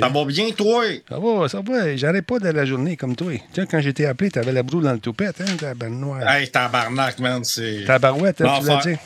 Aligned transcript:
Ça 0.00 0.08
va 0.08 0.24
bien, 0.24 0.50
toi? 0.50 0.84
Ça 1.08 1.18
va, 1.18 1.48
ça 1.48 1.60
va. 1.60 1.96
J'arrête 1.96 2.26
pas 2.26 2.38
de 2.38 2.48
la 2.48 2.64
journée 2.64 2.96
comme 2.96 3.14
toi. 3.16 3.32
Tu 3.32 3.60
sais, 3.60 3.66
quand 3.70 3.80
j'étais 3.80 4.06
appelé, 4.06 4.30
t'avais 4.30 4.52
la 4.52 4.62
broue 4.62 4.80
dans 4.80 4.92
le 4.92 4.98
toupette, 4.98 5.40
hein, 5.40 5.56
tabarnoire. 5.58 6.28
Hey, 6.28 6.48
tabarnak, 6.50 7.18
man, 7.18 7.44
c'est... 7.44 7.84
Tabarouette, 7.86 8.40
hein, 8.40 8.58
tu 8.60 8.66
l'as 8.66 8.76
dit? 8.84 8.96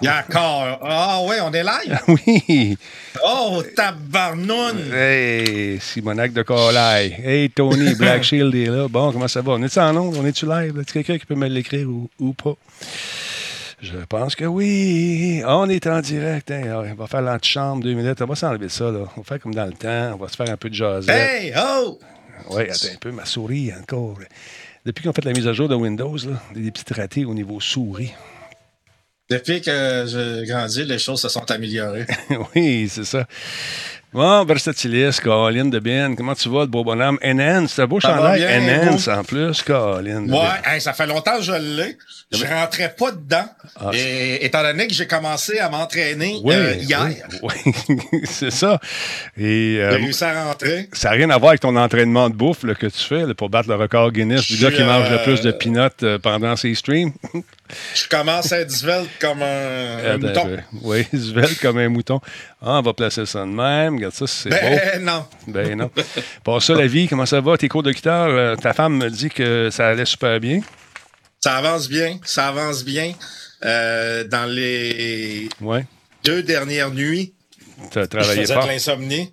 D'accord. 0.00 0.78
Ah 0.82 1.20
ouais, 1.24 1.40
on 1.42 1.52
est 1.52 1.64
live? 1.64 1.98
Oui. 2.08 2.76
Oh, 3.24 3.62
tabarnoune! 3.74 4.92
Hey, 4.94 5.78
Simonac 5.80 6.32
de 6.32 6.42
Colaille. 6.42 7.16
Hey, 7.22 7.50
Tony, 7.50 7.94
Black 7.98 8.22
Shield 8.22 8.54
est 8.54 8.66
là. 8.66 8.86
Bon, 8.88 9.10
comment 9.12 9.26
ça 9.26 9.40
va? 9.42 9.52
On 9.52 9.62
est-tu 9.62 9.78
en 9.80 9.96
onde? 9.96 10.16
On 10.16 10.24
est-tu 10.24 10.46
live? 10.46 10.78
Est-ce 10.78 10.92
quelqu'un 10.92 11.18
qui 11.18 11.26
peut 11.26 11.34
me 11.34 11.48
l'écrire 11.48 11.88
ou, 11.88 12.08
ou 12.20 12.32
pas? 12.32 12.54
Je 13.80 13.98
pense 14.08 14.34
que 14.34 14.44
oui. 14.44 15.42
On 15.46 15.68
est 15.68 15.86
en 15.86 16.00
direct. 16.00 16.50
hein. 16.50 16.84
On 16.90 16.94
va 16.94 17.06
faire 17.06 17.22
l'antichambre 17.22 17.82
deux 17.82 17.94
minutes. 17.94 18.20
On 18.20 18.26
va 18.26 18.34
s'enlever 18.34 18.68
ça. 18.68 18.90
Là. 18.90 19.04
On 19.16 19.20
va 19.20 19.24
faire 19.24 19.40
comme 19.40 19.54
dans 19.54 19.66
le 19.66 19.72
temps. 19.72 20.14
On 20.14 20.16
va 20.16 20.28
se 20.28 20.36
faire 20.36 20.50
un 20.50 20.56
peu 20.56 20.68
de 20.68 20.74
jasette. 20.74 21.14
Hey, 21.14 21.52
oh! 21.56 21.98
Oui, 22.50 22.62
attends 22.62 22.88
un 22.94 22.98
peu. 23.00 23.12
Ma 23.12 23.24
souris 23.24 23.72
encore. 23.72 24.18
Depuis 24.84 25.04
qu'on 25.04 25.12
fait 25.12 25.24
la 25.24 25.32
mise 25.32 25.46
à 25.46 25.52
jour 25.52 25.68
de 25.68 25.74
Windows, 25.74 26.16
là, 26.16 26.40
des 26.54 26.70
petits 26.70 26.92
ratés 26.94 27.24
au 27.24 27.34
niveau 27.34 27.60
souris. 27.60 28.12
Depuis 29.30 29.60
que 29.60 30.04
j'ai 30.06 30.46
grandi, 30.50 30.84
les 30.84 30.98
choses 30.98 31.20
se 31.20 31.28
sont 31.28 31.48
améliorées. 31.50 32.06
oui, 32.54 32.88
c'est 32.88 33.04
ça. 33.04 33.26
Bon, 34.18 34.44
Versatilis, 34.44 35.20
Colin 35.22 35.66
de 35.66 35.78
Ben, 35.78 36.16
comment 36.16 36.34
tu 36.34 36.48
vas, 36.48 36.62
le 36.62 36.66
beau 36.66 36.82
bonhomme? 36.82 37.20
Enhance, 37.24 37.74
c'est 37.74 37.82
un 37.82 37.86
beau 37.86 38.00
Ça 38.00 38.16
chandail. 38.16 38.40
bien, 38.40 38.88
Enhance 38.88 39.06
en 39.06 39.22
plus, 39.22 39.62
Colin. 39.62 40.28
Ouais, 40.28 40.38
hey, 40.66 40.80
ça 40.80 40.92
fait 40.92 41.06
longtemps 41.06 41.36
que 41.36 41.44
je 41.44 41.52
l'ai. 41.52 41.96
Je 42.32 42.44
rentrais 42.44 42.92
pas 42.98 43.12
dedans. 43.12 43.48
Ah, 43.78 43.92
et 43.94 44.44
étant 44.44 44.62
donné 44.62 44.88
que 44.88 44.92
j'ai 44.92 45.06
commencé 45.06 45.60
à 45.60 45.68
m'entraîner 45.68 46.40
Oui, 46.42 46.52
euh, 46.52 46.74
hier, 46.74 47.00
oui, 47.44 47.54
oui, 48.12 48.20
c'est 48.24 48.50
ça. 48.50 48.80
Et 49.36 49.74
j'ai 49.76 49.82
euh, 49.82 49.90
réussi 49.90 50.24
à 50.24 50.46
rentrer. 50.46 50.88
ça 50.94 51.10
n'a 51.10 51.14
rien 51.14 51.30
à 51.30 51.38
voir 51.38 51.50
avec 51.50 51.60
ton 51.60 51.76
entraînement 51.76 52.28
de 52.28 52.34
bouffe 52.34 52.64
là, 52.64 52.74
que 52.74 52.88
tu 52.88 52.98
fais 52.98 53.24
là, 53.24 53.34
pour 53.34 53.50
battre 53.50 53.68
le 53.68 53.76
record 53.76 54.10
Guinness 54.10 54.48
du 54.48 54.56
gars 54.56 54.72
qui 54.72 54.82
mange 54.82 55.08
le 55.10 55.20
euh, 55.20 55.22
plus 55.22 55.42
de 55.42 55.52
peanuts 55.52 56.18
pendant 56.24 56.56
ses 56.56 56.74
streams. 56.74 57.12
Je 57.94 58.08
commence 58.08 58.52
à 58.52 58.60
être 58.60 58.70
svelte 58.70 59.10
comme 59.20 59.42
un, 59.42 60.18
mouton. 60.18 60.56
Oui, 60.82 61.04
svelte 61.12 61.58
comme 61.60 61.78
un 61.78 61.88
mouton. 61.88 62.20
Ah, 62.62 62.78
on 62.78 62.82
va 62.82 62.94
placer 62.94 63.26
ça 63.26 63.40
de 63.40 63.46
même. 63.46 63.96
Regarde 63.96 64.14
ça, 64.14 64.26
c'est 64.26 64.50
beau. 64.50 64.56
Ben 64.60 65.02
non. 65.04 65.26
Ben 65.46 65.76
non. 65.78 65.90
Pour 66.44 66.62
ça, 66.62 66.74
la 66.74 66.86
vie, 66.86 67.08
comment 67.08 67.26
ça 67.26 67.40
va? 67.40 67.56
Tes 67.58 67.68
cours 67.68 67.82
de 67.82 67.92
guitare, 67.92 68.28
euh, 68.30 68.56
ta 68.56 68.72
femme 68.72 68.96
me 68.96 69.10
dit 69.10 69.28
que 69.28 69.68
ça 69.70 69.88
allait 69.88 70.04
super 70.06 70.40
bien. 70.40 70.60
Ça 71.40 71.56
avance 71.56 71.88
bien. 71.88 72.18
Ça 72.24 72.48
avance 72.48 72.84
bien. 72.84 73.12
Euh, 73.64 74.24
dans 74.24 74.46
les 74.46 75.48
Ouais. 75.60 75.84
deux 76.24 76.42
dernières 76.42 76.90
nuits, 76.90 77.34
Tu 77.92 77.98
as 77.98 78.02
je 78.02 78.06
travaillé 78.06 78.40
faisais 78.42 78.54
fort. 78.54 78.64
de 78.64 78.68
l'insomnie. 78.68 79.32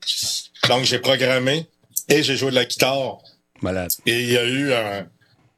Donc, 0.67 0.83
j'ai 0.83 0.99
programmé 0.99 1.67
et 2.09 2.21
j'ai 2.23 2.35
joué 2.35 2.49
de 2.49 2.55
la 2.55 2.65
guitare. 2.65 3.19
Malade. 3.61 3.91
Et 4.05 4.19
il 4.23 4.29
y 4.31 4.37
a 4.37 4.43
eu 4.43 4.73
un, 4.73 5.05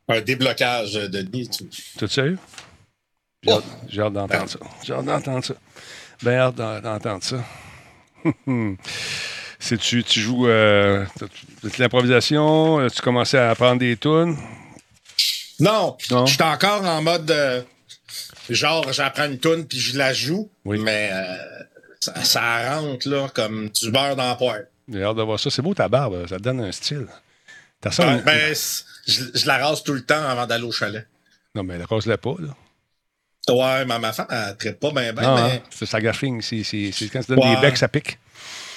un 0.09 0.21
déblocage 0.21 0.93
de 0.93 1.21
nuit. 1.33 1.49
Tout 1.97 2.07
sérieux? 2.07 2.37
J'ai 3.47 3.53
Oh. 3.53 3.57
hâte, 3.57 3.63
j'ai 3.89 4.01
hâte 4.01 4.13
d'entendre 4.13 4.49
ça. 4.49 4.59
J'ai 4.83 4.93
hâte 4.93 5.05
d'entendre 5.05 5.43
ça. 5.45 5.53
Ben 6.23 6.37
hâte 6.39 6.55
d'en- 6.55 6.79
d'entendre 6.81 7.23
ça. 7.23 7.43
Si 9.59 9.75
tu, 9.79 10.03
tu 10.03 10.19
joues 10.19 10.47
euh, 10.47 11.03
l'improvisation, 11.79 12.87
tu 12.89 13.01
commençais 13.01 13.39
à 13.39 13.49
apprendre 13.49 13.79
des 13.79 13.97
tunes? 13.97 14.37
Non, 15.59 15.97
Non? 16.11 16.27
je 16.27 16.33
suis 16.35 16.43
encore 16.43 16.85
en 16.85 17.01
mode 17.01 17.29
euh, 17.31 17.63
genre 18.51 18.93
j'apprends 18.93 19.25
une 19.25 19.39
tune 19.39 19.65
puis 19.65 19.79
je 19.79 19.97
la 19.97 20.13
joue, 20.13 20.47
Oui. 20.63 20.77
mais 20.79 21.09
euh, 21.11 21.35
ça, 21.99 22.23
ça 22.23 22.75
rentre 22.79 23.09
là 23.09 23.29
comme 23.33 23.69
du 23.69 23.89
beurre 23.91 24.15
dans 24.15 24.27
la 24.27 24.35
poêle. 24.35 24.67
J'ai 24.87 25.01
hâte 25.03 25.17
de 25.17 25.23
voir 25.23 25.39
ça. 25.39 25.49
C'est 25.49 25.63
beau 25.63 25.73
ta 25.73 25.89
barbe, 25.89 26.27
ça 26.27 26.37
te 26.37 26.43
donne 26.43 26.61
un 26.61 26.71
style. 26.71 27.07
T'as 27.81 27.89
ça? 27.91 28.05
Ouais, 28.07 28.21
ben, 28.21 28.55
je, 29.07 29.23
je 29.33 29.47
la 29.47 29.57
rase 29.57 29.81
tout 29.83 29.93
le 29.93 30.01
temps 30.03 30.23
avant 30.23 30.45
d'aller 30.45 30.65
au 30.65 30.71
chalet. 30.71 31.07
Non, 31.55 31.63
mais 31.63 31.77
rase-la 31.83 32.19
pas, 32.19 32.35
là. 32.39 32.49
Ouais, 33.49 33.85
mais 33.85 33.97
ma 33.99 34.11
femme, 34.13 34.27
elle 34.29 34.57
traite 34.57 34.79
pas 34.79 34.91
bien, 34.91 35.13
ben, 35.13 35.21
non, 35.21 35.35
mais, 35.35 35.41
hein, 35.55 35.59
c'est 35.69 35.85
ça 35.85 36.01
gaffing. 36.01 36.41
C'est 36.41 36.63
quand 37.11 37.21
tu 37.21 37.27
donnes 37.33 37.39
Ouais. 37.39 37.55
des 37.55 37.61
becs, 37.61 37.77
ça 37.77 37.87
pique. 37.87 38.19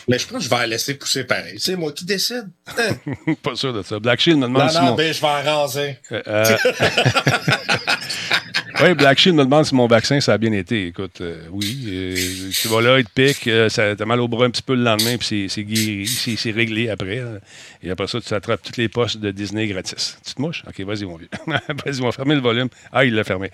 mais 0.09 0.19
je 0.19 0.27
pense 0.27 0.39
que 0.39 0.45
je 0.45 0.49
vais 0.51 0.57
la 0.59 0.67
laisser 0.69 0.95
pousser 0.95 1.25
pareil. 1.25 1.59
C'est 1.59 1.75
moi 1.77 1.91
qui 1.93 2.05
décide. 2.05 2.49
Pas 3.43 3.57
sûr 3.57 3.73
de 3.73 3.83
ça. 3.83 3.99
Black 3.99 4.21
Shield 4.21 4.39
me 4.39 4.47
demande 4.47 4.63
non, 4.63 4.69
si 4.69 4.77
non, 4.77 4.83
mon... 4.85 4.95
ben, 4.95 5.13
je 5.13 5.21
vais 5.21 5.27
en 5.27 5.43
raser. 5.43 5.99
Euh, 6.13 6.23
euh, 6.27 6.57
oui, 8.85 8.95
Black 8.95 9.19
Shield 9.19 9.37
me 9.37 9.45
demande 9.45 9.65
si 9.65 9.75
mon 9.75 9.87
vaccin, 9.87 10.21
ça 10.21 10.33
a 10.35 10.39
bien 10.39 10.53
été. 10.53 10.87
Écoute, 10.89 11.21
euh, 11.21 11.43
oui. 11.51 11.85
euh, 11.89 12.51
tu 12.53 12.69
vas 12.69 12.81
là, 12.81 12.99
il 12.99 13.05
te 13.05 13.11
pique, 13.13 13.47
euh, 13.49 13.69
t'as 13.69 14.05
mal 14.05 14.21
au 14.21 14.29
bras 14.29 14.47
un 14.47 14.51
petit 14.51 14.63
peu 14.63 14.75
le 14.75 14.83
lendemain, 14.83 15.17
puis 15.19 15.49
c'est- 15.49 15.63
guéri, 15.65 16.07
c'est 16.07 16.51
réglé 16.51 16.89
après. 16.89 17.19
hein. 17.21 17.39
Et 17.83 17.91
après 17.91 18.07
ça, 18.07 18.21
tu 18.21 18.33
attrapes 18.35 18.63
toutes 18.63 18.77
les 18.77 18.89
postes 18.89 19.19
de 19.19 19.31
Disney 19.31 19.67
gratis. 19.67 20.19
Tu 20.27 20.35
te 20.35 20.41
mouches? 20.41 20.63
OK, 20.67 20.81
vas-y, 20.87 21.05
mon 21.05 21.17
vieux. 21.17 21.29
vas-y, 21.85 22.01
on 22.01 22.07
va 22.07 22.13
fermer 22.13 22.35
le 22.35 22.41
volume. 22.41 22.69
Ah, 22.93 23.05
il 23.05 23.15
l'a 23.15 23.25
fermé. 23.25 23.51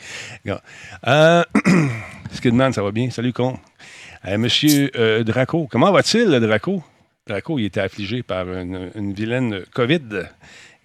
Skidman, 2.33 2.73
ça 2.75 2.83
va 2.83 2.91
bien? 2.93 3.11
Salut, 3.11 3.33
con. 3.33 3.59
Monsieur 4.39 4.91
Draco, 5.25 5.69
comment 5.71 5.93
va-t-il, 5.93 6.29
Draco? 6.41 6.83
Draco, 7.29 7.59
il 7.59 7.65
était 7.67 7.81
affligé 7.81 8.23
par 8.23 8.47
une 8.53 9.13
vilaine 9.13 9.63
COVID. 9.75 10.01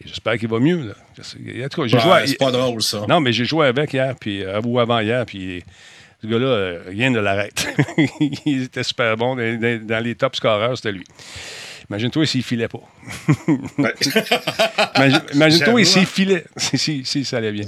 J'espère 0.05 0.37
qu'il 0.37 0.47
va 0.49 0.59
mieux. 0.59 0.77
Là. 0.87 0.93
En 1.19 1.69
tout 1.69 1.81
cas, 1.81 1.87
j'ai 1.87 1.95
Ouais, 1.97 2.01
joué 2.01 2.11
à- 2.11 2.27
c'est 2.27 2.37
pas 2.37 2.51
drôle, 2.51 2.81
ça. 2.81 3.05
non, 3.07 3.19
mais 3.19 3.33
j'ai 3.33 3.45
joué 3.45 3.67
avec 3.67 3.93
hier, 3.93 4.15
puis 4.19 4.43
euh, 4.43 4.61
ou 4.63 4.79
avant 4.79 4.99
hier, 4.99 5.25
puis 5.25 5.63
ce 6.21 6.27
gars-là, 6.27 6.45
euh, 6.45 6.79
rien 6.87 7.09
ne 7.09 7.19
l'arrête. 7.19 7.67
il 8.45 8.63
était 8.63 8.83
super 8.83 9.17
bon. 9.17 9.35
Dans, 9.35 10.03
les 10.03 10.15
top 10.15 10.35
scoreurs, 10.35 10.75
c'était 10.77 10.91
lui. 10.91 11.03
Imagine-toi 11.89 12.25
s'il 12.25 12.43
filait 12.43 12.69
pas. 12.69 12.79
Imagine-toi 15.33 15.83
s'il 15.83 16.01
hein. 16.03 16.05
filait. 16.05 16.45
Si, 16.55 16.77
si, 16.77 17.01
si, 17.03 17.25
ça 17.25 17.37
allait 17.37 17.51
bien. 17.51 17.65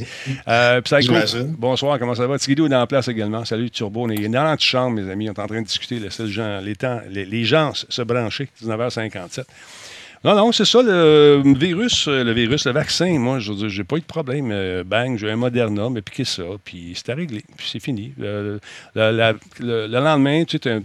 Euh, 0.48 0.82
bonsoir, 1.58 2.00
comment 2.00 2.16
ça 2.16 2.26
va? 2.28 2.38
Tigidou 2.38 2.68
est 2.68 2.70
dans 2.70 2.80
la 2.80 2.88
place 2.88 3.08
également. 3.10 3.44
Salut 3.44 3.70
Turbo. 3.70 4.04
On 4.06 4.10
est 4.10 4.28
dans 4.30 4.44
l'antichambre, 4.44 5.02
mes 5.02 5.12
amis. 5.12 5.30
On 5.30 5.34
est 5.34 5.40
en 5.40 5.48
train 5.48 5.62
de 5.62 5.68
discuter. 5.68 6.00
Gens- 6.28 6.62
les, 6.62 6.76
temps, 6.76 7.02
les, 7.10 7.26
les 7.26 7.44
gens 7.44 7.74
se 7.74 8.02
brancher. 8.02 8.48
19h57. 8.64 9.44
Non, 10.24 10.36
non, 10.36 10.52
c'est 10.54 10.64
ça, 10.64 10.82
le 10.82 11.42
virus, 11.58 12.08
euh, 12.08 12.24
le 12.24 12.32
virus, 12.32 12.66
le 12.66 12.72
vaccin, 12.72 13.20
moi, 13.20 13.40
je 13.40 13.52
j'ai 13.68 13.84
pas 13.84 13.98
eu 13.98 14.00
de 14.00 14.06
problème. 14.06 14.52
Euh, 14.54 14.86
bang, 14.86 15.18
j'ai 15.18 15.30
un 15.30 15.36
Moderna, 15.36 15.90
mais 15.90 16.02
piqué 16.02 16.24
ça, 16.24 16.44
puis 16.64 16.94
c'était 16.96 17.14
réglé, 17.14 17.44
puis 17.58 17.68
c'est 17.70 17.82
fini. 17.82 18.14
Euh, 18.22 18.58
le, 18.96 19.38
le 19.60 19.88
lendemain, 19.88 20.46
tu 20.46 20.58
un- 20.70 20.82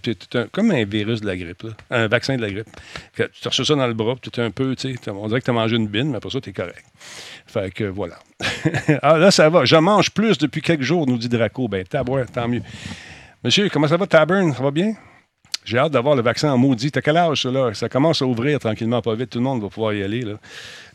comme 0.50 0.72
un 0.72 0.84
virus 0.84 1.20
de 1.20 1.26
la 1.26 1.36
grippe, 1.36 1.62
là, 1.62 1.70
un 1.92 2.08
vaccin 2.08 2.36
de 2.36 2.42
la 2.42 2.50
grippe. 2.50 2.66
Tu 3.14 3.22
as 3.22 3.52
ça 3.64 3.74
dans 3.76 3.86
le 3.86 3.94
bras, 3.94 4.16
tu 4.20 4.28
es 4.28 4.42
un 4.44 4.50
peu, 4.50 4.74
tu 4.74 4.92
sais, 4.92 5.10
on 5.10 5.28
dirait 5.28 5.38
que 5.38 5.44
tu 5.44 5.50
as 5.50 5.54
mangé 5.54 5.76
une 5.76 5.86
bine, 5.86 6.10
mais 6.10 6.16
après 6.16 6.30
ça, 6.30 6.40
tu 6.40 6.50
es 6.50 6.52
correct. 6.52 6.84
Fait 7.46 7.70
que 7.72 7.84
voilà. 7.84 8.18
ah, 9.02 9.18
là, 9.18 9.30
ça 9.30 9.48
va. 9.48 9.64
Je 9.64 9.76
mange 9.76 10.10
plus 10.10 10.36
depuis 10.38 10.62
quelques 10.62 10.82
jours, 10.82 11.06
nous 11.06 11.16
dit 11.16 11.28
Draco. 11.28 11.68
Ben, 11.68 11.84
tabouin, 11.84 12.24
tant 12.26 12.48
mieux. 12.48 12.62
Monsieur, 13.44 13.68
comment 13.68 13.86
ça 13.86 13.96
va, 13.96 14.06
Tabern? 14.08 14.52
Ça 14.52 14.64
va 14.64 14.72
bien? 14.72 14.94
J'ai 15.68 15.76
hâte 15.76 15.92
d'avoir 15.92 16.16
le 16.16 16.22
vaccin 16.22 16.50
en 16.50 16.56
maudit. 16.56 16.90
T'as 16.90 17.02
quel 17.02 17.18
âge, 17.18 17.42
ça, 17.42 17.50
là? 17.50 17.74
Ça 17.74 17.90
commence 17.90 18.22
à 18.22 18.24
ouvrir 18.24 18.58
tranquillement, 18.58 19.02
pas 19.02 19.14
vite. 19.14 19.28
Tout 19.28 19.38
le 19.38 19.44
monde 19.44 19.60
va 19.60 19.68
pouvoir 19.68 19.92
y 19.92 20.02
aller, 20.02 20.22
là. 20.22 20.38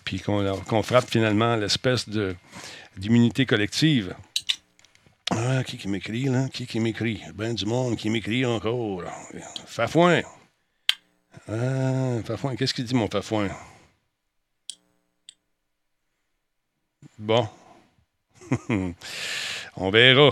Puis 0.03 0.19
qu'on 0.19 0.81
frappe 0.81 1.07
finalement 1.07 1.56
l'espèce 1.56 2.09
d'immunité 2.97 3.45
collective. 3.45 4.16
Ah, 5.29 5.63
qui 5.63 5.78
qui 5.78 5.88
m'écrit, 5.88 6.23
là? 6.23 6.47
Qui 6.51 6.66
qui 6.66 6.79
m'écrit? 6.79 7.22
Ben 7.35 7.53
du 7.53 7.67
monde 7.67 7.97
qui 7.97 8.09
m'écrit 8.09 8.47
encore. 8.47 9.03
Fafouin. 9.67 10.22
Ah, 11.47 12.16
Fafouin. 12.25 12.56
Qu'est-ce 12.56 12.73
qu'il 12.73 12.85
dit, 12.85 12.95
mon 12.95 13.07
Fafouin? 13.07 13.50
Bon. 17.19 17.47
On 19.78 19.91
verra. 19.91 20.31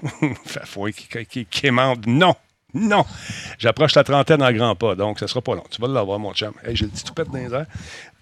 Fafouin 0.44 0.92
qui, 0.92 1.44
qui. 1.50 1.70
Non! 2.06 2.36
Non! 2.74 3.04
J'approche 3.58 3.94
la 3.94 4.04
trentaine 4.04 4.42
en 4.42 4.52
grand 4.52 4.74
pas, 4.74 4.94
donc 4.94 5.18
ça 5.18 5.26
sera 5.26 5.40
pas 5.40 5.54
long. 5.54 5.64
Tu 5.70 5.80
vas 5.80 5.88
l'avoir, 5.88 6.18
mon 6.18 6.32
chum. 6.32 6.52
Hey, 6.64 6.76
j'ai 6.76 6.84
le 6.84 6.90
petit 6.90 7.04
toupette 7.04 7.28
dans 7.28 7.38
les 7.38 7.52
airs. 7.52 7.66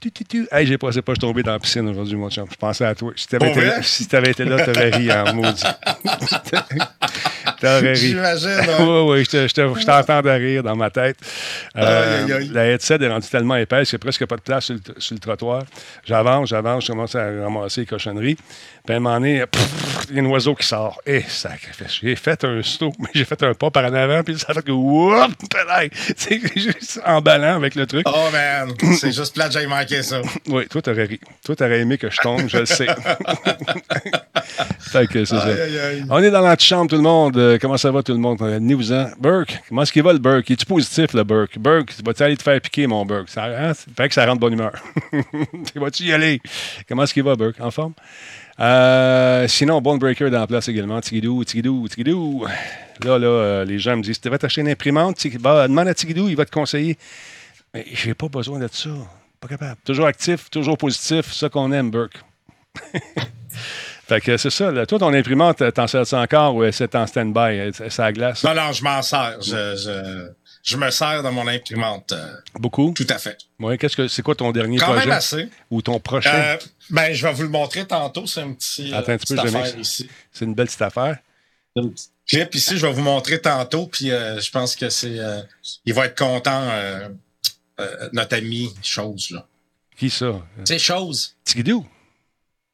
Tu, 0.00 0.12
tu, 0.12 0.24
tu. 0.24 0.46
Hey, 0.52 0.64
j'ai 0.64 0.78
passé 0.78 1.02
pas, 1.02 1.12
je 1.12 1.16
suis 1.16 1.26
tombé 1.26 1.42
dans 1.42 1.52
la 1.52 1.58
piscine 1.58 1.88
aujourd'hui, 1.88 2.14
mon 2.16 2.30
chum. 2.30 2.46
Je 2.48 2.54
pensais 2.56 2.84
à 2.84 2.94
toi. 2.94 3.12
Si 3.16 3.26
t'avais 3.26 3.50
été, 3.50 3.60
là- 3.64 3.82
si 3.82 4.06
t'avais 4.06 4.30
été 4.30 4.44
là, 4.44 4.64
t'aurais 4.64 4.90
ri 4.90 5.10
en 5.12 5.34
maudit. 5.34 5.64
T'aurais 7.60 7.92
ri. 7.92 7.96
J'imagine. 7.96 8.48
hein. 8.50 8.76
Oui, 8.78 9.04
oui, 9.10 9.24
je 9.24 9.30
te- 9.30 9.48
je 9.48 9.54
te- 9.54 9.80
je 9.80 9.84
t'entendais 9.84 10.36
rire 10.36 10.62
dans 10.62 10.76
ma 10.76 10.90
tête. 10.90 11.16
Euh, 11.76 12.24
Aïe, 12.24 12.32
aïe. 12.32 12.50
La 12.52 12.66
headset 12.68 13.02
est 13.02 13.08
rendue 13.08 13.26
tellement 13.28 13.56
épaisse 13.56 13.90
qu'il 13.90 13.96
n'y 13.96 14.02
a 14.02 14.04
presque 14.04 14.26
pas 14.26 14.36
de 14.36 14.40
place 14.42 14.66
sur 14.66 14.74
le, 14.74 14.80
sur 15.00 15.14
le 15.14 15.20
trottoir. 15.20 15.62
J'avance, 16.04 16.48
j'avance, 16.50 16.84
je 16.86 16.92
commence 16.92 17.14
à 17.16 17.24
ramasser 17.42 17.80
les 17.80 17.86
cochonneries. 17.86 18.36
Puis 18.86 18.94
à 18.94 18.96
un 18.98 19.00
moment 19.00 19.16
donné, 19.18 19.42
il 20.10 20.16
y 20.16 20.20
a 20.20 20.22
un 20.22 20.26
oiseau 20.26 20.54
qui 20.54 20.66
sort. 20.66 21.00
Eh, 21.06 21.22
sacrifice. 21.22 21.98
J'ai 22.02 22.14
fait 22.16 22.42
un 22.44 22.62
saut, 22.62 22.92
mais 23.00 23.08
j'ai 23.14 23.24
fait 23.24 23.42
un 23.42 23.52
pas 23.52 23.70
par 23.70 23.84
en 23.84 23.92
avant, 23.94 24.22
puis 24.22 24.38
ça 24.38 24.54
fait 24.54 24.62
que, 24.62 24.70
whoop, 24.70 25.32
pédale. 25.50 25.90
C'est 26.16 26.40
juste 26.56 27.00
emballant 27.04 27.56
avec 27.56 27.74
le 27.74 27.86
truc. 27.86 28.06
Oh 28.08 28.28
man, 28.32 28.72
c'est 28.98 29.12
juste 29.12 29.34
plate, 29.34 29.52
j'ai 29.52 29.66
manqué 29.66 29.87
ça. 30.02 30.20
Oui, 30.48 30.66
toi, 30.68 30.80
t'aurais 30.82 31.04
ri. 31.04 31.20
Toi, 31.44 31.56
t'aurais 31.56 31.80
aimé 31.80 31.98
que 31.98 32.10
je 32.10 32.18
tombe, 32.18 32.48
je 32.48 32.58
le 32.58 32.66
sais. 32.66 32.86
fait 34.78 35.06
que 35.06 35.24
c'est 35.24 35.36
ça. 35.36 35.48
On 36.10 36.22
est 36.22 36.30
dans 36.30 36.40
l'antichambre, 36.40 36.90
tout 36.90 36.96
le 36.96 37.02
monde. 37.02 37.36
euh, 37.36 37.58
comment 37.60 37.76
ça 37.76 37.90
va 37.90 38.02
tout 38.02 38.12
le 38.12 38.18
monde? 38.18 38.38
Venez-vous-en. 38.40 39.10
Burke, 39.20 39.60
comment 39.68 39.82
est-ce 39.82 39.92
qu'il 39.92 40.02
va 40.02 40.12
le 40.12 40.18
Burke? 40.18 40.50
Es-tu 40.50 40.64
positif, 40.66 41.12
le 41.14 41.24
Burke? 41.24 41.58
Burke, 41.58 41.92
vas-tu 42.04 42.22
aller 42.22 42.36
te 42.36 42.42
faire 42.42 42.60
piquer, 42.60 42.86
mon 42.86 43.04
Burke? 43.04 43.28
Ça, 43.28 43.44
hein? 43.44 43.72
fait 43.74 44.08
que 44.08 44.14
ça 44.14 44.26
rend 44.26 44.34
de 44.34 44.40
bonne 44.40 44.54
humeur. 44.54 44.72
Vas-tu 45.74 46.04
y 46.04 46.12
aller? 46.12 46.40
Comment 46.88 47.04
est-ce 47.04 47.14
qu'il 47.14 47.22
va, 47.22 47.34
Burke? 47.36 47.60
En 47.60 47.70
forme? 47.70 47.92
Euh, 48.60 49.46
sinon, 49.46 49.80
Bone 49.80 49.98
Breaker 49.98 50.30
dans 50.30 50.40
la 50.40 50.46
place 50.46 50.68
également. 50.68 51.00
Tigidou, 51.00 51.44
Tigidou, 51.44 51.86
Tigidou. 51.88 52.44
Là, 53.04 53.18
là, 53.18 53.26
euh, 53.26 53.64
les 53.64 53.78
gens 53.78 53.96
me 53.96 54.02
disent, 54.02 54.20
tu 54.20 54.28
vas 54.28 54.38
t'acheter 54.38 54.62
une 54.62 54.68
imprimante, 54.68 55.24
bah, 55.38 55.68
demande 55.68 55.88
à 55.88 55.94
Tigidou, 55.94 56.28
il 56.28 56.36
va 56.36 56.44
te 56.44 56.50
conseiller. 56.50 56.98
Mais 57.72 57.86
j'ai 57.92 58.14
pas 58.14 58.28
besoin 58.28 58.58
de 58.58 58.68
ça. 58.72 58.90
Pas 59.40 59.48
capable. 59.48 59.76
Toujours 59.84 60.06
actif, 60.06 60.50
toujours 60.50 60.76
positif, 60.76 61.32
ça 61.32 61.48
qu'on 61.48 61.70
aime, 61.72 61.90
Burke. 61.90 62.20
fait 64.08 64.20
que 64.20 64.36
c'est 64.36 64.50
ça. 64.50 64.70
Là. 64.70 64.86
Toi, 64.86 64.98
ton 64.98 65.12
imprimante, 65.14 65.62
t'en 65.72 65.86
sers 65.86 66.12
encore 66.14 66.56
ou 66.56 66.70
c'est 66.72 66.94
en 66.94 67.06
stand-by? 67.06 67.70
Ça 67.88 68.12
glace? 68.12 68.42
Non, 68.44 68.54
non, 68.54 68.72
je 68.72 68.82
m'en 68.82 69.00
sers. 69.02 69.40
Je, 69.40 69.76
je, 69.76 70.28
je, 70.62 70.76
me 70.76 70.90
sers 70.90 71.22
dans 71.22 71.32
mon 71.32 71.46
imprimante. 71.46 72.12
Euh, 72.12 72.34
Beaucoup? 72.54 72.92
Tout 72.96 73.06
à 73.10 73.18
fait. 73.18 73.38
Oui, 73.60 73.78
qu'est-ce 73.78 73.96
que 73.96 74.08
c'est 74.08 74.22
quoi 74.22 74.34
ton 74.34 74.50
dernier 74.50 74.78
Quand 74.78 74.86
projet? 74.86 75.00
même 75.00 75.10
assez. 75.10 75.48
Ou 75.70 75.82
ton 75.82 76.00
prochain? 76.00 76.34
Euh, 76.34 76.56
ben, 76.90 77.12
je 77.12 77.26
vais 77.26 77.32
vous 77.32 77.42
le 77.44 77.48
montrer 77.48 77.86
tantôt. 77.86 78.26
C'est 78.26 78.40
un 78.42 78.52
petit. 78.52 78.92
Attends 78.92 79.12
un 79.12 79.18
petit 79.18 79.34
peu, 79.34 79.40
affaire 79.40 79.78
ici. 79.78 80.08
C'est 80.32 80.44
une 80.44 80.54
belle 80.54 80.66
petite 80.66 80.82
affaire. 80.82 81.18
Clip 82.26 82.54
ici, 82.54 82.76
je 82.76 82.86
vais 82.86 82.92
vous 82.92 83.02
montrer 83.02 83.40
tantôt. 83.40 83.86
Puis 83.86 84.10
euh, 84.10 84.40
je 84.40 84.50
pense 84.50 84.74
que 84.74 84.90
c'est. 84.90 85.18
Euh, 85.18 85.40
il 85.84 85.94
va 85.94 86.06
être 86.06 86.18
content, 86.18 86.68
euh, 87.80 87.96
euh, 88.02 88.08
notre 88.12 88.36
ami 88.36 88.70
Chose, 88.82 89.30
là. 89.30 89.46
Qui 89.96 90.10
ça? 90.10 90.46
C'est 90.64 90.78
Chose. 90.78 91.36
Tigidou. 91.44 91.86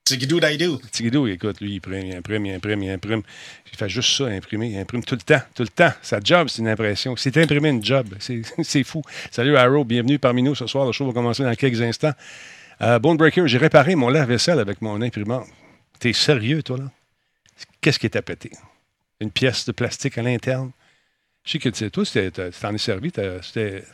Tigidou 0.04 0.38
Daidou. 0.38 0.78
Tigidou, 0.92 1.26
écoute, 1.26 1.62
lui, 1.62 1.72
il 1.72 1.76
imprime, 1.76 2.04
il 2.04 2.14
imprime, 2.14 2.44
il 2.46 2.52
imprime, 2.52 2.82
il 2.82 2.90
imprime. 2.90 3.22
Il 3.72 3.78
fait 3.78 3.88
juste 3.88 4.16
ça, 4.16 4.24
imprimer. 4.26 4.68
Il 4.68 4.78
imprime 4.78 5.02
tout 5.02 5.14
le 5.14 5.22
temps, 5.22 5.40
tout 5.54 5.62
le 5.62 5.68
temps. 5.68 5.92
Sa 6.02 6.20
job, 6.20 6.48
c'est 6.48 6.60
une 6.60 6.68
impression. 6.68 7.16
C'est 7.16 7.34
imprimer 7.38 7.70
une 7.70 7.82
job. 7.82 8.14
C'est 8.62 8.84
fou. 8.84 9.02
Salut, 9.30 9.56
Arrow. 9.56 9.84
Bienvenue 9.84 10.18
parmi 10.18 10.42
nous 10.42 10.54
ce 10.54 10.66
soir. 10.66 10.84
Le 10.84 10.92
show 10.92 11.06
va 11.06 11.14
commencer 11.14 11.42
dans 11.42 11.54
quelques 11.54 11.80
instants. 11.80 12.12
Euh, 12.82 12.98
Bone 12.98 13.16
Breaker, 13.16 13.46
j'ai 13.46 13.56
réparé 13.56 13.94
mon 13.94 14.10
lave-vaisselle 14.10 14.58
avec 14.58 14.82
mon 14.82 15.00
imprimante. 15.00 15.46
T'es 15.98 16.12
sérieux, 16.12 16.62
toi, 16.62 16.76
là? 16.76 16.90
Qu'est-ce 17.80 17.98
qui 17.98 18.06
à 18.06 18.20
péter? 18.20 18.50
Une 19.20 19.30
pièce 19.30 19.64
de 19.64 19.72
plastique 19.72 20.18
à 20.18 20.22
l'interne? 20.22 20.72
Je 21.44 21.52
sais 21.52 21.58
que 21.58 21.68
tu 21.70 21.78
sais, 21.78 21.90
toi, 21.90 22.04
tu 22.04 22.30
t'en 22.60 22.74
es 22.74 22.78
servi. 22.78 23.10
C'était 23.42 23.84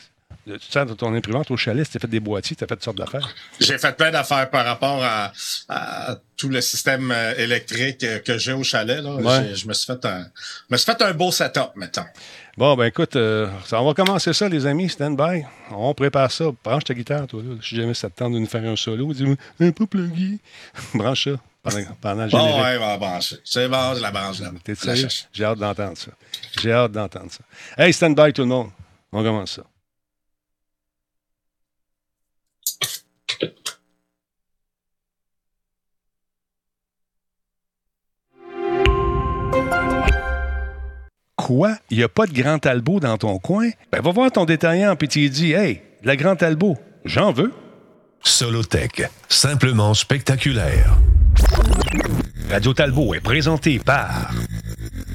tu 0.47 0.71
sers 0.71 0.87
de 0.87 0.95
ton 0.95 1.15
imprimante 1.15 1.51
au 1.51 1.57
chalet, 1.57 1.89
tu 1.89 1.97
as 1.97 2.01
fait 2.01 2.09
des 2.09 2.21
boîtiers, 2.21 2.57
tu 2.57 2.65
as 2.65 2.67
fait 2.67 2.75
toutes 2.75 2.85
sortes 2.85 2.99
d'affaires. 2.99 3.35
J'ai 3.61 3.79
fait 3.79 3.97
plein 3.97 4.11
d'affaires 4.11 4.51
par 4.51 4.65
rapport 4.65 5.03
à, 5.03 5.33
à, 5.69 6.17
tout 6.37 6.49
le 6.49 6.61
système 6.61 7.11
euh, 7.11 7.35
électrique 7.37 8.05
que 8.25 8.39
j'ai 8.39 8.53
au 8.53 8.63
chalet. 8.63 9.03
Là. 9.03 9.15
Ouais. 9.15 9.55
Je 9.55 9.67
me 9.67 9.73
suis 9.73 9.87
fait 9.87 10.05
un 10.05 10.27
me 10.71 10.77
suis 10.77 10.91
fait 10.91 11.03
un 11.03 11.13
beau 11.13 11.31
setup, 11.31 11.71
mettons. 11.77 12.07
Bon, 12.57 12.75
ben 12.75 12.87
écoute, 12.87 13.17
euh, 13.17 13.49
on 13.73 13.87
va 13.87 13.95
commencer 13.95 14.33
ça, 14.33 14.49
les 14.49 14.67
amis. 14.67 14.89
Stand 14.89 15.17
by. 15.17 15.45
On 15.71 15.95
prépare 15.95 16.31
ça. 16.31 16.47
Branche 16.65 16.85
ta 16.85 16.95
guitare, 16.95 17.27
toi. 17.27 17.43
Là. 17.43 17.57
Si 17.63 17.77
jamais 17.77 17.95
ça 17.95 18.11
te 18.11 18.17
tente 18.17 18.33
de 18.33 18.39
nous 18.39 18.47
faire 18.47 18.65
un 18.65 18.77
solo, 18.77 19.13
dis-moi, 19.13 19.37
un 19.61 19.71
peu 19.71 19.87
pluggy. 19.87 20.41
Branche 20.95 21.25
ça 21.25 21.41
pendant, 21.63 21.85
pendant 22.01 22.25
le 22.25 22.31
Bon, 22.31 22.63
ouais, 22.63 22.77
on 22.77 22.87
va 22.87 22.97
brancher. 22.97 23.37
C'est 23.45 23.69
bon, 23.69 23.95
je 23.95 24.01
la 24.01 24.11
branche 24.11 24.41
là. 24.41 24.51
T'es 24.65 24.75
sérieux? 24.75 25.09
J'ai 25.33 25.45
hâte 25.45 25.59
d'entendre 25.59 25.97
ça. 25.97 26.11
J'ai 26.61 26.73
hâte 26.73 26.93
d'entendre 26.93 27.31
ça. 27.31 27.41
Hey, 27.77 27.93
stand 27.93 28.17
by, 28.17 28.33
tout 28.33 28.43
le 28.43 28.49
monde. 28.49 28.71
On 29.13 29.23
commence 29.23 29.53
ça. 29.53 29.63
Quoi? 41.37 41.75
Il 41.91 41.97
n'y 41.99 42.05
a 42.05 42.09
pas 42.09 42.27
de 42.27 42.33
Grand 42.33 42.59
Talbot 42.59 43.01
dans 43.01 43.17
ton 43.19 43.39
coin? 43.39 43.71
Ben, 43.91 44.01
va 44.01 44.13
voir 44.13 44.31
ton 44.31 44.45
détaillant 44.45 44.95
puis 44.95 45.09
tu 45.09 45.29
dis 45.31 45.53
Hey, 45.53 45.83
de 46.03 46.07
la 46.07 46.17
Grand 46.17 46.37
Talbot, 46.37 46.77
j'en 47.05 47.33
veux. 47.33 47.53
Solotech, 48.23 49.03
simplement 49.29 49.95
spectaculaire. 49.95 50.97
Radio 52.51 52.75
Talbot 52.75 53.15
est 53.15 53.21
présenté 53.21 53.79
par 53.79 54.31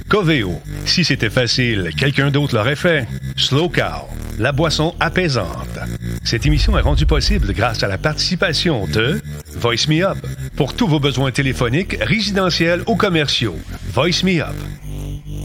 Coveo. 0.10 0.62
Si 0.86 1.04
c'était 1.04 1.30
facile, 1.30 1.90
quelqu'un 1.98 2.30
d'autre 2.30 2.56
l'aurait 2.56 2.76
fait. 2.76 3.08
Slow 3.38 3.70
Cow, 3.70 4.08
la 4.38 4.52
boisson 4.52 4.94
apaisante. 5.00 5.80
Cette 6.24 6.46
émission 6.46 6.78
est 6.78 6.82
rendue 6.82 7.06
possible 7.06 7.54
grâce 7.54 7.84
à 7.84 7.88
la 7.88 7.98
participation 7.98 8.88
de 8.88 9.22
Voice 9.60 9.88
Me 9.88 10.06
Up 10.06 10.18
pour 10.56 10.76
tous 10.76 10.88
vos 10.88 11.00
besoins 11.00 11.32
téléphoniques, 11.32 11.98
résidentiels 12.02 12.84
ou 12.88 12.96
commerciaux. 12.96 13.58
Voice 13.94 14.24
Me 14.24 14.42
Up. 14.42 14.56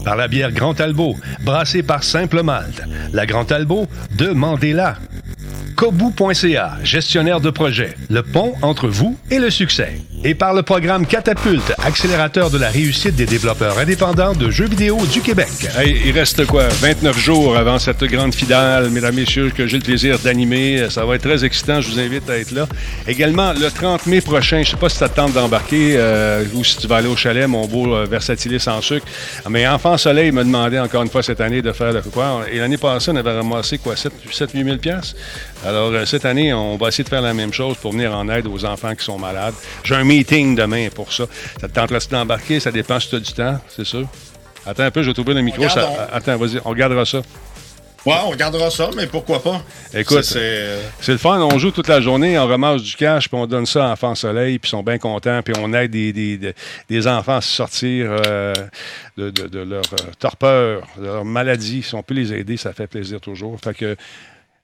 Par 0.03 0.15
la 0.15 0.27
bière 0.27 0.51
Grand 0.51 0.73
Talbot, 0.73 1.15
brassée 1.43 1.83
par 1.83 2.03
Simple 2.03 2.43
Malte. 2.43 2.81
La 3.13 3.25
Grand 3.25 3.45
Talbot, 3.45 3.87
demandez-la. 4.15 4.97
Kobu.ca, 5.81 6.77
gestionnaire 6.83 7.41
de 7.41 7.49
projet, 7.49 7.95
le 8.11 8.21
pont 8.21 8.53
entre 8.61 8.87
vous 8.87 9.17
et 9.31 9.39
le 9.39 9.49
succès. 9.49 9.93
Et 10.23 10.35
par 10.35 10.53
le 10.53 10.61
programme 10.61 11.07
Catapulte, 11.07 11.73
accélérateur 11.83 12.51
de 12.51 12.59
la 12.59 12.69
réussite 12.69 13.15
des 13.15 13.25
développeurs 13.25 13.79
indépendants 13.79 14.33
de 14.33 14.51
jeux 14.51 14.67
vidéo 14.67 14.99
du 15.11 15.21
Québec. 15.21 15.47
Hey, 15.75 15.99
il 16.05 16.11
reste 16.11 16.45
quoi? 16.45 16.67
29 16.67 17.17
jours 17.17 17.57
avant 17.57 17.79
cette 17.79 18.03
grande 18.03 18.35
finale, 18.35 18.91
mesdames 18.91 19.15
messieurs, 19.15 19.49
que 19.49 19.65
j'ai 19.65 19.77
le 19.77 19.83
plaisir 19.83 20.19
d'animer. 20.19 20.87
Ça 20.91 21.03
va 21.03 21.15
être 21.15 21.23
très 21.23 21.43
excitant, 21.43 21.81
je 21.81 21.89
vous 21.89 21.99
invite 21.99 22.29
à 22.29 22.37
être 22.37 22.51
là. 22.51 22.67
Également, 23.07 23.51
le 23.51 23.71
30 23.71 24.05
mai 24.05 24.21
prochain, 24.21 24.61
je 24.61 24.69
sais 24.69 24.77
pas 24.77 24.89
si 24.89 24.97
ça 24.97 25.09
te 25.09 25.15
tente 25.15 25.33
d'embarquer 25.33 25.95
euh, 25.97 26.43
ou 26.53 26.63
si 26.63 26.77
tu 26.77 26.85
vas 26.85 26.97
aller 26.97 27.07
au 27.07 27.15
chalet, 27.15 27.47
mon 27.47 27.65
beau 27.65 27.95
euh, 27.95 28.05
Versatilis 28.05 28.67
en 28.67 28.81
sucre. 28.81 29.07
Mais 29.49 29.67
Enfant 29.67 29.97
Soleil 29.97 30.31
me 30.31 30.43
demandait 30.43 30.77
encore 30.79 31.01
une 31.01 31.09
fois 31.09 31.23
cette 31.23 31.41
année 31.41 31.63
de 31.63 31.71
faire 31.71 31.95
de 31.95 32.01
quoi. 32.01 32.41
Et 32.51 32.59
l'année 32.59 32.77
passée, 32.77 33.09
on 33.09 33.15
avait 33.15 33.35
ramassé 33.35 33.79
quoi? 33.79 33.95
7-8 33.95 34.63
000 34.63 34.77
piastres? 34.77 35.15
Alors, 35.71 35.93
euh, 35.93 36.05
cette 36.05 36.25
année, 36.25 36.53
on 36.53 36.75
va 36.75 36.89
essayer 36.89 37.05
de 37.05 37.09
faire 37.09 37.21
la 37.21 37.33
même 37.33 37.53
chose 37.53 37.77
pour 37.77 37.93
venir 37.93 38.13
en 38.13 38.27
aide 38.27 38.45
aux 38.45 38.65
enfants 38.65 38.93
qui 38.93 39.05
sont 39.05 39.17
malades. 39.17 39.53
J'ai 39.85 39.95
un 39.95 40.03
meeting 40.03 40.53
demain 40.53 40.89
pour 40.93 41.13
ça. 41.13 41.23
Ça 41.61 41.69
te 41.69 41.73
tenterait 41.73 41.99
d'embarquer? 42.11 42.59
Ça 42.59 42.73
dépend 42.73 42.99
si 42.99 43.07
tu 43.07 43.15
as 43.15 43.19
du 43.21 43.31
temps, 43.31 43.57
c'est 43.69 43.85
sûr. 43.85 44.05
Attends 44.65 44.83
un 44.83 44.91
peu, 44.91 45.01
je 45.01 45.07
vais 45.07 45.13
t'ouvrir 45.13 45.37
le 45.37 45.43
micro. 45.43 45.69
Ça... 45.69 46.09
Attends, 46.11 46.35
vas-y, 46.35 46.59
on 46.65 46.71
regardera 46.71 47.05
ça. 47.05 47.21
Ouais, 48.05 48.15
on 48.25 48.31
regardera 48.31 48.69
ça, 48.69 48.89
mais 48.97 49.07
pourquoi 49.07 49.41
pas? 49.41 49.61
Écoute, 49.93 50.23
c'est 50.25 50.81
le 51.07 51.17
fun. 51.17 51.39
On 51.39 51.57
joue 51.57 51.71
toute 51.71 51.87
la 51.87 52.01
journée, 52.01 52.37
on 52.37 52.47
ramasse 52.47 52.81
du 52.81 52.95
cash, 52.97 53.29
puis 53.29 53.37
on 53.39 53.47
donne 53.47 53.65
ça 53.65 53.87
à 53.87 53.93
Enfants 53.93 54.15
Soleil, 54.15 54.59
puis 54.59 54.67
ils 54.67 54.71
sont 54.71 54.83
bien 54.83 54.97
contents, 54.97 55.41
puis 55.41 55.53
on 55.57 55.71
aide 55.73 55.91
des, 55.91 56.11
des, 56.11 56.53
des 56.89 57.07
enfants 57.07 57.37
à 57.37 57.41
se 57.41 57.53
sortir 57.53 58.07
euh, 58.09 58.53
de, 59.17 59.29
de, 59.29 59.47
de, 59.47 59.59
leur 59.59 59.83
euh, 59.93 60.11
torpeur, 60.19 60.81
de 60.97 61.05
leur 61.05 61.23
maladie. 61.23 61.81
Si 61.81 61.95
on 61.95 62.03
peut 62.03 62.15
les 62.15 62.33
aider, 62.33 62.57
ça 62.57 62.73
fait 62.73 62.87
plaisir 62.87 63.21
toujours. 63.21 63.57
Fait 63.63 63.75
que 63.75 63.95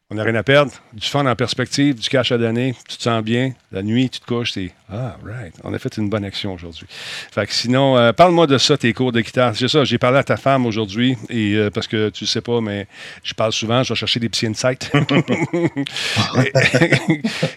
on 0.10 0.16
n'a 0.16 0.24
rien 0.24 0.36
à 0.36 0.44
perdre. 0.44 0.72
Du 0.94 1.06
fun 1.06 1.26
en 1.26 1.36
perspective, 1.36 1.96
du 1.96 2.08
cash 2.08 2.32
à 2.32 2.38
donner. 2.38 2.74
Tu 2.88 2.96
te 2.96 3.04
sens 3.04 3.22
bien. 3.22 3.52
La 3.74 3.84
nuit, 3.84 4.10
tu 4.10 4.22
te 4.22 4.26
couches, 4.26 4.54
c'est 4.54 4.72
Ah, 4.90 5.18
right. 5.26 5.54
On 5.66 5.74
a 5.74 5.80
fait 5.80 5.98
une 5.98 6.10
bonne 6.10 6.24
action 6.24 6.54
aujourd'hui. 6.54 6.88
Fait 6.90 7.46
que 7.46 7.54
sinon, 7.54 7.98
euh, 7.98 8.14
parle-moi 8.14 8.48
de 8.48 8.58
ça, 8.58 8.78
tes 8.78 8.94
cours 8.94 9.12
de 9.12 9.20
guitare. 9.20 9.54
C'est 9.54 9.68
ça, 9.68 9.84
j'ai 9.84 9.98
parlé 9.98 10.20
à 10.20 10.24
ta 10.24 10.38
femme 10.38 10.66
aujourd'hui, 10.66 11.18
et 11.30 11.56
euh, 11.56 11.70
parce 11.70 11.88
que 11.88 12.08
tu 12.10 12.24
ne 12.24 12.30
sais 12.30 12.40
pas, 12.40 12.62
mais 12.62 12.88
je 13.22 13.34
parle 13.34 13.52
souvent, 13.52 13.84
je 13.84 13.92
vais 13.92 13.98
chercher 13.98 14.22
des 14.22 14.30
petits 14.30 14.48
insights. 14.48 14.90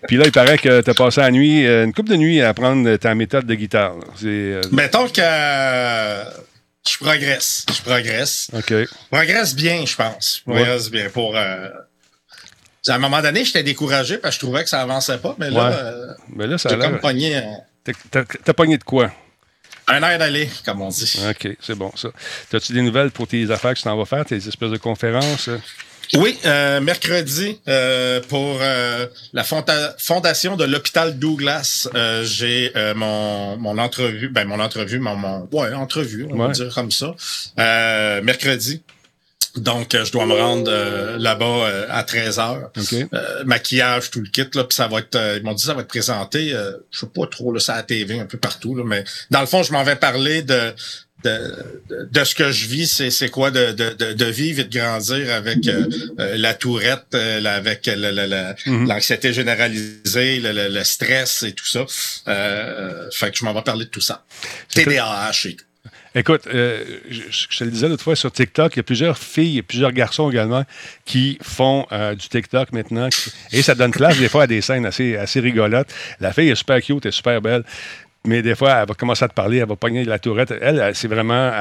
Puis 0.08 0.16
là, 0.16 0.24
il 0.24 0.32
paraît 0.32 0.58
que 0.58 0.80
tu 0.80 0.90
as 0.90 0.94
passé 0.94 1.20
la 1.20 1.30
nuit, 1.30 1.64
euh, 1.64 1.84
une 1.84 1.92
couple 1.92 2.10
de 2.10 2.16
nuits 2.16 2.42
à 2.42 2.48
apprendre 2.48 2.96
ta 2.96 3.14
méthode 3.14 3.46
de 3.46 3.54
guitare. 3.54 3.94
Euh... 4.24 4.60
Mettons 4.72 5.06
que. 5.06 5.22
je 5.22 6.98
progresse. 6.98 7.64
Je 7.72 7.82
progresse. 7.82 8.48
OK. 8.52 8.70
Je 8.70 8.86
progresse 9.08 9.54
bien, 9.54 9.84
je 9.86 9.94
pense. 9.94 10.38
Je 10.38 10.42
progresse 10.50 10.86
ouais. 10.86 11.02
bien 11.02 11.10
pour. 11.10 11.36
Euh, 11.36 11.68
à 12.88 12.94
un 12.94 12.98
moment 12.98 13.20
donné, 13.20 13.44
j'étais 13.44 13.62
découragé 13.62 14.18
parce 14.18 14.36
que 14.36 14.40
je 14.40 14.46
trouvais 14.46 14.64
que 14.64 14.70
ça 14.70 14.80
avançait 14.80 15.18
pas, 15.18 15.34
mais 15.38 15.50
là, 15.50 15.68
ouais. 15.68 15.76
euh, 15.76 16.06
mais 16.34 16.46
là 16.46 16.58
ça 16.58 16.74
comme 16.74 16.98
pogné. 16.98 17.36
Euh, 17.36 17.92
T'as 18.10 18.54
pogné 18.54 18.78
de 18.78 18.84
quoi? 18.84 19.10
Un 19.88 20.02
air 20.02 20.18
d'aller, 20.18 20.48
comme 20.64 20.82
on 20.82 20.88
dit. 20.88 21.20
OK, 21.28 21.56
c'est 21.60 21.74
bon, 21.74 21.90
ça. 21.96 22.08
As-tu 22.52 22.72
des 22.72 22.82
nouvelles 22.82 23.10
pour 23.10 23.26
tes 23.26 23.50
affaires 23.50 23.72
que 23.72 23.78
tu 23.78 23.84
t'en 23.84 23.96
vas 23.96 24.04
faire, 24.04 24.24
tes 24.24 24.36
espèces 24.36 24.70
de 24.70 24.76
conférences? 24.76 25.50
Oui, 26.14 26.38
euh, 26.44 26.80
mercredi, 26.80 27.58
euh, 27.68 28.20
pour 28.28 28.60
la 29.32 29.44
fonda 29.44 29.94
fondation 29.98 30.56
de 30.56 30.64
l'hôpital 30.64 31.18
Douglas, 31.18 31.88
j'ai 32.22 32.72
mon, 32.94 33.56
mon 33.56 33.78
entrevue, 33.78 34.28
ben 34.28 34.46
mon 34.46 34.60
entrevue, 34.60 35.00
mon, 35.00 35.16
mon 35.16 35.48
ouais, 35.52 35.72
entrevue, 35.72 36.26
on 36.30 36.38
ouais. 36.38 36.46
va 36.46 36.52
dire 36.52 36.72
comme 36.74 36.90
ça. 36.90 37.14
mercredi. 38.22 38.82
Donc, 39.56 39.94
euh, 39.94 40.04
je 40.04 40.12
dois 40.12 40.26
me 40.26 40.34
rendre 40.34 40.70
euh, 40.70 41.18
là-bas 41.18 41.44
euh, 41.44 41.86
à 41.90 42.04
13 42.04 42.38
heures. 42.38 42.70
Okay. 42.76 43.06
maquillage, 43.44 44.10
tout 44.10 44.20
le 44.20 44.28
kit, 44.28 44.46
là, 44.54 44.64
puis 44.64 44.74
ça 44.76 44.86
va 44.86 45.00
être. 45.00 45.18
ils 45.36 45.42
m'ont 45.42 45.54
dit 45.54 45.64
ça 45.64 45.74
va 45.74 45.80
être 45.82 45.88
présenté. 45.88 46.50
je 46.90 46.98
sais 46.98 47.06
pas 47.06 47.26
trop 47.26 47.52
là, 47.52 47.60
ça 47.60 47.74
à 47.74 47.76
la 47.76 47.82
TV 47.82 48.20
un 48.20 48.26
peu 48.26 48.38
partout, 48.38 48.74
là, 48.74 48.84
mais 48.86 49.04
dans 49.30 49.40
le 49.40 49.46
fond, 49.46 49.62
je 49.62 49.72
m'en 49.72 49.82
vais 49.84 49.96
parler 49.96 50.42
de. 50.42 50.72
De, 51.22 51.54
de, 51.90 52.08
de, 52.10 52.24
ce 52.24 52.34
que 52.34 52.50
je 52.50 52.66
vis, 52.66 52.86
c'est, 52.90 53.10
c'est 53.10 53.28
quoi 53.28 53.50
de, 53.50 53.72
de, 53.72 54.14
de, 54.14 54.24
vivre 54.24 54.60
et 54.60 54.64
de 54.64 54.72
grandir 54.78 55.30
avec 55.34 55.58
la 56.16 56.54
tourette, 56.54 57.14
avec 57.14 57.86
Mm-hmm. 57.86 58.86
l'anxiété 58.88 59.28
mm 59.28 59.30
-hmm. 59.30 59.34
généralisée, 59.34 60.40
le, 60.40 60.52
le, 60.52 60.68
le, 60.68 60.82
stress 60.84 61.42
et 61.42 61.52
tout 61.52 61.66
ça. 61.66 61.84
fait 63.12 63.30
que 63.32 63.36
je 63.36 63.44
m'en 63.44 63.52
vais 63.52 63.60
parler 63.60 63.84
de 63.84 63.90
tout 63.90 64.00
ça. 64.00 64.24
TDAH 64.74 65.48
et 65.48 65.56
tout. 65.56 65.64
Écoute, 66.14 66.48
euh, 66.48 66.84
je, 67.08 67.46
te 67.46 67.62
le 67.62 67.70
disais 67.70 67.88
l'autre 67.88 68.02
fois 68.02 68.16
sur 68.16 68.32
TikTok, 68.32 68.74
il 68.74 68.78
y 68.78 68.80
a 68.80 68.82
plusieurs 68.82 69.16
filles 69.16 69.58
et 69.58 69.62
plusieurs 69.62 69.92
garçons 69.92 70.28
également 70.28 70.64
qui 71.04 71.38
font 71.40 71.86
euh, 71.92 72.16
du 72.16 72.28
TikTok 72.28 72.72
maintenant. 72.72 73.08
Et 73.52 73.62
ça 73.62 73.76
donne 73.76 73.92
place 73.92 74.18
des 74.18 74.28
fois 74.28 74.44
à 74.44 74.46
des 74.48 74.60
scènes 74.60 74.86
assez, 74.86 75.16
assez 75.16 75.38
rigolotes. 75.38 75.92
La 76.18 76.32
fille 76.32 76.48
est 76.48 76.56
super 76.56 76.80
cute, 76.80 77.06
est 77.06 77.12
super 77.12 77.40
belle. 77.40 77.64
Mais 78.26 78.42
des 78.42 78.54
fois, 78.54 78.82
elle 78.82 78.88
va 78.88 78.94
commencer 78.94 79.24
à 79.24 79.28
te 79.28 79.34
parler, 79.34 79.58
elle 79.58 79.68
va 79.68 79.76
pogner 79.76 80.04
la 80.04 80.18
tourette. 80.18 80.52
Elle, 80.60 80.90
c'est 80.94 81.08
vraiment. 81.08 81.52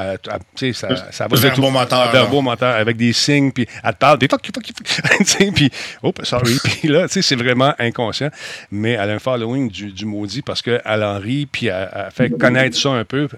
Tu 0.56 0.74
sais, 0.74 0.74
ça, 0.74 1.10
ça 1.10 1.28
va. 1.28 1.38
Verbo 1.38 1.70
moteur. 1.70 2.12
Verbo 2.12 2.42
moteur, 2.42 2.76
avec 2.76 2.98
des 2.98 3.14
signes, 3.14 3.54
puis 3.54 3.66
elle 3.82 3.94
te 3.94 3.98
parle, 3.98 4.20
des 4.20 4.28
fuck, 4.28 4.46
fuck, 4.46 4.66
fuck. 4.66 5.54
puis, 5.56 5.72
oh, 6.04 6.12
sorry. 6.24 6.58
puis 6.62 6.90
là, 6.90 7.08
tu 7.08 7.14
sais, 7.14 7.22
c'est 7.22 7.38
vraiment 7.38 7.74
inconscient. 7.80 8.30
Mais 8.72 8.92
elle 8.92 9.10
a 9.10 9.14
un 9.14 9.20
following 9.20 9.72
du, 9.72 9.94
du 9.94 10.06
maudit 10.06 10.42
parce 10.42 10.62
qu'elle 10.62 10.82
en 10.86 11.18
rit, 11.18 11.46
puis 11.46 11.68
elle, 11.68 12.10
fait 12.14 12.30
connaître 12.30 12.78
ça 12.78 12.90
un 12.90 13.06
peu. 13.06 13.30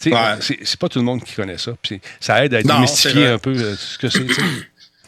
Tu 0.00 0.10
sais, 0.10 0.58
c'est 0.62 0.80
pas 0.80 0.88
tout 0.88 0.98
le 0.98 1.04
monde 1.04 1.22
qui 1.22 1.34
connaît 1.34 1.58
ça. 1.58 1.72
Puis 1.80 2.00
ça 2.18 2.44
aide 2.44 2.54
à 2.54 2.62
démystifier 2.62 3.26
un 3.26 3.38
peu 3.38 3.50
euh, 3.50 3.76
ce 3.76 3.98
que 3.98 4.08
c'est. 4.08 4.26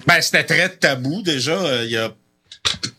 Ben, 0.07 0.21
c'était 0.21 0.45
très 0.45 0.69
tabou 0.69 1.23
déjà. 1.23 1.53
Euh, 1.53 1.83
il 1.85 1.91
y 1.91 1.97
a 1.97 2.11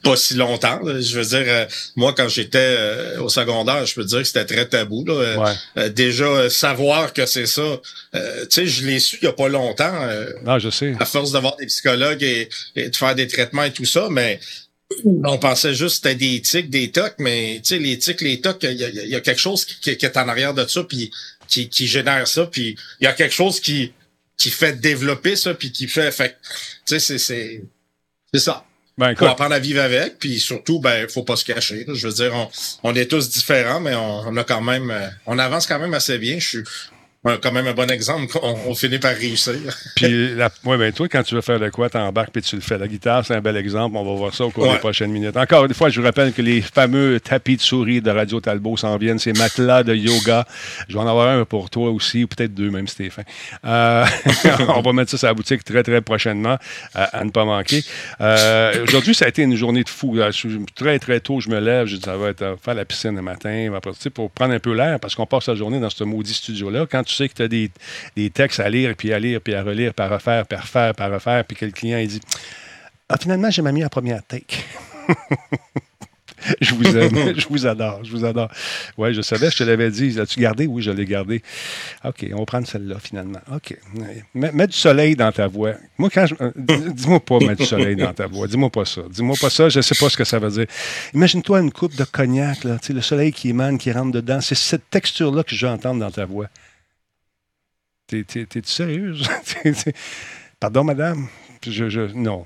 pas 0.03 0.15
si 0.15 0.34
longtemps. 0.36 0.80
Je 0.84 1.20
veux 1.20 1.25
dire, 1.25 1.46
euh, 1.48 1.65
moi, 1.96 2.13
quand 2.15 2.27
j'étais 2.27 2.58
euh, 2.60 3.22
au 3.22 3.30
secondaire, 3.30 3.86
je 3.86 3.94
peux 3.94 4.03
dire 4.03 4.20
que 4.20 4.24
c'était 4.25 4.46
très 4.46 4.68
tabou. 4.68 5.06
Là. 5.06 5.56
Euh, 5.77 5.89
déjà, 5.89 6.50
savoir 6.50 7.13
que 7.13 7.25
c'est 7.25 7.46
ça, 7.46 7.80
tu 8.13 8.20
sais, 8.50 8.68
je 8.68 8.86
l'ai 8.86 9.00
su 9.00 9.18
il 9.22 9.25
y 9.25 9.27
a 9.27 9.34
pas 9.34 9.48
longtemps. 9.48 9.94
non, 10.44 10.60
je 10.60 10.70
sais. 10.70 10.96
À 11.00 11.06
force 11.06 11.32
d'avoir 11.32 11.56
des 11.58 11.68
psychologues 11.68 12.24
et, 12.24 12.50
de 12.75 12.96
faire 12.96 13.15
des 13.15 13.27
traitements 13.27 13.63
et 13.63 13.72
tout 13.72 13.86
ça, 13.86 14.08
mais 14.10 14.39
on 15.06 15.38
pensait 15.38 15.74
juste 15.74 16.03
que 16.03 16.10
c'était 16.10 16.15
des 16.15 16.41
tics, 16.41 16.70
des 16.70 16.91
tocs, 16.91 17.15
mais 17.20 17.62
tu 17.63 17.75
sais, 17.75 17.80
les 17.80 17.98
tics, 17.98 18.22
les 18.22 18.41
tocs, 18.41 18.63
il 18.63 18.77
y 18.77 19.15
a, 19.15 19.22
quelque 19.22 19.39
chose 19.39 19.63
qui, 19.65 19.89
est 19.89 20.18
en 20.18 20.27
arrière 20.27 20.53
de 20.53 20.68
ça, 20.68 20.84
puis 20.84 21.12
qui, 21.48 21.70
qui 21.70 21.88
génère 21.88 22.27
ça, 22.27 22.46
puis 22.46 22.75
il 23.00 23.06
y 23.06 23.08
a 23.08 23.13
quelque 23.13 23.34
chose 23.34 23.60
qui 23.60 23.94
qui 24.38 24.50
fait 24.50 24.74
développer 24.82 25.36
ça, 25.36 25.53
puis 25.53 25.72
qui 25.72 25.88
fait, 25.88 26.12
fait 26.12 26.36
tu 26.88 27.00
sais, 27.00 27.00
c'est 27.00 27.20
c'est 27.20 27.62
c'est 28.34 28.39
ça. 28.39 28.65
Ben, 28.98 29.15
faut 29.15 29.25
apprendre 29.25 29.55
à 29.55 29.60
vivre 29.60 29.81
avec, 29.81 30.19
puis 30.19 30.39
surtout, 30.39 30.79
ben, 30.79 31.07
faut 31.10 31.24
pas 31.24 31.36
se 31.36 31.45
cacher. 31.45 31.86
Je 31.91 32.07
veux 32.07 32.13
dire, 32.13 32.33
on, 32.36 32.50
on 32.83 32.95
est 32.95 33.05
tous 33.05 33.29
différents, 33.29 33.79
mais 33.79 33.95
on, 33.95 34.27
on, 34.27 34.38
a 34.38 34.43
quand 34.43 34.62
même, 34.62 34.91
euh, 34.91 35.07
on 35.25 35.39
avance 35.39 35.65
quand 35.65 35.79
même 35.79 35.93
assez 35.93 36.17
bien. 36.17 36.39
Je 36.39 36.48
suis, 36.48 36.63
quand 37.23 37.51
même 37.51 37.67
un 37.67 37.73
bon 37.73 37.89
exemple. 37.91 38.37
On, 38.41 38.73
finit 38.73 38.97
par 38.97 39.13
réussir. 39.13 39.53
puis, 39.95 40.33
la, 40.35 40.49
ouais, 40.65 40.77
ben, 40.77 40.91
toi, 40.91 41.07
quand 41.07 41.21
tu 41.21 41.35
veux 41.35 41.41
faire 41.41 41.59
de 41.59 41.69
quoi, 41.69 41.89
t'embarques 41.89 42.31
puis 42.31 42.41
tu 42.41 42.55
le 42.55 42.61
fais. 42.61 42.77
La 42.77 42.87
guitare, 42.87 43.25
c'est 43.25 43.35
un 43.35 43.41
bel 43.41 43.55
exemple. 43.57 43.95
On 43.95 44.03
va 44.03 44.13
voir 44.15 44.33
ça 44.33 44.45
au 44.45 44.49
cours 44.49 44.71
des 44.71 44.79
prochaines 44.79 45.11
minutes. 45.11 45.37
Encore 45.37 45.65
une 45.65 45.73
fois, 45.73 45.89
je 45.89 45.99
vous 45.99 46.05
rappelle 46.05 46.33
que 46.33 46.41
les 46.41 46.61
fameux 46.61 47.19
tapis 47.19 47.57
de 47.57 47.61
souris 47.61 48.01
de 48.01 48.09
Radio 48.09 48.39
Talbot 48.39 48.77
s'en 48.77 48.97
viennent. 48.97 49.19
Ces 49.19 49.33
matelas 49.33 49.83
de 49.83 49.93
yoga. 49.93 50.45
Je 50.87 50.93
vais 50.93 50.99
en 50.99 51.07
avoir 51.07 51.27
un 51.27 51.45
pour 51.45 51.69
toi 51.69 51.91
aussi, 51.91 52.23
ou 52.23 52.27
peut-être 52.27 52.53
deux, 52.53 52.71
même, 52.71 52.87
Stéphane. 52.87 53.25
Euh, 53.65 54.05
on 54.69 54.81
va 54.81 54.93
mettre 54.93 55.11
ça 55.11 55.17
sur 55.17 55.27
la 55.27 55.33
boutique 55.33 55.63
très, 55.63 55.83
très 55.83 56.01
prochainement, 56.01 56.57
à, 56.95 57.23
ne 57.23 57.29
pas 57.29 57.45
manquer. 57.45 57.83
Euh, 58.19 58.83
aujourd'hui, 58.83 59.13
ça 59.13 59.25
a 59.25 59.27
été 59.27 59.43
une 59.43 59.55
journée 59.55 59.83
de 59.83 59.89
fou. 59.89 60.17
Très, 60.75 60.99
très 60.99 61.19
tôt, 61.19 61.39
je 61.39 61.49
me 61.49 61.59
lève. 61.59 61.85
Je 61.85 61.97
dis, 61.97 62.01
ça 62.01 62.17
va 62.17 62.29
être 62.29 62.41
euh, 62.41 62.55
faire 62.57 62.73
la 62.73 62.85
piscine 62.85 63.15
le 63.15 63.21
matin, 63.21 63.69
pour 64.13 64.31
prendre 64.31 64.53
un 64.53 64.59
peu 64.59 64.73
l'air, 64.73 64.99
parce 64.99 65.13
qu'on 65.13 65.25
passe 65.25 65.47
la 65.47 65.55
journée 65.55 65.79
dans 65.79 65.89
ce 65.89 66.03
maudit 66.03 66.33
studio-là. 66.33 66.87
Quand 66.89 67.03
tu 67.03 67.11
sais 67.15 67.30
que 67.30 67.34
tu 67.34 67.41
as 67.44 67.48
des, 67.48 67.72
des, 68.15 68.30
textes 68.30 68.60
à 68.60 68.70
lire, 68.70 68.96
puis 68.96 69.13
à 69.13 69.20
lire, 69.20 69.41
puis 69.41 69.53
à 69.53 69.63
relire, 69.63 69.94
puis 69.94 70.06
à 70.06 70.10
refaire, 70.10 70.46
puis 70.46 70.58
à 70.58 70.62
refaire, 70.62 70.94
puis 70.94 71.06
à 71.06 71.10
refaire, 71.10 71.46
puis 71.46 71.58
que 71.58 71.65
le 71.65 71.72
client 71.72 71.98
il 71.98 72.08
dit 72.08 72.22
Ah, 73.10 73.18
finalement, 73.20 73.50
j'ai 73.50 73.62
mis 73.62 73.82
la 73.82 73.89
première 73.89 74.24
take. 74.24 74.58
je 76.62 76.74
vous 76.74 76.98
aime, 76.98 77.34
je 77.38 77.48
vous 77.48 77.65
adore, 77.65 78.03
je 78.03 78.12
vous 78.12 78.25
adore. 78.25 78.50
Oui, 78.98 79.13
je 79.13 79.22
savais, 79.22 79.50
je 79.50 79.58
te 79.58 79.63
l'avais 79.63 79.89
dit. 79.89 80.12
L'as-tu 80.12 80.39
gardé? 80.39 80.68
Oui, 80.68 80.82
je 80.82 80.91
l'ai 80.91 81.06
gardé. 81.06 81.41
OK, 82.03 82.25
on 82.34 82.39
va 82.39 82.46
prendre 82.46 82.68
celle-là 82.68 82.98
finalement. 83.00 83.39
OK. 83.53 83.77
Mets, 84.34 84.68
du 84.68 84.77
soleil 84.77 85.15
dans 85.15 85.32
ta 85.32 85.48
voix. 85.48 85.74
Moi, 85.98 86.10
quand 86.10 86.25
je. 86.25 86.36
Euh, 86.41 86.51
dis-moi 86.56 87.20
pas 87.20 87.39
mettre 87.39 87.62
du 87.62 87.65
soleil 87.65 87.96
dans 87.96 88.13
ta 88.13 88.27
voix. 88.27 88.48
Dis-moi 88.48 88.70
pas 88.70 88.86
ça. 88.86 89.01
Dis-moi 89.10 89.36
pas 89.39 89.50
ça, 89.50 89.70
je 89.70 89.80
ne 89.80 89.82
sais 89.82 89.96
pas 89.96 90.10
ce 90.10 90.18
que 90.18 90.24
ça 90.24 90.39
veut 90.39 90.51
dire. 90.51 90.65
Imagine-toi 91.13 91.62
une 91.62 91.72
coupe 91.72 91.96
de 91.96 92.03
cognac, 92.03 92.63
là, 92.63 92.77
le 92.89 93.01
soleil 93.01 93.32
qui 93.32 93.50
émane, 93.50 93.77
qui 93.77 93.91
rentre 93.91 94.12
dedans. 94.12 94.41
C'est 94.41 94.56
cette 94.56 94.89
texture-là 94.89 95.44
que 95.44 95.56
je 95.56 95.65
veux 95.65 95.72
entendre 95.72 96.00
dans 96.00 96.12
ta 96.12 96.25
voix. 96.25 96.48
T'es-tu 98.12 98.62
sérieuse? 98.65 99.24
Pardon, 100.60 100.84
madame? 100.84 101.27
Je, 101.65 101.89
je, 101.89 102.01
non. 102.15 102.46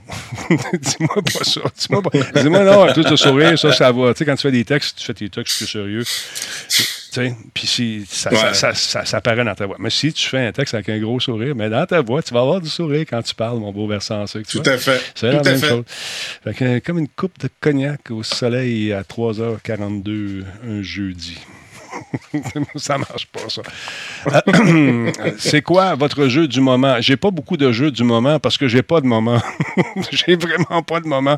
dis-moi 0.74 1.22
pas 1.24 1.44
ça. 1.44 1.62
Dis-moi, 1.78 2.02
pas. 2.02 2.42
dis-moi 2.42 2.64
non, 2.66 2.94
tout 2.94 3.18
sourire, 3.18 3.58
ça, 3.58 3.72
ça 3.72 3.92
va. 3.92 4.14
Tu 4.14 4.20
sais, 4.20 4.26
quand 4.26 4.36
tu 4.36 4.42
fais 4.42 4.52
des 4.52 4.66
textes, 4.66 4.98
tu 4.98 5.06
fais 5.06 5.14
tes 5.14 5.30
textes 5.30 5.58
plus 5.58 5.68
sérieux. 5.68 6.04
Tu 6.04 6.84
sais, 7.12 7.34
puis 7.54 7.66
si, 7.66 8.06
ça, 8.10 8.30
ça, 8.54 8.74
ça, 8.74 9.06
ça, 9.06 9.18
apparaît 9.18 9.46
dans 9.46 9.56
ta 9.56 9.66
voix. 9.68 9.78
Mais 9.80 9.90
si 9.90 10.12
tu 10.12 10.28
fais 10.28 10.46
un 10.46 10.52
texte 10.52 10.74
avec 10.74 10.90
un 10.90 11.00
gros 11.00 11.22
sourire, 11.22 11.56
mais 11.56 11.70
dans 11.70 11.86
ta 11.86 12.02
voix, 12.02 12.22
tu 12.22 12.34
vas 12.34 12.42
avoir 12.42 12.60
du 12.60 12.68
sourire 12.68 13.06
quand 13.10 13.22
tu 13.22 13.34
parles, 13.34 13.58
mon 13.58 13.72
beau 13.72 13.88
versant 13.88 14.28
sucre. 14.28 14.52
Tout 14.52 14.70
à 14.70 14.78
fait. 14.78 15.02
C'est 15.16 15.32
la 15.32 15.42
même 15.42 15.64
chose. 15.64 15.86
Fait 16.44 16.54
que, 16.54 16.80
comme 16.80 17.00
une 17.00 17.08
coupe 17.08 17.40
de 17.40 17.50
cognac 17.62 18.12
au 18.12 18.22
soleil 18.22 18.92
à 18.92 19.04
3h42 19.04 20.44
un 20.68 20.82
jeudi. 20.82 21.38
ça 22.76 22.98
marche 22.98 23.28
pas, 23.28 23.50
ça. 23.50 23.62
Euh, 24.48 25.12
c'est 25.38 25.62
quoi 25.62 25.96
votre 25.96 26.28
jeu 26.28 26.48
du 26.48 26.62
moment? 26.62 27.00
J'ai 27.00 27.18
pas 27.18 27.32
beaucoup 27.32 27.58
de 27.58 27.72
jeux 27.72 27.92
du 27.92 28.04
moment 28.04 28.40
parce 28.40 28.58
que 28.58 28.68
j'ai 28.68 28.82
pas 28.82 29.02
de 29.02 29.08
moment. 29.08 29.42
j'ai 30.12 30.36
vraiment 30.36 30.82
pas 30.84 31.00
de 31.00 31.08
moment. 31.08 31.38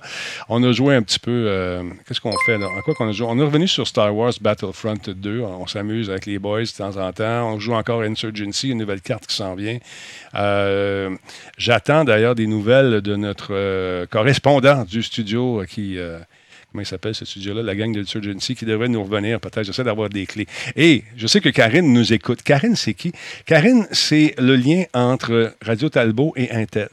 On 0.50 0.64
a 0.64 0.72
joué 0.72 0.96
un 0.96 1.02
petit 1.02 1.20
peu. 1.20 1.46
Euh, 1.48 1.84
qu'est-ce 2.08 2.22
qu'on 2.22 2.36
fait 2.46 2.58
là? 2.58 2.68
quoi 2.84 2.94
qu'on 2.94 3.08
a 3.08 3.12
joué? 3.12 3.28
On 3.30 3.40
est 3.40 3.44
revenu 3.44 3.68
sur 3.68 3.88
Star 3.88 4.16
Wars 4.16 4.34
Battlefront 4.42 4.96
2. 5.08 5.42
On 5.42 5.68
s'amuse 5.68 6.10
avec 6.10 6.26
les 6.26 6.40
boys 6.40 6.64
de 6.64 6.78
temps 6.78 6.98
en 6.98 7.12
temps. 7.12 7.54
On 7.54 7.60
joue 7.60 7.74
encore 7.74 8.02
Insurgency, 8.02 8.70
une 8.70 8.80
nouvelle 8.80 9.02
carte 9.02 9.28
qui 9.28 9.36
s'en 9.36 9.56
vient. 9.56 9.78
Euh, 10.36 11.16
j'attends 11.58 12.04
d'ailleurs 12.04 12.36
des 12.36 12.48
nouvelles 12.48 13.02
de 13.02 13.16
notre 13.16 14.06
correspondant 14.06 14.84
du 14.84 15.04
studio 15.04 15.64
qui 15.68 15.98
comment 16.72 16.82
il 16.82 16.86
s'appelle 16.86 17.16
ce 17.16 17.26
studio-là, 17.26 17.64
la 17.64 17.76
gang 17.76 17.94
de 17.94 18.02
Insurgency, 18.02 18.56
qui 18.56 18.66
devrait 18.66 18.88
nous 18.88 19.04
revenir 19.04 19.40
peut-être. 19.40 19.64
J'essaie 19.64 19.84
d'avoir 19.84 20.10
des 20.10 20.26
clés. 20.26 20.48
Et 20.76 21.04
je 21.16 21.28
sais 21.28 21.42
que 21.42 21.50
Karine 21.50 21.92
nous 21.94 22.14
écoute. 22.14 22.44
Karine, 22.44 22.76
c'est 22.76 22.94
qui? 22.94 23.12
Karine, 23.46 23.88
c'est 23.92 24.36
le 24.38 24.56
lien 24.56 24.84
entre 24.94 25.56
Radio 25.62 25.90
Talbot 25.90 26.34
et 26.36 26.52
Intel. 26.52 26.90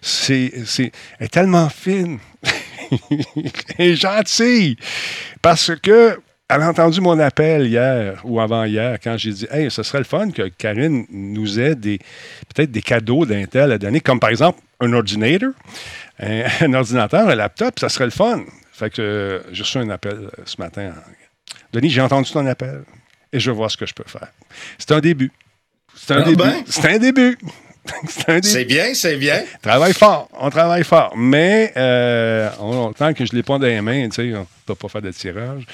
C'est, 0.00 0.52
c'est, 0.66 0.92
elle 1.18 1.26
est 1.26 1.28
tellement 1.28 1.68
fine. 1.68 2.18
est 3.78 3.94
gentille. 3.94 4.76
Parce 5.40 5.74
que 5.76 6.18
elle 6.48 6.60
a 6.60 6.68
entendu 6.68 7.00
mon 7.00 7.18
appel 7.18 7.66
hier 7.66 8.20
ou 8.22 8.38
avant-hier 8.38 8.98
quand 9.02 9.16
j'ai 9.16 9.32
dit 9.32 9.46
Hey, 9.50 9.70
ce 9.70 9.82
serait 9.82 9.98
le 9.98 10.04
fun 10.04 10.30
que 10.30 10.48
Karine 10.48 11.06
nous 11.10 11.58
ait 11.58 11.74
des, 11.74 11.98
peut-être 12.54 12.70
des 12.70 12.82
cadeaux 12.82 13.24
d'Intel 13.24 13.72
à 13.72 13.78
donner, 13.78 14.00
comme 14.00 14.20
par 14.20 14.30
exemple 14.30 14.60
un 14.80 14.92
ordinateur, 14.92 15.52
un, 16.20 16.42
un 16.60 16.74
ordinateur, 16.74 17.28
un 17.28 17.34
laptop, 17.34 17.78
ça 17.78 17.88
serait 17.88 18.04
le 18.04 18.10
fun. 18.10 18.44
Fait 18.74 18.90
que 18.90 19.00
euh, 19.00 19.52
j'ai 19.52 19.62
reçu 19.62 19.78
un 19.78 19.88
appel 19.88 20.14
euh, 20.14 20.42
ce 20.44 20.56
matin. 20.60 20.92
Denis, 21.72 21.90
j'ai 21.90 22.00
entendu 22.00 22.28
ton 22.32 22.44
appel 22.44 22.82
et 23.32 23.38
je 23.38 23.52
vois 23.52 23.68
ce 23.68 23.76
que 23.76 23.86
je 23.86 23.94
peux 23.94 24.04
faire. 24.04 24.32
C'est 24.78 24.90
un 24.90 24.98
début. 24.98 25.30
C'est 25.94 26.12
un, 26.12 26.22
ah 26.22 26.24
début. 26.24 26.42
Ben? 26.42 26.64
C'est 26.66 26.92
un 26.92 26.98
début. 26.98 27.38
c'est 28.42 28.64
bien, 28.64 28.92
c'est 28.94 29.16
bien. 29.16 29.44
Travaille 29.62 29.92
fort, 29.92 30.28
on 30.32 30.50
travaille 30.50 30.82
fort. 30.82 31.12
Mais 31.16 31.72
euh, 31.76 32.50
tant 32.98 33.14
que 33.14 33.24
je 33.24 33.32
ne 33.32 33.36
l'ai 33.36 33.42
pas 33.44 33.58
dans 33.58 33.66
les 33.66 33.80
mains, 33.80 34.08
tu 34.08 34.16
sais, 34.16 34.34
on 34.34 34.40
ne 34.40 34.46
peut 34.66 34.74
pas 34.74 34.88
faire 34.88 35.02
de 35.02 35.12
tirage. 35.12 35.64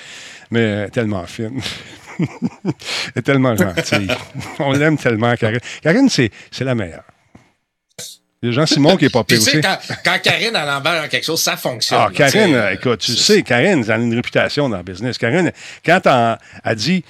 Mais 0.50 0.90
tellement 0.90 1.24
fine. 1.24 1.58
Elle 2.18 2.26
est 3.16 3.22
tellement 3.22 3.56
gentille. 3.56 4.10
on 4.58 4.72
l'aime 4.72 4.98
tellement, 4.98 5.34
Karine. 5.36 5.60
Karine, 5.80 6.10
c'est 6.10 6.30
la 6.60 6.74
meilleure. 6.74 7.04
Les 8.42 8.52
gens 8.52 8.64
Simon 8.64 8.96
qui 8.96 9.04
est 9.04 9.10
pas 9.10 9.22
pire 9.22 9.38
aussi. 9.38 9.60
Quand, 9.60 9.76
quand 10.02 10.18
Karine 10.22 10.56
a 10.56 10.64
l'envers 10.64 11.06
quelque 11.10 11.24
chose, 11.26 11.42
ça 11.42 11.58
fonctionne. 11.58 12.00
Ah, 12.00 12.10
Karine, 12.10 12.58
écoute, 12.72 13.00
tu 13.00 13.12
sais, 13.12 13.42
Karine, 13.42 13.84
elle 13.84 13.90
a 13.90 13.96
une 13.96 14.14
réputation 14.14 14.66
dans 14.70 14.78
le 14.78 14.82
business. 14.82 15.18
Karine, 15.18 15.52
quand 15.84 16.00
elle 16.06 16.38
a 16.64 16.74
dit 16.74 17.04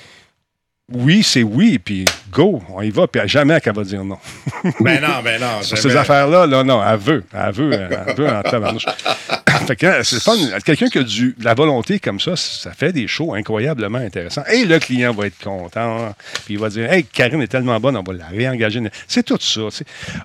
oui, 0.93 1.23
c'est 1.23 1.43
oui, 1.43 1.79
puis 1.79 2.05
go, 2.33 2.61
on 2.69 2.83
y 2.83 2.91
va, 2.91 3.07
puis 3.07 3.21
jamais 3.27 3.61
qu'elle 3.61 3.75
va 3.75 3.85
dire 3.85 4.05
non. 4.05 4.19
ben 4.81 5.01
non, 5.01 5.23
ben 5.23 5.41
non. 5.41 5.63
Ces 5.63 5.97
affaires-là, 5.97 6.47
là, 6.47 6.65
non, 6.65 6.83
elle 6.85 6.99
veut, 6.99 7.25
elle 7.33 7.53
veut, 7.53 7.73
elle 7.73 8.15
veut 8.17 8.29
en 8.29 8.43
tabarnouche. 8.43 8.87
fait 9.67 9.77
que 9.77 10.03
c'est 10.03 10.21
fun. 10.21 10.37
Quelqu'un 10.65 10.89
qui 10.89 10.99
a 10.99 11.03
du, 11.03 11.35
de 11.39 11.45
la 11.45 11.55
volonté 11.55 11.99
comme 11.99 12.19
ça, 12.19 12.35
ça 12.37 12.73
fait 12.73 12.93
des 12.93 13.07
shows 13.07 13.35
incroyablement 13.35 13.99
intéressants. 13.99 14.45
Et 14.53 14.65
le 14.65 14.79
client 14.79 15.13
va 15.13 15.27
être 15.27 15.39
content, 15.39 16.15
puis 16.45 16.55
il 16.55 16.61
va 16.61 16.69
dire 16.69 16.93
Hey, 16.93 17.05
Karine 17.05 17.43
est 17.43 17.49
tellement 17.49 17.79
bonne, 17.79 17.97
on 17.97 18.03
va 18.03 18.13
la 18.13 18.27
réengager. 18.27 18.81
C'est 19.07 19.23
tout 19.23 19.39
ça. 19.41 19.61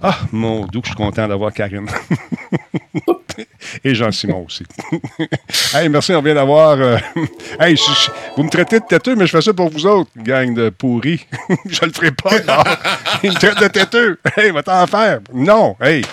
Ah, 0.02 0.18
mon 0.32 0.66
doux, 0.66 0.82
je 0.84 0.90
suis 0.90 0.96
content 0.96 1.28
d'avoir 1.28 1.54
Karine. 1.54 1.88
Et 3.84 3.94
Jean-Simon 3.94 4.46
aussi. 4.46 4.64
hey, 5.74 5.90
merci, 5.90 6.14
on 6.14 6.22
vient 6.22 6.36
d'avoir. 6.36 6.80
Euh, 6.80 6.98
hey, 7.60 7.76
vous 8.38 8.44
me 8.44 8.50
traitez 8.50 8.80
de 8.80 8.86
têteux, 8.86 9.16
mais 9.16 9.28
je 9.28 9.32
fais 9.32 9.42
ça 9.42 9.54
pour 9.54 9.70
vous 9.70 9.86
autres, 9.86 10.10
gang 10.18 10.55
de 10.56 10.70
pourris. 10.70 11.28
je 11.70 11.86
le 11.86 11.92
ferai 11.92 12.12
pas, 12.12 12.40
non. 12.40 12.64
Il 13.24 13.32
me 13.32 13.36
traite 13.36 13.60
de 13.60 13.68
têteux. 13.68 14.20
Hey, 14.36 14.52
va 14.52 14.64
t'en 14.64 14.88
faire. 14.88 15.20
Non, 15.34 15.76
hey. 15.82 16.04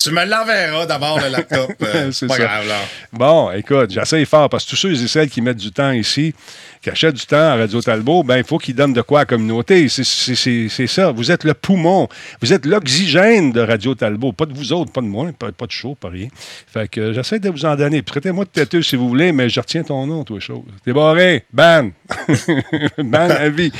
Tu 0.00 0.12
me 0.12 0.24
l'enverras 0.24 0.86
d'abord, 0.86 1.18
le 1.20 1.28
laptop. 1.28 1.72
Euh, 1.82 2.12
C'est 2.12 2.26
pas 2.28 2.34
ça. 2.36 2.44
grave, 2.44 2.68
là. 2.68 2.76
Bon, 3.12 3.50
écoute, 3.50 3.90
j'essaie 3.90 4.24
fort 4.26 4.48
parce 4.48 4.64
que 4.64 4.70
tous 4.70 4.76
ceux 4.76 4.92
et 4.92 5.08
celles 5.08 5.28
qui 5.30 5.40
mettent 5.40 5.56
du 5.56 5.72
temps 5.72 5.90
ici, 5.90 6.34
qui 6.82 6.90
achètent 6.90 7.14
du 7.14 7.24
temps 7.26 7.36
à 7.52 7.56
Radio 7.56 7.80
Talbot, 7.80 8.22
ben 8.22 8.36
il 8.36 8.44
faut 8.44 8.58
qu'ils 8.58 8.74
donnent 8.74 8.92
de 8.92 9.00
quoi 9.00 9.20
à 9.20 9.22
la 9.22 9.26
communauté. 9.26 9.88
C'est- 9.88 10.04
C'est 10.04 10.34
c'est- 10.36 10.68
c'est 10.68 10.86
ça. 10.86 11.10
Vous 11.10 11.32
êtes 11.32 11.42
le 11.44 11.54
poumon. 11.54 12.08
Vous 12.42 12.52
êtes 12.52 12.66
l'oxygène 12.66 13.50
de 13.52 13.60
Radio 13.60 13.94
Talbot. 13.96 14.32
Pas 14.32 14.46
de 14.46 14.52
vous 14.52 14.72
autres, 14.72 14.92
pas 14.92 15.00
de 15.00 15.06
moi, 15.06 15.30
pas, 15.36 15.50
pas 15.50 15.66
de 15.66 15.72
chaud, 15.72 15.96
pas 15.98 16.10
rien. 16.10 16.28
Fait 16.72 16.88
que 16.88 17.00
euh, 17.00 17.12
j'essaie 17.14 17.38
de 17.40 17.48
vous 17.50 17.64
en 17.64 17.74
donner. 17.74 18.02
Traitez-moi 18.02 18.44
de 18.44 18.50
têteux 18.50 18.82
si 18.82 18.94
vous 18.96 19.08
voulez, 19.08 19.32
mais 19.32 19.48
je 19.48 19.58
retiens 19.58 19.82
ton 19.82 20.06
nom, 20.06 20.22
toi, 20.24 20.38
chose. 20.38 20.62
T'es 20.84 20.92
barré. 20.92 21.44
Ban. 21.52 21.90
Ban 22.98 23.30
à 23.30 23.48
vie. 23.48 23.72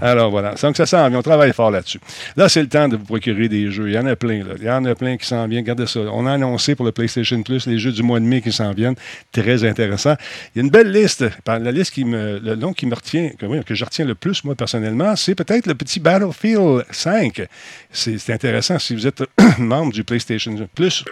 Alors 0.00 0.30
voilà. 0.30 0.54
Donc 0.54 0.76
ça 0.76 0.86
s'en 0.86 1.08
vient. 1.08 1.18
On 1.18 1.22
travaille 1.22 1.52
fort 1.52 1.70
là-dessus. 1.72 2.00
Là, 2.36 2.48
c'est 2.48 2.62
le 2.62 2.68
temps 2.68 2.86
de 2.88 2.96
vous 2.96 3.04
procurer 3.04 3.48
des 3.48 3.70
jeux. 3.72 3.88
Il 3.88 3.94
y 3.94 3.98
en 3.98 4.06
a 4.06 4.14
plein, 4.16 4.38
là. 4.44 4.54
Il 4.58 4.64
y 4.64 4.70
en 4.70 4.84
a 4.84 4.94
plein 4.94 5.16
qui 5.16 5.26
s'en 5.26 5.46
viennent. 5.48 5.63
Regardez 5.64 5.86
ça. 5.86 6.00
On 6.12 6.26
a 6.26 6.32
annoncé 6.32 6.74
pour 6.74 6.84
le 6.84 6.92
PlayStation 6.92 7.42
Plus 7.42 7.66
les 7.66 7.78
jeux 7.78 7.92
du 7.92 8.02
mois 8.02 8.20
de 8.20 8.26
mai 8.26 8.42
qui 8.42 8.52
s'en 8.52 8.72
viennent. 8.72 8.96
Très 9.32 9.64
intéressant. 9.64 10.14
Il 10.54 10.58
y 10.58 10.60
a 10.60 10.64
une 10.64 10.70
belle 10.70 10.92
liste. 10.92 11.24
La 11.46 11.72
liste 11.72 11.92
qui 11.92 12.04
me, 12.04 12.38
le 12.38 12.54
nom 12.54 12.74
qui 12.74 12.84
me 12.84 12.94
retient, 12.94 13.30
que, 13.30 13.46
oui, 13.46 13.64
que 13.64 13.74
je 13.74 13.82
retiens 13.82 14.04
le 14.04 14.14
plus, 14.14 14.44
moi, 14.44 14.54
personnellement, 14.54 15.16
c'est 15.16 15.34
peut-être 15.34 15.66
le 15.66 15.74
petit 15.74 16.00
Battlefield 16.00 16.84
5. 16.90 17.46
C'est 17.90 18.18
c'est 18.18 18.34
intéressant. 18.34 18.78
Si 18.78 18.94
vous 18.94 19.06
êtes 19.06 19.22
membre 19.58 19.92
du 19.92 20.04
PlayStation 20.04 20.54
Plus, 20.74 21.02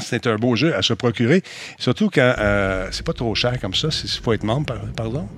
c'est 0.00 0.26
un 0.26 0.36
beau 0.36 0.56
jeu 0.56 0.74
à 0.74 0.82
se 0.82 0.92
procurer, 0.92 1.42
surtout 1.78 2.10
quand 2.12 2.34
euh, 2.38 2.88
c'est 2.90 3.06
pas 3.06 3.12
trop 3.12 3.34
cher 3.34 3.60
comme 3.60 3.74
ça, 3.74 3.88
il 4.02 4.10
faut 4.22 4.32
être 4.32 4.42
membre, 4.42 4.66
par, 4.66 4.78
pardon. 4.96 5.28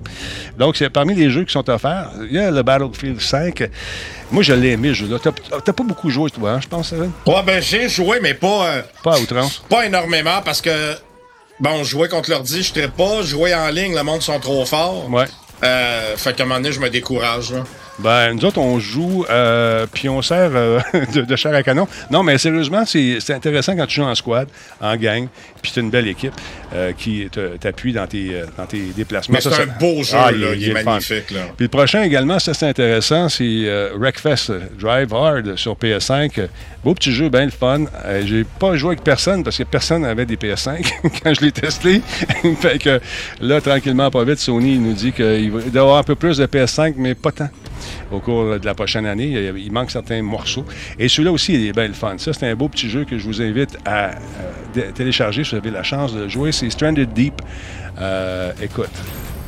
Donc, 0.57 0.77
c'est 0.77 0.89
parmi 0.89 1.13
les 1.13 1.29
jeux 1.29 1.43
qui 1.43 1.51
sont 1.51 1.69
offerts, 1.69 2.09
il 2.27 2.33
y 2.33 2.39
a 2.39 2.49
le 2.49 2.63
Battlefield 2.63 3.21
5. 3.21 3.69
Moi, 4.31 4.41
je 4.43 4.53
l'ai 4.53 4.71
aimé, 4.71 4.89
ce 4.89 4.93
jeu-là. 4.95 5.19
T'as 5.21 5.31
t'as 5.61 5.73
pas 5.73 5.83
beaucoup 5.83 6.09
joué, 6.09 6.29
toi, 6.31 6.51
hein, 6.53 6.59
je 6.61 6.67
pense, 6.67 6.91
Evan? 6.91 7.11
Ouais, 7.25 7.43
ben, 7.45 7.61
j'ai 7.61 7.87
joué, 7.87 8.19
mais 8.21 8.33
pas, 8.33 8.67
euh, 8.67 8.81
Pas 9.03 9.15
à 9.15 9.19
outrance. 9.19 9.63
pas 9.69 9.85
énormément 9.85 10.41
parce 10.43 10.61
que, 10.61 10.95
bon, 11.59 11.83
jouer 11.83 12.09
contre 12.09 12.31
l'ordi, 12.31 12.63
je 12.63 12.81
ne 12.81 12.87
pas. 12.87 13.21
Jouer 13.21 13.53
en 13.53 13.69
ligne, 13.69 13.95
le 13.95 14.03
monde 14.03 14.21
sont 14.21 14.39
trop 14.39 14.65
forts. 14.65 15.09
Ouais. 15.09 15.25
Euh, 15.63 16.17
fait 16.17 16.35
qu'à 16.35 16.43
un 16.43 16.45
moment 16.47 16.59
donné, 16.59 16.71
je 16.73 16.79
me 16.79 16.89
décourage, 16.89 17.51
là. 17.51 17.63
Ben, 17.99 18.33
nous 18.33 18.45
autres, 18.45 18.59
on 18.59 18.79
joue, 18.79 19.25
euh, 19.29 19.87
puis 19.91 20.07
on 20.07 20.21
sert 20.21 20.51
euh, 20.53 20.79
de, 21.15 21.21
de 21.21 21.35
chair 21.35 21.53
à 21.53 21.63
canon. 21.63 21.87
Non, 22.11 22.23
mais 22.23 22.37
sérieusement, 22.37 22.85
c'est 22.85 23.29
intéressant 23.31 23.75
quand 23.75 23.87
tu 23.87 23.95
joues 23.95 24.07
en 24.07 24.15
squad, 24.15 24.47
en 24.81 24.95
gang, 24.95 25.27
puis 25.61 25.71
tu 25.71 25.79
une 25.79 25.89
belle 25.89 26.07
équipe 26.07 26.33
euh, 26.73 26.91
qui 26.97 27.29
t'appuie 27.59 27.93
dans 27.93 28.07
tes, 28.07 28.33
euh, 28.33 28.45
dans 28.57 28.65
tes 28.65 28.81
déplacements. 28.95 29.37
C'est 29.39 29.53
un 29.53 29.65
beau 29.79 30.03
jeu, 30.03 30.17
Ah, 30.17 30.31
là. 30.31 30.53
Il 30.55 30.69
est, 30.69 30.83
magnifique, 30.83 31.31
là. 31.31 31.41
Puis 31.55 31.65
le 31.65 31.69
prochain 31.69 32.03
également, 32.03 32.39
ça 32.39 32.53
c'est 32.53 32.67
intéressant, 32.67 33.29
c'est 33.29 33.43
euh, 33.43 33.91
Wreckfest 33.95 34.51
Drive 34.79 35.13
Hard 35.13 35.55
sur 35.55 35.75
PS5. 35.75 36.39
Euh, 36.39 36.47
Beau 36.83 36.93
petit 36.93 37.11
jeu, 37.11 37.27
bien 37.27 37.45
le 37.45 37.51
fun. 37.51 37.85
J'ai 38.23 38.45
pas 38.59 38.77
joué 38.77 38.89
avec 38.91 39.03
personne 39.03 39.43
parce 39.43 39.57
que 39.57 39.63
personne 39.63 40.03
n'avait 40.03 40.25
des 40.25 40.37
PS5 40.37 40.85
quand 41.23 41.33
je 41.33 41.41
l'ai 41.41 41.51
testé. 41.51 42.01
fait 42.61 42.79
que 42.81 43.01
là, 43.41 43.59
tranquillement, 43.59 44.09
pas 44.09 44.23
vite, 44.23 44.39
Sony 44.39 44.77
nous 44.77 44.93
dit 44.93 45.11
qu'il 45.11 45.51
va 45.51 45.59
y 45.61 45.77
avoir 45.77 45.97
un 45.97 46.03
peu 46.03 46.15
plus 46.15 46.37
de 46.37 46.45
PS5, 46.45 46.93
mais 46.95 47.15
pas 47.15 47.31
tant. 47.31 47.49
Au 48.11 48.19
cours 48.19 48.59
de 48.59 48.65
la 48.65 48.73
prochaine 48.73 49.05
année, 49.05 49.51
il, 49.55 49.71
manque 49.71 49.91
certains 49.91 50.21
morceaux. 50.21 50.65
Et 50.97 51.07
celui-là 51.07 51.31
aussi, 51.31 51.53
il 51.53 51.67
est 51.67 51.73
bien 51.73 51.87
le 51.87 51.93
fun. 51.93 52.17
Ça, 52.17 52.33
c'est 52.33 52.47
un 52.47 52.55
beau 52.55 52.69
petit 52.69 52.89
jeu 52.89 53.05
que 53.05 53.17
je 53.17 53.25
vous 53.25 53.41
invite 53.41 53.77
à, 53.85 54.11
euh, 54.11 54.91
télécharger 54.93 55.43
si 55.43 55.51
vous 55.51 55.57
avez 55.57 55.71
la 55.71 55.83
chance 55.83 56.13
de 56.13 56.27
jouer. 56.27 56.51
C'est 56.51 56.69
Stranded 56.69 57.11
Deep. 57.13 57.41
Euh, 57.99 58.51
écoute, 58.61 58.89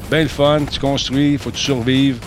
bien 0.10 0.28
fun, 0.28 0.62
tu 0.70 0.80
construis, 0.80 1.34
il 1.34 1.38
faut 1.38 1.52
que 1.52 1.56
tu 1.56 1.64
survives. 1.64 2.20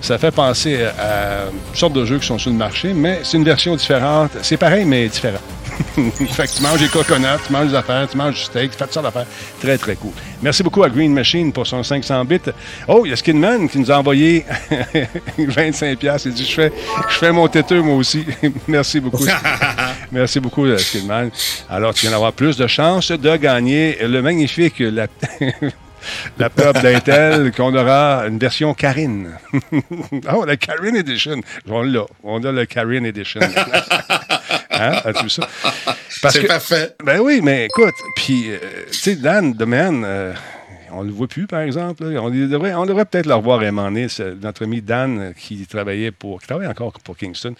Ça 0.00 0.18
fait 0.18 0.30
penser 0.30 0.84
à, 0.84 1.46
toutes 1.68 1.76
sortes 1.76 1.92
de 1.92 2.04
jeux 2.04 2.18
qui 2.18 2.26
sont 2.26 2.38
sur 2.38 2.50
le 2.50 2.56
marché, 2.56 2.92
mais 2.94 3.20
c'est 3.24 3.36
une 3.36 3.44
version 3.44 3.76
différente. 3.76 4.30
C'est 4.42 4.56
pareil, 4.56 4.84
mais 4.84 5.08
différent. 5.08 5.38
fait 6.30 6.46
que 6.46 6.56
tu 6.56 6.62
manges 6.62 6.80
des 6.80 6.88
coconuts, 6.88 7.26
tu 7.46 7.52
manges 7.52 7.68
des 7.68 7.74
affaires, 7.74 8.08
tu 8.08 8.16
manges 8.16 8.34
du 8.34 8.40
steak, 8.40 8.70
tu 8.70 8.76
fais 8.76 8.84
toutes 8.84 8.94
sortes 8.94 9.06
d'affaires. 9.06 9.26
Très, 9.60 9.78
très 9.78 9.96
cool. 9.96 10.12
Merci 10.42 10.62
beaucoup 10.62 10.82
à 10.82 10.88
Green 10.88 11.12
Machine 11.12 11.52
pour 11.52 11.66
son 11.66 11.82
500 11.82 12.24
bits. 12.24 12.38
Oh, 12.86 13.02
il 13.04 13.10
y 13.10 13.12
a 13.12 13.16
Skinman 13.16 13.68
qui 13.68 13.78
nous 13.78 13.90
a 13.90 13.98
envoyé 13.98 14.44
25 15.38 15.98
pièces. 15.98 16.24
Il 16.26 16.32
dit, 16.32 16.44
je 16.44 16.54
fais, 16.54 16.72
je 17.08 17.14
fais 17.14 17.32
mon 17.32 17.48
têteux, 17.48 17.82
moi 17.82 17.96
aussi. 17.96 18.24
Merci 18.68 19.00
beaucoup. 19.00 19.24
Merci 20.10 20.40
beaucoup, 20.40 20.64
euh, 20.64 20.78
Skidman. 20.78 21.30
Alors, 21.68 21.94
tu 21.94 22.02
viens 22.02 22.12
d'avoir 22.12 22.32
plus 22.32 22.56
de 22.56 22.66
chances 22.66 23.10
de 23.10 23.36
gagner 23.36 23.98
le 24.02 24.22
magnifique 24.22 24.76
la, 24.78 25.06
laptop 26.38 26.80
d'Intel 26.80 27.52
qu'on 27.52 27.74
aura 27.74 28.24
une 28.26 28.38
version 28.38 28.74
Karine. 28.74 29.36
oh, 30.32 30.44
la 30.44 30.56
Karine 30.56 30.96
Edition. 30.96 31.40
On 31.68 31.82
l'a. 31.82 32.04
On 32.22 32.42
a 32.44 32.52
le 32.52 32.64
Karine 32.66 33.06
Edition. 33.06 33.40
hein? 34.70 34.92
As-tu 35.04 35.24
vu 35.24 35.30
ça? 35.30 35.48
C'est 36.30 36.46
parfait. 36.46 36.94
ben 37.04 37.20
oui, 37.20 37.40
mais 37.42 37.66
écoute, 37.66 37.94
puis, 38.16 38.50
euh, 38.50 38.58
tu 38.90 38.98
sais, 38.98 39.16
Dan, 39.16 39.56
The 39.56 39.62
Man, 39.62 40.02
euh, 40.04 40.32
on 40.92 41.02
le 41.02 41.10
voit 41.10 41.28
plus, 41.28 41.46
par 41.46 41.60
exemple. 41.60 42.04
On 42.04 42.30
devrait, 42.30 43.04
peut-être 43.04 43.26
le 43.26 43.34
revoir. 43.34 43.60
C'est 44.08 44.34
Notre 44.42 44.64
ami 44.64 44.80
Dan, 44.82 45.18
euh, 45.18 45.32
qui 45.32 45.66
travaillait 45.66 46.10
pour, 46.10 46.40
travaille 46.42 46.66
encore 46.66 46.92
pour 47.04 47.16
Kingston, 47.16 47.54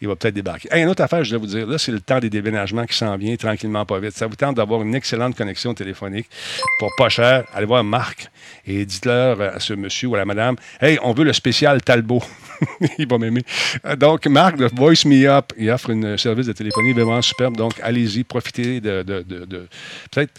il 0.00 0.08
va 0.08 0.16
peut-être 0.16 0.34
débarquer. 0.34 0.68
Une 0.76 0.88
autre 0.88 1.02
affaire, 1.02 1.24
je 1.24 1.34
voulais 1.36 1.40
vous 1.40 1.54
dire, 1.58 1.66
là, 1.66 1.78
c'est 1.78 1.92
le 1.92 2.00
temps 2.00 2.18
des 2.18 2.30
déménagements 2.30 2.86
qui 2.86 2.96
s'en 2.96 3.16
vient 3.16 3.34
tranquillement, 3.36 3.84
pas 3.84 3.98
vite. 3.98 4.12
Ça 4.16 4.26
vous 4.26 4.36
tente 4.36 4.56
d'avoir 4.56 4.82
une 4.82 4.94
excellente 4.94 5.36
connexion 5.36 5.74
téléphonique 5.74 6.28
pour 6.78 6.90
pas 6.96 7.08
cher. 7.08 7.44
Allez 7.54 7.66
voir 7.66 7.84
Marc 7.84 8.30
et 8.66 8.84
dites-leur 8.84 9.40
à 9.40 9.60
ce 9.60 9.74
monsieur 9.74 10.08
ou 10.08 10.14
à 10.14 10.18
la 10.18 10.24
madame, 10.24 10.56
hey, 10.80 10.98
on 11.02 11.12
veut 11.12 11.24
le 11.24 11.32
spécial 11.32 11.80
Talbot. 11.82 12.22
il 12.98 13.06
va 13.08 13.18
m'aimer. 13.18 13.42
Euh, 13.86 13.94
Donc, 13.96 14.26
Marc 14.26 14.56
de 14.56 14.68
Voice 14.74 15.04
Me 15.06 15.26
Up, 15.28 15.52
il 15.56 15.70
offre 15.70 15.90
un 15.92 16.16
service 16.16 16.46
de 16.46 16.52
téléphonie 16.52 16.92
vraiment 16.92 17.22
superbe. 17.22 17.56
Donc, 17.56 17.74
allez-y, 17.82 18.24
profitez 18.24 18.80
de, 18.80 19.02
de- 19.02 19.22
de- 19.22 19.44
de- 19.44 19.68
peut-être, 20.10 20.32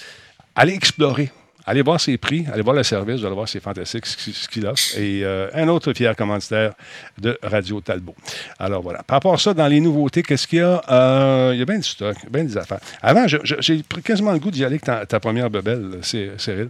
allez 0.55 0.73
explorer. 0.73 1.31
Allez 1.65 1.81
voir 1.83 1.99
ses 2.01 2.17
prix, 2.17 2.45
allez 2.51 2.61
voir 2.63 2.75
le 2.75 2.83
service, 2.83 3.19
vous 3.19 3.25
allez 3.25 3.35
voir, 3.35 3.47
c'est 3.47 3.59
fantastique 3.59 4.05
ce 4.05 4.47
qu'il- 4.47 4.65
offre. 4.65 4.97
Et 4.97 5.23
euh, 5.23 5.49
un 5.53 5.67
autre 5.67 5.93
fier 5.93 6.15
commanditaire 6.15 6.73
de 7.19 7.37
Radio 7.43 7.79
Talbot. 7.81 8.15
Alors 8.57 8.81
voilà. 8.81 9.03
Par 9.03 9.17
rapport 9.17 9.33
à 9.33 9.37
ça, 9.37 9.53
dans 9.53 9.67
les 9.67 9.79
nouveautés, 9.79 10.23
qu'est-ce 10.23 10.47
qu'il 10.47 10.59
y 10.59 10.61
a? 10.61 10.81
Euh, 10.89 11.51
il 11.53 11.59
y 11.59 11.61
a 11.61 11.65
bien 11.65 11.77
du 11.77 11.83
stock, 11.87 12.15
bien 12.31 12.43
des 12.43 12.57
affaires. 12.57 12.79
Avant, 13.01 13.25
j'ai 13.27 13.83
pris 13.83 14.01
quasiment 14.01 14.31
le 14.31 14.39
goût 14.39 14.49
d'y 14.51 14.63
aller 14.65 14.75
avec 14.75 14.83
ta, 14.83 15.05
ta 15.05 15.19
première 15.19 15.49
bebelle, 15.49 15.99
Cyril. 16.01 16.69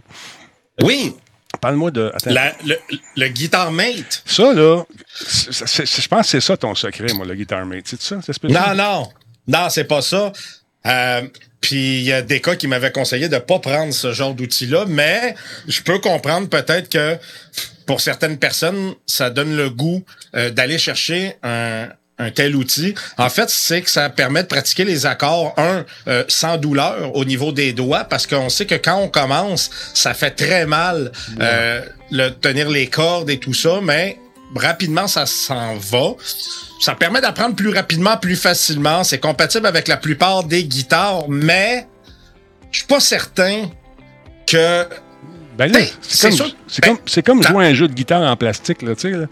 Oui, 0.82 1.14
Parle-moi 1.60 1.90
de. 1.90 2.12
la- 2.26 2.54
le, 2.64 2.76
le 3.16 3.28
Guitar 3.28 3.72
Mate. 3.72 4.22
Ça, 4.24 4.52
là, 4.54 4.84
je 5.18 6.08
pense 6.08 6.22
que 6.22 6.26
c'est 6.30 6.40
ça 6.40 6.56
ton 6.56 6.74
secret, 6.76 7.12
moi, 7.14 7.26
le 7.26 7.34
Guitar 7.34 7.66
Mate. 7.66 7.82
C'est 7.86 8.00
ça? 8.00 8.22
ça 8.22 8.32
Non, 8.44 8.74
non. 8.76 9.08
Non, 9.48 9.68
c'est 9.68 9.84
pas 9.84 10.00
ça. 10.00 10.32
Euh, 10.86 11.22
Puis 11.60 11.98
il 11.98 12.04
y 12.04 12.12
a 12.12 12.22
des 12.22 12.40
cas 12.40 12.56
qui 12.56 12.66
m'avaient 12.66 12.92
conseillé 12.92 13.28
de 13.28 13.38
pas 13.38 13.58
prendre 13.58 13.92
ce 13.92 14.12
genre 14.12 14.34
d'outil-là, 14.34 14.84
mais 14.88 15.34
je 15.68 15.82
peux 15.82 15.98
comprendre 15.98 16.48
peut-être 16.48 16.88
que 16.88 17.16
pour 17.86 18.00
certaines 18.00 18.38
personnes, 18.38 18.94
ça 19.06 19.30
donne 19.30 19.56
le 19.56 19.68
goût 19.68 20.04
euh, 20.36 20.50
d'aller 20.50 20.78
chercher 20.78 21.36
un, 21.42 21.88
un 22.20 22.30
tel 22.30 22.54
outil. 22.54 22.94
En 23.18 23.30
fait, 23.30 23.48
c'est 23.50 23.82
que 23.82 23.90
ça 23.90 24.10
permet 24.10 24.42
de 24.42 24.48
pratiquer 24.48 24.84
les 24.84 25.06
accords, 25.06 25.54
un, 25.56 25.84
euh, 26.06 26.22
sans 26.28 26.56
douleur 26.56 27.14
au 27.16 27.24
niveau 27.24 27.50
des 27.50 27.72
doigts, 27.72 28.04
parce 28.04 28.26
qu'on 28.26 28.48
sait 28.48 28.66
que 28.66 28.74
quand 28.74 28.98
on 28.98 29.08
commence, 29.08 29.70
ça 29.94 30.14
fait 30.14 30.30
très 30.30 30.66
mal 30.66 31.10
euh, 31.40 31.82
le 32.10 32.28
tenir 32.28 32.68
les 32.68 32.86
cordes 32.86 33.30
et 33.30 33.38
tout 33.38 33.54
ça, 33.54 33.80
mais 33.82 34.18
rapidement, 34.54 35.06
ça 35.06 35.26
s'en 35.26 35.76
va. 35.76 36.14
Ça 36.80 36.94
permet 36.94 37.20
d'apprendre 37.20 37.54
plus 37.54 37.70
rapidement, 37.70 38.16
plus 38.16 38.36
facilement. 38.36 39.04
C'est 39.04 39.18
compatible 39.18 39.66
avec 39.66 39.88
la 39.88 39.96
plupart 39.96 40.44
des 40.44 40.64
guitares, 40.64 41.28
mais 41.28 41.86
je 42.70 42.78
suis 42.78 42.86
pas 42.86 43.00
certain 43.00 43.68
que 44.46 44.86
Ben 45.58 45.70
Ben, 45.70 45.86
c'est 46.00 46.30
comme, 46.30 46.48
ben, 46.82 46.96
comme, 47.22 47.22
comme 47.22 47.42
jouer 47.42 47.66
un 47.66 47.74
jeu 47.74 47.88
de 47.88 47.92
guitare 47.92 48.22
en 48.22 48.36
plastique, 48.36 48.82
là, 48.82 48.94
tu 48.94 49.12
sais. 49.12 49.16
là. 49.16 49.26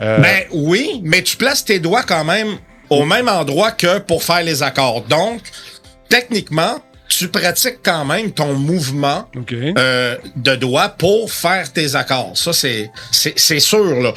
Euh, 0.00 0.18
Ben 0.18 0.44
oui, 0.52 1.00
mais 1.02 1.22
tu 1.22 1.36
places 1.36 1.64
tes 1.64 1.78
doigts 1.78 2.02
quand 2.02 2.24
même 2.24 2.58
au 2.90 3.04
même 3.06 3.28
endroit 3.28 3.70
que 3.70 3.98
pour 4.00 4.22
faire 4.22 4.42
les 4.42 4.62
accords. 4.62 5.02
Donc, 5.02 5.40
techniquement, 6.10 6.82
tu 7.18 7.28
pratiques 7.28 7.78
quand 7.82 8.04
même 8.04 8.32
ton 8.32 8.54
mouvement 8.54 9.28
euh, 9.52 10.16
de 10.36 10.54
doigts 10.56 10.88
pour 10.90 11.32
faire 11.32 11.72
tes 11.72 11.94
accords. 11.94 12.36
Ça, 12.36 12.52
c'est, 12.52 12.90
c'est, 13.10 13.34
c'est 13.38 13.60
sûr. 13.60 14.00
Là. 14.00 14.12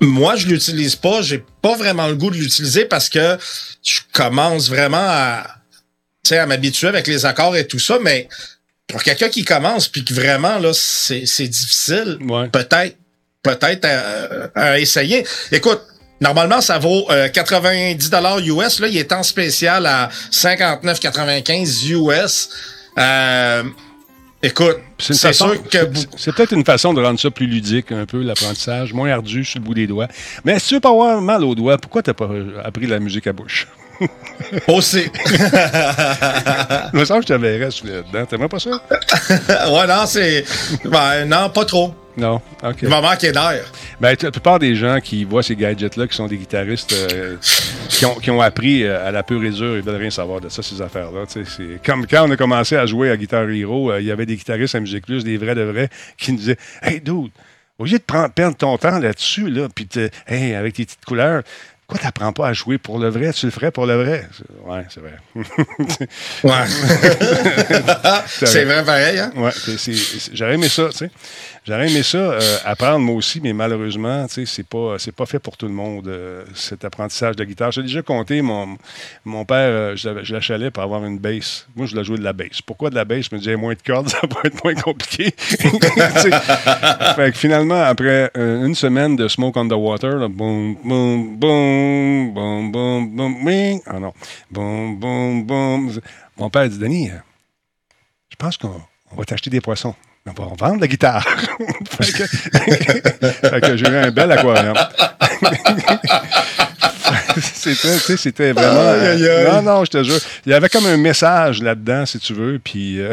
Moi, 0.00 0.36
je 0.36 0.46
l'utilise 0.46 0.96
pas. 0.96 1.22
J'ai 1.22 1.44
pas 1.62 1.76
vraiment 1.76 2.06
le 2.08 2.14
goût 2.16 2.30
de 2.30 2.36
l'utiliser 2.36 2.84
parce 2.84 3.08
que 3.08 3.38
je 3.82 4.00
commence 4.12 4.68
vraiment 4.68 4.96
à, 4.98 5.46
tu 6.24 6.30
sais, 6.30 6.38
à 6.38 6.46
m'habituer 6.46 6.88
avec 6.88 7.06
les 7.06 7.24
accords 7.26 7.56
et 7.56 7.66
tout 7.66 7.78
ça. 7.78 7.98
Mais 8.02 8.28
pour 8.86 9.02
quelqu'un 9.02 9.28
qui 9.28 9.44
commence 9.44 9.88
puis 9.88 10.04
que 10.04 10.14
vraiment 10.14 10.58
là, 10.58 10.72
c'est, 10.74 11.24
c'est 11.26 11.48
difficile, 11.48 12.18
Ouais. 12.28 12.48
peut-être, 12.48 12.96
peut-être 13.42 13.84
à, 13.84 14.50
à 14.54 14.78
essayer. 14.78 15.24
Écoute. 15.52 15.80
Normalement, 16.20 16.60
ça 16.60 16.78
vaut 16.78 17.06
euh, 17.10 17.28
90 17.28 18.10
dollars 18.10 18.38
US. 18.40 18.80
Là, 18.80 18.88
il 18.88 18.96
est 18.96 19.12
en 19.12 19.22
spécial 19.22 19.86
à 19.86 20.08
59,95 20.32 21.88
US. 21.92 22.48
Euh, 22.98 23.62
écoute, 24.42 24.78
C'est 24.98 25.14
sûr 25.32 25.62
que 25.68 25.78
c'est- 26.16 26.32
peut-être 26.32 26.52
une 26.52 26.64
façon 26.64 26.92
de 26.92 27.00
rendre 27.02 27.20
ça 27.20 27.30
plus 27.30 27.46
ludique, 27.46 27.92
un 27.92 28.04
peu, 28.06 28.22
l'apprentissage, 28.22 28.92
moins 28.92 29.10
ardu 29.10 29.44
sur 29.44 29.60
le 29.60 29.64
bout 29.64 29.74
des 29.74 29.86
doigts. 29.86 30.08
Mais 30.44 30.58
si 30.58 30.68
tu 30.68 30.74
veux 30.74 30.80
pas 30.80 30.90
avoir 30.90 31.20
mal 31.20 31.44
aux 31.44 31.54
doigts, 31.54 31.78
pourquoi 31.78 32.02
t'as 32.02 32.14
pas 32.14 32.24
euh, 32.24 32.60
appris 32.64 32.86
la 32.88 32.98
musique 32.98 33.26
à 33.28 33.32
bouche? 33.32 33.68
Aussi. 34.68 35.04
Je 35.26 36.96
me 36.98 37.04
sens 37.04 37.16
que 37.18 37.22
je 37.22 37.26
te 37.28 37.32
verrais 37.34 37.68
là-dedans. 37.84 38.26
T'aimerais 38.26 38.48
pas 38.48 38.58
ça? 38.60 38.70
ouais, 39.70 39.86
non, 39.86 40.06
c'est. 40.06 40.44
Ben, 40.84 41.24
non, 41.26 41.50
pas 41.50 41.64
trop. 41.64 41.94
Non, 42.18 42.42
OK. 42.64 42.78
Il 42.82 42.88
va 42.88 43.00
manquer 43.00 43.30
d'air. 43.30 43.64
Ben, 44.00 44.16
la 44.20 44.30
plupart 44.32 44.58
des 44.58 44.74
gens 44.74 44.98
qui 45.00 45.22
voient 45.22 45.44
ces 45.44 45.54
gadgets-là, 45.54 46.08
qui 46.08 46.16
sont 46.16 46.26
des 46.26 46.36
guitaristes 46.36 46.92
euh, 46.92 47.36
qui, 47.88 48.04
ont, 48.06 48.14
qui, 48.16 48.30
ont, 48.32 48.40
appris 48.40 48.82
euh, 48.82 49.06
à 49.06 49.12
la 49.12 49.22
pure 49.22 49.44
et 49.44 49.50
dure, 49.50 49.76
ils 49.76 49.82
veulent 49.82 50.00
rien 50.00 50.10
savoir 50.10 50.40
de 50.40 50.48
ça, 50.48 50.60
ces 50.60 50.82
affaires-là. 50.82 51.24
Comme 51.86 52.08
quand 52.08 52.28
on 52.28 52.30
a 52.32 52.36
commencé 52.36 52.76
à 52.76 52.86
jouer 52.86 53.10
à 53.10 53.16
Guitar 53.16 53.48
Hero, 53.48 53.92
euh, 53.92 54.00
il 54.00 54.06
y 54.06 54.10
avait 54.10 54.26
des 54.26 54.34
guitaristes 54.34 54.74
à 54.74 54.80
Musique 54.80 55.06
Plus, 55.06 55.22
des 55.22 55.36
vrais 55.36 55.54
de 55.54 55.62
vrais, 55.62 55.88
qui 56.16 56.32
nous 56.32 56.38
disaient 56.38 56.58
Hey, 56.82 57.00
dude, 57.00 57.30
au 57.78 57.84
lieu 57.84 57.98
de 57.98 58.02
prendre, 58.04 58.30
perdre 58.30 58.56
ton 58.56 58.76
temps 58.78 58.98
là-dessus, 58.98 59.48
là, 59.48 59.68
puis 59.72 59.88
hey, 60.26 60.54
avec 60.54 60.74
tes 60.74 60.86
petites 60.86 61.04
couleurs, 61.04 61.44
pourquoi 61.88 62.04
t'apprends 62.04 62.32
pas 62.34 62.48
à 62.48 62.52
jouer 62.52 62.76
pour 62.76 62.98
le 62.98 63.08
vrai? 63.08 63.32
Tu 63.32 63.46
le 63.46 63.50
ferais 63.50 63.70
pour 63.70 63.86
le 63.86 63.94
vrai? 63.94 64.28
Ouais, 64.66 64.84
c'est 64.90 65.00
vrai. 65.00 65.16
ouais. 66.44 66.66
c'est 68.26 68.64
vrai 68.66 68.84
pareil, 68.84 69.18
hein? 69.18 69.32
Ouais, 69.34 69.52
j'aurais 70.34 70.54
aimé 70.54 70.68
ça, 70.68 70.90
tu 70.90 70.98
sais. 70.98 71.10
J'aurais 71.68 71.90
aimé 71.90 72.02
ça 72.02 72.16
euh, 72.16 72.40
apprendre 72.64 73.00
moi 73.00 73.14
aussi, 73.14 73.42
mais 73.42 73.52
malheureusement, 73.52 74.26
tu 74.26 74.46
sais, 74.46 74.46
c'est 74.46 74.66
pas, 74.66 74.96
pas 75.14 75.26
fait 75.26 75.38
pour 75.38 75.58
tout 75.58 75.66
le 75.66 75.74
monde, 75.74 76.08
euh, 76.08 76.42
cet 76.54 76.82
apprentissage 76.86 77.36
de 77.36 77.44
guitare. 77.44 77.72
J'ai 77.72 77.82
déjà 77.82 78.00
compté, 78.00 78.40
mon, 78.40 78.78
mon 79.26 79.44
père, 79.44 79.68
euh, 79.68 79.94
je, 79.94 80.32
l'achalais 80.32 80.70
pour 80.70 80.82
avoir 80.82 81.04
une 81.04 81.18
bass. 81.18 81.66
Moi, 81.76 81.84
je 81.84 81.90
voulais 81.90 82.04
jouer 82.04 82.16
de 82.16 82.24
la 82.24 82.32
bass. 82.32 82.62
Pourquoi 82.62 82.88
de 82.88 82.94
la 82.94 83.04
bass? 83.04 83.26
Je 83.30 83.34
me 83.34 83.38
disais, 83.38 83.54
moins 83.56 83.74
de 83.74 83.82
cordes, 83.84 84.08
ça 84.08 84.20
va 84.22 84.40
être 84.44 84.64
moins 84.64 84.74
compliqué. 84.76 85.34
fait 85.36 87.32
que 87.32 87.36
finalement, 87.36 87.82
après 87.82 88.30
une 88.34 88.74
semaine 88.74 89.16
de 89.16 89.28
Smoke 89.28 89.60
on 89.60 89.68
the 89.68 89.72
Water, 89.72 90.26
boum, 90.30 90.74
boum, 90.82 91.36
boum, 91.36 92.32
boum, 92.32 92.72
boum, 92.72 93.14
boum, 93.14 93.80
ah 93.84 94.00
non, 94.00 94.14
boum, 94.50 94.98
boum, 94.98 95.44
boum. 95.44 96.00
Mon 96.38 96.48
père 96.48 96.66
dit, 96.66 96.78
Denis, 96.78 97.10
je 98.30 98.36
pense 98.36 98.56
qu'on 98.56 98.80
va 99.14 99.24
t'acheter 99.26 99.50
des 99.50 99.60
poissons 99.60 99.94
on 100.26 100.32
va 100.32 100.54
vendre 100.58 100.80
la 100.80 100.86
guitare. 100.86 101.24
fait 102.00 103.60
que, 103.60 103.76
j'ai 103.76 103.88
eu 103.88 103.96
un 103.96 104.10
bel 104.10 104.32
aquarium. 104.32 104.74
c'était, 107.40 108.16
c'était 108.16 108.52
vraiment. 108.52 109.52
Non, 109.52 109.62
non, 109.62 109.84
je 109.84 109.90
te 109.90 110.02
jure. 110.02 110.20
Il 110.46 110.52
y 110.52 110.54
avait 110.54 110.68
comme 110.68 110.86
un 110.86 110.96
message 110.96 111.62
là-dedans, 111.62 112.06
si 112.06 112.18
tu 112.18 112.34
veux, 112.34 112.58
puis 112.58 113.00
euh, 113.00 113.12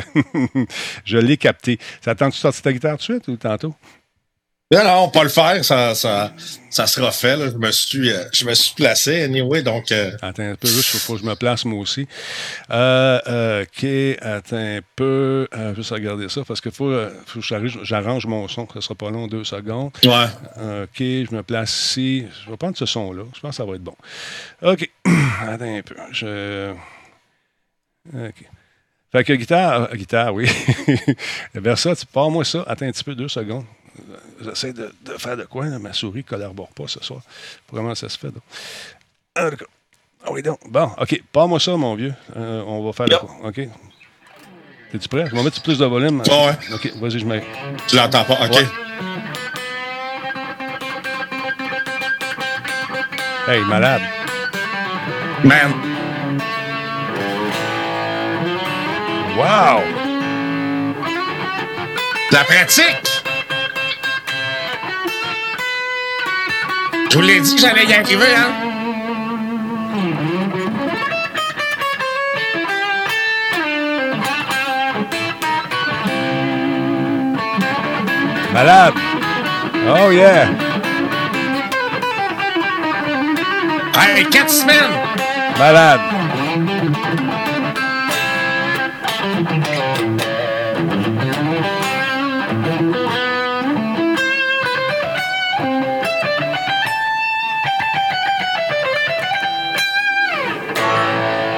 je 1.05 1.17
l'ai 1.17 1.37
capté. 1.37 1.79
Ça 2.03 2.11
attend-tu 2.11 2.37
sortir 2.37 2.61
ta 2.61 2.73
guitare 2.73 2.97
tout 2.97 2.97
de 2.97 3.03
suite 3.03 3.27
ou 3.27 3.37
tantôt? 3.37 3.73
Non, 4.71 4.83
non, 4.83 5.09
pas 5.09 5.21
le 5.21 5.29
faire, 5.29 5.63
ça, 5.63 5.93
ça, 5.93 6.33
ça 6.71 6.87
sera 6.87 7.11
fait. 7.11 7.37
Là. 7.37 7.51
Je, 7.51 7.55
me 7.55 7.71
suis, 7.71 8.11
euh, 8.11 8.23
je 8.33 8.45
me 8.45 8.53
suis 8.55 8.73
placé, 8.73 9.21
anyway, 9.21 9.61
donc... 9.61 9.91
Euh... 9.91 10.17
Attends 10.23 10.41
un 10.41 10.55
peu, 10.55 10.67
juste, 10.67 10.95
il 10.95 10.99
faut 11.01 11.13
que 11.13 11.19
je 11.19 11.25
me 11.25 11.35
place 11.35 11.65
moi 11.65 11.79
aussi. 11.79 12.07
Euh, 12.71 13.61
OK, 13.61 13.85
attends 14.23 14.55
un 14.55 14.79
peu. 14.95 15.47
Juste 15.75 15.91
regarder 15.91 16.29
ça, 16.29 16.41
parce 16.47 16.61
qu'il 16.61 16.71
faut, 16.71 16.91
faut 17.27 17.41
que 17.41 17.67
j'arrange 17.83 18.25
mon 18.25 18.47
son, 18.47 18.67
ça 18.73 18.81
sera 18.81 18.95
pas 18.95 19.11
long, 19.11 19.27
deux 19.27 19.43
secondes. 19.43 19.91
Ouais. 20.03 20.81
OK, 20.83 20.97
je 20.97 21.35
me 21.35 21.43
place 21.43 21.69
ici. 21.69 22.25
Je 22.43 22.49
vais 22.49 22.57
prendre 22.57 22.75
ce 22.75 22.87
son-là. 22.87 23.23
Je 23.35 23.41
pense 23.41 23.51
que 23.51 23.57
ça 23.57 23.65
va 23.65 23.75
être 23.75 23.83
bon. 23.83 23.95
OK, 24.63 24.89
attends 25.47 25.77
un 25.77 25.81
peu. 25.83 25.95
Je... 26.11 26.73
OK. 28.11 28.49
Fait 29.11 29.23
que 29.23 29.33
guitare, 29.33 29.95
guitare, 29.95 30.33
oui. 30.33 30.49
Vers 31.53 31.77
ça, 31.77 31.95
tu 31.95 32.07
pars 32.07 32.31
moi 32.31 32.43
ça. 32.43 32.63
Attends 32.67 32.87
un 32.87 32.91
petit 32.91 33.03
peu, 33.03 33.13
deux 33.13 33.29
secondes 33.29 33.65
j'essaie 34.41 34.73
de, 34.73 34.91
faire 35.17 35.37
de 35.37 35.43
quoi. 35.43 35.65
Ma 35.79 35.93
souris 35.93 36.19
ne 36.19 36.23
collabore 36.23 36.69
pas 36.69 36.87
ce 36.87 37.03
soir. 37.03 37.21
Comment 37.69 37.95
ça 37.95 38.09
se 38.09 38.17
fait? 38.17 38.27
Donc? 38.27 38.43
Ah, 39.35 39.49
ah 40.25 40.31
oui, 40.31 40.41
donc. 40.41 40.59
Bon, 40.69 40.89
OK. 40.97 41.21
Pas-moi 41.31 41.59
ça, 41.59 41.75
mon 41.75 41.95
vieux. 41.95 42.13
Euh, 42.35 42.63
on 42.65 42.85
va 42.85 42.93
faire 42.93 43.07
de 43.07 43.15
quoi? 43.15 43.29
OK. 43.43 43.61
T'es-tu 44.91 45.09
prêt? 45.09 45.27
Je 45.29 45.35
vais 45.35 45.43
mettre 45.43 45.61
plus 45.61 45.77
de 45.77 45.85
volume. 45.85 46.21
ouais. 46.21 46.73
OK, 46.73 46.93
vas-y, 46.97 47.19
je 47.19 47.25
mets. 47.25 47.43
Tu 47.87 47.95
l'entends 47.95 48.23
pas? 48.23 48.45
OK. 48.45 48.57
Hey, 53.47 53.61
malade. 53.65 54.01
Man. 55.43 55.71
Wow! 59.37 59.83
La 62.31 62.43
pratique! 62.43 63.14
Vous 67.11 67.21
l'ai 67.21 67.39
dit 67.39 67.55
que 67.55 67.61
j'allais 67.61 67.85
y 67.85 67.93
arriver, 67.93 68.35
hein? 68.35 68.51
Malade. 78.53 78.93
Oh 79.87 80.11
yeah. 80.11 80.47
Hey, 83.95 84.25
quatre 84.29 84.49
semaines. 84.49 84.93
Malade. 85.57 86.01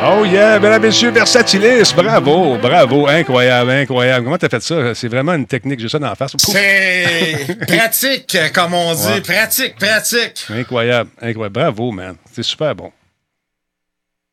Oh 0.10 0.24
yeah, 0.24 0.58
mesdames, 0.58 0.84
messieurs, 0.84 1.12
Versatilis, 1.12 1.92
bravo, 1.94 2.58
bravo, 2.58 3.08
incroyable, 3.08 3.72
incroyable. 3.72 4.24
Comment 4.24 4.38
t'as 4.38 4.48
fait 4.48 4.62
ça? 4.64 4.96
C'est 4.96 5.10
vraiment 5.10 5.34
une 5.34 5.46
technique, 5.46 5.82
j'ai 5.82 5.90
ça 5.90 6.00
dans 6.00 6.08
la 6.08 6.16
face. 6.16 6.32
C'est 6.38 7.58
pratique, 7.68 8.38
comme 8.54 8.74
on 8.74 8.94
dit, 8.94 9.20
pratique, 9.20 9.76
pratique. 9.76 10.46
Incroyable, 10.50 11.10
incroyable, 11.22 11.54
bravo, 11.54 11.92
man. 11.92 12.16
C'est 12.32 12.44
super 12.44 12.74
bon. 12.74 12.90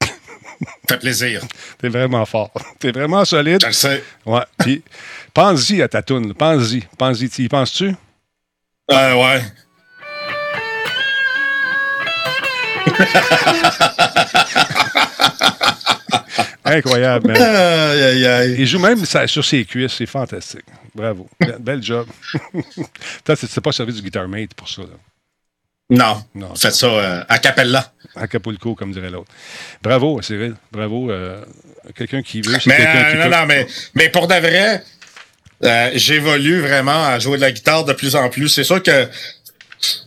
Ça 0.00 0.10
fait 0.90 0.98
plaisir. 0.98 1.40
T'es 1.78 1.88
vraiment 1.88 2.24
fort. 2.24 2.52
T'es 2.78 2.92
vraiment 2.92 3.24
solide. 3.24 3.60
Je 3.62 3.66
le 3.66 3.72
sais. 3.72 4.04
Ouais. 4.24 4.44
Puis, 4.58 4.84
pense-y 5.32 5.82
à 5.82 5.88
ta 5.88 6.02
toune. 6.02 6.34
Pense-y. 6.34 6.84
Pense-y. 6.96 7.26
Y 7.42 7.48
penses-tu? 7.48 7.96
Euh, 8.92 9.14
ouais. 9.14 9.42
Incroyable, 16.64 17.28
man. 17.28 17.36
Aïe, 17.36 18.02
aïe, 18.02 18.26
aïe. 18.26 18.56
Il 18.58 18.66
joue 18.66 18.78
même 18.78 19.04
sur 19.04 19.44
ses 19.44 19.64
cuisses, 19.64 19.92
c'est 19.92 20.06
fantastique. 20.06 20.64
Bravo. 20.94 21.28
Bel 21.60 21.82
job. 21.82 22.06
Tu 23.24 23.60
pas 23.60 23.72
servi 23.72 23.92
du 23.92 24.02
Guitar 24.02 24.28
Mate 24.28 24.54
pour 24.54 24.68
ça. 24.68 24.82
Là? 24.82 24.88
Non. 25.90 26.24
non 26.34 26.54
Faites 26.54 26.74
ça 26.74 26.86
euh, 26.86 27.24
à 27.28 27.38
Capella. 27.38 27.92
À 28.16 28.26
Capulco, 28.26 28.74
comme 28.74 28.92
dirait 28.92 29.10
l'autre. 29.10 29.30
Bravo, 29.82 30.22
Cyril. 30.22 30.54
Bravo. 30.72 31.10
Euh, 31.10 31.44
quelqu'un 31.94 32.22
qui 32.22 32.40
veut. 32.40 32.56
Mais, 32.66 32.76
qui 32.76 33.18
non, 33.18 33.28
non, 33.28 33.46
mais, 33.46 33.66
mais 33.94 34.08
pour 34.08 34.28
de 34.28 34.34
vrai, 34.34 34.82
euh, 35.64 35.90
j'évolue 35.94 36.60
vraiment 36.60 37.06
à 37.06 37.18
jouer 37.18 37.36
de 37.36 37.42
la 37.42 37.52
guitare 37.52 37.84
de 37.84 37.92
plus 37.92 38.16
en 38.16 38.28
plus. 38.30 38.48
C'est 38.48 38.64
sûr 38.64 38.82
que 38.82 39.08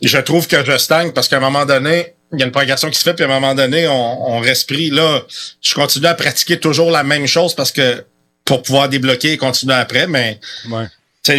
je 0.01 0.17
trouve 0.17 0.47
que 0.47 0.63
je 0.63 0.77
stagne 0.77 1.11
parce 1.11 1.27
qu'à 1.27 1.37
un 1.37 1.41
moment 1.41 1.65
donné, 1.65 2.13
il 2.33 2.39
y 2.39 2.43
a 2.43 2.45
une 2.45 2.51
progression 2.51 2.89
qui 2.89 2.97
se 2.97 3.03
fait, 3.03 3.13
puis 3.13 3.23
à 3.23 3.27
un 3.27 3.31
moment 3.31 3.55
donné, 3.55 3.87
on, 3.87 4.35
on 4.35 4.39
reste 4.39 4.67
pris. 4.67 4.89
Là, 4.89 5.21
je 5.61 5.73
continue 5.73 6.07
à 6.07 6.13
pratiquer 6.13 6.59
toujours 6.59 6.91
la 6.91 7.03
même 7.03 7.25
chose 7.25 7.55
parce 7.55 7.71
que 7.71 8.03
pour 8.43 8.63
pouvoir 8.63 8.89
débloquer 8.89 9.33
et 9.33 9.37
continuer 9.37 9.73
après, 9.73 10.07
mais 10.07 10.39
ouais. 10.69 10.87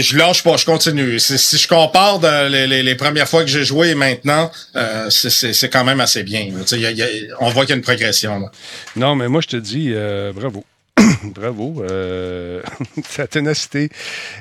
je 0.01 0.17
lâche 0.17 0.43
pas, 0.43 0.57
je 0.57 0.65
continue. 0.65 1.19
Si 1.19 1.59
je 1.59 1.69
compare 1.69 2.21
les, 2.49 2.67
les, 2.67 2.83
les, 2.83 2.95
premières 2.95 3.29
fois 3.29 3.43
que 3.43 3.51
j'ai 3.51 3.65
joué 3.65 3.91
et 3.91 3.95
maintenant, 3.95 4.51
euh, 4.77 5.09
c'est 5.11 5.71
quand 5.71 5.85
même 5.85 6.01
assez 6.01 6.23
bien. 6.23 6.41
Y 6.73 6.87
a, 6.87 6.91
y 6.91 7.03
a, 7.03 7.07
on 7.41 7.51
voit 7.51 7.65
qu'il 7.65 7.71
y 7.71 7.73
a 7.73 7.77
une 7.77 7.83
progression. 7.83 8.39
Là. 8.39 8.51
Non, 8.97 9.15
mais 9.17 9.29
moi, 9.29 9.41
je 9.41 9.49
te 9.49 9.57
dis 9.57 9.91
euh, 9.93 10.33
bravo. 10.35 10.65
Bravo. 11.35 11.83
Euh, 11.83 12.63
ta 13.17 13.27
ténacité 13.27 13.91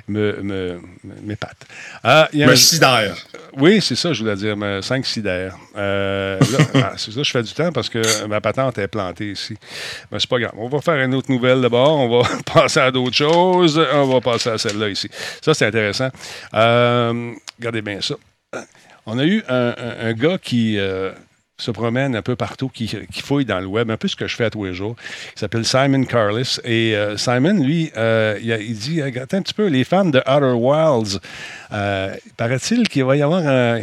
me, 0.08 0.42
me, 0.42 0.82
m'épate. 1.24 1.66
Ah, 2.04 2.30
me 2.34 2.56
sidère. 2.56 3.16
Oui, 3.58 3.82
c'est 3.82 3.96
ça, 3.96 4.14
je 4.14 4.22
voulais 4.22 4.36
dire. 4.36 4.56
Me 4.56 4.82
5 4.82 5.06
sidère. 5.06 5.56
Euh, 5.76 6.40
ah, 6.76 6.94
c'est 6.98 7.12
ça, 7.12 7.24
je 7.24 7.32
fais 7.32 7.44
du 7.44 7.54
temps 7.54 7.72
parce 7.72 7.90
que 7.90 8.26
ma 8.26 8.42
patente 8.42 8.78
est 8.78 8.88
plantée 8.88 9.32
ici. 9.32 9.56
Mais 10.12 10.20
c'est 10.20 10.30
pas 10.30 10.40
grave. 10.40 10.54
On 10.58 10.70
va 10.70 10.82
faire 10.82 11.04
une 11.04 11.16
autre 11.16 11.32
nouvelle 11.32 11.62
d'abord. 11.62 11.98
On 11.98 12.22
va 12.22 12.30
passer 12.54 12.80
à 12.80 12.92
d'autres 12.92 13.16
choses. 13.16 13.82
On 13.94 14.06
va 14.06 14.22
passer 14.22 14.50
à 14.50 14.58
celle-là 14.58 14.90
ici. 14.90 15.10
Ça, 15.42 15.54
c'est 15.54 15.66
intéressant. 15.66 16.10
Euh, 16.54 17.34
regardez 17.58 17.82
bien 17.82 18.00
ça. 18.02 18.16
On 19.06 19.18
a 19.20 19.26
eu 19.26 19.42
un, 19.48 19.74
un, 20.02 20.14
gars 20.14 20.38
qui, 20.38 20.78
euh, 20.78 21.12
se 21.58 21.72
promène 21.72 22.16
un 22.16 22.22
peu 22.22 22.36
partout, 22.36 22.70
qui, 22.70 22.88
fouille 23.24 23.46
dans 23.46 23.60
le 23.60 23.66
web, 23.66 23.90
un 23.90 23.98
peu 23.98 24.08
ce 24.08 24.16
que 24.16 24.28
je 24.28 24.36
fais 24.36 24.50
tous 24.50 24.66
les 24.66 24.74
jours. 24.74 24.96
Il 25.36 25.40
s'appelle 25.40 25.66
Simon 25.66 26.04
Carlis. 26.04 26.60
Et 26.64 26.96
euh, 26.96 27.18
Simon, 27.18 27.64
lui, 27.64 27.92
euh, 27.98 28.38
il, 28.42 28.50
il, 28.62 28.78
dit 28.78 29.02
Attends 29.02 29.38
un 29.38 29.42
petit 29.42 29.56
peu, 29.56 29.66
les 29.66 29.84
fans 29.84 30.06
de 30.06 30.20
Outer 30.20 30.54
Wilds, 30.54 31.20
euh, 31.74 32.16
paraît-il 32.38 32.88
qu'il 32.88 33.04
va 33.04 33.18
y 33.18 33.22
avoir 33.22 33.46
un. 33.46 33.82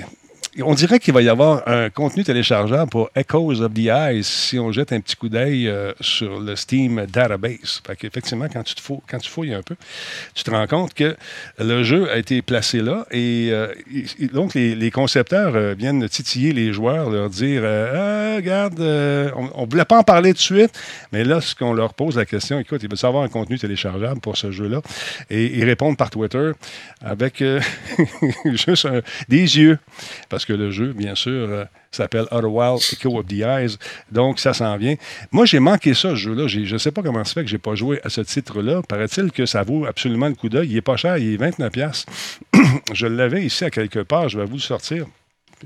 On 0.62 0.74
dirait 0.74 1.00
qu'il 1.00 1.12
va 1.12 1.22
y 1.22 1.28
avoir 1.28 1.66
un 1.66 1.90
contenu 1.90 2.22
téléchargeable 2.22 2.90
pour 2.90 3.10
Echoes 3.16 3.60
of 3.60 3.74
the 3.74 3.86
Eyes 3.86 4.22
si 4.22 4.58
on 4.58 4.70
jette 4.72 4.92
un 4.92 5.00
petit 5.00 5.16
coup 5.16 5.28
d'œil 5.28 5.68
euh, 5.68 5.92
sur 6.00 6.40
le 6.40 6.54
Steam 6.54 7.06
Database. 7.06 7.82
Fait 7.86 7.96
qu'effectivement, 7.96 8.46
quand 8.52 8.62
tu, 8.62 8.74
fouilles, 9.28 9.54
un 9.54 9.62
peu, 9.62 9.74
tu 10.34 10.44
te 10.44 10.50
rends 10.50 10.66
compte 10.66 10.94
que 10.94 11.16
le 11.58 11.82
jeu 11.82 12.10
a 12.10 12.18
été 12.18 12.42
placé 12.42 12.82
là 12.82 13.06
et 13.10 13.48
euh, 13.50 13.72
donc 14.32 14.54
les, 14.54 14.90
concepteurs 14.90 15.56
euh, 15.56 15.74
viennent 15.76 16.08
titiller 16.08 16.52
les 16.52 16.72
joueurs, 16.72 17.10
leur 17.10 17.30
dire 17.30 17.62
ah, 17.64 18.36
Regarde, 18.36 18.80
on 18.80 19.62
ne 19.62 19.70
voulait 19.70 19.84
pas 19.84 19.98
en 19.98 20.02
parler 20.02 20.32
de 20.32 20.38
suite, 20.38 20.72
mais 21.12 21.24
là, 21.24 21.40
ce 21.40 21.54
qu'on 21.54 21.72
leur 21.72 21.94
pose 21.94 22.16
la 22.16 22.26
question, 22.26 22.58
écoute, 22.58 22.82
il 22.82 22.90
veut 22.90 22.96
savoir 22.96 23.22
un 23.22 23.28
contenu 23.28 23.58
téléchargeable 23.58 24.20
pour 24.20 24.36
ce 24.36 24.50
jeu-là. 24.50 24.80
Et 25.30 25.58
ils 25.58 25.64
répondent 25.64 25.96
par 25.96 26.10
Twitter 26.10 26.50
avec 27.00 27.44
juste 28.44 28.88
des 29.28 29.58
yeux. 29.58 29.78
Parce 30.28 30.43
que 30.44 30.52
le 30.52 30.70
jeu, 30.70 30.92
bien 30.92 31.14
sûr, 31.14 31.32
euh, 31.32 31.64
s'appelle 31.90 32.26
Outer 32.30 32.46
Wild 32.46 32.80
Echo 32.92 33.18
of 33.18 33.26
the 33.26 33.40
Eyes. 33.40 33.76
Donc, 34.10 34.38
ça 34.38 34.52
s'en 34.52 34.76
vient. 34.76 34.96
Moi, 35.32 35.46
j'ai 35.46 35.60
manqué 35.60 35.94
ça, 35.94 36.10
ce 36.10 36.16
jeu-là. 36.16 36.46
Je 36.46 36.72
ne 36.72 36.78
sais 36.78 36.90
pas 36.90 37.02
comment 37.02 37.24
ça 37.24 37.34
fait 37.34 37.44
que 37.44 37.50
je 37.50 37.54
n'ai 37.54 37.58
pas 37.60 37.74
joué 37.74 38.00
à 38.04 38.10
ce 38.10 38.20
titre-là. 38.20 38.82
Paraît-il 38.88 39.32
que 39.32 39.46
ça 39.46 39.62
vaut 39.62 39.86
absolument 39.86 40.28
le 40.28 40.34
coup 40.34 40.48
d'œil. 40.48 40.68
Il 40.68 40.74
n'est 40.74 40.80
pas 40.80 40.96
cher, 40.96 41.16
il 41.18 41.34
est 41.34 41.36
29$. 41.36 42.04
je 42.92 43.06
l'avais 43.06 43.44
ici 43.44 43.64
à 43.64 43.70
quelque 43.70 44.00
part. 44.00 44.28
Je 44.28 44.38
vais 44.38 44.46
vous 44.46 44.56
le 44.56 44.60
sortir 44.60 45.06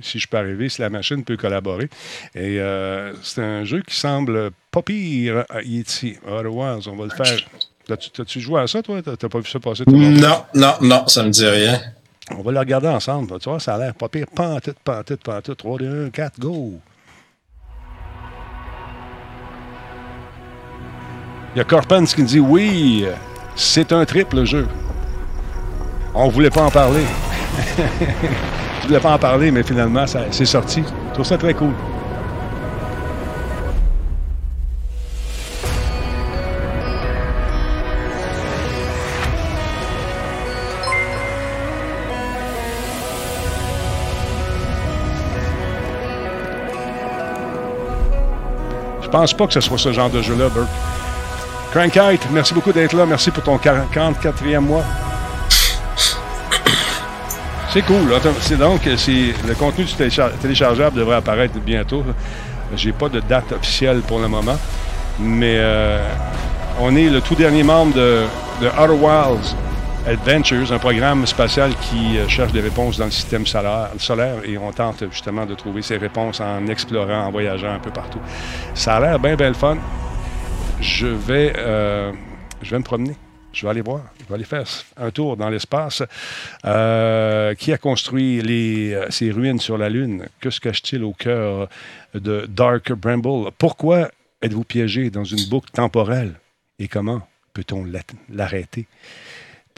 si 0.03 0.19
je 0.19 0.29
peux 0.29 0.37
arriver, 0.37 0.69
si 0.69 0.81
la 0.81 0.91
machine 0.91 1.25
peut 1.25 1.37
collaborer. 1.37 1.89
Et 2.35 2.61
euh, 2.61 3.13
c'est 3.23 3.43
un 3.43 3.65
jeu 3.65 3.83
qui 3.83 3.97
semble 3.97 4.51
pas 4.71 4.83
pire. 4.83 5.45
à 5.49 5.63
ici, 5.63 6.17
Outer 6.27 6.49
Wilds, 6.49 6.89
on 6.89 6.97
va 6.97 7.05
le 7.05 7.11
faire. 7.11 7.39
T'as-tu 7.87 8.41
joué 8.41 8.61
à 8.61 8.67
ça, 8.67 8.83
toi? 8.83 9.01
T'as 9.03 9.29
pas 9.29 9.41
vu 9.41 9.49
ça 9.49 9.59
passer? 9.59 9.85
Non, 9.87 10.45
non, 10.55 10.75
non, 10.83 11.07
ça 11.09 11.23
me 11.23 11.31
dit 11.31 11.47
rien. 11.47 11.81
On 12.37 12.43
va 12.43 12.53
le 12.53 12.59
regarder 12.59 12.89
ensemble. 12.89 13.39
Tu 13.39 13.49
vois, 13.49 13.61
ça 13.61 13.75
a 13.75 13.79
l'air 13.79 13.95
pas 13.95 14.09
pire. 14.09 14.27
Pantoute, 14.35 14.79
pantoute, 14.85 15.23
pantoute. 15.23 15.59
3, 15.59 15.79
2, 15.79 16.07
1, 16.07 16.11
4, 16.11 16.41
go! 16.41 16.75
Il 21.55 21.59
y 21.59 21.61
a 21.61 21.65
Corpens 21.65 22.15
qui 22.15 22.23
dit 22.23 22.41
oui, 22.41 23.07
c'est 23.57 23.93
un 23.93 24.05
triple 24.05 24.45
jeu. 24.45 24.69
On 26.15 26.29
voulait 26.29 26.51
pas 26.51 26.63
en 26.63 26.71
parler. 26.71 27.05
Je 28.83 28.87
voulais 28.87 29.01
pas 29.01 29.15
en 29.15 29.19
parler, 29.19 29.51
mais 29.51 29.63
finalement, 29.63 30.05
c'est 30.07 30.45
sorti. 30.45 30.83
Je 31.09 31.15
trouve 31.15 31.27
ça 31.27 31.39
très 31.39 31.55
cool. 31.55 31.73
Je 49.09 49.13
pense 49.13 49.33
pas 49.33 49.47
que 49.47 49.55
ce 49.55 49.63
soit 49.63 49.79
ce 49.79 49.91
genre 49.91 50.11
de 50.11 50.21
jeu-là, 50.21 50.51
Burke. 50.51 50.69
Crankite, 51.71 52.29
merci 52.31 52.53
beaucoup 52.53 52.73
d'être 52.73 52.93
là. 52.93 53.07
Merci 53.07 53.31
pour 53.31 53.43
ton 53.43 53.57
44e 53.57 54.59
mois. 54.59 54.85
C'est 57.73 57.81
cool. 57.87 58.13
C'est 58.43 58.59
donc, 58.59 58.85
le 58.85 59.55
contenu 59.55 59.87
téléchargeable 60.43 60.99
devrait 60.99 61.17
apparaître 61.17 61.59
bientôt. 61.59 62.05
J'ai 62.77 62.93
pas 62.93 63.09
de 63.09 63.21
date 63.21 63.51
officielle 63.53 64.03
pour 64.03 64.19
le 64.19 64.29
moment, 64.29 64.59
mais 65.19 65.55
euh, 65.57 66.07
on 66.79 66.95
est 66.95 67.09
le 67.09 67.23
tout 67.23 67.35
dernier 67.35 67.63
membre 67.63 67.95
de, 67.95 68.25
de 68.61 68.67
Outer 68.67 68.93
Wilds 68.93 69.57
Adventures, 70.09 70.73
un 70.73 70.79
programme 70.79 71.27
spatial 71.27 71.71
qui 71.83 72.17
euh, 72.17 72.27
cherche 72.29 72.51
des 72.51 72.63
réponses 72.63 72.97
dans 72.97 73.05
le 73.05 73.11
système 73.11 73.45
solaire, 73.47 74.41
et 74.43 74.57
on 74.57 74.73
tente 74.73 75.05
justement 75.11 75.45
de 75.45 75.55
trouver 75.55 75.83
ces 75.83 75.99
réponses 75.99 76.41
en 76.41 76.67
explorant, 76.67 77.27
en 77.27 77.31
voyageant 77.31 77.75
un 77.75 77.79
peu 77.79 77.91
partout. 77.91 78.19
Ça 78.73 78.97
a 78.97 79.01
l'air 79.01 79.19
bien, 79.19 79.37
bien 79.37 79.49
le 79.49 79.55
fun. 79.55 79.77
Je 80.81 81.09
vais, 81.09 81.53
euh, 81.59 82.11
je 82.63 82.71
vais 82.71 82.79
me 82.79 82.85
promener. 82.85 83.17
Je 83.53 83.67
vais 83.67 83.71
aller 83.71 83.83
voir. 83.83 84.01
Je 84.21 84.25
vais 84.25 84.35
aller 84.37 84.45
faire 84.45 84.65
un 84.97 85.11
tour 85.11 85.37
dans 85.37 85.51
l'espace. 85.51 86.03
Euh, 86.65 87.55
qui 87.55 87.71
a 87.75 87.77
construit 87.77 88.43
ces 89.11 89.31
ruines 89.31 89.61
sur 89.61 89.77
la 89.77 89.91
Lune? 89.91 90.27
Que 90.41 90.49
se 90.49 90.59
cache-t-il 90.59 91.05
au 91.05 91.13
cœur 91.13 91.69
de 92.15 92.47
Dark 92.49 92.93
Bramble? 92.93 93.51
Pourquoi 93.59 94.11
êtes-vous 94.41 94.65
piégé 94.65 95.11
dans 95.11 95.25
une 95.25 95.45
boucle 95.51 95.71
temporelle? 95.71 96.33
Et 96.79 96.89
comment 96.89 97.21
peut-on 97.53 97.85
l'arrêter? 98.31 98.87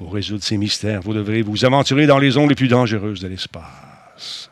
Pour 0.00 0.14
résoudre 0.14 0.42
ces 0.42 0.56
mystères, 0.56 1.02
vous 1.02 1.12
devrez 1.12 1.42
vous 1.42 1.66
aventurer 1.66 2.06
dans 2.06 2.16
les 2.16 2.30
zones 2.30 2.48
les 2.48 2.54
plus 2.54 2.68
dangereuses 2.68 3.20
de 3.20 3.28
l'espace. 3.28 4.50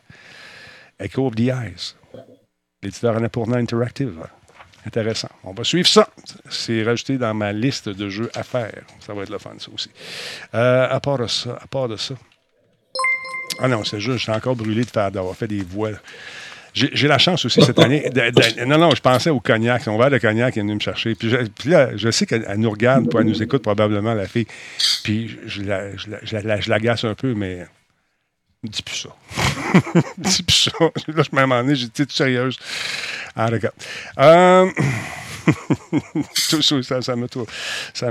Echo 0.98 1.26
of 1.26 1.36
the 1.36 1.48
Eyes, 1.48 1.94
l'éditeur 2.82 3.16
Annapurna 3.16 3.56
Interactive. 3.56 4.26
Intéressant. 4.84 5.30
On 5.44 5.54
va 5.54 5.64
suivre 5.64 5.88
ça. 5.88 6.10
C'est 6.50 6.82
rajouté 6.82 7.16
dans 7.16 7.32
ma 7.32 7.54
liste 7.54 7.88
de 7.88 8.10
jeux 8.10 8.30
à 8.34 8.42
faire. 8.42 8.82
Ça 9.00 9.14
va 9.14 9.22
être 9.22 9.30
le 9.30 9.38
fun, 9.38 9.54
ça 9.58 9.70
aussi. 9.72 9.90
Euh, 10.54 10.86
à 10.90 11.00
part 11.00 11.16
de 11.16 11.26
ça, 11.26 11.58
à 11.62 11.66
part 11.66 11.88
de 11.88 11.96
ça. 11.96 12.14
Ah 13.58 13.68
non, 13.68 13.84
c'est 13.84 14.00
juste, 14.00 14.24
suis 14.24 14.32
encore 14.32 14.54
brûlé 14.54 14.84
de 14.84 14.90
faire 14.90 15.10
d'avoir 15.10 15.34
fait 15.34 15.48
des 15.48 15.62
voix. 15.62 15.92
J'ai 16.74 17.08
la 17.08 17.18
chance 17.18 17.44
aussi 17.44 17.62
cette 17.62 17.78
année. 17.78 18.10
non, 18.66 18.78
non, 18.78 18.94
je 18.94 19.00
pensais 19.00 19.30
au 19.30 19.40
cognac. 19.40 19.82
On 19.86 19.96
va 19.96 20.10
de 20.10 20.18
cognac, 20.18 20.56
elle 20.56 20.60
est 20.60 20.62
venue 20.62 20.74
me 20.74 20.80
chercher. 20.80 21.14
Puis, 21.14 21.30
je, 21.30 21.68
là, 21.68 21.96
je 21.96 22.10
sais 22.10 22.26
qu'elle 22.26 22.46
nous 22.56 22.70
regarde, 22.70 23.08
puis 23.08 23.18
elle 23.18 23.26
nous 23.26 23.42
écoute 23.42 23.62
probablement, 23.62 24.14
la 24.14 24.26
fille. 24.26 24.46
Puis 25.02 25.36
je 25.46 25.62
la, 25.62 25.96
je 25.96 26.36
la, 26.36 26.60
je 26.60 26.70
l'agace 26.70 27.04
un 27.04 27.14
peu, 27.14 27.34
mais 27.34 27.66
dis 28.62 28.82
plus 28.82 28.96
ça. 28.96 29.08
dis 30.18 30.42
plus 30.42 30.70
ça. 30.70 30.72
Là, 30.80 31.22
je 31.22 31.36
demandé, 31.36 31.76
j'ai 31.76 31.88
dit, 31.88 32.06
sérieuse? 32.08 32.58
Ah, 33.34 33.46
regarde. 33.46 33.74
ça, 36.34 36.62
ça, 36.62 37.02
ça 37.02 37.14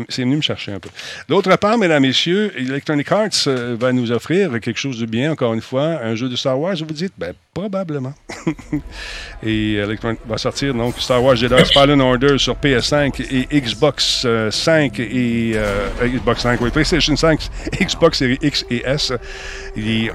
c'est 0.10 0.22
venu 0.22 0.38
me 0.38 0.42
chercher 0.42 0.72
un 0.72 0.80
peu. 0.80 0.90
D'autre 1.28 1.56
part, 1.58 1.78
mesdames, 1.78 2.02
messieurs, 2.02 2.54
Electronic 2.58 3.12
Arts 3.12 3.30
euh, 3.48 3.76
va 3.80 3.92
nous 3.92 4.12
offrir 4.12 4.60
quelque 4.60 4.78
chose 4.78 5.00
de 5.00 5.06
bien, 5.06 5.32
encore 5.32 5.54
une 5.54 5.62
fois, 5.62 6.00
un 6.04 6.16
jeu 6.16 6.30
de 6.30 6.36
Star 6.36 6.60
Wars, 6.60 6.76
vous 6.76 6.94
dites? 6.94 7.14
Ben, 7.18 7.34
probablement. 7.54 8.14
et 9.44 9.76
Electronic 9.76 10.20
va 10.28 10.38
sortir 10.38 10.74
donc 10.74 10.96
Star 11.00 11.24
Wars 11.24 11.36
Jedi 11.36 11.56
Fallen 11.74 12.02
Order 12.02 12.38
sur 12.38 12.56
PS5 12.56 13.26
et 13.32 13.62
Xbox 13.62 14.26
5 14.52 15.00
euh, 15.00 15.04
et 15.04 15.54
euh, 15.56 15.90
Xbox 16.04 16.42
5, 16.42 16.62
oui, 16.62 16.70
PlayStation 16.70 17.16
5, 17.16 17.50
Xbox 17.82 18.20
Series 18.20 18.40
X 18.42 18.66
et 18.70 18.84
S. 18.86 19.12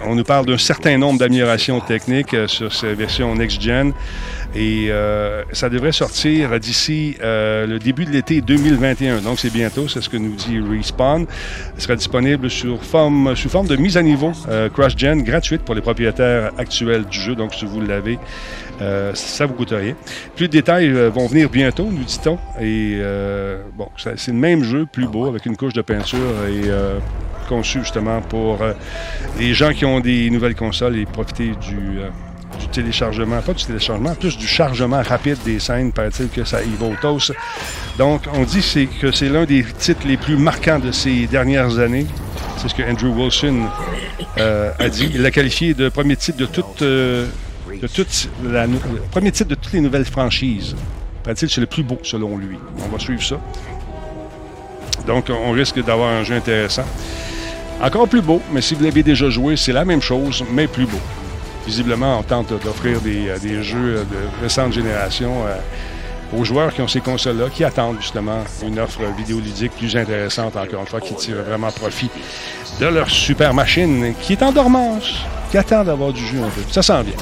on 0.04 0.14
nous 0.14 0.24
parle 0.24 0.46
d'un 0.46 0.58
certain 0.58 0.96
nombre 0.98 1.18
d'améliorations 1.18 1.80
techniques 1.80 2.36
sur 2.46 2.72
ces 2.72 2.94
versions 2.94 3.34
next-gen. 3.34 3.92
Et 4.54 4.88
euh, 4.90 5.42
ça 5.52 5.70
devrait 5.70 5.92
sortir 5.92 6.58
d'ici 6.60 7.16
euh, 7.22 7.66
le 7.66 7.78
début 7.78 8.04
de 8.04 8.10
l'été 8.10 8.40
2021. 8.40 9.20
Donc, 9.22 9.38
c'est 9.38 9.52
bientôt, 9.52 9.88
c'est 9.88 10.02
ce 10.02 10.08
que 10.08 10.18
nous 10.18 10.34
dit 10.34 10.60
Respawn. 10.60 11.26
Il 11.76 11.82
sera 11.82 11.96
disponible 11.96 12.50
sous 12.50 12.76
forme 12.78 13.34
de 13.34 13.76
mise 13.76 13.96
à 13.96 14.02
niveau 14.02 14.32
euh, 14.48 14.68
cross-gen 14.68 15.22
gratuite 15.22 15.62
pour 15.62 15.74
les 15.74 15.80
propriétaires 15.80 16.52
actuels 16.58 17.06
du 17.06 17.18
jeu. 17.18 17.34
Donc, 17.34 17.54
si 17.54 17.64
vous 17.64 17.80
l'avez, 17.80 18.18
ça 19.14 19.46
vous 19.46 19.54
coûte 19.54 19.70
rien. 19.70 19.94
Plus 20.34 20.48
de 20.48 20.52
détails 20.52 20.90
vont 20.90 21.28
venir 21.28 21.48
bientôt, 21.48 21.84
nous 21.84 22.02
dit-on. 22.02 22.36
Et 22.60 22.98
bon, 23.76 23.88
c'est 23.96 24.28
le 24.28 24.32
même 24.32 24.64
jeu, 24.64 24.86
plus 24.90 25.06
beau, 25.06 25.28
avec 25.28 25.46
une 25.46 25.56
couche 25.56 25.72
de 25.72 25.82
peinture 25.82 26.18
et 26.48 26.68
conçu 27.48 27.78
justement 27.80 28.20
pour 28.22 28.58
les 29.38 29.54
gens 29.54 29.72
qui 29.72 29.84
ont 29.84 30.00
des 30.00 30.28
nouvelles 30.30 30.56
consoles 30.56 30.96
et 30.96 31.06
profiter 31.06 31.52
du 31.60 32.00
du 32.62 32.68
téléchargement, 32.68 33.40
pas 33.40 33.52
du 33.52 33.64
téléchargement, 33.64 34.14
plus 34.14 34.36
du 34.36 34.46
chargement 34.46 35.02
rapide 35.02 35.38
des 35.44 35.58
scènes, 35.58 35.92
paraît-il 35.92 36.28
que 36.28 36.44
ça 36.44 36.62
y 36.62 36.70
va 36.78 36.86
au 36.86 36.94
toast. 37.00 37.32
Donc, 37.98 38.22
on 38.32 38.44
dit 38.44 38.88
que 39.00 39.12
c'est 39.12 39.28
l'un 39.28 39.44
des 39.44 39.64
titres 39.78 40.06
les 40.06 40.16
plus 40.16 40.36
marquants 40.36 40.78
de 40.78 40.92
ces 40.92 41.26
dernières 41.26 41.78
années. 41.78 42.06
C'est 42.56 42.68
ce 42.68 42.74
que 42.74 42.82
Andrew 42.82 43.08
Wilson 43.08 43.66
euh, 44.38 44.70
a 44.78 44.88
dit. 44.88 45.10
Il 45.14 45.22
l'a 45.22 45.30
qualifié 45.30 45.74
de 45.74 45.88
premier 45.88 46.16
titre 46.16 46.38
de 46.38 46.46
toute, 46.46 46.82
euh, 46.82 47.26
la, 48.44 48.66
premier 49.10 49.32
titre 49.32 49.50
de 49.50 49.54
toutes 49.56 49.72
les 49.72 49.80
nouvelles 49.80 50.04
franchises. 50.04 50.76
Paraît-il 51.24 51.50
c'est 51.50 51.60
le 51.60 51.66
plus 51.66 51.82
beau 51.82 51.98
selon 52.02 52.36
lui. 52.36 52.58
On 52.84 52.88
va 52.88 52.98
suivre 52.98 53.22
ça. 53.22 53.40
Donc, 55.06 55.30
on 55.30 55.50
risque 55.50 55.82
d'avoir 55.84 56.10
un 56.10 56.22
jeu 56.22 56.34
intéressant. 56.34 56.84
Encore 57.82 58.08
plus 58.08 58.22
beau, 58.22 58.40
mais 58.52 58.60
si 58.60 58.74
vous 58.74 58.84
l'avez 58.84 59.02
déjà 59.02 59.28
joué, 59.28 59.56
c'est 59.56 59.72
la 59.72 59.84
même 59.84 60.00
chose, 60.00 60.44
mais 60.52 60.68
plus 60.68 60.86
beau 60.86 61.00
visiblement, 61.66 62.18
on 62.18 62.22
tente 62.22 62.52
d'offrir 62.62 63.00
des, 63.00 63.28
euh, 63.28 63.62
jeux 63.62 64.06
de 64.10 64.42
récente 64.42 64.72
génération 64.72 65.46
euh, 65.46 66.38
aux 66.38 66.44
joueurs 66.44 66.72
qui 66.72 66.80
ont 66.80 66.88
ces 66.88 67.00
consoles-là, 67.00 67.46
qui 67.50 67.64
attendent 67.64 68.00
justement 68.00 68.44
une 68.64 68.78
offre 68.78 69.02
vidéoludique 69.16 69.72
plus 69.72 69.96
intéressante, 69.96 70.56
encore 70.56 70.80
une 70.80 70.86
fois, 70.86 71.00
qui 71.00 71.14
tire 71.14 71.42
vraiment 71.42 71.70
profit 71.70 72.10
de 72.80 72.86
leur 72.86 73.10
super 73.10 73.52
machine 73.52 74.14
qui 74.20 74.32
est 74.32 74.42
en 74.42 74.52
dormance, 74.52 75.12
qui 75.50 75.58
attend 75.58 75.84
d'avoir 75.84 76.12
du 76.12 76.26
jeu 76.26 76.38
un 76.38 76.48
peu. 76.48 76.62
Ça 76.70 76.82
sent 76.82 77.02
bien. 77.04 77.14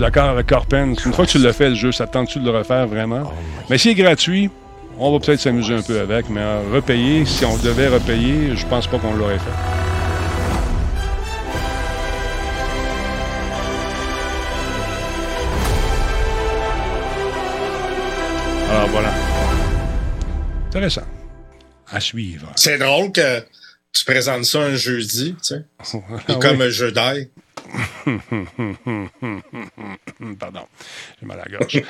Suis 0.00 0.06
d'accord 0.06 0.30
avec 0.30 0.46
Corpen. 0.46 0.96
Une 1.04 1.12
fois 1.12 1.26
que 1.26 1.30
tu 1.30 1.38
l'as 1.38 1.52
fait, 1.52 1.68
le 1.68 1.74
jeu, 1.74 1.92
ça 1.92 2.06
te 2.06 2.12
tente-tu 2.14 2.38
de 2.38 2.44
le 2.44 2.56
refaire 2.56 2.86
vraiment? 2.86 3.30
Mais 3.68 3.76
s'il 3.76 3.90
est 3.90 3.94
gratuit, 3.94 4.50
on 4.98 5.12
va 5.12 5.18
peut-être 5.18 5.40
s'amuser 5.40 5.74
un 5.74 5.82
peu 5.82 6.00
avec, 6.00 6.30
mais 6.30 6.40
euh, 6.40 6.62
repayer, 6.72 7.26
si 7.26 7.44
on 7.44 7.58
devait 7.58 7.88
repayer, 7.88 8.56
je 8.56 8.66
pense 8.66 8.86
pas 8.86 8.98
qu'on 8.98 9.12
l'aurait 9.12 9.38
fait. 9.38 9.50
Alors 18.70 18.88
voilà. 18.88 19.12
Intéressant. 20.68 21.02
À 21.92 22.00
suivre. 22.00 22.50
C'est 22.56 22.78
drôle 22.78 23.12
que 23.12 23.40
tu 23.92 24.04
présentes 24.06 24.46
ça 24.46 24.60
un 24.60 24.76
jeudi, 24.76 25.34
tu 25.34 25.38
sais. 25.42 25.64
Ah 25.78 26.34
comme 26.40 26.62
un 26.62 26.70
jeu 26.70 26.90
d'ail. 26.90 27.28
Pardon, 30.38 30.60
j'ai 31.20 31.26
mal 31.26 31.40
à 31.40 31.44
la 31.48 31.58
gorge. 31.58 31.82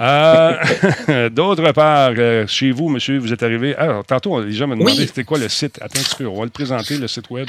Euh, 0.00 1.28
D'autre 1.30 1.72
part, 1.72 2.12
euh, 2.16 2.46
chez 2.46 2.70
vous, 2.70 2.88
monsieur, 2.88 3.18
vous 3.18 3.32
êtes 3.32 3.42
arrivé. 3.42 3.74
Alors, 3.76 4.04
tantôt, 4.04 4.40
les 4.42 4.52
gens 4.52 4.66
me 4.66 4.74
demandaient 4.74 4.92
Oui. 4.98 5.06
c'était 5.06 5.24
quoi 5.24 5.38
le 5.38 5.48
site. 5.48 5.78
Attends 5.82 6.00
on 6.26 6.38
va 6.38 6.44
le 6.44 6.50
présenter, 6.50 6.98
le 6.98 7.08
site 7.08 7.30
web. 7.30 7.46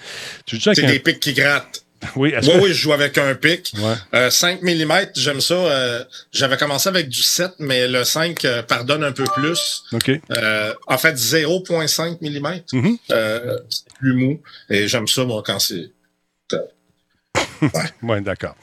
C'est 0.48 0.86
des 0.86 1.00
pics 1.00 1.20
qui 1.20 1.34
grattent. 1.34 1.84
Oui, 2.16 2.32
Oui, 2.44 2.50
oui, 2.62 2.68
je 2.70 2.74
joue 2.74 2.94
avec 2.94 3.18
un 3.18 3.34
pic. 3.34 3.74
Ouais. 3.76 3.96
Euh, 4.13 4.30
5 4.30 4.62
mm, 4.62 4.94
j'aime 5.16 5.42
ça. 5.42 5.56
Euh, 5.56 6.04
J'avais 6.32 6.56
commencé 6.58 6.88
avec 6.90 7.10
du 7.10 7.24
7, 7.24 7.54
mais 7.60 7.88
le 7.88 8.04
5 8.04 8.46
euh, 8.46 8.62
pardonne 8.62 9.04
un 9.04 9.12
peu 9.12 9.24
plus. 9.24 9.82
OK. 9.94 10.12
Euh, 10.32 10.74
en 10.86 11.00
fait, 11.00 11.16
0.5 11.16 12.18
mm. 12.22 12.62
Mhm. 12.72 12.98
euh, 13.12 13.58
c'est 13.70 13.92
plus 13.98 14.13
mou. 14.13 14.40
Et 14.70 14.88
j'aime 14.88 15.08
ça, 15.08 15.26
moi, 15.26 15.42
quand 15.46 15.58
c'est... 15.60 15.90
Oui, 18.04 18.21
d'accord. 18.21 18.56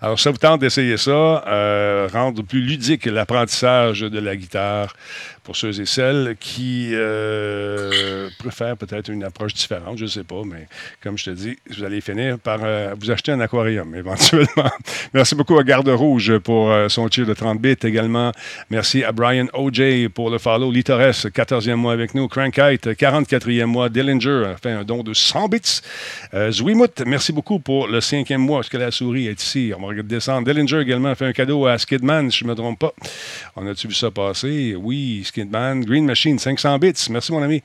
Alors, 0.00 0.18
ça 0.18 0.30
vous 0.30 0.38
tente 0.38 0.60
d'essayer 0.60 0.96
ça, 0.96 1.10
euh, 1.46 2.08
rendre 2.12 2.42
plus 2.42 2.60
ludique 2.60 3.06
l'apprentissage 3.06 4.00
de 4.00 4.18
la 4.18 4.36
guitare 4.36 4.94
pour 5.44 5.56
ceux 5.56 5.78
et 5.78 5.86
celles 5.86 6.36
qui 6.40 6.90
euh, 6.92 8.28
préfèrent 8.38 8.78
peut-être 8.78 9.10
une 9.10 9.22
approche 9.22 9.52
différente, 9.52 9.98
je 9.98 10.04
ne 10.04 10.08
sais 10.08 10.24
pas, 10.24 10.42
mais 10.44 10.66
comme 11.02 11.18
je 11.18 11.26
te 11.26 11.30
dis, 11.30 11.58
vous 11.70 11.84
allez 11.84 12.00
finir 12.00 12.38
par 12.38 12.60
euh, 12.62 12.94
vous 12.98 13.10
acheter 13.10 13.30
un 13.30 13.40
aquarium 13.40 13.94
éventuellement. 13.94 14.70
Merci 15.12 15.34
beaucoup 15.34 15.58
à 15.58 15.62
Garde 15.62 15.88
Rouge 15.90 16.38
pour 16.38 16.72
euh, 16.72 16.88
son 16.88 17.08
tir 17.08 17.26
de 17.26 17.34
30 17.34 17.60
bits 17.60 17.76
également. 17.84 18.32
Merci 18.70 19.04
à 19.04 19.12
Brian 19.12 19.46
O.J. 19.52 20.08
pour 20.08 20.30
le 20.30 20.38
follow. 20.38 20.72
Litores, 20.72 21.26
14e 21.26 21.74
mois 21.74 21.92
avec 21.92 22.14
nous. 22.14 22.26
Crankite, 22.26 22.86
44e 22.86 23.66
mois. 23.66 23.90
Dillinger 23.90 24.44
a 24.54 24.56
fait 24.56 24.72
un 24.72 24.82
don 24.82 25.02
de 25.02 25.12
100 25.12 25.48
bits. 25.48 25.80
Euh, 26.32 26.50
Zwimut, 26.50 27.02
merci 27.06 27.32
beaucoup 27.32 27.58
pour 27.58 27.86
le 27.86 28.00
cinquième 28.00 28.40
mois. 28.40 28.60
Est-ce 28.60 28.70
que 28.70 28.78
la 28.78 28.90
souris 28.90 29.26
est 29.26 29.42
ici? 29.42 29.72
On 29.78 29.86
va 29.86 30.02
descendre. 30.02 30.50
Dillinger 30.50 30.80
également 30.80 31.10
a 31.10 31.14
fait 31.14 31.26
un 31.26 31.32
cadeau 31.32 31.66
à 31.66 31.76
Skidman, 31.76 32.30
si 32.30 32.38
je 32.38 32.44
ne 32.44 32.50
me 32.50 32.54
trompe 32.54 32.78
pas. 32.78 32.94
On 33.56 33.66
a-tu 33.66 33.88
vu 33.88 33.94
ça 33.94 34.10
passer? 34.10 34.74
Oui, 34.74 35.22
Skidman. 35.38 35.84
Green 35.84 36.04
Machine, 36.06 36.38
500 36.38 36.78
bits. 36.78 36.92
Merci, 37.10 37.32
mon 37.32 37.42
ami. 37.42 37.60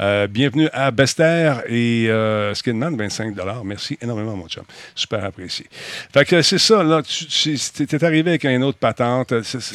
Euh, 0.00 0.26
bienvenue 0.26 0.68
à 0.72 0.90
Bester 0.90 1.52
et 1.68 2.06
euh, 2.08 2.52
Skidman, 2.52 2.96
25 2.96 3.32
Merci 3.64 3.96
énormément, 4.02 4.34
mon 4.36 4.48
chum. 4.48 4.64
Super 4.96 5.24
apprécié. 5.24 5.66
Fait 6.12 6.24
que 6.24 6.42
c'est 6.42 6.58
ça, 6.58 6.82
là. 6.82 7.00
Tu 7.02 7.26
tu- 7.56 7.86
t'es 7.86 8.04
arrivé 8.04 8.30
avec 8.30 8.42
une 8.44 8.64
autre 8.64 8.78
patente. 8.78 9.32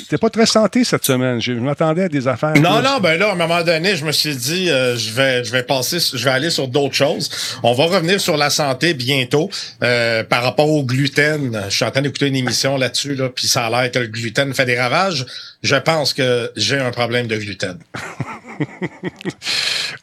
T'es 0.10 0.18
pas 0.18 0.30
très 0.30 0.46
santé 0.46 0.84
cette 0.84 1.06
semaine. 1.06 1.40
Je 1.42 1.54
je 1.58 1.60
m'attendais 1.60 2.04
à 2.04 2.10
des 2.10 2.28
affaires. 2.28 2.54
Non, 2.56 2.82
non, 2.82 3.00
ben 3.02 3.18
là, 3.18 3.30
à 3.30 3.32
un 3.32 3.36
moment 3.36 3.64
donné, 3.64 3.96
je 3.96 4.06
me 4.06 4.12
suis 4.12 4.36
dit, 4.36 4.70
euh, 4.70 4.98
je 4.98 5.12
vais, 5.12 5.44
je 5.46 5.52
vais 5.52 5.64
passer, 5.64 5.98
je 6.00 6.24
vais 6.24 6.30
aller 6.30 6.50
sur 6.50 6.68
d'autres 6.68 6.94
choses. 6.96 7.30
On 7.64 7.74
va 7.74 7.86
revenir 7.86 8.20
sur 8.20 8.36
la 8.36 8.50
santé 8.50 8.94
bientôt. 8.94 9.50
Euh, 9.84 10.24
par 10.26 10.44
rapport 10.44 10.70
au 10.70 10.84
gluten, 10.84 11.64
je 11.70 11.76
suis 11.76 11.86
en 11.86 11.92
train 11.92 12.02
d'écouter 12.02 12.28
une 12.28 12.36
émission 12.36 12.76
là-dessus, 12.78 13.16
là, 13.16 13.30
puis 13.30 13.48
ça 13.48 13.66
a 13.68 13.70
l'air 13.70 13.92
que 13.92 14.00
le 14.00 14.08
gluten 14.08 14.54
fait 14.54 14.66
des 14.66 14.78
ravages. 14.78 15.26
Je 15.64 15.76
pense 15.76 16.14
que 16.14 16.52
j'ai 16.56 16.78
un 16.78 16.92
problème 16.92 17.28
de 17.28 17.38
gluten. 17.38 17.78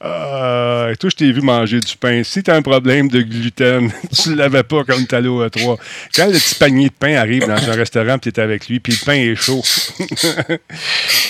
Ah, 0.01 0.89
et 0.93 0.97
toi, 0.97 1.09
je 1.09 1.17
t'ai 1.17 1.33
vu 1.33 1.41
manger 1.41 1.81
du 1.81 1.97
pain. 1.97 2.23
Si 2.25 2.43
tu 2.43 2.51
as 2.51 2.55
un 2.55 2.63
problème 2.63 3.09
de 3.09 3.23
gluten, 3.23 3.91
tu 4.23 4.31
ne 4.31 4.37
l'avais 4.37 4.63
pas 4.63 4.85
comme 4.85 5.07
Talo 5.07 5.41
à 5.43 5.51
3. 5.51 5.79
Quand 6.15 6.27
le 6.27 6.39
petit 6.39 6.55
panier 6.57 6.89
de 6.89 6.93
pain 6.93 7.15
arrive 7.15 7.47
dans 7.47 7.71
un 7.71 7.75
restaurant, 7.75 8.19
tu 8.19 8.29
es 8.29 8.39
avec 8.39 8.69
lui, 8.69 8.81
puis 8.81 8.93
le 8.93 9.05
pain 9.05 9.15
est 9.15 9.35
chaud. 9.35 9.63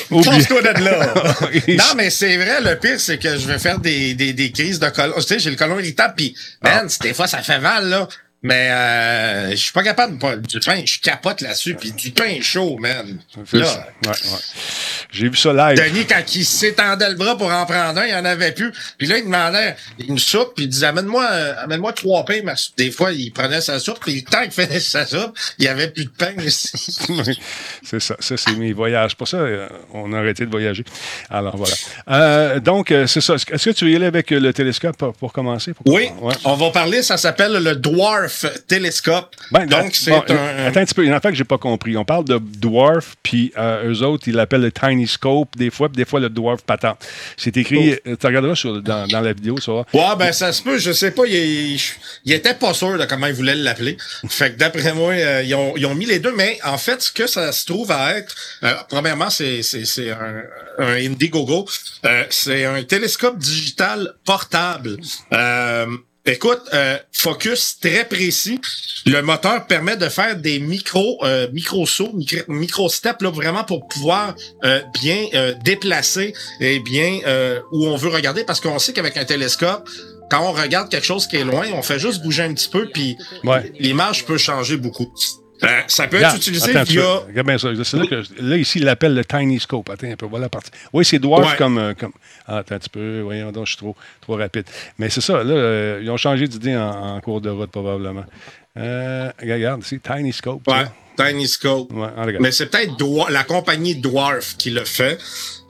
Pense-toi 0.08 0.62
de 0.62 0.84
là. 0.84 1.14
non, 1.68 1.94
mais 1.96 2.10
c'est 2.10 2.36
vrai, 2.36 2.60
le 2.62 2.78
pire, 2.80 2.98
c'est 2.98 3.18
que 3.18 3.38
je 3.38 3.46
vais 3.46 3.58
faire 3.58 3.78
des, 3.78 4.14
des, 4.14 4.32
des 4.32 4.50
crises 4.50 4.80
de 4.80 4.88
colon. 4.88 5.14
Tu 5.16 5.22
sais, 5.22 5.38
j'ai 5.38 5.50
le 5.50 5.56
colon 5.56 5.78
irritable, 5.78 6.14
puis, 6.16 6.34
man, 6.62 6.88
des 7.00 7.14
fois, 7.14 7.26
ça 7.26 7.42
fait 7.42 7.60
mal, 7.60 7.88
là. 7.88 8.08
Mais 8.44 8.70
euh, 8.70 9.50
je 9.52 9.56
suis 9.56 9.72
pas 9.72 9.82
capable 9.82 10.14
de 10.14 10.18
pas 10.18 10.36
du 10.36 10.60
pain, 10.60 10.82
je 10.84 11.00
capote 11.00 11.40
là-dessus, 11.40 11.74
puis 11.76 11.92
du 11.92 12.10
pain 12.10 12.42
chaud, 12.42 12.76
man. 12.78 13.18
Là. 13.54 13.86
Ouais, 14.04 14.10
ouais. 14.10 14.38
J'ai 15.14 15.28
vu 15.28 15.36
ça 15.36 15.52
live. 15.52 15.78
Denis, 15.78 16.06
quand 16.06 16.34
il 16.34 16.44
s'étendait 16.44 17.08
le 17.08 17.14
bras 17.14 17.36
pour 17.38 17.50
en 17.52 17.64
prendre 17.66 18.00
un, 18.00 18.06
il 18.06 18.14
en 18.14 18.24
avait 18.24 18.52
plus. 18.52 18.72
Puis 18.98 19.06
là, 19.06 19.18
il 19.18 19.24
demandait 19.24 19.76
une 20.08 20.18
soupe, 20.18 20.54
puis 20.56 20.64
il 20.64 20.68
disait 20.68 20.86
amène-moi 20.86 21.24
euh, 21.30 21.54
amène-moi 21.62 21.92
trois 21.92 22.24
pains. 22.24 22.40
Des 22.76 22.90
fois, 22.90 23.12
il 23.12 23.30
prenait 23.32 23.60
sa 23.60 23.78
soupe, 23.78 24.00
puis 24.00 24.16
le 24.16 24.22
temps 24.22 24.42
qu'il 24.42 24.50
finissait 24.52 24.80
sa 24.80 25.06
soupe, 25.06 25.36
il 25.58 25.64
y 25.64 25.68
avait 25.68 25.88
plus 25.88 26.04
de 26.06 26.10
pain 26.10 26.32
c'est 27.82 28.00
ça. 28.00 28.16
Ça, 28.18 28.36
c'est 28.36 28.56
mes 28.56 28.72
voyages. 28.72 29.16
Pour 29.16 29.28
ça, 29.28 29.36
euh, 29.38 29.68
on 29.92 30.12
a 30.12 30.18
arrêté 30.18 30.44
de 30.46 30.50
voyager. 30.50 30.84
Alors, 31.30 31.56
voilà. 31.56 31.74
Euh, 32.10 32.60
donc, 32.60 32.92
c'est 33.06 33.20
ça. 33.20 33.34
Est-ce 33.34 33.64
que 33.64 33.70
tu 33.70 33.84
veux 33.84 33.90
y 33.92 33.96
aller 33.96 34.06
avec 34.06 34.30
le 34.30 34.52
télescope 34.52 34.96
pour, 34.96 35.12
pour 35.14 35.32
commencer? 35.32 35.72
Pour- 35.74 35.86
Oui, 35.92 36.08
Ouais. 36.20 36.34
on 36.44 36.54
va 36.54 36.70
parler, 36.70 37.02
ça 37.02 37.16
s'appelle 37.16 37.52
le 37.52 37.76
Dwarf 37.76 38.46
Telescope. 38.66 39.34
Ben, 39.50 39.66
Donc, 39.66 39.94
c'est 39.94 40.10
bon, 40.10 40.22
un... 40.28 40.66
Attends 40.66 40.80
un 40.80 40.84
petit 40.84 40.94
peu, 40.94 41.04
il 41.04 41.08
y 41.08 41.12
en 41.12 41.16
a 41.16 41.20
pas 41.20 41.30
que 41.30 41.36
j'ai 41.36 41.44
pas 41.44 41.58
compris. 41.58 41.96
On 41.96 42.04
parle 42.04 42.24
de 42.24 42.38
dwarf, 42.38 43.14
puis 43.22 43.52
euh, 43.58 43.90
eux 43.92 44.02
autres, 44.02 44.24
ils 44.28 44.34
l'appellent 44.34 44.60
le 44.62 44.72
tiny 44.72 45.03
scope 45.06 45.56
des 45.56 45.70
fois, 45.70 45.88
puis 45.88 45.96
des 45.96 46.04
fois 46.04 46.20
le 46.20 46.28
dwarf 46.28 46.62
patent. 46.62 46.98
C'est 47.36 47.56
écrit, 47.56 47.92
euh, 48.06 48.16
tu 48.18 48.26
regarderas 48.26 48.54
sur, 48.54 48.82
dans, 48.82 49.06
dans 49.06 49.20
la 49.20 49.32
vidéo, 49.32 49.58
ça 49.60 49.72
va. 49.72 49.86
Ouais, 49.92 50.16
ben 50.18 50.32
ça 50.32 50.52
se 50.52 50.62
peut, 50.62 50.78
je 50.78 50.92
sais 50.92 51.10
pas, 51.10 51.26
il, 51.26 51.80
il, 52.24 52.32
était 52.32 52.54
pas 52.54 52.74
sûr 52.74 52.98
de 52.98 53.04
comment 53.04 53.26
il 53.26 53.34
voulait 53.34 53.54
l'appeler. 53.54 53.96
Fait 54.28 54.52
que 54.52 54.58
d'après 54.58 54.92
moi, 54.92 55.12
euh, 55.12 55.42
ils, 55.44 55.54
ont, 55.54 55.74
ils 55.76 55.86
ont 55.86 55.94
mis 55.94 56.06
les 56.06 56.18
deux, 56.18 56.34
mais 56.34 56.58
en 56.64 56.78
fait, 56.78 57.02
ce 57.02 57.12
que 57.12 57.26
ça 57.26 57.52
se 57.52 57.66
trouve 57.66 57.90
à 57.90 58.16
être, 58.16 58.34
euh, 58.62 58.74
premièrement, 58.88 59.30
c'est 59.30 59.60
un, 60.10 60.42
un 60.78 60.94
Indiegogo. 60.94 61.66
Euh, 62.04 62.24
c'est 62.30 62.64
un 62.64 62.82
télescope 62.82 63.38
digital 63.38 64.14
portable. 64.24 64.96
Euh, 65.32 65.86
Écoute, 66.26 66.62
euh, 66.72 66.96
focus 67.12 67.78
très 67.80 68.04
précis. 68.06 68.58
Le 69.04 69.20
moteur 69.20 69.66
permet 69.66 69.96
de 69.98 70.08
faire 70.08 70.36
des 70.36 70.58
micro 70.58 71.18
euh, 71.22 71.48
micro 71.52 71.84
sauts, 71.86 72.12
micro, 72.14 72.38
micro 72.48 72.88
steps 72.88 73.20
là 73.20 73.30
vraiment 73.30 73.64
pour 73.64 73.86
pouvoir 73.88 74.34
euh, 74.64 74.80
bien 75.02 75.26
euh, 75.34 75.52
déplacer 75.64 76.32
et 76.60 76.80
bien 76.80 77.20
euh, 77.26 77.60
où 77.72 77.86
on 77.86 77.96
veut 77.96 78.08
regarder 78.08 78.44
parce 78.44 78.60
qu'on 78.60 78.78
sait 78.78 78.94
qu'avec 78.94 79.18
un 79.18 79.26
télescope, 79.26 79.86
quand 80.30 80.48
on 80.48 80.52
regarde 80.52 80.88
quelque 80.88 81.04
chose 81.04 81.26
qui 81.26 81.36
est 81.36 81.44
loin, 81.44 81.66
on 81.74 81.82
fait 81.82 81.98
juste 81.98 82.22
bouger 82.22 82.44
un 82.44 82.54
petit 82.54 82.70
peu 82.70 82.88
puis 82.90 83.18
Ouais. 83.44 83.70
l'image 83.78 84.24
peut 84.24 84.38
changer 84.38 84.78
beaucoup. 84.78 85.12
Euh, 85.64 85.80
ça 85.86 86.06
peut 86.06 86.20
être 86.22 86.36
utilisé 86.36 86.70
attends 86.76 86.84
via. 86.92 87.16
Regarde 87.28 87.46
bien 87.46 87.58
ça. 87.58 87.72
Là, 87.72 88.06
que, 88.06 88.22
là, 88.40 88.56
ici, 88.56 88.78
il 88.78 88.84
l'appelle 88.84 89.14
le 89.14 89.24
tiny 89.24 89.58
scope. 89.60 89.90
Attends 89.90 90.06
un 90.10 90.16
peu, 90.16 90.26
voilà 90.26 90.44
la 90.46 90.48
partie. 90.48 90.70
Oui, 90.92 91.04
c'est 91.04 91.18
dwarf 91.18 91.50
Ouais. 91.52 91.56
comme, 91.56 91.78
euh, 91.78 91.94
comme. 91.94 92.12
Ah, 92.46 92.58
attends 92.58 92.74
un 92.76 92.78
petit 92.78 92.90
peu. 92.90 93.20
Voyons 93.20 93.52
donc, 93.52 93.66
je 93.66 93.70
suis 93.72 93.78
trop, 93.78 93.96
trop 94.20 94.36
rapide. 94.36 94.64
Mais 94.98 95.10
c'est 95.10 95.20
ça, 95.20 95.42
là, 95.44 95.54
euh, 95.54 96.00
ils 96.02 96.10
ont 96.10 96.16
changé 96.16 96.46
d'idée 96.48 96.76
en, 96.76 97.16
en 97.16 97.20
cours 97.20 97.40
de 97.40 97.50
route, 97.50 97.70
probablement. 97.70 98.24
Euh, 98.76 99.30
regarde, 99.40 99.82
ici, 99.82 100.00
tiny 100.00 100.32
scope. 100.32 100.66
ouais. 100.68 100.84
Tiny 101.16 101.46
Scope. 101.46 101.92
Ouais. 101.92 102.08
Mais 102.40 102.50
c'est 102.50 102.66
peut-être 102.66 103.30
la 103.30 103.44
compagnie 103.44 103.94
Dwarf 103.94 104.56
qui 104.56 104.70
le 104.70 104.84
fait, 104.84 105.16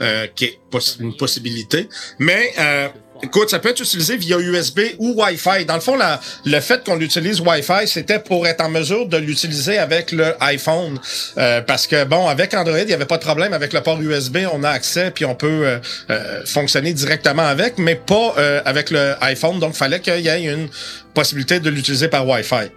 euh, 0.00 0.26
qui 0.35 0.46
est 0.46 0.59
poss- 0.70 0.96
une 0.98 1.14
possibilité. 1.18 1.87
Mais 2.18 2.50
euh, 2.59 2.88
écoute, 3.25 3.51
ça 3.51 3.59
peut 3.59 3.71
être 3.71 3.81
utilisé 3.81 4.17
via 4.17 4.39
USB 4.39 4.81
ou 4.99 5.21
Wi-Fi. 5.23 5.64
Dans 5.64 5.75
le 5.75 5.81
fond, 5.81 5.97
la- 5.97 6.20
le 6.45 6.61
fait 6.61 6.85
qu'on 6.85 7.01
utilise 7.01 7.41
Wi-Fi, 7.41 7.87
c'était 7.87 8.18
pour 8.18 8.47
être 8.47 8.61
en 8.62 8.68
mesure 8.68 9.07
de 9.07 9.16
l'utiliser 9.16 9.79
avec 9.79 10.12
le 10.12 10.35
iPhone. 10.41 10.99
Euh, 11.39 11.61
parce 11.62 11.87
que, 11.87 12.05
bon, 12.05 12.29
avec 12.29 12.55
Android, 12.55 12.79
il 12.79 12.87
n'y 12.87 12.93
avait 12.93 13.05
pas 13.05 13.16
de 13.18 13.22
problème. 13.25 13.53
Avec 13.53 13.72
le 13.72 13.81
port 13.81 14.01
USB, 14.01 14.39
on 14.53 14.62
a 14.62 14.70
accès, 14.70 15.11
puis 15.11 15.25
on 15.25 15.35
peut 15.35 15.47
euh, 15.66 15.79
euh, 16.11 16.43
fonctionner 16.47 16.93
directement 16.93 17.43
avec, 17.47 17.79
mais 17.79 17.95
pas 17.97 18.35
euh, 18.39 18.61
avec 18.64 18.91
le 18.91 19.14
iPhone. 19.20 19.59
Donc, 19.59 19.75
fallait 19.75 20.01
qu'il 20.01 20.20
y 20.20 20.29
ait 20.29 20.43
une 20.45 20.68
possibilité 21.14 21.61
de 21.61 21.70
l'utiliser 21.70 22.09
par 22.09 22.27
Wi-Fi. 22.29 22.70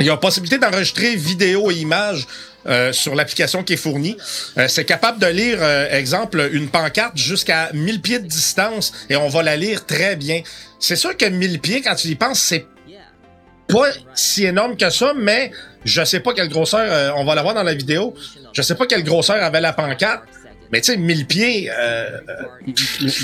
Il 0.00 0.06
y 0.06 0.10
a 0.10 0.16
possibilité 0.16 0.58
d'enregistrer 0.58 1.14
vidéo 1.14 1.70
et 1.70 1.74
images 1.74 2.26
euh, 2.66 2.92
sur 2.92 3.14
l'application 3.14 3.62
qui 3.62 3.74
est 3.74 3.78
fournie. 3.78 4.16
Euh, 4.58 4.68
c'est 4.68 4.84
capable 4.84 5.18
de 5.18 5.26
lire, 5.26 5.58
euh, 5.60 5.88
exemple, 5.90 6.48
une 6.52 6.68
pancarte 6.68 7.16
jusqu'à 7.16 7.70
1000 7.72 8.00
pieds 8.00 8.18
de 8.18 8.26
distance 8.26 8.92
et 9.10 9.16
on 9.16 9.28
va 9.28 9.42
la 9.42 9.56
lire 9.56 9.84
très 9.86 10.16
bien. 10.16 10.42
C'est 10.78 10.96
sûr 10.96 11.16
que 11.16 11.26
1000 11.26 11.60
pieds, 11.60 11.82
quand 11.82 11.94
tu 11.94 12.08
y 12.08 12.14
penses, 12.14 12.40
c'est 12.40 12.66
pas 13.68 13.90
si 14.14 14.44
énorme 14.44 14.76
que 14.76 14.90
ça, 14.90 15.12
mais 15.16 15.50
je 15.84 16.04
sais 16.04 16.20
pas 16.20 16.32
quelle 16.34 16.48
grosseur, 16.48 16.80
euh, 16.80 17.10
on 17.16 17.24
va 17.24 17.34
la 17.34 17.42
voir 17.42 17.54
dans 17.54 17.62
la 17.62 17.74
vidéo, 17.74 18.14
je 18.52 18.62
sais 18.62 18.74
pas 18.74 18.86
quelle 18.86 19.04
grosseur 19.04 19.42
avait 19.42 19.60
la 19.60 19.72
pancarte, 19.72 20.24
mais 20.74 20.80
tu 20.80 20.90
sais, 20.90 20.98
1000 20.98 21.26
pieds, 21.26 21.70
euh, 21.70 22.18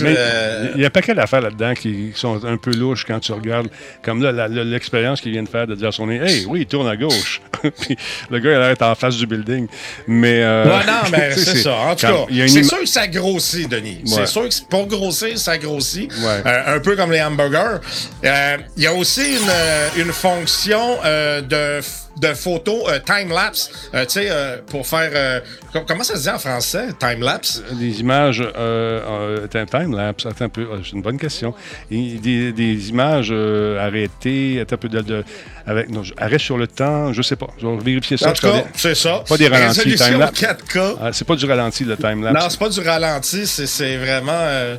euh, 0.03 0.69
il 0.77 0.81
y 0.81 0.85
a 0.85 0.87
un 0.87 0.91
paquet 0.91 1.15
d'affaires 1.15 1.41
là-dedans 1.41 1.75
qui 1.75 2.13
sont 2.15 2.45
un 2.45 2.57
peu 2.57 2.71
louches 2.71 3.05
quand 3.05 3.19
tu 3.19 3.33
regardes. 3.33 3.67
Comme 4.05 4.23
là, 4.23 4.47
l'expérience 4.47 5.21
qu'il 5.21 5.33
vient 5.33 5.43
de 5.43 5.49
faire 5.49 5.67
de 5.67 5.75
dire 5.75 5.89
à 5.89 5.93
son 5.93 6.07
nez 6.07 6.21
Hey, 6.23 6.47
oui, 6.49 6.61
il 6.61 6.67
tourne 6.67 6.87
à 6.87 6.97
gauche. 6.97 7.41
Puis 7.81 7.97
le 8.31 8.39
gars, 8.39 8.51
il 8.51 8.55
a 8.55 8.59
l'air 8.61 8.69
d'être 8.69 8.83
en 8.83 8.95
face 8.95 9.17
du 9.17 9.27
building. 9.27 9.67
Mais. 10.07 10.45
euh, 10.45 10.65
Ouais, 10.65 10.87
non, 10.87 11.11
mais 11.11 11.33
c'est 11.37 11.57
ça. 11.57 11.75
En 11.75 11.97
tout 11.97 12.07
cas, 12.07 12.27
c'est 12.47 12.63
sûr 12.63 12.79
que 12.79 12.87
ça 12.87 13.09
grossit, 13.09 13.69
Denis. 13.69 13.99
Ouais. 14.05 14.13
C'est 14.15 14.27
sûr 14.27 14.49
que 14.49 14.55
pour 14.69 14.87
grossir, 14.87 15.37
ça 15.37 15.59
grossit. 15.59 16.09
Ouais. 16.13 16.43
Un 16.67 16.79
peu 16.79 16.95
comme 16.95 17.11
les 17.11 17.21
hamburgers. 17.21 17.79
Il 18.23 18.83
y 18.85 18.87
a 18.87 18.95
aussi 18.95 19.23
une, 19.97 20.03
une 20.03 20.13
fonction 20.13 20.99
de, 21.03 21.81
de 22.21 22.35
photo 22.35 22.89
euh, 22.89 22.99
time-lapse. 22.99 23.71
Euh, 23.95 24.05
tu 24.05 24.12
sais, 24.21 24.29
euh, 24.31 24.59
pour 24.66 24.87
faire... 24.87 25.11
euh, 25.14 25.41
com- 25.73 25.85
comment 25.87 26.05
ça 26.05 26.16
se 26.16 26.23
dit 26.23 26.31
en 26.31 26.39
français, 26.39 26.89
time-lapse? 26.99 27.62
Des 27.73 28.01
images, 28.01 28.43
time-lapse, 29.51 30.27
attends 30.27 30.45
un 30.45 30.49
peu, 30.49 30.66
c'est 30.85 30.93
une 30.93 31.03
bonne 31.03 31.18
question. 31.18 31.55
Des, 31.91 32.53
des 32.53 32.89
images 32.91 33.33
arrêtées, 33.33 34.61
attends 34.61 34.75
un 34.75 34.79
peu 34.79 34.89
de, 34.89 35.01
de- 35.01 35.25
avec, 35.71 35.89
non, 35.89 36.03
arrêt 36.18 36.39
sur 36.39 36.59
le 36.59 36.66
temps, 36.66 37.12
je 37.12 37.23
sais 37.23 37.37
pas. 37.37 37.47
Je 37.61 37.66
vais 37.66 37.77
vérifier 37.79 38.16
ça. 38.16 38.31
En 38.31 38.33
tout 38.33 38.47
cas, 38.51 38.64
c'est 38.75 38.95
ça. 38.95 39.23
Pas 39.29 39.37
des 39.37 39.49
ralentis, 39.49 39.81
Résolution 39.81 40.07
time-lapse. 40.07 40.41
4K. 40.41 40.97
Ah, 41.01 41.11
c'est 41.12 41.27
pas 41.27 41.37
du 41.37 41.47
ralenti, 41.47 41.85
le 41.85 41.91
Non, 41.97 41.97
time-lapse. 41.97 42.47
c'est 42.51 42.59
pas 42.59 42.68
du 42.68 42.81
ralenti, 42.81 43.47
c'est 43.47 43.97
vraiment... 43.97 44.33
euh, 44.35 44.77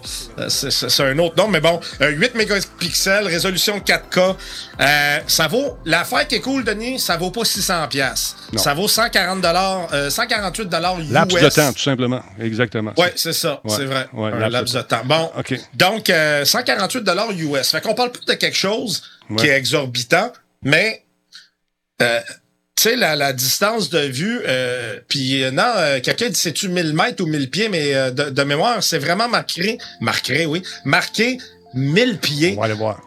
c'est 0.50 1.04
un 1.04 1.18
autre 1.20 1.36
nom, 1.38 1.48
mais 1.48 1.62
bon, 1.62 1.80
euh, 2.02 2.10
8 2.10 2.36
mégapixels, 2.36 3.28
résolution 3.28 3.80
4K. 3.80 4.36
Euh, 4.82 5.20
ça 5.28 5.48
vaut... 5.48 5.78
L'affaire 5.86 6.28
qui 6.28 6.36
est 6.36 6.42
cool, 6.42 6.64
Denis, 6.64 7.00
ça 7.00 7.16
vaut 7.18 7.32
pas 7.32 7.46
600 7.46 7.88
pièces. 7.88 8.36
Non. 8.52 8.60
Ça 8.62 8.74
vaut 8.74 8.88
140 8.88 9.44
euh, 9.94 10.10
148 10.10 10.66
dollars 10.70 11.00
US. 11.00 11.10
Laps 11.12 11.42
de 11.42 11.50
temps, 11.50 11.72
tout 11.74 11.80
simplement. 11.82 12.22
Exactement. 12.39 12.92
Ouais, 12.98 13.14
c'est 13.16 13.34
ça, 13.34 13.62
Ouais. 13.64 13.74
c'est 13.76 13.86
vrai. 13.86 14.08
Ouais, 14.14 14.32
un 14.32 14.50
laps 14.50 14.74
de 14.74 14.80
de 14.80 14.84
temps. 14.84 15.02
Bon, 15.06 15.30
OK. 15.38 15.56
donc 15.74 16.10
euh, 16.10 16.46
148 16.46 17.02
dollars 17.04 17.32
US. 17.32 17.72
Fait 17.72 17.82
qu'on 17.82 17.94
parle 17.94 18.12
pas 18.12 18.20
de 18.28 18.34
quelque 18.38 18.58
chose 18.58 19.04
qui 19.38 19.48
est 19.48 19.58
exorbitant, 19.58 20.32
mais 20.64 21.03
euh, 22.01 22.20
tu 22.76 22.89
sais, 22.89 22.95
la, 22.95 23.16
la 23.16 23.34
distance 23.34 23.89
de 23.89 23.99
vue, 23.99 24.39
euh, 24.47 24.99
puis 25.07 25.43
euh, 25.43 25.51
non, 25.51 25.64
euh, 25.78 25.99
quelqu'un 26.01 26.30
dit 26.30 26.36
c'est-tu 26.36 26.68
1000 26.70 26.93
mètres 26.93 27.24
ou 27.24 27.28
1000 27.28 27.49
pieds, 27.49 27.70
mais 27.70 27.93
de, 28.12 28.30
de 28.30 28.43
mémoire, 28.43 28.82
c'est 28.82 28.97
vraiment 28.99 29.28
marqué, 29.30 29.78
marqué, 29.99 30.45
oui, 30.45 30.64
marqué 30.86 31.38
1000 31.74 32.18
pieds. 32.20 32.53
On 32.57 32.59
va 32.62 32.66
aller 32.66 32.74
voir. 32.74 33.01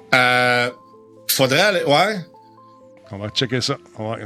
Faudrait 1.28 1.60
aller, 1.60 1.82
ouais. 1.84 2.16
On 3.10 3.18
va 3.18 3.28
checker 3.30 3.60
ça. 3.60 3.76
On 3.98 4.10
va- 4.10 4.18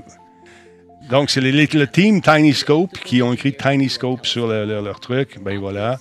Donc, 1.10 1.30
c'est 1.30 1.40
le 1.40 1.86
team 1.86 2.20
Tiny 2.20 2.52
Scope 2.52 2.98
qui 2.98 3.22
ont 3.22 3.32
écrit 3.32 3.54
Tiny 3.56 3.88
Scope 3.88 4.26
sur 4.26 4.46
le- 4.46 4.66
le- 4.66 4.82
leur 4.82 5.00
truc. 5.00 5.38
Ben 5.40 5.58
voilà. 5.58 5.98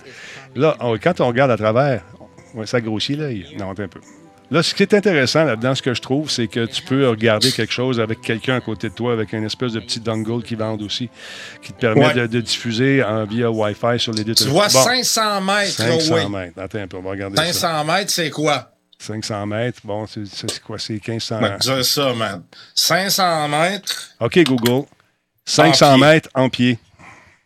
Là, 0.54 0.76
on- 0.80 0.98
quand 0.98 1.20
on 1.20 1.28
regarde 1.28 1.50
à 1.50 1.56
travers, 1.56 2.04
ça 2.66 2.80
grossit 2.80 3.16
l'œil. 3.16 3.46
Non, 3.58 3.70
un 3.70 3.74
peu. 3.74 3.88
Là, 4.50 4.62
ce 4.62 4.74
qui 4.74 4.82
est 4.82 4.94
intéressant 4.94 5.44
là-dedans, 5.44 5.74
ce 5.74 5.82
que 5.82 5.92
je 5.92 6.00
trouve, 6.00 6.30
c'est 6.30 6.48
que 6.48 6.64
tu 6.64 6.80
peux 6.82 7.06
regarder 7.08 7.52
quelque 7.52 7.72
chose 7.72 8.00
avec 8.00 8.22
quelqu'un 8.22 8.56
à 8.56 8.60
côté 8.62 8.88
de 8.88 8.94
toi, 8.94 9.12
avec 9.12 9.34
une 9.34 9.44
espèce 9.44 9.72
de 9.72 9.80
petit 9.80 10.00
dongle 10.00 10.42
qui 10.42 10.54
vendent 10.54 10.80
aussi, 10.80 11.10
qui 11.62 11.74
te 11.74 11.78
permet 11.78 12.06
Ouais. 12.06 12.14
de, 12.14 12.26
de 12.26 12.40
diffuser 12.40 13.04
en- 13.04 13.26
via 13.26 13.50
Wi-Fi 13.50 13.98
sur 13.98 14.12
les 14.14 14.24
deux 14.24 14.34
Tu 14.34 14.44
vois 14.44 14.68
Bon, 14.68 14.82
500 14.82 15.42
mètres, 15.42 15.72
500 15.72 16.14
oui. 16.14 16.30
mètres. 16.30 16.58
Attends 16.58 16.78
un 16.78 16.86
peu, 16.88 16.96
on 16.96 17.02
va 17.02 17.10
regarder 17.10 17.36
ça. 17.36 17.44
500 17.52 17.84
mètres, 17.84 18.10
c'est 18.10 18.30
quoi? 18.30 18.72
500 18.98 19.46
mètres, 19.46 19.80
bon, 19.84 20.06
c'est 20.06 20.60
quoi? 20.62 20.78
C'est 20.78 20.94
1500... 20.94 21.40
Ben, 21.40 21.58
dire 21.58 21.84
ça, 21.84 22.14
man. 22.14 22.42
500 22.74 23.48
mètres, 23.48 24.14
OK, 24.18 24.38
Google. 24.44 24.86
500 25.44 25.94
pied. 25.94 26.00
mètres 26.00 26.28
en 26.34 26.48
pied. 26.48 26.78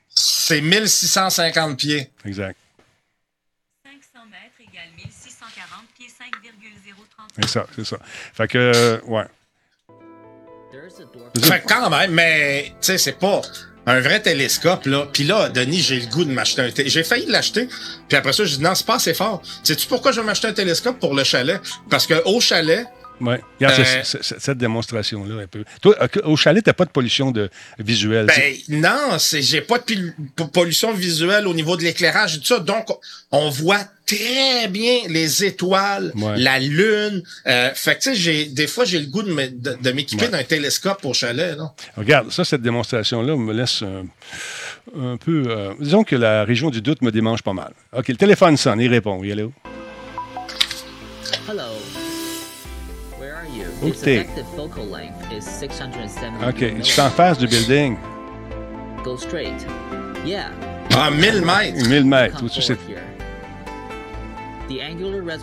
c'est 0.08 0.60
1650 0.60 1.76
pieds. 1.76 2.10
Exact. 2.24 2.56
500 3.84 4.24
mètres 4.30 4.54
égale 4.60 4.88
1640 4.96 5.84
pieds 5.96 6.08
5,030. 6.08 7.21
C'est 7.40 7.48
ça, 7.48 7.66
c'est 7.74 7.86
ça. 7.86 7.96
Fait 8.34 8.48
que, 8.48 9.00
ouais. 9.06 9.24
Fait 11.42 11.62
quand 11.66 11.90
même, 11.90 12.12
mais 12.12 12.64
tu 12.66 12.74
sais, 12.80 12.98
c'est 12.98 13.18
pas 13.18 13.40
un 13.86 14.00
vrai 14.00 14.20
télescope, 14.20 14.86
là. 14.86 15.08
Puis 15.12 15.24
là, 15.24 15.48
Denis, 15.48 15.80
j'ai 15.80 16.00
le 16.00 16.06
goût 16.06 16.24
de 16.24 16.32
m'acheter 16.32 16.62
un 16.62 16.70
télescope. 16.70 16.92
J'ai 16.92 17.04
failli 17.04 17.26
l'acheter, 17.26 17.68
puis 18.08 18.16
après 18.16 18.32
ça, 18.32 18.44
j'ai 18.44 18.58
dit 18.58 18.62
non, 18.62 18.74
c'est 18.74 18.86
pas 18.86 18.96
assez 18.96 19.14
fort. 19.14 19.42
Sais-tu 19.64 19.86
pourquoi 19.86 20.12
je 20.12 20.20
vais 20.20 20.26
m'acheter 20.26 20.48
un 20.48 20.52
télescope 20.52 20.98
pour 20.98 21.14
le 21.14 21.24
chalet? 21.24 21.60
Parce 21.90 22.06
que 22.06 22.22
au 22.26 22.40
chalet, 22.40 22.86
Ouais. 23.22 23.40
Regarde, 23.60 23.80
Euh, 23.80 24.02
cette 24.02 24.58
démonstration-là, 24.58 25.42
un 25.44 25.46
peu. 25.46 25.64
Toi, 25.80 25.96
au 26.24 26.36
chalet, 26.36 26.62
t'as 26.64 26.72
pas 26.72 26.84
de 26.84 26.90
pollution 26.90 27.30
de, 27.30 27.48
visuelle? 27.78 28.26
ben 28.26 28.54
non, 28.68 29.18
c'est 29.18 29.40
j'ai 29.42 29.60
pas 29.60 29.78
de 29.78 30.44
pollution 30.52 30.92
visuelle 30.92 31.46
au 31.46 31.54
niveau 31.54 31.76
de 31.76 31.82
l'éclairage 31.82 32.36
et 32.36 32.38
tout 32.40 32.46
ça. 32.46 32.58
Donc, 32.58 32.86
on 33.30 33.48
voit 33.48 33.84
très 34.06 34.68
bien 34.68 35.02
les 35.08 35.44
étoiles, 35.44 36.12
Ouais. 36.16 36.36
la 36.36 36.58
lune. 36.58 37.22
Euh, 37.46 37.70
fait 37.74 37.94
que 37.96 38.02
tu 38.02 38.10
sais, 38.10 38.14
j'ai 38.16 38.44
des 38.46 38.66
fois 38.66 38.84
j'ai 38.84 38.98
le 38.98 39.06
goût 39.06 39.22
de 39.22 39.32
m'équiper 39.92 40.24
Ouais. 40.24 40.30
d'un 40.30 40.42
télescope 40.44 41.04
au 41.04 41.14
chalet, 41.14 41.56
là. 41.56 41.72
Regarde, 41.96 42.30
ça, 42.32 42.44
cette 42.44 42.62
démonstration-là 42.62 43.36
me 43.36 43.52
laisse 43.52 43.82
un, 43.82 44.04
un 45.00 45.16
peu. 45.16 45.44
euh, 45.48 45.72
disons 45.80 46.02
que 46.04 46.16
la 46.16 46.44
région 46.44 46.70
du 46.70 46.82
doute 46.82 47.00
me 47.02 47.12
démange 47.12 47.42
pas 47.42 47.52
mal. 47.52 47.72
OK, 47.96 48.08
le 48.08 48.16
téléphone 48.16 48.56
sonne, 48.56 48.80
il 48.80 48.88
répond. 48.88 49.22
Il 49.22 49.30
est 49.30 49.34
là. 49.36 49.42
Hello. 49.44 49.52
Où 53.82 53.88
Its 53.88 54.00
t'es? 54.02 54.14
effective 54.16 54.44
focal 54.56 54.84
length 54.90 55.32
is 55.36 55.42
670 55.42 56.48
OK, 56.48 56.74
je 56.78 56.82
suis 56.84 57.00
en 57.00 57.10
face 57.10 57.38
du 57.38 57.46
building. 57.46 57.96
Go 59.04 59.16
straight. 59.16 59.66
Yeah. 60.24 60.50
Ah, 60.96 61.10
1000 61.10 61.42
mètres. 61.42 61.88
1000 61.88 62.04
mètres. 62.04 62.42
Au-dessus, 62.42 62.62
c'est. 62.62 62.76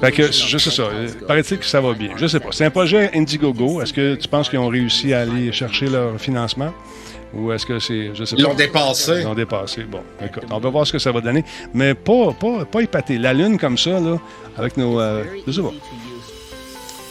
Fait 0.02 0.12
que, 0.12 0.32
sais 0.32 0.58
ça. 0.72 0.84
Paraît-il 1.28 1.60
que 1.60 1.66
ça 1.66 1.82
va 1.82 1.94
bien. 1.94 2.12
Je 2.16 2.26
sais 2.28 2.40
pas. 2.40 2.50
C'est 2.52 2.66
un 2.66 2.70
projet 2.72 3.12
Indiegogo. 3.16 3.82
Est-ce 3.82 3.94
que 3.94 4.16
tu 4.16 4.28
penses 4.28 4.50
qu'ils 4.50 4.60
ont 4.60 4.68
réussi 4.70 5.14
à 5.14 5.22
aller 5.22 5.52
chercher 5.52 5.88
leur 5.88 6.20
financement? 6.20 6.74
Ou 7.34 7.52
est-ce 7.52 7.66
que 7.66 7.78
c'est. 7.80 8.10
Je 8.16 8.24
sais 8.24 8.36
Ils 8.38 8.44
pas. 8.44 8.50
l'ont 8.50 8.56
dépassé. 8.56 9.14
Ils 9.20 9.24
l'ont 9.26 9.36
dépassé. 9.36 9.84
Bon, 9.84 10.00
écoute, 10.26 10.46
on 10.50 10.58
va 10.60 10.70
voir 10.70 10.88
ce 10.88 10.94
que 10.94 10.98
ça 11.00 11.12
va 11.12 11.22
donner. 11.22 11.44
Mais 11.76 11.94
pas, 11.94 12.32
pas, 12.34 12.66
pas 12.66 12.82
épaté. 12.82 13.20
La 13.20 13.34
Lune 13.34 13.60
comme 13.60 13.78
ça, 13.78 14.00
là, 14.00 14.18
avec 14.58 14.78
nos. 14.78 15.00
euh, 15.00 15.24
je 15.46 15.52
sais 15.52 15.62
pas. 15.62 15.74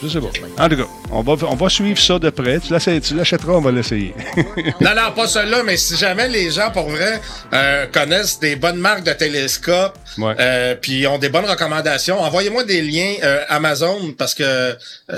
Je 0.02 0.08
sais 0.08 0.20
pas. 0.20 0.28
En 0.64 0.68
tout 0.68 0.76
cas, 0.76 0.86
on 1.10 1.22
va, 1.22 1.32
on 1.48 1.56
va 1.56 1.68
suivre 1.68 1.98
ça 2.00 2.18
de 2.20 2.30
près. 2.30 2.60
Tu 2.60 2.72
l'achèteras, 3.14 3.52
on 3.54 3.60
va 3.60 3.72
l'essayer. 3.72 4.14
Non, 4.80 4.94
non, 4.94 5.10
pas 5.14 5.26
celui-là, 5.26 5.62
mais 5.64 5.76
si 5.76 5.96
jamais 5.96 6.28
les 6.28 6.50
gens, 6.52 6.70
pour 6.70 6.88
vrai, 6.88 7.20
euh, 7.52 7.86
connaissent 7.86 8.38
des 8.38 8.54
bonnes 8.54 8.76
marques 8.78 9.02
de 9.04 9.12
télescopes, 9.12 9.98
Ouais. 10.16 10.34
euh, 10.38 10.74
puis 10.80 11.06
ont 11.08 11.18
des 11.18 11.28
bonnes 11.28 11.44
recommandations, 11.46 12.20
envoyez-moi 12.20 12.62
des 12.64 12.80
liens 12.82 13.14
euh, 13.24 13.42
Amazon, 13.48 14.14
parce 14.16 14.34
que 14.34 14.42
euh, 14.44 14.74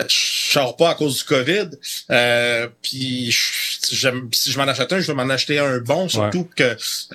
je 0.08 0.52
sors 0.52 0.76
pas 0.76 0.90
à 0.90 0.94
cause 0.94 1.18
du 1.18 1.24
COVID. 1.24 1.68
Euh, 2.10 2.68
puis 2.82 3.30
je- 3.30 3.69
si 3.82 4.50
je 4.52 4.58
m'en 4.58 4.64
achète 4.64 4.92
un, 4.92 5.00
je 5.00 5.06
vais 5.06 5.14
m'en 5.14 5.28
acheter 5.30 5.58
un 5.58 5.78
bon, 5.78 6.08
surtout 6.08 6.48
que 6.56 6.62
euh, 6.62 6.74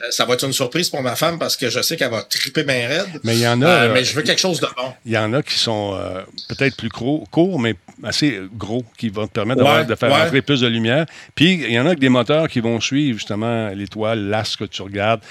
ça 0.09 0.25
va 0.25 0.33
être 0.35 0.45
une 0.45 0.53
surprise 0.53 0.89
pour 0.89 1.01
ma 1.01 1.15
femme, 1.15 1.37
parce 1.39 1.55
que 1.57 1.69
je 1.69 1.81
sais 1.81 1.95
qu'elle 1.97 2.11
va 2.11 2.23
triper 2.23 2.63
bien 2.63 2.87
raide. 2.87 3.19
Mais 3.23 3.35
il 3.35 3.41
y 3.41 3.47
en 3.47 3.61
a. 3.61 3.65
Euh, 3.65 3.89
euh, 3.89 3.93
mais 3.93 4.03
je 4.03 4.15
veux 4.15 4.21
quelque 4.21 4.39
chose 4.41 4.59
de 4.59 4.67
bon. 4.75 4.93
Il 5.05 5.11
y 5.11 5.17
en 5.17 5.33
a 5.33 5.41
qui 5.43 5.57
sont 5.57 5.93
euh, 5.95 6.21
peut-être 6.49 6.75
plus 6.77 6.89
gros, 6.89 7.25
courts, 7.31 7.59
mais 7.59 7.75
assez 8.03 8.41
gros, 8.53 8.83
qui 8.97 9.09
vont 9.09 9.27
te 9.27 9.33
permettre 9.33 9.63
Ouais, 9.63 9.85
de 9.85 9.95
faire 9.95 10.11
ouais. 10.11 10.21
entrer 10.21 10.41
plus 10.41 10.61
de 10.61 10.67
lumière. 10.67 11.05
Puis, 11.35 11.53
il 11.53 11.71
y 11.71 11.79
en 11.79 11.83
a 11.85 11.87
avec 11.87 11.99
des 11.99 12.09
moteurs 12.09 12.47
qui 12.49 12.59
vont 12.59 12.79
suivre 12.81 13.17
justement 13.17 13.69
l'étoile, 13.69 14.27
l'astre 14.27 14.59
que 14.59 14.65
tu 14.65 14.81
regardes. 14.81 15.21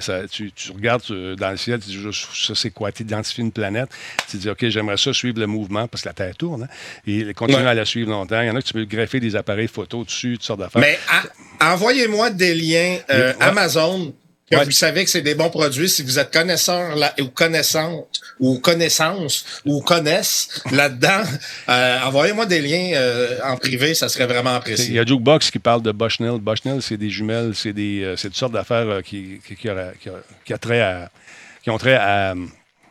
Ça- 0.00 0.26
tu, 0.30 0.52
tu 0.52 0.72
regardes 0.72 1.02
dans 1.36 1.50
le 1.50 1.56
ciel, 1.56 1.80
tu 1.80 1.90
dis, 1.90 1.98
ça 2.12 2.54
c'est 2.54 2.70
quoi? 2.70 2.90
Tu 2.92 3.02
identifies 3.02 3.40
une 3.40 3.52
planète. 3.52 3.88
Tu 4.30 4.36
dis, 4.36 4.48
OK, 4.50 4.68
j'aimerais 4.68 4.96
ça 4.96 5.12
suivre 5.12 5.38
le 5.38 5.46
mouvement, 5.46 5.86
parce 5.88 6.02
que 6.02 6.08
la 6.08 6.12
Terre 6.14 6.34
tourne, 6.36 6.64
hein, 6.64 6.68
et 7.06 7.32
continuer 7.34 7.66
à 7.68 7.74
la 7.74 7.84
suivre 7.84 8.10
longtemps. 8.10 8.40
Il 8.40 8.46
y 8.46 8.50
en 8.50 8.56
a 8.56 8.60
que 8.62 8.66
tu 8.66 8.72
peux 8.74 8.84
greffer 8.84 9.20
des 9.20 9.36
appareils 9.36 9.68
photo 9.68 10.04
dessus, 10.04 10.34
toutes 10.34 10.42
sortes 10.44 10.60
d'affaires. 10.60 10.77
Mais 10.78 10.98
envoyez-moi 11.60 12.30
des 12.30 12.54
liens 12.54 12.98
euh. 13.10 13.32
Amazon 13.40 14.14
que 14.50 14.56
Ouais. 14.56 14.64
vous 14.64 14.70
savez 14.70 15.04
que 15.04 15.10
c'est 15.10 15.20
des 15.20 15.34
bons 15.34 15.50
produits 15.50 15.90
si 15.90 16.02
vous 16.02 16.18
êtes 16.18 16.32
connaisseur 16.32 16.96
là, 16.96 17.12
ou 17.20 17.26
connaissante 17.26 18.08
ou 18.40 18.58
connaissance 18.60 19.44
ou 19.66 19.82
connaisse 19.82 20.62
là-dedans. 20.72 21.20
euh, 21.68 21.98
envoyez-moi 22.04 22.46
des 22.46 22.62
liens 22.62 22.92
euh, 22.94 23.38
en 23.44 23.58
privé, 23.58 23.92
ça 23.92 24.08
serait 24.08 24.24
vraiment 24.26 24.52
Il 24.52 24.54
y 24.54 24.56
apprécié. 24.56 24.98
a 25.00 25.04
Jukebox 25.04 25.50
qui 25.50 25.58
parle 25.58 25.82
de 25.82 25.92
Bushnell. 25.92 26.38
Bushnell, 26.40 26.80
c'est 26.80 26.96
des 26.96 27.10
jumelles, 27.10 27.52
c'est 27.54 27.74
des, 27.74 28.02
euh, 28.02 28.16
c'est 28.16 28.28
toutes 28.28 28.38
sortes 28.38 28.54
d'affaires 28.54 29.02
qui, 29.04 29.38
qui, 29.46 29.54
qui, 29.54 29.62
qui 29.64 29.68
a- 29.68 29.92
qui 30.46 30.52
a 30.54 30.58
trait 30.58 30.80
à, 30.80 31.10
qui 31.62 31.68
ont 31.68 31.76
trait 31.76 31.96
à, 31.96 32.34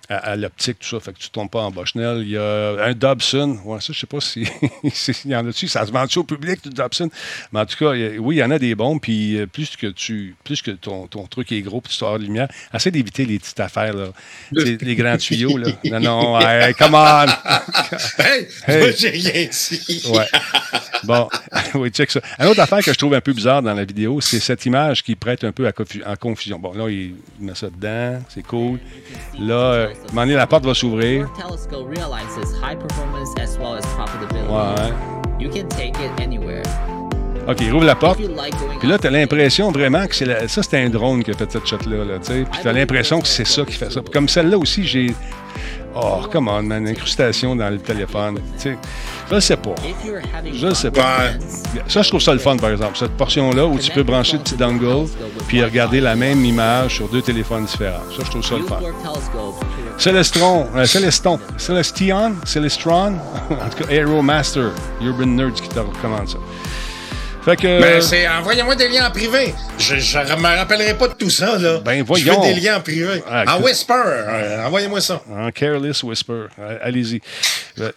à, 0.10 0.18
à 0.18 0.36
l'optique, 0.36 0.80
tout 0.80 0.88
ça. 0.88 1.00
Fait 1.00 1.14
que 1.14 1.20
tu 1.20 1.28
ne 1.28 1.32
tombes 1.32 1.50
pas 1.50 1.62
en 1.62 1.72
Bushnell. 1.72 2.20
Il 2.22 2.30
y 2.30 2.38
a 2.38 2.84
un 2.84 2.94
Dobson. 2.94 3.58
Ouais, 3.66 3.82
ça, 3.82 3.94
je 3.94 4.00
sais 4.00 4.08
pas 4.08 4.22
si 4.22 4.46
si- 4.94 5.12
il 5.26 5.32
y 5.32 5.36
en 5.36 5.40
a 5.40 5.44
dessus. 5.44 5.68
Ça 5.68 5.86
se 5.86 5.92
vend-tu 5.92 6.20
au 6.20 6.24
public, 6.24 6.64
du 6.64 6.70
Dobson? 6.70 7.10
Mais 7.52 7.60
en 7.60 7.66
tout 7.66 7.78
cas, 7.78 7.92
a- 7.92 8.18
oui, 8.18 8.36
il 8.36 8.40
y 8.40 8.44
en 8.44 8.52
a 8.52 8.60
des 8.60 8.74
bons. 8.76 9.00
Puis 9.00 9.38
euh, 9.38 9.48
plus 9.48 9.76
que 9.76 9.88
tu, 9.88 10.36
plus 10.44 10.62
que 10.62 10.72
ton, 10.72 11.08
ton 11.08 11.26
truc 11.28 11.52
est 11.52 11.62
gros, 11.62 11.82
puis 11.82 11.92
tu 11.92 11.98
sors 11.98 12.18
de 12.20 12.24
lumière, 12.24 12.48
essaie 12.74 12.92
d'éviter 12.92 13.26
les 13.26 13.40
petites 13.40 13.60
affaires, 13.60 13.94
là. 13.94 14.08
Les 14.52 14.96
grands 14.96 15.18
tuyaux, 15.18 15.58
là. 15.58 15.68
Non, 15.86 16.00
non, 16.00 16.40
hey, 16.42 16.74
come 16.74 16.94
on! 16.96 17.26
Hey, 18.20 18.48
Hey. 18.68 18.80
moi, 18.80 18.92
j'ai 18.98 19.10
rien 19.10 19.48
dit. 19.50 20.04
Ouais. 20.10 20.26
Bon, 21.04 21.30
oui, 21.76 21.90
check 21.90 22.10
ça. 22.12 22.22
Une 22.40 22.48
autre 22.48 22.60
affaire 22.60 22.84
que 22.84 22.92
je 22.92 22.98
trouve 22.98 23.14
un 23.14 23.22
peu 23.22 23.34
bizarre 23.34 23.62
dans 23.62 23.74
la 23.74 23.86
vidéo, 23.86 24.20
c'est 24.22 24.40
cette 24.40 24.66
image 24.66 25.04
qui 25.04 25.16
prête 25.16 25.44
un 25.44 25.52
peu 25.52 25.68
à 26.06 26.16
confusion. 26.16 26.60
Bon, 26.60 26.74
là, 26.74 26.90
il 26.90 27.16
met 27.40 27.56
ça 27.56 27.70
dedans, 27.70 28.22
c'est 28.30 28.44
cool. 28.46 28.80
Là, 29.40 29.90
donné, 30.14 30.34
la 30.36 30.48
porte 30.48 30.66
va 30.66 30.74
s'ouvrir. 30.74 31.28
Ouais. 34.50 34.94
OK, 37.48 37.58
il 37.62 37.72
rouvre 37.72 37.86
la 37.86 37.96
porte. 37.96 38.20
Puis 38.80 38.88
là, 38.90 38.98
t'as 38.98 39.10
l'impression 39.10 39.72
vraiment 39.72 40.06
que 40.08 40.16
c'est 40.16 40.26
la- 40.26 40.48
ça, 40.48 40.62
c'était 40.64 40.80
un 40.80 40.90
drone 40.90 41.24
qui 41.24 41.32
a 41.32 41.34
fait 41.34 41.52
cette 41.52 41.66
shot-là. 41.66 42.04
Là, 42.04 42.20
tu 42.20 42.26
sais. 42.34 42.46
Puis 42.52 42.60
t'as 42.64 42.74
l'impression 42.74 43.22
que 43.22 43.28
c'est 43.28 43.48
ça 43.48 43.64
qui 43.64 43.74
fait 43.74 43.92
ça. 43.92 44.02
Puis 44.02 44.12
comme 44.12 44.28
celle-là 44.28 44.58
aussi, 44.58 44.86
j'ai. 44.86 45.14
Oh, 46.00 46.20
come 46.32 46.48
on, 46.50 46.62
man, 46.62 46.88
incrustation 46.88 47.56
dans 47.56 47.70
le 47.72 47.80
téléphone. 47.80 48.36
Tu 48.58 48.70
sais, 48.70 48.78
je 49.32 49.40
sais 49.40 49.58
pas. 49.58 49.74
Je 50.54 50.68
fun 50.68 50.74
sais 50.76 50.92
pas. 50.92 51.02
Ça, 51.88 52.02
je 52.04 52.10
trouve 52.10 52.22
ça 52.22 52.34
le 52.34 52.40
fun, 52.40 52.56
par 52.58 52.70
exemple. 52.70 52.96
Cette 52.98 53.14
portion-là 53.18 53.66
où 53.66 53.80
tu 53.80 53.90
peux 53.92 54.04
brancher 54.04 54.34
le 54.38 54.44
petit 54.44 54.56
dongle 54.58 54.86
puis 55.48 55.64
regarder 55.64 56.00
la 56.00 56.16
même 56.16 56.46
image 56.46 56.96
sur 56.98 57.08
deux 57.08 57.24
téléphones 57.24 57.66
différents. 57.66 58.04
Ça, 58.16 58.24
je 58.26 58.30
trouve 58.30 58.44
ça 58.46 58.58
le 58.58 58.64
fun. 58.64 58.78
Celestron, 59.98 60.68
euh, 60.76 60.86
Celeston, 60.86 61.40
Celestion, 61.58 62.36
Celestron, 62.46 63.14
en 63.50 63.70
tout 63.70 63.84
cas 63.84 63.90
Aero 63.92 64.22
Master, 64.22 64.70
Urban 65.02 65.26
Nerds 65.26 65.54
qui 65.54 65.70
te 65.70 65.80
recommande 65.80 66.28
ça. 66.30 66.38
Fait 67.48 67.56
que. 67.56 67.80
Ben, 67.82 68.02
c'est 68.02 68.28
envoyez-moi 68.28 68.76
des 68.76 68.90
liens 68.90 69.08
en 69.08 69.12
privé. 69.12 69.54
Je, 69.80 69.96
je 69.96 70.18
me 70.18 70.58
rappellerai 70.58 70.96
pas 70.98 71.08
de 71.08 71.14
tout 71.14 71.30
ça, 71.30 71.58
là. 71.58 71.78
Ben, 71.80 72.00
Je 72.00 72.04
voyons. 72.04 72.42
veux 72.42 72.54
des 72.54 72.60
liens 72.60 72.76
en 72.76 72.82
privé. 72.82 73.24
Ah, 73.26 73.56
en. 73.56 73.62
Whisper, 73.64 73.94
euh, 74.06 74.66
envoyez-moi 74.66 75.00
ça. 75.00 75.22
En 75.32 75.50
Careless 75.52 76.04
Whisper. 76.04 76.48
Allez-y. 76.82 77.22
Euh, 77.80 77.92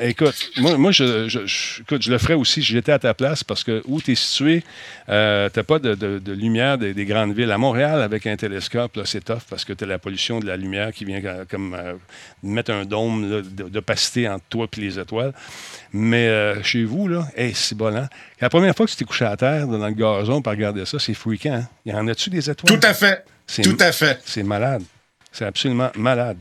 écoute, 0.00 0.34
moi, 0.56 0.76
moi 0.76 0.90
je, 0.90 1.28
je- 1.28 1.46
je- 1.46 1.82
écoute, 1.82 2.02
je 2.02 2.10
le 2.10 2.18
ferais 2.18 2.34
aussi 2.34 2.54
si 2.64 2.72
j'étais 2.72 2.90
à 2.90 2.98
ta 2.98 3.14
place 3.14 3.44
parce 3.44 3.62
que 3.62 3.80
où 3.86 4.00
tu 4.02 4.10
es 4.12 4.14
situé, 4.16 4.64
euh, 5.08 5.48
tu 5.54 5.62
pas 5.62 5.78
de, 5.78 5.94
de- 5.94 6.18
de 6.18 6.32
lumière 6.32 6.76
des, 6.76 6.92
des 6.92 7.04
grandes 7.04 7.32
villes. 7.32 7.52
À 7.52 7.58
Montréal, 7.58 8.02
avec 8.02 8.26
un 8.26 8.34
télescope, 8.36 8.98
c'est 9.04 9.24
tough 9.24 9.42
parce 9.48 9.64
que 9.64 9.72
tu 9.72 9.84
as 9.84 9.86
la 9.86 9.98
pollution 10.00 10.40
de 10.40 10.46
la 10.46 10.56
lumière 10.56 10.90
qui 10.92 11.04
vient 11.04 11.20
euh, 11.24 11.44
comme 11.48 11.76
mettre 12.42 12.72
un 12.72 12.84
dôme 12.84 13.42
d'opacité 13.42 14.28
entre 14.28 14.44
toi 14.48 14.66
et 14.76 14.80
les 14.80 14.98
étoiles. 14.98 15.32
Mais 15.92 16.28
chez 16.64 16.82
vous, 16.84 17.06
là, 17.06 17.26
hey, 17.36 17.52
c'est 17.54 17.76
bon, 17.76 17.94
hein? 17.96 18.08
La 18.40 18.50
première 18.50 18.74
fois 18.76 18.86
que 18.86 18.90
tu 18.90 18.96
t'es 18.96 19.04
couché 19.04 19.24
à 19.24 19.36
terre 19.36 19.66
dans 19.66 19.86
le 19.86 19.92
gazon 19.94 20.42
pour 20.42 20.50
regarder 20.52 20.84
ça, 20.84 20.98
c'est 20.98 21.14
freakant. 21.14 21.54
hein? 21.54 21.68
Y 21.86 21.92
en 21.92 22.06
a-tu 22.08 22.28
des 22.30 22.50
étoiles? 22.50 22.78
Tout 22.78 22.86
à 22.86 22.92
fait. 22.94 23.24
C'est- 23.46 23.62
Tout 23.62 23.76
à 23.80 23.92
fait. 23.92 24.20
C'est 24.24 24.42
malade. 24.42 24.82
C'est 25.32 25.44
absolument 25.46 25.90
malade. 25.96 26.38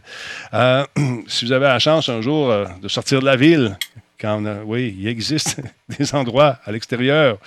Euh, 0.54 0.86
si 1.28 1.46
vous 1.46 1.52
avez 1.52 1.66
la 1.66 1.80
chance 1.80 2.10
un 2.10 2.22
jour 2.22 2.50
euh, 2.52 2.66
de 2.82 2.88
sortir 2.88 3.20
de 3.20 3.26
la 3.26 3.36
ville, 3.36 3.78
quand 4.20 4.42
on 4.42 4.46
a- 4.46 4.64
oui, 4.64 4.96
il 5.00 5.08
existe 5.08 5.62
des 5.98 6.14
endroits 6.16 6.60
à 6.66 6.72
l'extérieur 6.72 7.38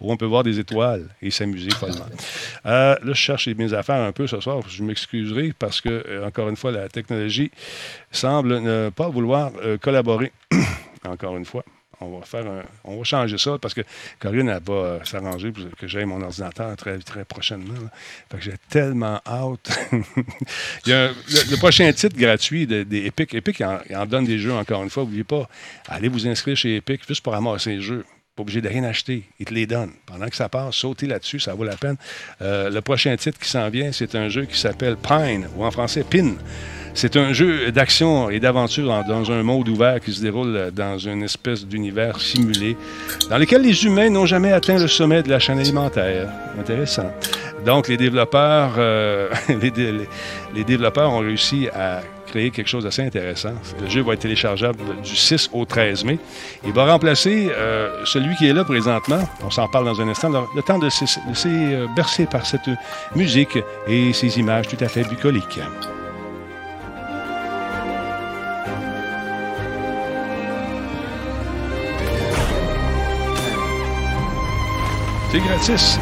où 0.00 0.10
on 0.12 0.16
peut 0.16 0.26
voir 0.26 0.42
des 0.42 0.58
étoiles 0.58 1.06
et 1.22 1.30
s'amuser 1.30 1.70
follement. 1.70 2.06
Euh, 2.66 2.94
là, 2.94 2.98
je 3.04 3.12
cherche 3.14 3.46
mes 3.48 3.72
affaires 3.74 4.02
un 4.02 4.12
peu 4.12 4.26
ce 4.26 4.40
soir. 4.40 4.60
Je 4.68 4.82
m'excuserai 4.82 5.52
parce 5.58 5.80
que, 5.80 5.88
euh, 5.88 6.26
encore 6.26 6.48
une 6.48 6.56
fois, 6.56 6.72
la 6.72 6.88
technologie 6.88 7.50
semble 8.12 8.60
ne 8.60 8.90
pas 8.90 9.08
vouloir 9.08 9.50
euh, 9.62 9.76
collaborer. 9.78 10.32
encore 11.06 11.36
une 11.36 11.44
fois. 11.46 11.64
On 12.00 12.18
va 12.18 12.24
faire 12.24 12.44
on 12.84 12.96
va 12.96 13.04
changer 13.04 13.38
ça 13.38 13.58
parce 13.60 13.74
que 13.74 13.80
Corinne 14.20 14.56
va 14.64 14.72
euh, 14.72 15.04
s'arranger 15.04 15.50
pour 15.50 15.64
que 15.76 15.88
j'aille 15.88 16.04
mon 16.04 16.22
ordinateur 16.22 16.76
très, 16.76 16.98
très 16.98 17.24
prochainement. 17.24 17.74
Fait 18.30 18.36
que 18.36 18.42
j'ai 18.42 18.54
tellement 18.68 19.20
hâte. 19.26 19.78
Le, 20.86 21.56
prochain 21.56 21.92
titre 21.92 22.16
gratuit 22.16 22.66
de- 22.66 22.84
des 22.84 23.06
Epic. 23.06 23.34
Epic, 23.34 23.62
en, 23.62 24.06
donne 24.06 24.24
des 24.26 24.38
jeux 24.38 24.52
encore 24.52 24.82
une 24.82 24.90
fois. 24.90 25.02
N'oubliez 25.02 25.24
pas, 25.24 25.48
allez 25.88 26.08
vous 26.08 26.26
inscrire 26.28 26.56
chez 26.56 26.76
Epic 26.76 27.02
juste 27.06 27.22
pour 27.22 27.32
ramasser 27.32 27.70
les 27.70 27.82
jeux. 27.82 28.04
Obligé 28.38 28.60
de 28.60 28.68
rien 28.68 28.84
acheter. 28.84 29.24
Ils 29.40 29.46
te 29.46 29.52
les 29.52 29.66
donnent. 29.66 29.92
Pendant 30.06 30.28
que 30.28 30.36
ça 30.36 30.48
passe, 30.48 30.76
sautez 30.76 31.06
là-dessus, 31.06 31.40
ça 31.40 31.54
vaut 31.54 31.64
la 31.64 31.76
peine. 31.76 31.96
Euh, 32.40 32.70
le 32.70 32.80
prochain 32.80 33.16
titre 33.16 33.38
qui 33.38 33.48
s'en 33.48 33.68
vient, 33.68 33.90
c'est 33.90 34.14
un 34.14 34.28
jeu 34.28 34.44
qui 34.44 34.58
s'appelle 34.58 34.96
Pine, 34.96 35.48
ou 35.56 35.64
en 35.64 35.70
français 35.70 36.04
Pin. 36.08 36.34
C'est 36.94 37.16
un 37.16 37.32
jeu 37.32 37.70
d'action 37.70 38.30
et 38.30 38.40
d'aventure 38.40 39.04
dans, 39.04 39.30
un 39.30 39.42
monde 39.42 39.68
ouvert 39.68 40.00
qui 40.00 40.12
se 40.12 40.20
déroule 40.20 40.70
dans 40.72 40.98
une 40.98 41.22
espèce 41.22 41.66
d'univers 41.66 42.20
simulé 42.20 42.76
dans 43.30 43.38
lequel 43.38 43.62
les 43.62 43.84
humains 43.84 44.10
n'ont 44.10 44.26
jamais 44.26 44.52
atteint 44.52 44.78
le 44.78 44.88
sommet 44.88 45.22
de 45.22 45.30
la 45.30 45.38
chaîne 45.38 45.58
alimentaire. 45.58 46.28
Intéressant. 46.58 47.12
Donc, 47.64 47.88
les 47.88 47.96
développeurs, 47.96 48.74
euh, 48.78 49.28
les 50.54 50.64
développeurs 50.64 51.12
ont 51.12 51.20
réussi 51.20 51.68
à 51.68 52.02
créer 52.28 52.50
quelque 52.50 52.68
chose 52.68 52.84
d'assez 52.84 53.02
intéressant. 53.02 53.52
Le 53.80 53.88
jeu 53.88 54.02
va 54.02 54.14
être 54.14 54.20
téléchargeable 54.20 54.78
du 55.02 55.16
6 55.16 55.50
au 55.52 55.64
13 55.64 56.04
mai. 56.04 56.18
Il 56.64 56.72
va 56.72 56.90
remplacer 56.90 57.48
euh, 57.50 58.04
celui 58.04 58.36
qui 58.36 58.48
est 58.48 58.52
là 58.52 58.64
présentement. 58.64 59.20
On 59.44 59.50
s'en 59.50 59.68
parle 59.68 59.86
dans 59.86 60.00
un 60.00 60.08
instant. 60.08 60.30
Le, 60.54 60.62
temps 60.62 60.78
de 60.78 60.88
se 60.88 61.04
euh, 61.46 61.86
bercer 61.96 62.26
par 62.26 62.46
cette 62.46 62.70
musique 63.14 63.58
et 63.86 64.12
ces 64.12 64.38
images 64.38 64.68
tout 64.68 64.82
à 64.82 64.88
fait 64.88 65.02
bucoliques. 65.04 65.60
C'est 75.30 75.40
gratis. 75.40 75.98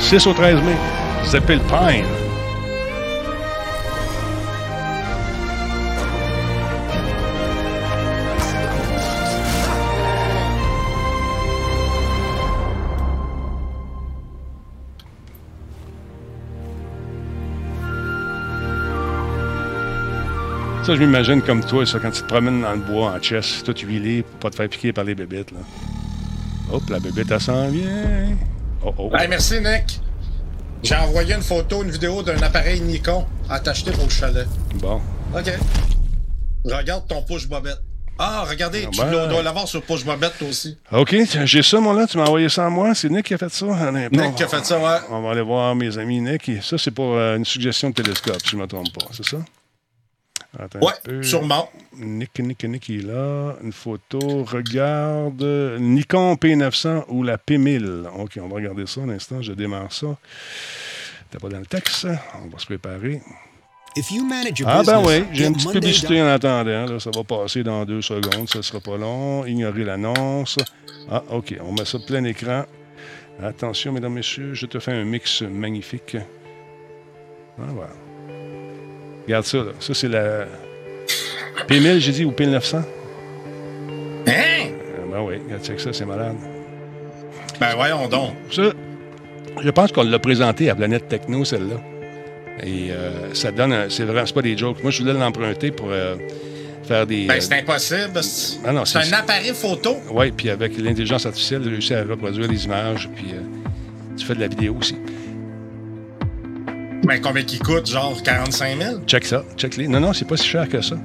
6 0.00 0.26
au 0.26 0.32
13 0.34 0.62
mai. 0.62 0.76
Ça 1.24 1.32
s'appelle 1.32 1.60
Pine. 1.60 2.25
Ça, 20.86 20.94
je 20.94 21.00
m'imagine 21.00 21.42
comme 21.42 21.64
toi, 21.64 21.84
ça, 21.84 21.98
quand 21.98 22.12
tu 22.12 22.22
te 22.22 22.26
promènes 22.28 22.62
dans 22.62 22.72
le 22.72 22.78
bois 22.78 23.10
en 23.12 23.20
chess, 23.20 23.62
tout 23.64 23.74
huilé 23.76 24.22
pour 24.22 24.38
pas 24.38 24.50
te 24.50 24.54
faire 24.56 24.68
piquer 24.68 24.92
par 24.92 25.02
les 25.02 25.16
bébêtes. 25.16 25.50
Là. 25.50 25.58
Hop, 26.70 26.82
la 26.88 27.00
bébête, 27.00 27.26
elle 27.30 27.40
s'en 27.40 27.68
vient. 27.68 28.36
Oh, 28.84 28.94
oh. 28.98 29.10
Hey, 29.16 29.26
merci, 29.26 29.54
Nick. 29.60 30.00
J'ai 30.84 30.94
envoyé 30.94 31.34
une 31.34 31.42
photo, 31.42 31.82
une 31.82 31.90
vidéo 31.90 32.22
d'un 32.22 32.40
appareil 32.40 32.80
Nikon 32.82 33.26
à 33.50 33.58
t'acheter 33.58 33.90
pour 33.90 34.04
le 34.04 34.10
chalet. 34.10 34.46
Bon. 34.76 35.00
OK. 35.36 35.52
Regarde 36.64 37.08
ton 37.08 37.22
push 37.22 37.48
bobette. 37.48 37.80
Ah, 38.18 38.44
regardez, 38.48 38.84
Ah 38.86 38.90
tu 38.92 39.00
ben. 39.00 39.10
dois- 39.10 39.26
dois 39.26 39.42
l'avoir 39.42 39.66
sur 39.66 39.82
push 39.82 40.04
bobette 40.04 40.38
toi 40.38 40.48
aussi. 40.48 40.78
OK, 40.92 41.16
j'ai 41.44 41.62
ça, 41.62 41.80
moi, 41.80 41.94
là. 41.94 42.06
Tu 42.06 42.16
m'as 42.16 42.26
envoyé 42.26 42.48
ça 42.48 42.64
à 42.66 42.70
moi. 42.70 42.94
C'est 42.94 43.08
Nick 43.10 43.26
qui 43.26 43.34
a 43.34 43.38
fait 43.38 43.50
ça. 43.52 43.66
Allez, 43.74 44.08
bon. 44.08 44.20
Nick 44.22 44.36
qui 44.36 44.44
a 44.44 44.48
fait 44.48 44.64
ça, 44.64 44.78
ouais. 44.78 44.98
On 45.10 45.20
va 45.20 45.32
aller 45.32 45.42
voir 45.42 45.74
mes 45.74 45.98
amis 45.98 46.20
Nick. 46.20 46.48
Ça, 46.62 46.78
c'est 46.78 46.92
pour 46.92 47.14
euh, 47.16 47.36
une 47.36 47.44
suggestion 47.44 47.90
de 47.90 47.94
télescope, 47.94 48.40
si 48.44 48.50
je 48.50 48.56
ne 48.56 48.62
me 48.62 48.66
trompe 48.68 48.92
pas. 48.92 49.06
C'est 49.10 49.24
ça? 49.26 49.38
Attends 50.58 50.80
Ouais, 50.80 51.22
sûrement. 51.22 51.70
Nick, 51.98 52.38
Nick, 52.38 52.64
Nick 52.64 52.88
il 52.88 53.00
est 53.00 53.12
là. 53.12 53.56
Une 53.62 53.72
photo. 53.72 54.44
Regarde. 54.44 55.42
Nikon 55.80 56.34
P900 56.34 57.04
ou 57.08 57.22
la 57.22 57.36
P1000. 57.36 58.06
OK, 58.18 58.38
on 58.42 58.48
va 58.48 58.54
regarder 58.56 58.86
ça 58.86 59.02
un 59.02 59.08
instant. 59.10 59.42
Je 59.42 59.52
démarre 59.52 59.92
ça. 59.92 60.16
T'es 61.30 61.38
pas 61.38 61.48
dans 61.48 61.58
le 61.58 61.66
texte. 61.66 62.06
On 62.44 62.48
va 62.48 62.58
se 62.58 62.66
préparer. 62.66 63.20
If 63.96 64.10
you 64.10 64.24
manage 64.26 64.60
your 64.60 64.68
Ah 64.68 64.82
ben 64.84 65.00
business, 65.00 65.22
oui, 65.22 65.26
j'ai 65.32 65.46
une 65.46 65.54
petite 65.54 65.66
Monday 65.68 65.80
publicité 65.80 66.22
en 66.22 66.26
attendant. 66.26 66.84
Là, 66.84 67.00
ça 67.00 67.10
va 67.14 67.24
passer 67.24 67.62
dans 67.62 67.84
deux 67.86 68.02
secondes, 68.02 68.46
ça 68.46 68.62
sera 68.62 68.78
pas 68.78 68.98
long. 68.98 69.46
Ignorer 69.46 69.84
l'annonce. 69.84 70.58
Ah, 71.10 71.22
OK, 71.30 71.54
on 71.62 71.72
met 71.72 71.86
ça 71.86 71.98
plein 72.06 72.22
écran. 72.24 72.66
Attention, 73.42 73.92
mesdames, 73.92 74.12
messieurs, 74.12 74.52
je 74.52 74.66
te 74.66 74.78
fais 74.78 74.92
un 74.92 75.04
mix 75.04 75.40
magnifique. 75.42 76.16
Ah, 77.58 77.62
voilà. 77.72 77.92
Regarde 79.26 79.44
ça, 79.44 79.58
là. 79.58 79.72
Ça, 79.80 79.94
c'est 79.94 80.08
la 80.08 80.46
P1000, 81.68 81.98
j'ai 81.98 82.12
dit, 82.12 82.24
ou 82.24 82.30
P900? 82.32 82.76
Hein? 82.76 82.82
Ah, 84.28 85.00
ben 85.12 85.20
oui, 85.22 85.34
regarde, 85.44 85.64
check 85.64 85.80
ça, 85.80 85.92
c'est 85.92 86.04
malade. 86.04 86.36
Ben 87.60 87.74
voyons 87.74 88.06
donc. 88.08 88.32
Ça, 88.52 88.62
je 89.62 89.70
pense 89.70 89.90
qu'on 89.92 90.02
l'a 90.04 90.18
présenté 90.18 90.68
à 90.70 90.74
Planète 90.74 91.08
Techno, 91.08 91.44
celle-là. 91.44 91.76
Et 92.62 92.90
euh, 92.90 93.32
ça 93.34 93.50
donne. 93.52 93.72
un- 93.72 93.90
C'est 93.90 94.04
vraiment, 94.04 94.26
c'est 94.26 94.34
pas 94.34 94.42
des 94.42 94.56
jokes. 94.56 94.82
Moi, 94.82 94.90
je 94.90 95.00
voulais 95.02 95.12
l'emprunter 95.12 95.70
pour 95.70 95.88
euh, 95.90 96.16
faire 96.84 97.06
des. 97.06 97.26
Ben 97.26 97.34
euh, 97.36 97.40
c'est 97.40 97.54
impossible. 97.54 98.22
C'est 98.22 98.58
Ah 98.64 98.72
non, 98.72 98.84
c'est 98.84 98.98
un 98.98 99.12
appareil 99.12 99.52
photo. 99.54 99.96
Oui, 100.10 100.30
puis 100.32 100.50
avec 100.50 100.76
l'intelligence 100.78 101.26
artificielle, 101.26 101.62
j'ai 101.64 101.70
réussi 101.70 101.94
à 101.94 102.02
reproduire 102.04 102.48
les 102.48 102.64
images, 102.64 103.08
puis 103.14 103.26
euh, 103.34 103.40
tu 104.16 104.24
fais 104.24 104.34
de 104.34 104.40
la 104.40 104.48
vidéo 104.48 104.76
aussi. 104.80 104.96
Ben 107.06 107.20
combien 107.20 107.44
qui 107.44 107.58
coûte? 107.58 107.86
Genre 107.88 108.20
45 108.22 108.78
000? 108.78 108.94
Check 109.06 109.24
ça, 109.24 109.44
check 109.56 109.76
les. 109.76 109.86
Non, 109.86 110.00
non, 110.00 110.12
c'est 110.12 110.26
pas 110.26 110.36
si 110.36 110.46
cher 110.46 110.68
que 110.68 110.80
ça. 110.80 110.96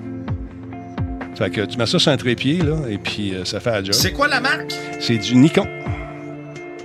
Fait 1.35 1.49
que 1.49 1.61
tu 1.61 1.77
mets 1.77 1.85
ça 1.85 1.99
sur 1.99 2.11
un 2.11 2.17
trépied, 2.17 2.57
là, 2.61 2.75
et 2.89 2.97
puis 2.97 3.33
euh, 3.35 3.45
ça 3.45 3.59
fait 3.59 3.71
la 3.71 3.83
job. 3.83 3.93
C'est 3.93 4.11
quoi 4.11 4.27
la 4.27 4.41
marque? 4.41 4.73
C'est 4.99 5.17
du 5.17 5.35
Nikon. 5.35 5.67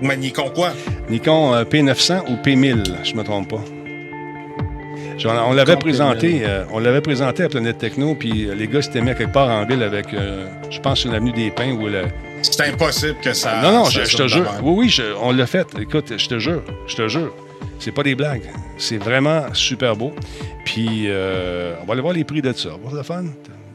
Mais 0.02 0.16
Nikon 0.16 0.50
quoi? 0.54 0.72
Nikon 1.08 1.54
euh, 1.54 1.64
P900 1.64 2.30
ou 2.30 2.36
P1000, 2.42 3.04
je 3.04 3.14
me 3.14 3.22
trompe 3.22 3.48
pas. 3.48 3.64
On 5.24 5.52
l'avait 5.54 5.76
présenté, 5.76 6.40
P1000. 6.40 6.42
euh, 6.44 6.64
on 6.72 6.78
l'avait 6.78 7.00
présenté 7.00 7.42
à 7.42 7.48
Planète 7.48 7.78
Techno, 7.78 8.14
puis 8.14 8.46
euh, 8.46 8.54
les 8.54 8.68
gars 8.68 8.82
s'étaient 8.82 9.00
mis 9.00 9.10
à 9.10 9.14
quelque 9.14 9.32
part 9.32 9.48
en 9.48 9.64
ville 9.64 9.82
avec, 9.82 10.12
euh, 10.12 10.46
je 10.70 10.78
pense, 10.80 11.00
sur 11.00 11.10
l'avenue 11.10 11.32
des 11.32 11.50
Pins 11.50 11.72
ou 11.72 11.88
le. 11.88 12.02
C'est 12.52 12.66
impossible 12.68 13.16
que 13.20 13.32
ça. 13.32 13.60
non, 13.62 13.72
non, 13.72 13.84
ça 13.86 14.04
je, 14.04 14.10
je 14.10 14.16
te 14.16 14.28
jure. 14.28 14.50
même. 14.52 14.62
Oui, 14.64 14.74
oui, 14.84 14.88
je- 14.88 15.14
on 15.20 15.32
l'a 15.32 15.46
fait. 15.46 15.66
Écoute, 15.78 16.16
je 16.16 16.26
te 16.28 16.38
jure, 16.38 16.62
je 16.86 16.96
te 16.96 17.08
jure. 17.08 17.34
C'est 17.78 17.92
pas 17.92 18.02
des 18.02 18.14
blagues. 18.14 18.50
C'est 18.78 18.96
vraiment 18.98 19.52
super 19.54 19.96
beau. 19.96 20.12
Puis, 20.64 21.04
euh, 21.06 21.74
on 21.82 21.84
va 21.86 21.92
aller 21.92 22.02
voir 22.02 22.14
les 22.14 22.24
prix 22.24 22.40
de 22.42 22.52
ça. 22.52 22.70
Voir 22.80 22.94
le 22.94 23.02
fun. 23.02 23.24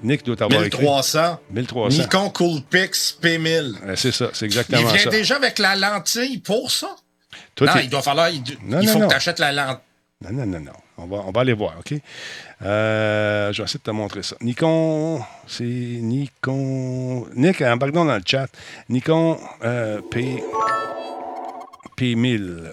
Nick 0.03 0.26
doit 0.26 0.41
avoir 0.41 0.63
écrit. 0.63 0.82
1300. 0.82 1.39
1300. 1.51 2.01
Nikon 2.01 2.30
Coolpix 2.32 3.17
P1000. 3.22 3.76
Euh, 3.86 3.95
C'est 3.95 4.11
ça, 4.11 4.30
c'est 4.34 4.45
Il 4.45 4.47
exactement 4.47 4.82
vient 4.88 4.97
ça. 4.97 5.09
déjà 5.11 5.36
avec 5.36 5.59
la 5.59 5.76
lentille 5.76 6.39
pour 6.39 6.72
ça? 6.72 6.95
Toi, 7.53 7.67
non, 7.67 7.74
il 7.84 7.89
doit 7.89 8.01
falloir. 8.01 8.30
Il, 8.30 8.41
Non, 8.65 8.80
il 8.82 8.88
non, 8.88 8.93
faut 8.93 8.99
que 9.01 9.07
tu 9.09 9.15
achètes 9.15 9.39
la 9.39 9.51
lentille. 9.51 9.78
Non, 10.24 10.32
non, 10.34 10.45
non, 10.47 10.59
non. 10.59 10.72
On 10.97 11.05
va, 11.05 11.24
on 11.28 11.32
va 11.32 11.41
aller 11.41 11.53
voir, 11.53 11.76
OK? 11.80 11.97
Euh, 12.64 13.51
je 13.51 13.62
vais 13.62 13.66
essayer 13.66 13.80
de 13.80 13.84
te 13.84 13.91
montrer 13.91 14.24
ça. 14.24 14.36
Nikon, 14.41 15.22
c'est 15.47 15.64
Nikon... 15.64 17.28
Nick, 17.36 17.62
embarque 17.62 17.93
donc 17.93 18.07
dans 18.07 18.16
le 18.16 18.24
chat. 18.26 18.47
Nikon 18.89 19.38
euh, 19.64 20.01
P... 20.12 20.43
P1000. 21.97 22.72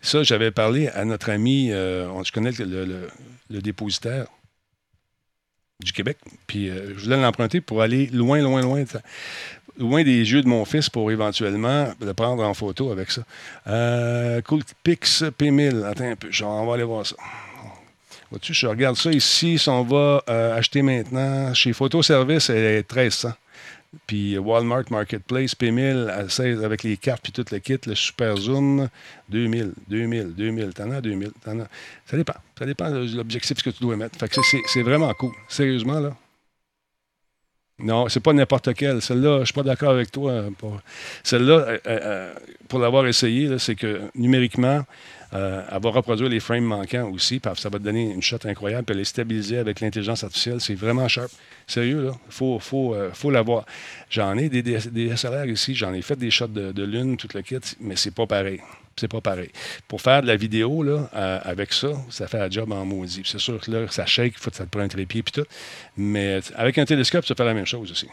Ça, 0.00 0.22
j'avais 0.22 0.50
parlé 0.50 0.88
à 0.88 1.04
notre 1.04 1.30
ami, 1.30 1.70
euh, 1.72 2.08
je 2.24 2.32
connais 2.32 2.50
le, 2.52 3.08
dépositaire 3.60 4.26
du 5.80 5.92
Québec, 5.92 6.18
puis 6.46 6.68
euh, 6.70 6.94
je 6.96 7.04
voulais 7.04 7.20
l'emprunter 7.20 7.60
pour 7.60 7.82
aller 7.82 8.06
loin, 8.06 8.40
loin, 8.40 8.62
loin, 8.62 8.82
de- 8.82 9.82
loin 9.82 10.02
des 10.02 10.32
yeux 10.32 10.42
de 10.42 10.48
mon 10.48 10.64
fils 10.64 10.90
pour 10.90 11.10
éventuellement 11.10 11.88
le 12.00 12.14
prendre 12.14 12.42
en 12.44 12.54
photo 12.54 12.90
avec 12.90 13.10
ça. 13.10 13.22
Euh, 13.66 14.40
Coolpix 14.42 15.22
P1000. 15.38 15.84
Attends 15.84 16.10
un 16.10 16.16
peu, 16.16 16.30
on 16.42 16.66
va 16.66 16.74
aller 16.74 16.84
voir 16.84 17.06
ça. 17.06 17.16
Je 18.42 18.66
regarde 18.66 18.96
ça 18.96 19.10
ici. 19.10 19.58
Si 19.58 19.68
on 19.68 19.82
va 19.84 20.22
euh, 20.28 20.56
acheter 20.56 20.82
maintenant, 20.82 21.54
chez 21.54 21.72
Photoservice, 21.72 22.50
elle 22.50 22.56
est 22.64 22.92
1300. 22.92 23.32
Puis 24.06 24.36
Walmart 24.36 24.84
Marketplace 24.90 25.54
P1000 25.56 26.08
à 26.10 26.28
16 26.28 26.62
avec 26.62 26.82
les 26.82 26.98
cartes 26.98 27.22
puis 27.22 27.32
tout 27.32 27.44
le 27.50 27.58
kit, 27.58 27.78
le 27.86 27.94
super 27.94 28.36
zoom, 28.36 28.88
2000, 29.30 29.72
2000, 29.88 30.34
2000. 30.34 30.74
T'en 30.74 30.90
as 30.90 31.00
2000. 31.00 31.30
T'en 31.42 31.60
as. 31.60 31.68
Ça 32.04 32.16
dépend. 32.18 32.34
Ça 32.58 32.66
dépend 32.66 32.90
de 32.90 33.16
l'objectif 33.16 33.62
que 33.62 33.70
tu 33.70 33.80
dois 33.82 33.96
mettre. 33.96 34.18
Fait 34.18 34.28
que 34.28 34.40
c'est- 34.66 34.82
vraiment 34.82 35.12
cool. 35.14 35.32
Sérieusement, 35.48 36.00
là. 36.00 36.14
Non, 37.78 38.08
c'est 38.08 38.20
pas 38.20 38.32
n'importe 38.32 38.74
quelle. 38.74 39.00
Celle-là, 39.00 39.40
je 39.40 39.44
suis 39.46 39.54
pas 39.54 39.62
d'accord 39.62 39.90
avec 39.90 40.10
toi. 40.10 40.32
euh, 40.32 40.50
Celle-là, 41.22 41.78
euh, 41.86 42.34
pour 42.68 42.80
l'avoir 42.80 43.06
essayé, 43.06 43.56
c'est 43.58 43.76
que 43.76 44.02
numériquement, 44.16 44.84
euh, 45.34 45.62
elle 45.70 45.82
va 45.82 45.90
reproduire 45.90 46.28
les 46.30 46.40
frames 46.40 46.64
manquants 46.64 47.10
aussi, 47.10 47.38
puis 47.40 47.52
ça 47.56 47.68
va 47.68 47.78
te 47.78 47.84
donner 47.84 48.10
une 48.12 48.22
shot 48.22 48.38
incroyable, 48.44 48.84
puis 48.84 48.94
elle 48.94 49.00
est 49.02 49.04
stabilisée 49.04 49.58
avec 49.58 49.80
l'intelligence 49.80 50.24
artificielle. 50.24 50.60
C'est 50.60 50.74
vraiment 50.74 51.06
sharp. 51.08 51.30
Sérieux, 51.66 52.02
là? 52.02 52.12
Il 52.26 52.32
faut, 52.32 52.58
faut, 52.58 52.94
euh, 52.94 53.10
faut 53.12 53.30
l'avoir. 53.30 53.66
J'en 54.08 54.38
ai 54.38 54.48
des, 54.48 54.62
des, 54.62 54.78
des 54.90 55.14
SLR 55.16 55.44
ici, 55.46 55.74
j'en 55.74 55.92
ai 55.92 56.00
fait 56.00 56.16
des 56.16 56.30
shots 56.30 56.46
de, 56.46 56.72
de 56.72 56.82
lune, 56.82 57.16
tout 57.18 57.28
le 57.34 57.42
kit, 57.42 57.56
mais 57.80 57.94
c'est 57.96 58.10
pas 58.14 58.26
pareil. 58.26 58.60
C'est 58.96 59.06
pas 59.08 59.20
pareil. 59.20 59.50
Pour 59.86 60.00
faire 60.00 60.22
de 60.22 60.26
la 60.26 60.34
vidéo, 60.36 60.82
là, 60.82 61.08
euh, 61.14 61.38
avec 61.44 61.72
ça, 61.72 61.88
ça 62.10 62.26
fait 62.26 62.40
un 62.40 62.50
job 62.50 62.72
en 62.72 62.84
maudit. 62.84 63.22
C'est 63.24 63.38
sûr 63.38 63.60
que 63.60 63.70
là, 63.70 63.86
ça 63.90 64.06
shake, 64.06 64.32
il 64.36 64.40
faut 64.40 64.50
que 64.50 64.56
ça 64.56 64.64
te 64.64 64.70
prenne 64.70 64.86
un 64.86 64.88
trépied, 64.88 65.22
puis 65.22 65.32
tout. 65.32 65.46
Mais 65.96 66.40
avec 66.56 66.78
un 66.78 66.84
télescope, 66.84 67.26
ça 67.26 67.34
fait 67.34 67.44
la 67.44 67.54
même 67.54 67.66
chose 67.66 67.90
aussi. 67.92 68.08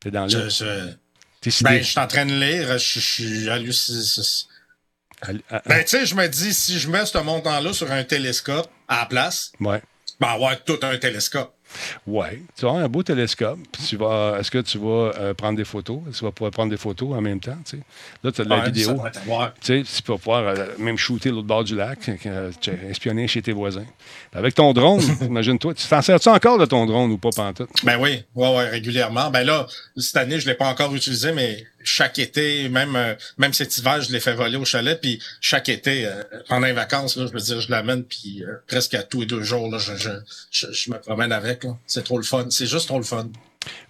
T'es 0.00 0.10
dans 0.10 0.24
le. 0.24 0.30
je- 0.48 0.64
ben, 1.64 1.70
je 1.82 1.90
suis 1.90 2.00
en 2.00 2.06
train 2.06 2.26
de 2.26 2.32
lire. 2.32 2.78
Je, 2.78 3.00
je 3.00 3.00
suis 3.00 3.48
halluciné. 3.50 4.00
À- 5.50 5.56
à- 5.56 5.62
Ben, 5.66 5.82
tu 5.82 5.88
sais, 5.90 6.06
je 6.06 6.14
me 6.14 6.26
dis, 6.28 6.54
si 6.54 6.78
je 6.78 6.88
mets 6.88 7.06
ce 7.06 7.18
montant-là 7.18 7.72
sur 7.72 7.90
un 7.90 8.04
télescope 8.04 8.68
à 8.88 9.00
la 9.00 9.06
place, 9.06 9.52
ouais. 9.60 9.82
ben, 10.20 10.28
avoir 10.28 10.62
tout 10.64 10.78
un 10.82 10.96
télescope. 10.98 11.52
Ouais. 12.06 12.40
Tu 12.56 12.62
vas 12.62 12.68
avoir 12.70 12.84
un 12.84 12.88
beau 12.88 13.02
télescope. 13.02 13.58
Tu 13.88 13.96
vas. 13.96 14.36
Est-ce 14.38 14.48
que 14.48 14.58
tu 14.58 14.78
vas 14.78 15.10
euh, 15.18 15.34
prendre 15.34 15.56
des 15.56 15.64
photos? 15.64 15.98
Tu 16.16 16.24
vas 16.24 16.30
pouvoir 16.30 16.52
prendre 16.52 16.70
des 16.70 16.76
photos 16.76 17.12
en 17.14 17.20
même 17.20 17.40
temps, 17.40 17.56
tu 17.64 17.78
sais? 17.78 17.82
Là, 18.22 18.30
tu 18.30 18.42
as 18.42 18.44
de 18.44 18.50
la 18.50 18.58
Ouais, 18.60 18.66
vidéo. 18.66 19.02
Tu 19.60 19.84
sais, 19.84 20.02
tu 20.02 20.02
vas 20.12 20.16
pouvoir 20.18 20.44
euh, 20.46 20.66
même 20.78 20.96
shooter 20.96 21.30
l'autre 21.30 21.48
bord 21.48 21.64
du 21.64 21.74
lac, 21.74 21.98
euh, 22.26 22.52
espionner 22.88 23.26
chez 23.26 23.42
tes 23.42 23.50
voisins. 23.50 23.86
Avec 24.32 24.54
ton 24.54 24.72
drone, 24.72 25.00
imagine-toi, 25.22 25.74
tu 25.74 25.84
t'en 25.88 26.00
sers-tu 26.00 26.28
encore 26.28 26.58
de 26.58 26.66
ton 26.66 26.86
drone 26.86 27.10
ou 27.10 27.18
pas 27.18 27.30
pantoute? 27.34 27.70
Ben 27.82 27.98
oui, 27.98 28.22
ouais, 28.36 28.56
ouais, 28.56 28.68
régulièrement. 28.68 29.30
Ben 29.30 29.42
là, 29.44 29.66
cette 29.96 30.16
année, 30.16 30.38
je 30.38 30.46
l'ai 30.46 30.54
pas 30.54 30.68
encore 30.68 30.94
utilisé, 30.94 31.32
mais 31.32 31.64
chaque 31.84 32.18
été, 32.18 32.68
même 32.68 32.96
euh, 32.96 33.14
même 33.38 33.52
cet 33.52 33.76
hiver, 33.76 34.00
je 34.00 34.10
l'ai 34.10 34.20
fait 34.20 34.34
voler 34.34 34.56
au 34.56 34.64
chalet, 34.64 34.98
puis 35.00 35.20
chaque 35.40 35.68
été, 35.68 36.06
euh, 36.06 36.22
pendant 36.48 36.66
les 36.66 36.72
vacances, 36.72 37.18
je 37.18 37.24
veux 37.24 37.40
dire, 37.40 37.60
je 37.60 37.70
l'amène, 37.70 38.02
puis 38.04 38.42
euh, 38.42 38.54
presque 38.66 38.94
à 38.94 39.02
tous 39.02 39.20
les 39.20 39.26
deux 39.26 39.42
jours, 39.42 39.78
je, 39.78 39.94
je, 39.96 40.72
je, 40.72 40.90
me 40.90 40.98
promène 40.98 41.32
avec. 41.32 41.62
C'est 41.86 42.02
trop 42.02 42.16
le 42.16 42.24
fun. 42.24 42.46
C'est 42.50 42.66
juste 42.66 42.88
trop 42.88 42.98
le 42.98 43.04
fun. 43.04 43.28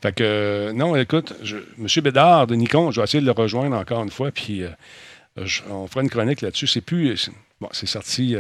Fait 0.03 0.15
que, 0.15 0.73
non, 0.75 0.95
écoute, 0.97 1.33
M. 1.79 1.87
Bédard 2.03 2.47
de 2.47 2.55
Nikon, 2.55 2.91
je 2.91 3.01
vais 3.01 3.05
essayer 3.05 3.21
de 3.21 3.27
le 3.27 3.33
rejoindre 3.33 3.77
encore 3.77 4.03
une 4.03 4.11
fois, 4.11 4.31
puis 4.31 4.63
on 5.69 5.87
fera 5.89 6.03
une 6.03 6.11
chronique 6.11 6.43
là-dessus. 6.43 6.69
C'est 6.69 6.81
plus. 6.81 7.31
Bon, 7.61 7.69
c'est 7.73 7.87
sorti 7.87 8.37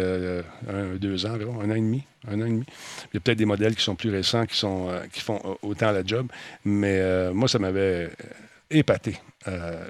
deux 1.00 1.26
ans 1.26 1.34
un 1.34 1.70
an 1.70 1.74
et 1.74 1.80
demi. 1.80 2.04
Un 2.28 2.40
an 2.40 2.46
et 2.46 2.50
demi. 2.50 2.64
Il 3.12 3.14
y 3.14 3.16
a 3.16 3.20
peut-être 3.20 3.38
des 3.38 3.46
modèles 3.46 3.74
qui 3.74 3.82
sont 3.82 3.96
plus 3.96 4.10
récents, 4.10 4.46
qui, 4.46 4.56
sont, 4.56 4.90
qui 5.12 5.20
font 5.20 5.40
autant 5.62 5.90
la 5.90 6.06
job, 6.06 6.28
mais 6.64 7.32
moi, 7.32 7.48
ça 7.48 7.58
m'avait 7.58 8.10
épaté. 8.70 9.18
euh, 9.48 9.84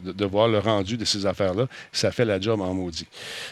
de, 0.00 0.24
voir 0.24 0.48
le 0.48 0.58
rendu 0.58 0.96
de 0.96 1.04
ces 1.04 1.26
affaires-là, 1.26 1.66
ça 1.92 2.10
fait 2.10 2.24
la 2.24 2.40
job 2.40 2.60
en 2.60 2.72
maudit. 2.72 3.06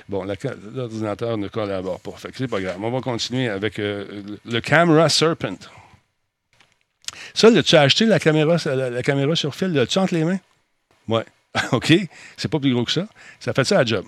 Bon, 0.09 0.25
la 0.25 0.35
l'ordinateur 0.75 1.37
ne 1.37 1.49
collabore 1.49 2.01
pas. 2.01 2.13
Fait 2.13 2.31
que 2.31 2.39
c'est 2.39 2.49
pas 2.49 2.61
grave. 2.61 2.77
On 2.81 2.91
va 2.91 3.01
continuer 3.01 3.49
avec 3.49 3.79
euh, 3.79 4.23
le 4.45 4.61
Camera 4.61 5.09
Serpent. 5.09 5.59
Ça, 7.35 7.51
là, 7.51 7.63
tu 7.63 7.77
as 7.77 7.83
acheté 7.83 8.07
la 8.07 8.19
caméra, 8.19 8.57
la, 8.65 8.91
la 8.91 9.35
sur 9.37 9.55
fil, 9.55 9.69
l'as-tu 9.69 9.99
entre 9.99 10.15
les 10.15 10.25
mains? 10.25 10.41
Ouais. 11.09 11.25
OK. 11.73 11.93
C'est 12.37 12.49
pas 12.49 12.59
plus 12.59 12.73
gros 12.73 12.85
que 12.85 12.93
ça. 12.93 13.07
Ça 13.39 13.53
fait 13.53 13.65
ça 13.65 13.81
à 13.81 13.85
job. 13.85 14.07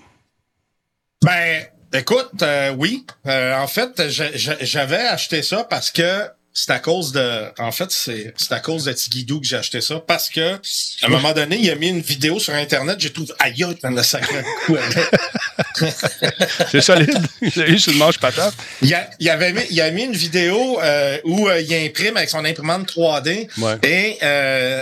Ben, 1.23 1.63
écoute, 1.93 2.41
euh, 2.41 2.73
oui. 2.75 3.05
En 3.25 3.67
fait, 3.67 4.01
j'avais 4.09 5.07
acheté 5.07 5.43
ça 5.43 5.63
parce 5.63 5.91
que 5.91 6.27
c'est 6.57 6.71
à 6.71 6.79
cause 6.79 7.11
de. 7.11 7.51
En 7.59 7.71
fait, 7.73 7.91
c'est 7.91 8.33
c'est 8.37 8.51
à 8.53 8.59
cause 8.61 8.85
de 8.85 8.93
Tigidou 8.93 9.41
que 9.41 9.45
j'ai 9.45 9.57
acheté 9.57 9.81
ça 9.81 9.99
parce 9.99 10.29
que 10.29 10.53
à 10.53 10.59
un 11.03 11.09
moment 11.09 11.33
donné, 11.33 11.57
il 11.61 11.69
a 11.69 11.75
mis 11.75 11.89
une 11.89 11.99
vidéo 12.01 12.39
sur 12.39 12.53
Internet. 12.53 12.97
J'ai 12.99 13.11
trouvé 13.11 13.33
aïe, 13.39 13.63
t'en 13.81 13.95
as 13.97 14.03
sacré 14.03 14.41
coup. 14.65 14.77
C'est 16.71 16.81
solide. 16.81 17.11
A 17.57 17.67
eu 17.67 17.77
sur 17.77 17.91
le 17.91 17.97
manche 17.97 18.17
patate. 18.19 18.53
Il, 18.81 18.93
a, 18.93 19.09
il 19.19 19.29
avait 19.29 19.51
mis, 19.53 19.61
il 19.69 19.81
a 19.81 19.91
mis 19.91 20.03
une 20.03 20.15
vidéo 20.15 20.79
euh, 20.81 21.17
où 21.25 21.47
euh, 21.47 21.59
il 21.61 21.73
imprime 21.73 22.15
avec 22.17 22.29
son 22.29 22.43
imprimante 22.45 22.89
3D 22.93 23.47
Ouais. 23.57 23.77
et 23.83 24.17
euh, 24.23 24.81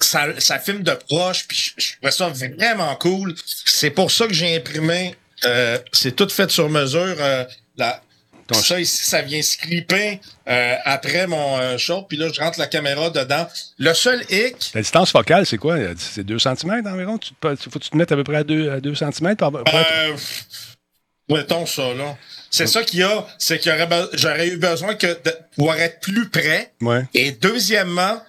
ça, 0.00 0.26
ça 0.38 0.58
filme 0.58 0.82
de 0.82 0.92
proche. 0.92 1.46
Puis 1.46 1.74
je, 1.76 1.84
je 1.84 1.92
trouvais 1.96 2.10
ça 2.10 2.28
vraiment 2.56 2.94
cool. 2.96 3.34
C'est 3.66 3.90
pour 3.90 4.10
ça 4.10 4.26
que 4.26 4.32
j'ai 4.34 4.56
imprimé. 4.56 5.14
euh, 5.44 5.78
c'est 5.92 6.16
tout 6.16 6.28
fait 6.30 6.50
sur 6.50 6.68
mesure. 6.70 7.16
Euh, 7.20 7.44
la, 7.76 8.02
Ton- 8.46 8.54
ça 8.54 8.78
ici, 8.80 9.04
ça 9.06 9.22
vient 9.22 9.42
se 9.42 9.56
clipper 9.58 10.20
euh, 10.48 10.74
après 10.84 11.26
mon 11.26 11.58
euh, 11.58 11.78
show. 11.78 12.02
Puis 12.02 12.16
là, 12.16 12.28
je 12.32 12.40
rentre 12.40 12.58
la 12.58 12.66
caméra 12.68 13.10
dedans. 13.10 13.48
Le 13.78 13.92
seul 13.92 14.22
hic, 14.30 14.70
La 14.74 14.82
distance 14.82 15.10
focale, 15.10 15.44
c'est 15.46 15.58
quoi? 15.58 15.76
C'est 15.98 16.24
2 16.24 16.38
cm 16.38 16.86
environ? 16.86 17.18
Tu 17.18 17.30
te, 17.34 17.56
faut 17.56 17.70
que 17.78 17.84
tu 17.84 17.90
te 17.90 17.96
mettes 17.96 18.12
à 18.12 18.16
peu 18.16 18.24
près 18.24 18.36
à 18.36 18.44
2, 18.44 18.70
à 18.70 18.80
2 18.80 18.94
cm 18.94 19.34
par, 19.36 19.52
Euh, 19.54 20.16
mettons 21.28 21.66
ça, 21.66 21.92
là. 21.94 22.16
C'est 22.50 22.66
ça 22.68 22.82
qu'il 22.84 23.00
y 23.00 23.02
a, 23.02 23.26
c'est 23.38 23.58
qu'il 23.58 23.72
y 23.72 23.74
aurait 23.74 23.86
be- 23.86 24.08
j'aurais 24.14 24.48
eu 24.48 24.56
besoin 24.56 24.94
que 24.94 25.06
de 25.08 25.32
pouvoir 25.56 25.78
être 25.80 26.00
plus 26.00 26.28
près. 26.30 26.72
Ouais. 26.80 27.04
Et 27.12 27.32
deuxièmement, 27.32 28.22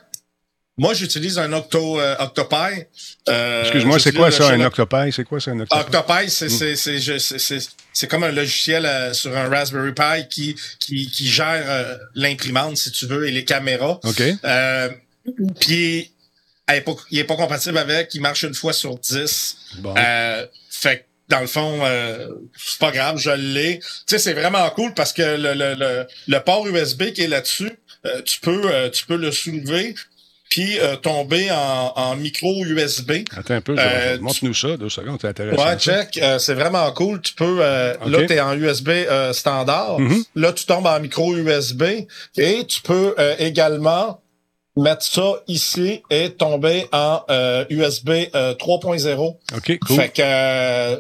moi, 0.78 0.94
j'utilise 0.94 1.38
un 1.40 1.52
Octo, 1.54 2.00
euh, 2.00 2.16
Octopi. 2.20 2.84
Euh, 3.30 3.62
Excuse-moi, 3.64 4.00
c'est 4.00 4.14
quoi 4.14 4.30
ça, 4.32 4.50
un 4.50 4.62
Octopi? 4.62 5.12
C'est 5.12 5.24
quoi 5.24 5.40
ça, 5.40 5.52
un 5.52 5.60
Octopi? 5.60 5.82
Octopi, 5.82 6.30
c'est 6.30 6.50
c'est 6.50 6.76
c'est 6.76 7.00
je- 7.00 7.18
c'est 7.18 7.40
c'est 7.40 7.60
c'est 7.94 8.08
comme 8.08 8.24
un 8.24 8.32
logiciel 8.32 8.86
euh, 8.86 9.12
sur 9.14 9.36
un 9.36 9.50
Raspberry 9.50 9.94
Pi 9.94 10.28
qui 10.30 10.56
qui 10.80 11.10
qui 11.10 11.28
gère 11.28 11.64
euh, 11.68 11.98
l'imprimante 12.16 12.78
si 12.78 12.92
tu 12.92 13.08
veux 13.08 13.28
et 13.28 13.32
les 13.32 13.44
caméras. 13.44 14.00
OK. 14.04 14.22
Euh, 14.44 14.90
puis 15.60 16.12
pas, 16.68 16.96
il 17.12 17.20
est 17.20 17.24
pas 17.24 17.36
compatible 17.36 17.78
avec, 17.78 18.14
il 18.14 18.22
marche 18.22 18.44
une 18.44 18.54
fois 18.54 18.74
sur 18.74 18.98
10. 19.00 19.58
Bon. 19.80 19.96
Euh, 19.98 20.46
fait 20.70 21.00
que 21.00 21.04
dans 21.30 21.40
le 21.42 21.48
fond, 21.48 21.80
euh, 21.84 22.28
c'est 22.58 22.80
pas 22.80 22.92
grave, 22.92 23.18
je 23.18 23.32
l'ai. 23.32 23.80
Tu 23.80 23.86
sais, 24.08 24.20
c'est 24.20 24.34
vraiment 24.34 24.70
cool 24.72 24.94
parce 24.94 25.12
que 25.12 25.22
le, 25.24 25.54
le, 25.54 25.74
le, 25.76 26.06
le 26.28 26.40
port 26.40 26.66
USB 26.68 27.12
qui 27.14 27.24
est 27.24 27.28
là-dessus, 27.28 27.72
euh, 28.06 28.22
tu 28.22 28.40
peux 28.42 28.62
euh, 28.66 28.90
tu 28.90 29.06
peux 29.06 29.18
le 29.18 29.32
soulever 29.32 29.96
puis 30.50 30.80
euh, 30.80 30.96
tomber 30.96 31.50
en, 31.52 31.94
en 31.96 32.16
micro 32.16 32.64
USB. 32.66 33.24
Attends 33.36 33.56
un 33.56 33.62
peu, 33.62 33.76
je- 33.76 33.82
euh, 33.82 34.18
montre-nous 34.20 34.54
ça, 34.54 34.78
deux 34.78 34.90
secondes, 34.90 35.18
c'est 35.22 35.28
intéressant. 35.28 35.66
Ouais, 35.66 35.78
check. 35.78 36.18
euh, 36.22 36.40
c'est 36.40 36.54
vraiment 36.54 36.92
cool. 36.94 37.22
Tu 37.22 37.34
peux. 37.34 37.60
euh. 37.62 37.94
Là, 38.06 38.26
tu 38.26 38.34
es 38.34 38.40
en 38.40 38.54
USB 38.58 38.90
euh, 38.90 39.34
standard. 39.34 40.00
Mhm. 40.00 40.24
Là, 40.36 40.54
tu 40.54 40.66
tombes 40.66 40.88
en 40.88 41.00
micro 41.00 41.36
USB 41.36 41.84
et 42.38 42.66
tu 42.68 42.82
peux 42.82 43.16
euh, 43.20 43.36
également 43.40 44.22
mettre 44.78 45.04
ça 45.04 45.42
ici 45.48 46.04
et 46.12 46.32
tomber 46.34 46.86
en 46.92 47.22
euh, 47.30 47.66
USB 47.70 48.10
euh, 48.36 48.54
3.0. 48.54 49.38
OK, 49.56 49.80
cool. 49.88 49.96
Fait 49.96 50.10
que 50.10 50.22
euh, 50.24 50.98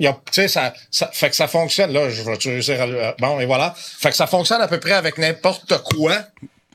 il 0.00 0.04
y 0.04 0.08
a- 0.08 0.12
tu 0.26 0.32
sais, 0.32 0.48
ça, 0.48 0.72
ça 0.90 1.10
fait 1.12 1.30
que 1.30 1.36
ça 1.36 1.46
fonctionne. 1.46 1.92
Là, 1.92 2.08
je 2.10 2.22
vais 2.22 2.36
te 2.38 2.48
réussir 2.48 2.80
à 2.82 2.86
le- 2.86 3.14
Bon, 3.20 3.38
et 3.38 3.46
voilà. 3.46 3.74
Fait 3.76 4.10
que 4.10 4.16
ça 4.16 4.26
fonctionne 4.26 4.60
à 4.60 4.66
peu 4.66 4.80
près 4.80 4.92
avec 4.94 5.18
n'importe 5.18 5.76
quoi. 5.84 6.16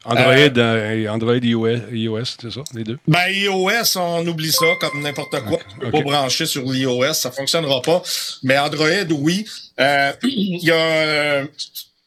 Android 0.05 0.33
Euh, 0.33 0.49
euh, 0.57 0.91
et 0.95 1.09
Android 1.09 1.35
iOS, 1.35 1.89
iOS, 1.91 2.25
c'est 2.41 2.51
ça, 2.51 2.61
les 2.73 2.83
deux? 2.83 2.97
Ben, 3.07 3.27
iOS, 3.29 3.97
on 3.97 4.25
oublie 4.27 4.51
ça 4.51 4.65
comme 4.79 5.01
n'importe 5.01 5.39
quoi. 5.41 5.59
Tu 5.69 5.79
peux 5.79 5.91
pas 5.91 6.01
brancher 6.01 6.45
sur 6.45 6.63
l'iOS, 6.63 7.13
ça 7.13 7.31
fonctionnera 7.31 7.81
pas. 7.81 8.01
Mais 8.43 8.57
Android, 8.57 8.87
oui. 9.11 9.45
Euh, 9.79 10.11
Il 10.23 10.63
y 10.63 10.71
a, 10.71 10.75
euh, 10.75 11.45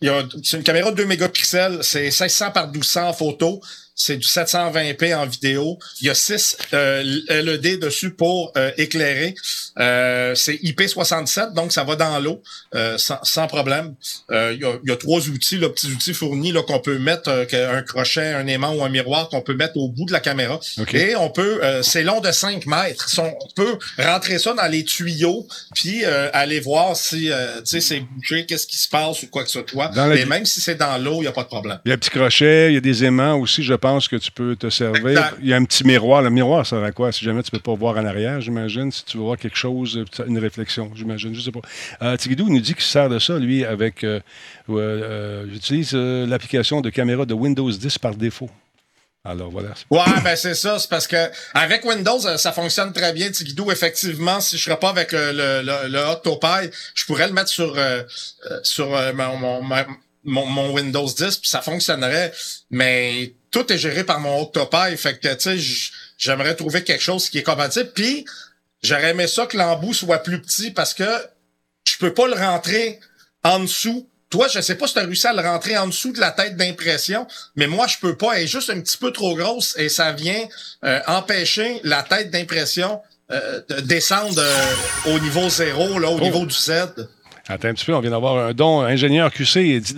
il 0.00 0.06
y 0.06 0.10
a 0.10 0.22
c'est 0.44 0.58
une 0.58 0.62
caméra 0.62 0.92
de 0.92 0.96
2 0.96 1.06
mégapixels, 1.06 1.78
c'est 1.82 2.02
1600 2.02 2.52
par 2.52 2.68
1200 2.70 3.08
en 3.08 3.12
photo. 3.12 3.60
C'est 4.00 4.16
du 4.16 4.26
720p 4.28 5.14
en 5.16 5.26
vidéo. 5.26 5.76
Il 6.00 6.06
y 6.06 6.10
a 6.10 6.14
6 6.14 6.56
LED 6.72 7.80
dessus 7.80 8.10
pour 8.10 8.52
euh, 8.56 8.70
éclairer. 8.76 9.34
Euh, 9.78 10.34
c'est 10.34 10.54
IP67, 10.54 11.52
donc 11.54 11.72
ça 11.72 11.84
va 11.84 11.96
dans 11.96 12.18
l'eau 12.20 12.42
euh, 12.74 12.96
sans, 12.98 13.18
sans 13.22 13.46
problème. 13.48 13.94
Euh, 14.30 14.52
il, 14.54 14.60
y 14.60 14.64
a, 14.64 14.72
il 14.84 14.88
y 14.88 14.92
a 14.92 14.96
trois 14.96 15.20
outils, 15.28 15.58
là, 15.58 15.68
petits 15.68 15.88
outils 15.88 16.14
fournis 16.14 16.52
là, 16.52 16.62
qu'on 16.62 16.80
peut 16.80 16.98
mettre, 16.98 17.28
euh, 17.28 17.76
un 17.76 17.82
crochet, 17.82 18.32
un 18.34 18.46
aimant 18.46 18.72
ou 18.74 18.84
un 18.84 18.88
miroir 18.88 19.28
qu'on 19.28 19.40
peut 19.40 19.54
mettre 19.54 19.76
au 19.76 19.88
bout 19.88 20.04
de 20.06 20.12
la 20.12 20.20
caméra. 20.20 20.58
Et 20.94 21.16
on 21.16 21.30
peut, 21.30 21.60
euh, 21.62 21.82
c'est 21.82 22.02
long 22.04 22.20
de 22.20 22.30
5 22.30 22.66
mètres. 22.66 23.08
On 23.18 23.34
peut 23.56 23.78
rentrer 23.98 24.38
ça 24.38 24.54
dans 24.54 24.66
les 24.70 24.84
tuyaux, 24.84 25.46
puis 25.74 26.04
euh, 26.04 26.30
aller 26.32 26.60
voir 26.60 26.96
si 26.96 27.30
euh, 27.32 27.58
tu 27.58 27.66
sais 27.66 27.80
c'est 27.80 28.00
bouché, 28.00 28.46
qu'est-ce 28.46 28.66
qui 28.66 28.76
se 28.78 28.88
passe 28.88 29.22
ou 29.24 29.26
quoi 29.28 29.42
que 29.44 29.50
ce 29.50 29.60
soit. 29.68 29.90
Vi- 30.14 30.24
même 30.26 30.46
si 30.46 30.60
c'est 30.60 30.76
dans 30.76 30.98
l'eau, 30.98 31.16
il 31.16 31.22
n'y 31.22 31.26
a 31.26 31.32
pas 31.32 31.42
de 31.42 31.48
problème. 31.48 31.78
Il 31.84 31.88
y 31.88 31.92
a 31.92 31.94
un 31.94 31.98
petit 31.98 32.10
crochet, 32.10 32.68
il 32.70 32.74
y 32.74 32.76
a 32.76 32.80
des 32.80 33.04
aimants 33.04 33.34
aussi, 33.38 33.62
je 33.62 33.74
pense 33.74 33.87
que 34.08 34.16
tu 34.16 34.30
peux 34.30 34.54
te 34.56 34.68
servir. 34.68 35.08
Exact. 35.08 35.36
Il 35.40 35.48
y 35.48 35.52
a 35.52 35.56
un 35.56 35.64
petit 35.64 35.84
miroir. 35.84 36.20
Le 36.22 36.30
miroir, 36.30 36.66
ça 36.66 36.76
sert 36.76 36.84
à 36.84 36.92
quoi? 36.92 37.10
Si 37.12 37.24
jamais 37.24 37.42
tu 37.42 37.50
peux 37.50 37.58
pas 37.58 37.74
voir 37.74 37.96
en 37.96 38.04
arrière, 38.04 38.40
j'imagine. 38.40 38.92
Si 38.92 39.04
tu 39.04 39.16
veux 39.16 39.22
voir 39.24 39.38
quelque 39.38 39.56
chose, 39.56 40.04
une 40.26 40.38
réflexion, 40.38 40.90
j'imagine. 40.94 41.34
Je 41.34 41.40
sais 41.40 41.52
pas. 41.52 41.60
Euh, 42.02 42.16
Tigidou 42.16 42.48
nous 42.48 42.60
dit 42.60 42.74
qu'il 42.74 42.82
se 42.82 42.90
sert 42.90 43.08
de 43.08 43.18
ça, 43.18 43.38
lui, 43.38 43.64
avec. 43.64 44.04
euh, 44.04 44.20
euh, 44.68 44.74
euh, 44.76 45.46
J'utilise 45.50 45.92
l'application 45.94 46.80
de 46.80 46.90
caméra 46.90 47.24
de 47.24 47.34
Windows 47.34 47.70
10 47.70 47.98
par 47.98 48.14
défaut. 48.14 48.50
Alors 49.24 49.50
voilà. 49.50 49.70
Ouais, 49.90 49.98
ben 50.24 50.36
c'est 50.36 50.54
ça, 50.54 50.78
c'est 50.78 50.88
parce 50.88 51.06
que 51.06 51.16
avec 51.52 51.84
Windows, 51.84 52.18
ça 52.38 52.52
fonctionne 52.52 52.92
très 52.92 53.12
bien, 53.12 53.30
Tigidou. 53.30 53.70
Effectivement, 53.70 54.40
si 54.40 54.56
je 54.56 54.62
serais 54.64 54.78
pas 54.78 54.90
avec 54.90 55.12
le, 55.12 55.32
le, 55.32 55.88
le 55.88 56.70
je 56.94 57.04
pourrais 57.04 57.26
le 57.26 57.34
mettre 57.34 57.48
sur 57.50 57.74
euh, 57.76 58.02
sur 58.62 58.94
euh, 58.96 59.12
mon, 59.12 59.36
mon, 59.36 59.62
ma- 59.62 59.86
mon, 60.24 60.46
mon 60.46 60.72
Windows 60.72 61.04
10, 61.06 61.36
puis 61.38 61.48
ça 61.50 61.60
fonctionnerait. 61.60 62.32
Mais 62.70 63.34
tout 63.50 63.72
est 63.72 63.78
géré 63.78 64.04
par 64.04 64.20
mon 64.20 64.42
Octopi, 64.42 64.96
fait 64.96 65.18
que 65.18 65.34
tu 65.34 65.58
sais, 65.58 65.90
j'aimerais 66.18 66.54
trouver 66.54 66.84
quelque 66.84 67.02
chose 67.02 67.28
qui 67.30 67.38
est 67.38 67.42
compatible. 67.42 67.90
Puis 67.94 68.24
j'aurais 68.82 69.10
aimé 69.10 69.26
ça 69.26 69.46
que 69.46 69.56
l'embout 69.56 69.94
soit 69.94 70.18
plus 70.18 70.40
petit 70.40 70.70
parce 70.70 70.94
que 70.94 71.04
je 71.84 71.96
peux 71.98 72.12
pas 72.14 72.26
le 72.28 72.34
rentrer 72.34 73.00
en 73.44 73.60
dessous. 73.60 74.08
Toi, 74.30 74.46
je 74.48 74.60
sais 74.60 74.74
pas 74.74 74.86
si 74.86 74.92
tu 74.92 74.98
as 74.98 75.04
réussi 75.04 75.26
à 75.26 75.32
le 75.32 75.40
rentrer 75.40 75.78
en 75.78 75.86
dessous 75.86 76.12
de 76.12 76.20
la 76.20 76.30
tête 76.32 76.54
d'impression, 76.56 77.26
mais 77.56 77.66
moi, 77.66 77.86
je 77.86 77.96
peux 77.98 78.14
pas. 78.14 78.34
Elle 78.34 78.42
est 78.44 78.46
juste 78.46 78.68
un 78.68 78.78
petit 78.80 78.98
peu 78.98 79.10
trop 79.10 79.34
grosse 79.34 79.74
et 79.78 79.88
ça 79.88 80.12
vient 80.12 80.46
euh, 80.84 81.00
empêcher 81.06 81.80
la 81.82 82.02
tête 82.02 82.30
d'impression 82.30 83.00
euh, 83.30 83.62
de 83.70 83.80
descendre 83.80 84.38
euh, 84.38 85.14
au 85.14 85.18
niveau 85.20 85.48
zéro, 85.48 85.98
là, 85.98 86.10
au 86.10 86.18
Oh. 86.18 86.20
niveau 86.20 86.44
du 86.44 86.54
Z. 86.54 86.72
Attends 87.50 87.68
un 87.68 87.72
petit 87.72 87.86
peu, 87.86 87.94
on 87.94 88.00
vient 88.00 88.10
d'avoir 88.10 88.48
un 88.48 88.52
don 88.52 88.82
ingénieur 88.82 89.32
QC 89.32 89.80
10 89.80 89.96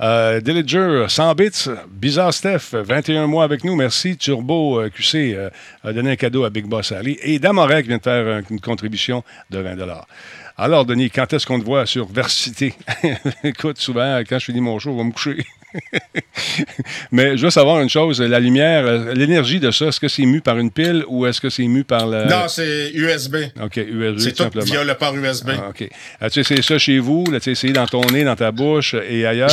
euh, 0.00 0.40
Dillinger 0.40 1.06
100 1.08 1.34
bits. 1.34 1.50
Bizarre 1.90 2.32
Steph 2.32 2.74
21 2.74 3.26
mois 3.26 3.42
avec 3.42 3.64
nous, 3.64 3.74
merci. 3.74 4.16
Turbo 4.16 4.80
euh, 4.80 4.88
QC 4.88 5.34
euh, 5.34 5.50
a 5.82 5.92
donné 5.92 6.12
un 6.12 6.16
cadeau 6.16 6.44
à 6.44 6.50
Big 6.50 6.66
Boss 6.66 6.92
Ali. 6.92 7.18
Et 7.22 7.40
Damorek 7.40 7.88
vient 7.88 7.96
de 7.96 8.02
faire 8.02 8.42
une 8.48 8.60
contribution 8.60 9.24
de 9.50 9.58
20 9.58 9.76
Alors, 10.56 10.84
Denis, 10.86 11.10
quand 11.10 11.32
est-ce 11.32 11.44
qu'on 11.44 11.58
te 11.58 11.64
voit 11.64 11.86
sur 11.86 12.06
Versité? 12.06 12.74
Écoute, 13.42 13.78
souvent, 13.78 14.20
quand 14.20 14.38
je 14.38 14.44
finis 14.44 14.60
mon 14.60 14.78
show, 14.78 14.90
on 14.90 14.98
va 14.98 15.04
me 15.04 15.10
coucher. 15.10 15.44
Mais 17.12 17.36
je 17.36 17.44
veux 17.44 17.50
savoir 17.50 17.80
une 17.80 17.88
chose, 17.90 18.20
la 18.20 18.40
lumière, 18.40 18.84
euh, 18.86 19.14
l'énergie 19.14 19.60
de 19.60 19.70
ça, 19.70 19.86
est-ce 19.86 20.00
que 20.00 20.08
c'est 20.08 20.24
mu 20.26 20.40
par 20.40 20.58
une 20.58 20.70
pile 20.70 21.04
ou 21.08 21.26
est-ce 21.26 21.40
que 21.40 21.50
c'est 21.50 21.66
mu 21.66 21.84
par 21.84 22.06
le... 22.06 22.24
Non, 22.26 22.48
c'est 22.48 22.90
USB. 22.92 23.36
OK, 23.62 23.76
USB, 23.76 24.18
C'est 24.18 24.30
tout 24.32 24.42
simplement. 24.44 24.64
via 24.64 24.84
le 24.84 24.94
port 24.94 25.14
USB. 25.16 25.50
Ah, 25.58 25.68
OK. 25.70 25.88
As-tu 26.20 26.40
essayé 26.40 26.62
ça 26.62 26.78
chez 26.78 26.98
vous? 26.98 27.24
L'as-tu 27.30 27.50
essayé 27.50 27.72
dans 27.72 27.86
ton 27.86 28.02
nez, 28.06 28.24
dans 28.24 28.36
ta 28.36 28.50
bouche 28.52 28.94
et 29.08 29.26
ailleurs? 29.26 29.50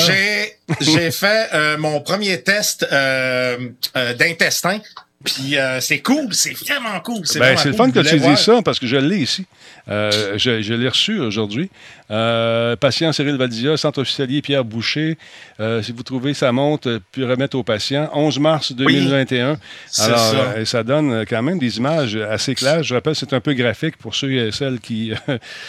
J'ai 0.80 1.12
fait 1.12 1.48
euh, 1.54 1.78
mon 1.78 2.00
premier 2.02 2.42
test 2.42 2.86
euh, 2.92 3.58
euh, 3.98 4.14
d'intestin. 4.14 4.80
Puis 5.24 5.56
euh, 5.56 5.80
c'est 5.82 6.00
cool, 6.00 6.34
c'est 6.34 6.54
vraiment 6.54 7.00
cool. 7.02 7.22
C'est 7.28 7.38
Ben, 7.38 7.56
c'est 7.56 7.70
le 7.70 7.76
cool. 7.76 7.86
fun 7.86 7.92
que 7.92 8.08
tu 8.08 8.18
voir. 8.18 8.38
ça 8.40 8.60
parce 8.66 8.80
que 8.80 8.88
je 8.88 8.96
l'ai 8.98 9.18
ici. 9.20 9.46
Euh, 9.90 10.38
je 10.38 10.62
je 10.62 10.74
l'ai 10.74 10.88
reçu 10.90 11.20
aujourd'hui. 11.20 11.70
Euh, 12.12 12.76
patient 12.76 13.12
Cyril 13.14 13.36
Valdia, 13.36 13.78
centre 13.78 14.02
hospitalier 14.02 14.42
Pierre 14.42 14.64
Boucher. 14.66 15.18
Euh, 15.60 15.82
si 15.82 15.92
vous 15.92 16.04
trouvez 16.04 16.34
sa 16.34 16.52
montre, 16.52 17.00
puis 17.12 17.24
remettre 17.24 17.58
au 17.58 17.64
patient. 17.64 18.10
11 18.14 18.40
mars 18.40 18.72
2021. 18.74 19.58
c'est 19.88 20.02
Alors, 20.04 20.20
ça. 20.20 20.66
ça 20.66 20.84
donne 20.84 21.26
quand 21.28 21.42
même 21.42 21.58
des 21.60 21.78
images 21.78 22.16
assez 22.16 22.54
claires. 22.56 22.84
Je 22.84 22.94
rappelle, 22.94 23.16
c'est 23.16 23.34
un 23.34 23.40
peu 23.40 23.54
graphique 23.54 23.98
pour 23.98 24.14
ceux 24.16 24.32
et 24.34 24.52
celles 24.52 24.80
qui 24.80 25.14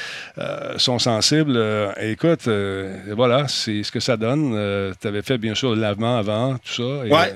sont 0.77 0.99
sensibles. 0.99 1.59
Écoute, 2.01 2.49
voilà, 3.11 3.47
c'est 3.49 3.83
ce 3.83 3.93
que 3.93 4.01
ça 4.01 4.17
donne. 4.17 4.95
tu 5.01 5.07
avais 5.09 5.23
fait, 5.23 5.39
bien 5.39 5.55
sûr, 5.55 5.75
le 5.75 5.81
lavement 5.81 6.19
avant, 6.19 6.57
tout 6.59 6.73
ça. 6.75 6.83
Ouais. 6.83 7.35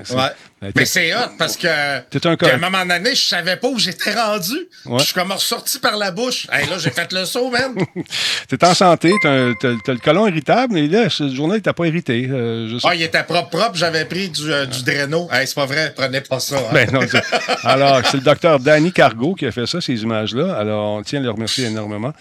Ben, 0.61 0.73
Mais 0.75 0.87
c'est 0.87 1.15
hot 1.15 1.19
parce 1.39 1.57
que 1.57 1.67
T'es 2.09 2.27
un 2.27 2.35
qu'à 2.37 2.47
un 2.47 2.57
correct. 2.57 2.61
moment 2.61 2.87
donné, 2.87 3.15
je 3.15 3.27
savais 3.29 3.57
pas 3.57 3.69
où 3.69 3.79
j'étais 3.79 4.15
rendu. 4.15 4.55
Ouais. 4.87 4.99
Je 5.01 5.05
suis 5.05 5.15
comme 5.15 5.31
ressorti 5.33 5.79
par 5.79 5.97
la 5.99 6.11
bouche. 6.11 6.47
Hey, 6.51 6.66
là, 6.71 6.79
j'ai 6.79 6.91
fait 6.91 7.13
le 7.13 7.25
saut, 7.25 7.51
man. 7.51 7.75
T'es 8.49 8.65
en 8.65 8.75
santé, 8.75 9.13
t'as 9.23 9.29
le 9.29 9.99
colon 10.03 10.27
irritable, 10.27 10.75
mais 10.75 10.87
là, 10.87 11.09
cette 11.11 11.31
journée, 11.33 11.61
t'as 11.61 11.73
pas 11.73 11.87
irrité. 11.87 12.29
euh. 12.31 12.79
Ah, 12.85 12.95
il 12.95 13.03
était 13.03 13.23
propre, 13.25 13.51
propre. 13.51 13.75
J'avais 13.75 14.05
pris 14.05 14.29
du, 14.29 14.53
euh, 14.53 14.67
du 14.67 14.83
Drano. 14.83 15.29
Hey, 15.33 15.47
c'est 15.47 15.55
pas 15.55 15.67
vrai, 15.67 15.93
prenez 15.97 16.21
pas 16.21 16.41
ça. 16.41 16.57
hein. 16.57 16.71
Ben 16.73 16.89
non, 16.93 17.01
alors, 17.65 18.01
c'est 18.05 18.19
le 18.19 18.23
docteur 18.23 18.59
Danny 18.61 18.93
Cargo 18.93 19.35
qui 19.35 19.47
a 19.47 19.53
fait 19.53 19.67
ça, 19.67 19.81
ces 19.81 20.01
images-là. 20.03 20.55
Alors, 20.57 20.97
on 20.99 21.03
tient 21.03 21.21
à 21.21 21.23
le 21.23 21.31
remercier 21.31 21.67
énormément. 21.67 22.13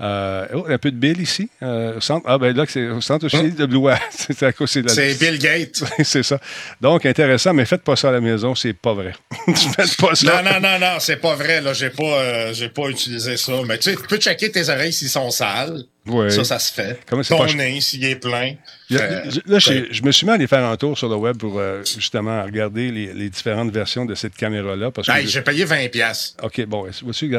Euh, 0.00 0.46
oh, 0.54 0.64
un 0.68 0.78
peu 0.78 0.90
de 0.90 0.96
Bill 0.96 1.20
ici. 1.20 1.48
euh, 1.62 1.96
au 1.96 2.00
centre, 2.00 2.24
ah, 2.28 2.36
ben 2.38 2.56
là, 2.56 2.64
c'est 2.68 2.88
au 2.88 3.00
centre 3.00 3.26
aussi 3.26 3.52
de 3.52 3.66
Blois. 3.66 3.98
c'est 4.10 4.42
à 4.42 4.52
cause 4.52 4.72
de 4.74 4.82
la- 4.82 4.88
c'est 4.88 5.14
Bill 5.18 5.38
Gates. 5.38 5.82
c'est 6.04 6.22
ça. 6.22 6.40
Donc, 6.80 7.06
intéressant, 7.06 7.54
mais 7.54 7.64
faites 7.64 7.82
pas 7.82 7.96
ça 7.96 8.08
à 8.08 8.12
la 8.12 8.20
maison, 8.20 8.54
c'est 8.54 8.72
pas 8.72 8.92
vrai. 8.94 9.12
faites 9.54 9.96
pas 9.96 10.14
ça. 10.14 10.42
Non, 10.42 10.50
non, 10.50 10.60
non, 10.60 10.78
non, 10.78 10.96
c'est 10.98 11.16
pas 11.16 11.34
vrai. 11.36 11.60
Là, 11.60 11.72
j'ai 11.72 11.90
pas, 11.90 12.02
euh, 12.02 12.52
j'ai 12.52 12.68
pas 12.68 12.88
utilisé 12.88 13.36
ça. 13.36 13.52
Mais 13.66 13.78
tu 13.78 13.90
sais, 13.90 13.96
tu 13.96 14.06
peux 14.08 14.16
checker 14.18 14.50
tes 14.50 14.68
oreilles 14.68 14.92
s'ils 14.92 15.08
sont 15.08 15.30
sales. 15.30 15.84
Ouais. 16.06 16.28
Ça, 16.30 16.44
ça 16.44 16.58
se 16.58 16.72
fait. 16.72 17.00
Comment 17.06 17.22
Ton 17.22 17.38
pas- 17.38 17.52
nez, 17.54 17.80
s'il 17.80 18.04
est 18.04 18.16
plein. 18.16 18.54
A- 18.90 18.94
Euh, 18.94 19.24
là, 19.46 19.58
je 19.58 20.02
me 20.02 20.12
suis 20.12 20.26
mis 20.26 20.32
à 20.32 20.34
aller 20.34 20.46
faire 20.46 20.64
un 20.64 20.76
tour 20.76 20.98
sur 20.98 21.08
le 21.08 21.16
web 21.16 21.36
pour 21.38 21.58
euh, 21.58 21.82
justement 21.84 22.42
regarder 22.44 22.90
les, 22.90 23.12
les 23.14 23.30
différentes 23.30 23.70
versions 23.72 24.04
de 24.04 24.14
cette 24.14 24.36
caméra-là. 24.36 24.90
Hey, 25.08 25.26
j'ai 25.26 25.40
payé 25.40 25.64
20 25.64 25.88
pièces. 25.90 26.36
OK, 26.42 26.64
bon, 26.66 26.86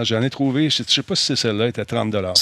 j'en 0.04 0.22
ai 0.24 0.30
trouvé, 0.32 0.70
je 0.72 0.82
ne 0.82 0.88
sais 0.88 1.04
pas 1.04 1.16
si 1.16 1.26
c'est 1.26 1.36
celle-là, 1.36 1.66
elle 1.66 1.70
était 1.70 1.82
à 1.82 1.86
30 1.86 2.12
celle-là. 2.12 2.34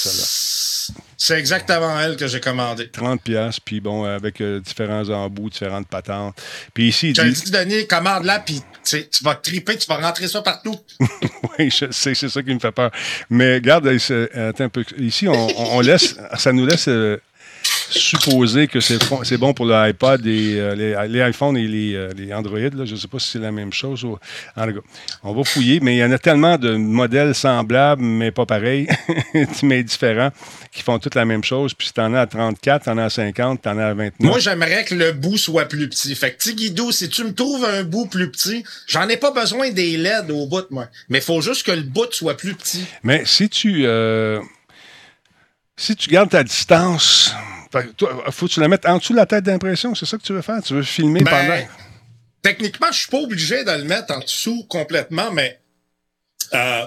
C'est 1.18 1.40
exactement 1.40 2.00
elle 2.00 2.16
que 2.16 2.28
j'ai 2.28 2.40
commandée. 2.40 2.90
30 2.90 3.22
pièces 3.22 3.60
puis 3.60 3.80
bon, 3.80 4.04
avec 4.04 4.42
euh, 4.42 4.60
différents 4.60 5.08
embouts, 5.10 5.50
différentes 5.50 5.88
patentes. 5.88 6.36
Puis 6.74 6.90
ici, 6.90 7.10
il 7.10 7.16
Je 7.16 7.22
te 7.22 7.46
dit... 7.46 7.52
Denis, 7.52 7.88
commande-la, 7.88 8.40
puis 8.40 8.62
tu 8.84 9.24
vas 9.24 9.36
triper, 9.36 9.78
tu 9.78 9.88
vas 9.88 9.98
rentrer 9.98 10.28
ça 10.28 10.42
partout. 10.42 10.76
oui, 11.00 11.70
je 11.70 11.92
sais, 11.92 12.14
c'est 12.14 12.30
ça 12.30 12.42
qui 12.42 12.54
me 12.54 12.60
fait 12.60 12.72
peur. 12.72 12.92
Mais 13.30 13.56
regarde, 13.56 13.88
euh, 13.88 14.50
attends 14.50 14.66
un 14.66 14.70
peu. 14.70 14.84
Ici, 14.98 15.28
on 15.28 15.80
laisse, 15.82 16.16
ça 16.38 16.52
nous 16.52 16.66
laisse 16.66 16.88
euh, 16.88 17.20
supposer 17.94 18.68
que 18.68 18.80
c'est 18.80 19.38
bon, 19.38 19.54
pour 19.54 19.66
l'iPod 19.66 20.26
et 20.26 20.60
euh, 20.60 20.76
les, 20.76 21.08
les 21.10 21.30
iPhones 21.30 21.58
et 21.58 21.68
les, 21.68 21.96
euh, 21.96 22.10
les 22.18 22.34
Android. 22.34 22.58
Là. 22.60 22.86
Je 22.86 22.94
ne 22.94 22.98
sais 22.98 23.08
pas 23.08 23.20
si 23.20 23.32
c'est 23.32 23.40
la 23.40 23.52
même 23.52 23.72
chose. 23.74 24.04
ou- 24.04 24.18
En 24.56 24.68
tout 24.68 24.74
cas, 24.74 24.80
on 25.24 25.34
va 25.34 25.44
fouiller, 25.44 25.80
mais 25.80 25.96
il 25.96 26.00
y 26.00 26.04
en 26.04 26.12
a 26.12 26.18
tellement 26.18 26.58
de 26.58 26.76
modèles 26.76 27.34
semblables, 27.36 28.02
mais 28.04 28.32
pas 28.32 28.46
pareils, 28.46 28.88
mais 29.64 29.84
différents, 29.84 30.32
qui 30.72 30.82
font 30.82 31.00
toutes 31.00 31.16
la 31.16 31.26
même 31.26 31.44
chose. 31.44 31.74
Puis 31.74 31.88
si 31.88 31.94
tu 31.94 32.02
en 32.02 32.14
as 32.14 32.22
à 32.22 32.28
34, 32.28 32.84
tu 32.84 32.90
en 32.90 32.98
as 32.98 33.06
à 33.06 33.10
50, 33.10 33.62
tu 33.62 33.70
en 33.70 33.78
as 33.78 33.86
à 33.88 33.94
29. 33.94 34.14
Moi, 34.20 34.40
j'aimerais 34.40 34.84
que 34.86 34.96
le 34.96 35.12
bout 35.14 35.38
soit 35.38 35.66
plus 35.66 35.88
petit. 35.90 36.14
Fait 36.16 36.34
que, 36.34 36.38
Tigidou, 36.42 36.92
si 36.92 37.10
tu 37.10 37.24
me 37.24 37.34
trouves 37.34 37.66
un 37.66 37.84
bout 37.84 38.08
plus 38.08 38.30
petit, 38.32 38.64
j'en 38.88 39.08
ai 39.10 39.18
pas 39.18 39.32
besoin 39.32 39.70
des 39.72 39.98
LED 39.98 40.32
au 40.32 40.48
bout, 40.48 40.66
moi. 40.72 40.88
Mais 41.10 41.22
faut 41.22 41.42
juste 41.42 41.66
que 41.66 41.72
le 41.72 41.84
bout 41.84 42.12
soit 42.12 42.36
plus 42.38 42.54
petit. 42.56 42.84
Mais 43.04 43.24
si 43.26 43.50
tu, 43.50 43.84
euh, 43.86 44.40
si 45.76 45.96
tu 45.96 46.10
gardes 46.10 46.30
ta 46.30 46.44
distance, 46.44 47.34
faut 48.32 48.48
que 48.48 48.52
tu 48.54 48.60
la 48.60 48.68
mettes 48.68 48.86
en 48.86 48.98
dessous 48.98 49.14
de 49.14 49.18
la 49.18 49.26
tête 49.26 49.44
d'impression, 49.44 49.96
c'est 49.96 50.06
ça 50.06 50.18
que 50.18 50.24
tu 50.24 50.34
veux 50.34 50.42
faire? 50.42 50.62
Tu 50.64 50.74
veux 50.74 50.84
filmer 50.84 51.22
Ben, 51.24 51.32
pendant? 51.32 51.68
techniquement, 52.42 52.88
je 52.92 53.00
suis 53.00 53.10
pas 53.10 53.20
obligé 53.20 53.64
de 53.64 53.72
le 53.72 53.84
mettre 53.84 54.14
en 54.14 54.20
dessous 54.20 54.66
complètement, 54.70 55.32
mais 55.32 55.60
euh, 56.54 56.86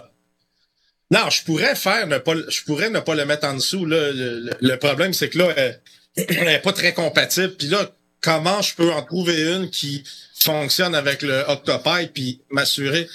non, 1.11 1.30
je 1.30 1.43
pourrais 1.45 1.74
faire 1.76 2.07
ne 2.07 2.18
pas, 2.18 2.34
le- 2.34 2.47
je 2.51 2.62
pourrais 2.64 2.91
ne 2.91 3.01
pas 3.01 3.14
le 3.14 3.24
mettre 3.24 3.47
en 3.47 3.55
dessous. 3.55 3.84
Là. 3.87 4.11
Le, 4.12 4.76
problème, 4.76 5.12
c'est 5.12 5.28
que 5.30 5.39
là, 5.39 5.53
elle, 5.57 5.80
elle 6.16 6.49
est 6.49 6.62
pas 6.62 6.72
très 6.72 6.93
compatible. 6.95 7.55
Puis 7.57 7.68
là, 7.68 7.91
comment 8.20 8.61
je 8.62 8.74
peux 8.74 8.93
en 8.93 9.03
trouver 9.03 9.53
une 9.53 9.70
qui 9.70 10.03
fonctionne 10.39 10.95
avec 10.95 11.22
le 11.22 11.45
Octopi 11.49 12.07
puis 12.12 12.41
m'assurer 12.51 13.09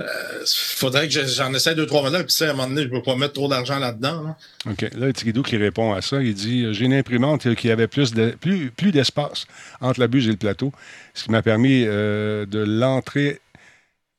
euh, 0.00 0.04
faudrait 0.46 1.08
que 1.08 1.14
je- 1.14 1.26
j'en 1.26 1.52
essaie 1.54 1.74
deux, 1.74 1.86
trois 1.86 2.02
modèles, 2.02 2.24
puis 2.24 2.32
ça, 2.32 2.46
à 2.46 2.50
un 2.50 2.52
moment 2.52 2.68
donné, 2.68 2.82
je 2.82 2.88
peux 2.88 3.02
pas 3.02 3.16
mettre 3.16 3.32
trop 3.34 3.48
d'argent 3.48 3.78
là-dedans. 3.78 4.22
là. 4.22 4.36
OK. 4.70 4.86
Là, 4.96 5.12
Tigidou 5.12 5.42
qui 5.42 5.56
répond 5.56 5.92
à 5.92 6.02
ça, 6.02 6.22
il 6.22 6.34
dit 6.34 6.64
euh, 6.64 6.72
J'ai 6.72 6.84
une 6.84 6.94
imprimante 6.94 7.54
qui 7.56 7.70
avait 7.70 7.88
plus 7.88 8.12
de- 8.14 8.30
plus, 8.40 8.70
plus 8.70 8.92
d'espace 8.92 9.46
entre 9.80 9.98
la 10.00 10.06
buse 10.06 10.26
et 10.28 10.30
le 10.30 10.36
plateau, 10.36 10.72
ce 11.14 11.24
qui 11.24 11.30
m'a 11.30 11.42
permis 11.42 11.84
euh, 11.86 12.46
de 12.46 12.60
l'entrer 12.60 13.40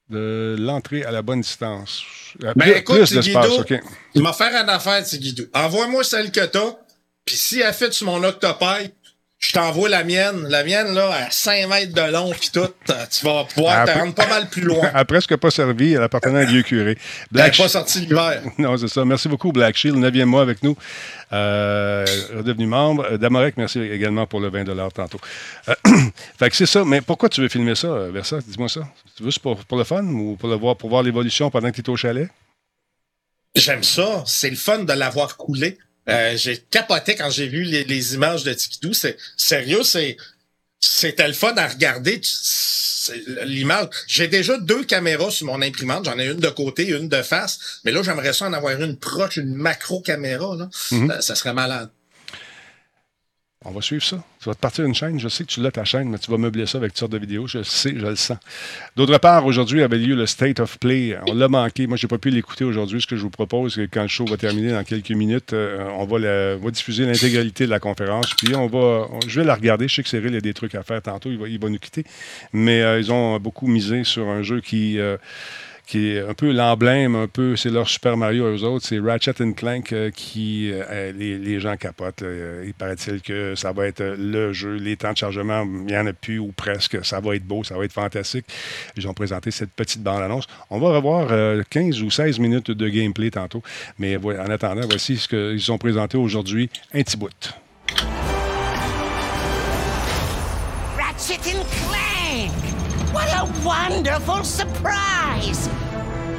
de 0.10 0.56
l'entrée 0.58 1.04
à 1.04 1.12
la 1.12 1.22
bonne 1.22 1.42
distance. 1.42 2.02
Ben, 2.40 2.54
plus 2.56 2.72
écoute, 2.72 2.96
plus 2.98 3.12
d'espace, 3.14 3.48
Guido, 3.48 3.62
OK. 3.62 3.80
Il 4.16 4.24
m'a 4.24 4.34
fait 4.34 4.52
une 4.52 4.68
affaire, 4.70 5.04
Guido. 5.04 5.44
Envoie-moi 5.54 6.04
celle 6.04 6.32
que 6.32 6.44
t'as, 6.46 6.78
puis 7.26 7.36
si 7.36 7.60
elle 7.60 7.74
fait 7.74 7.94
sur 7.94 8.08
mon 8.08 8.24
octopaille, 8.24 8.92
je 9.40 9.54
t'envoie 9.54 9.88
la 9.88 10.04
mienne. 10.04 10.46
La 10.50 10.66
mienne, 10.66 10.94
là, 10.94 11.12
à 11.14 11.32
5 11.32 11.68
mètres 11.70 11.94
de 11.94 12.12
long, 12.12 12.32
puis 12.32 12.50
tout, 12.52 12.60
euh, 12.60 13.06
tu 13.10 13.26
vas 13.26 13.46
pouvoir 13.46 13.86
te 13.86 13.92
rendre 13.92 14.14
pas 14.14 14.28
mal 14.28 14.50
plus 14.50 14.64
loin. 14.64 14.90
Elle 14.94 15.00
a 15.00 15.06
presque 15.06 15.36
pas 15.38 15.50
servi, 15.50 15.94
elle 15.94 16.04
appartenait 16.04 16.40
à 16.40 16.42
un 16.42 16.46
vieux 16.46 16.62
curé. 16.62 16.98
Elle 17.34 17.42
n'est 17.42 17.52
pas 17.52 17.70
sortie 17.70 18.02
l'hiver. 18.02 18.44
Non, 18.58 18.78
c'est 18.78 18.90
ça. 18.90 19.06
Merci 19.06 19.30
beaucoup, 19.30 19.54
Black 19.54 19.78
Shield, 19.78 19.96
neuvième 19.96 20.28
mois 20.28 20.42
avec 20.42 20.62
nous. 20.62 20.76
Euh, 21.32 22.06
redevenu 22.36 22.66
membre. 22.66 23.06
Euh, 23.12 23.18
Damorek, 23.18 23.56
merci 23.56 23.80
également 23.80 24.28
pour 24.28 24.42
le 24.42 24.50
20 24.50 24.66
tantôt. 24.90 25.20
Euh, 25.70 25.76
fait 26.38 26.50
que 26.50 26.56
c'est 26.56 26.66
ça. 26.66 26.84
Mais 26.84 27.00
pourquoi 27.00 27.30
tu 27.30 27.40
veux 27.40 27.48
filmer 27.48 27.76
ça, 27.76 28.10
Versa? 28.10 28.40
Dis-moi 28.46 28.68
ça. 28.68 28.82
Tu 29.16 29.24
veux 29.24 29.32
c'est 29.32 29.42
pour, 29.42 29.64
pour 29.64 29.78
le 29.78 29.86
fun 29.86 30.04
ou 30.04 30.36
pour, 30.36 30.50
le 30.50 30.56
voir, 30.56 30.76
pour 30.76 30.90
voir 30.90 31.02
l'évolution 31.02 31.50
pendant 31.50 31.72
que 31.72 31.76
tu 31.76 31.82
es 31.82 31.90
au 31.90 31.96
chalet? 31.96 32.30
J'aime 33.56 33.84
ça. 33.84 34.24
C'est 34.26 34.50
le 34.50 34.58
fun 34.58 34.80
de 34.80 34.94
l'avoir 34.94 35.38
coulé. 35.38 35.78
Euh, 36.08 36.38
j'ai 36.38 36.58
capoté 36.58 37.16
quand 37.16 37.30
j'ai 37.30 37.48
vu 37.48 37.64
les, 37.64 37.84
les 37.84 38.14
images 38.14 38.44
de 38.44 38.54
Tikidou. 38.54 38.94
C'est 38.94 39.18
sérieux, 39.38 39.84
c'est 39.84 40.18
c'était 40.80 41.28
le 41.28 41.34
fun 41.34 41.54
à 41.58 41.68
regarder. 41.68 42.22
L'image. 43.44 43.88
J'ai 44.08 44.28
déjà 44.28 44.58
deux 44.58 44.84
caméras 44.84 45.32
sur 45.32 45.48
mon 45.48 45.62
imprimante. 45.62 46.06
J'en 46.06 46.20
ai 46.20 46.28
une 46.28 46.40
de 46.40 46.50
côté, 46.50 46.88
une 46.88 47.10
de 47.10 47.22
face. 47.24 47.80
Mais 47.84 47.92
là, 47.92 48.04
j'aimerais 48.04 48.34
ça 48.34 48.46
en 48.46 48.54
avoir 48.54 48.80
une 48.80 48.98
proche, 48.98 49.38
une 49.38 49.56
macro 49.56 50.00
caméra. 50.02 50.56
Là. 50.56 50.70
Mhm. 50.92 51.10
Euh, 51.10 51.22
ça 51.22 51.34
serait 51.34 51.54
malade. 51.54 51.90
On 53.66 53.72
va 53.72 53.82
suivre 53.82 54.02
ça. 54.02 54.24
Tu 54.40 54.48
vas 54.48 54.56
te 54.56 54.60
partir 54.62 54.86
une 54.86 54.96
chaîne. 54.96 55.20
Je 55.20 55.28
sais 55.28 55.44
que 55.44 55.50
tu 55.50 55.60
l'as 55.60 55.72
ta 55.72 55.84
chaîne, 55.84 56.08
mais 56.08 56.18
tu 56.18 56.32
vas 56.32 56.38
meubler 56.38 56.66
ça 56.66 56.78
avec 56.78 56.94
toutes 56.94 57.00
sortes 57.00 57.12
de 57.12 57.18
vidéos. 57.18 57.46
Je 57.46 57.58
le 57.58 57.64
sais, 57.66 57.94
je 57.94 58.06
le 58.06 58.16
sens. 58.16 58.38
D'autre 58.96 59.18
part, 59.18 59.46
aujourd'hui 59.46 59.84
avait 59.84 59.98
lieu 59.98 60.16
le 60.16 60.26
State 60.28 60.62
of 60.62 60.80
Play. 60.80 61.18
On 61.28 61.34
l'a 61.34 61.50
manqué. 61.50 61.86
Moi, 61.86 61.98
j'ai 61.98 62.08
pas 62.08 62.18
pu 62.18 62.30
l'écouter 62.30 62.64
aujourd'hui. 62.64 63.02
Ce 63.02 63.08
que 63.08 63.18
je 63.18 63.22
vous 63.22 63.30
propose, 63.30 63.76
c'est 63.76 63.88
que 63.88 63.94
quand 63.94 64.04
le 64.04 64.08
show 64.08 64.24
va 64.24 64.38
terminer 64.38 64.72
dans 64.72 64.86
quelques 64.86 65.12
minutes, 65.12 65.52
euh, 65.52 65.86
on 65.98 66.06
va, 66.06 66.72
diffuser 66.72 67.06
l'intégralité 67.06 67.66
de 67.66 67.70
la 67.70 67.82
conférence. 67.82 68.34
Puis 68.36 68.56
on 68.56 68.68
va, 68.68 69.10
je 69.28 69.42
vais 69.42 69.46
la 69.46 69.56
regarder. 69.56 69.90
Je 69.90 69.96
sais 69.96 70.04
que 70.04 70.10
Cyril 70.10 70.34
a 70.38 70.40
des 70.40 70.54
trucs 70.54 70.76
à 70.76 70.84
faire 70.84 71.02
tantôt. 71.02 71.30
Il 71.30 71.38
va, 71.38 71.50
il 71.50 71.60
va 71.60 71.68
nous 71.68 71.80
quitter. 71.80 72.06
Mais 72.54 72.82
euh, 72.82 72.98
ils 72.98 73.12
ont 73.12 73.42
beaucoup 73.42 73.68
misé 73.68 74.06
sur 74.06 74.30
un 74.30 74.42
jeu 74.42 74.62
qui. 74.62 75.00
euh, 75.00 75.18
qui 75.90 76.12
est 76.12 76.20
un 76.22 76.36
peu 76.36 76.52
l'emblème, 76.52 77.16
un 77.16 77.28
peu, 77.28 77.56
c'est 77.56 77.72
leur 77.72 77.90
Super 77.90 78.16
Mario 78.16 78.46
eux 78.46 78.64
autres, 78.64 78.86
c'est 78.86 79.00
Ratchet 79.00 79.34
Clank 79.56 79.92
euh, 79.92 80.12
qui, 80.12 80.70
euh, 80.72 81.12
les, 81.12 81.40
les 81.40 81.60
gens 81.60 81.78
capotent. 81.78 82.22
Euh, 82.22 82.64
Il 82.68 82.76
paraît-il 82.76 83.22
que 83.22 83.56
ça 83.56 83.72
va 83.72 83.88
être 83.88 84.02
euh, 84.02 84.16
le 84.16 84.54
jeu. 84.54 84.76
Les 84.76 84.98
temps 84.98 85.14
de 85.14 85.18
chargement, 85.18 85.64
il 85.64 85.86
n'y 85.88 85.98
en 85.98 86.06
a 86.06 86.14
plus 86.14 86.38
ou 86.38 86.52
presque. 86.56 87.04
Ça 87.04 87.20
va 87.20 87.36
être 87.36 87.44
beau, 87.44 87.64
ça 87.64 87.76
va 87.76 87.86
être 87.86 87.92
fantastique. 87.94 88.46
Ils 88.98 89.08
ont 89.08 89.16
présenté 89.16 89.50
cette 89.50 89.72
petite 89.72 90.04
bande-annonce. 90.04 90.46
On 90.70 90.78
va 90.78 90.90
revoir 90.90 91.30
euh, 91.32 91.64
15 91.68 92.04
ou 92.04 92.12
16 92.12 92.38
minutes 92.38 92.70
de 92.70 92.88
gameplay 92.88 93.32
tantôt. 93.32 93.64
Mais 93.98 94.16
en 94.18 94.50
attendant, 94.50 94.86
voici 94.88 95.18
ce 95.18 95.28
qu'ils 95.28 95.72
ont 95.72 95.80
présenté 95.80 96.18
aujourd'hui, 96.18 96.70
un 96.94 97.02
petit 97.02 97.18
bout. 97.18 97.30
Ratchet 101.00 101.40
Clank! 101.42 102.69
What 103.12 103.28
a 103.34 103.46
wonderful 103.66 104.44
surprise! 104.44 105.68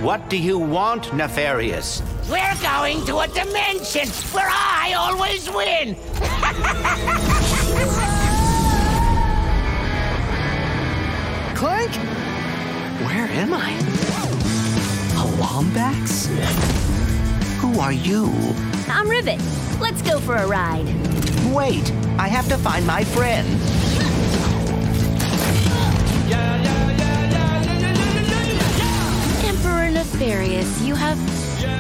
What 0.01 0.31
do 0.31 0.37
you 0.37 0.57
want, 0.59 1.13
Nefarious? 1.13 2.03
We're 2.31 2.55
going 2.63 3.05
to 3.07 3.19
a 3.19 3.27
dimension 3.29 4.09
where 4.33 4.49
I 4.49 4.95
always 4.97 5.51
win! 5.51 5.95
Clank? 11.57 11.93
Where 13.05 13.27
am 13.27 13.53
I? 13.53 13.73
A 15.17 15.27
Lombax? 15.43 16.27
Who 17.59 17.81
are 17.81 17.93
you? 17.93 18.33
I'm 18.89 19.09
Rivet. 19.11 19.41
Let's 19.81 20.03
go 20.03 20.21
for 20.21 20.37
a 20.37 20.47
ride. 20.47 20.87
Wait, 21.53 21.91
I 22.17 22.29
have 22.29 22.47
to 22.49 22.57
find 22.57 22.87
my 22.87 23.03
friend. 23.03 23.49
Emperor 30.21 30.43
Nefarious, 30.43 30.83
you 30.83 30.95
have 30.95 31.19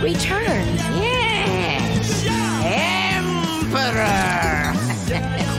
returned. 0.02 0.78
Yes! 0.96 2.24
Emperor! 3.44 3.92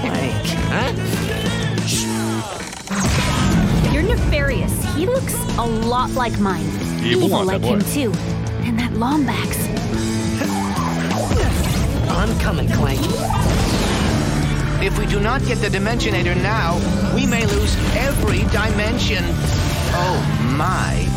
Clank. 0.02 0.48
Huh? 0.72 0.92
You're 3.92 4.04
Nefarious. 4.04 4.96
He 4.96 5.06
looks 5.06 5.36
a 5.58 5.66
lot 5.66 6.10
like 6.12 6.40
mine. 6.40 6.66
Il 7.04 7.12
est 7.12 7.20
beau, 7.20 7.26
Evil 7.26 7.46
like 7.46 7.62
ta 7.62 7.68
him 7.68 7.82
too. 7.82 8.14
And 8.66 8.80
that 8.80 8.92
Lombax. 8.94 9.58
I'm 12.10 12.40
coming, 12.40 12.68
Clank. 12.70 13.02
If 14.82 14.98
we 14.98 15.06
do 15.06 15.20
not 15.20 15.46
get 15.46 15.60
the 15.60 15.68
Dimensionator 15.68 16.36
now, 16.42 16.80
we 17.14 17.28
may 17.28 17.46
lose 17.46 17.76
every 17.96 18.40
dimension. 18.50 19.24
Oh 19.94 20.20
my. 20.58 21.12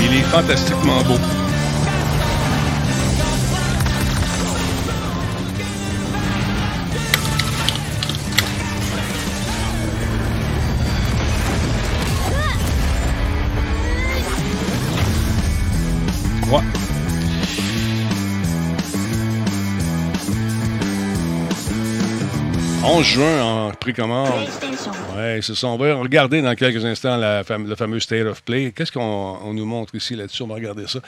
Il 0.00 0.14
est 0.14 0.22
fantastiquement 0.22 1.02
beau. 1.02 1.47
11 22.90 23.04
juin 23.04 23.42
en 23.42 23.70
précommande. 23.72 24.30
Oui, 25.14 25.42
c'est 25.42 25.54
ça. 25.54 25.66
On 25.66 25.76
va 25.76 25.94
regarder 25.94 26.40
dans 26.40 26.54
quelques 26.54 26.82
instants 26.86 27.18
la 27.18 27.42
le 27.46 27.74
fameux 27.74 28.00
State 28.00 28.26
of 28.26 28.42
Play. 28.42 28.72
Qu'est-ce 28.74 28.92
qu'on 28.92 29.36
on 29.44 29.52
nous 29.52 29.66
montre 29.66 29.94
ici 29.94 30.14
là-dessus? 30.16 30.42
On 30.42 30.46
va 30.46 30.54
regarder 30.54 30.86
ça. 30.86 31.00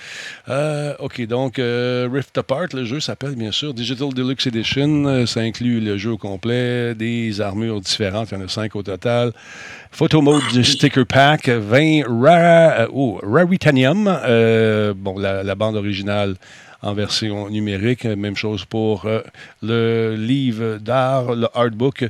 Euh, 0.50 0.94
OK, 0.98 1.24
donc 1.26 1.58
euh, 1.58 2.06
Rift 2.12 2.36
Apart, 2.36 2.66
le 2.74 2.84
jeu 2.84 3.00
s'appelle 3.00 3.34
bien 3.34 3.50
sûr 3.50 3.72
Digital 3.72 4.12
Deluxe 4.12 4.46
Edition. 4.46 5.06
Euh, 5.06 5.24
Ça 5.24 5.40
inclut 5.40 5.80
le 5.80 5.96
jeu 5.96 6.12
au 6.12 6.18
complet, 6.18 6.94
des 6.94 7.40
armures 7.40 7.80
différentes. 7.80 8.30
Il 8.30 8.38
y 8.38 8.42
en 8.42 8.44
a 8.44 8.48
cinq 8.48 8.76
au 8.76 8.82
total. 8.82 9.32
Photo 9.90 10.20
mode 10.20 10.42
du 10.52 10.62
sticker 10.64 11.06
pack, 11.06 11.48
20 11.48 12.02
rare, 12.06 12.72
euh, 12.80 12.86
oh, 12.92 13.20
Raritanium. 13.22 14.06
Euh, 14.06 14.92
bon, 14.94 15.18
la, 15.18 15.42
la 15.42 15.54
bande 15.54 15.76
originale 15.76 16.36
en 16.82 16.94
version 16.94 17.48
numérique. 17.50 18.04
Même 18.04 18.36
chose 18.36 18.64
pour 18.64 19.06
euh, 19.06 19.20
le 19.62 20.14
livre 20.16 20.78
d'art, 20.78 21.34
le 21.34 21.48
artbook. 21.54 22.04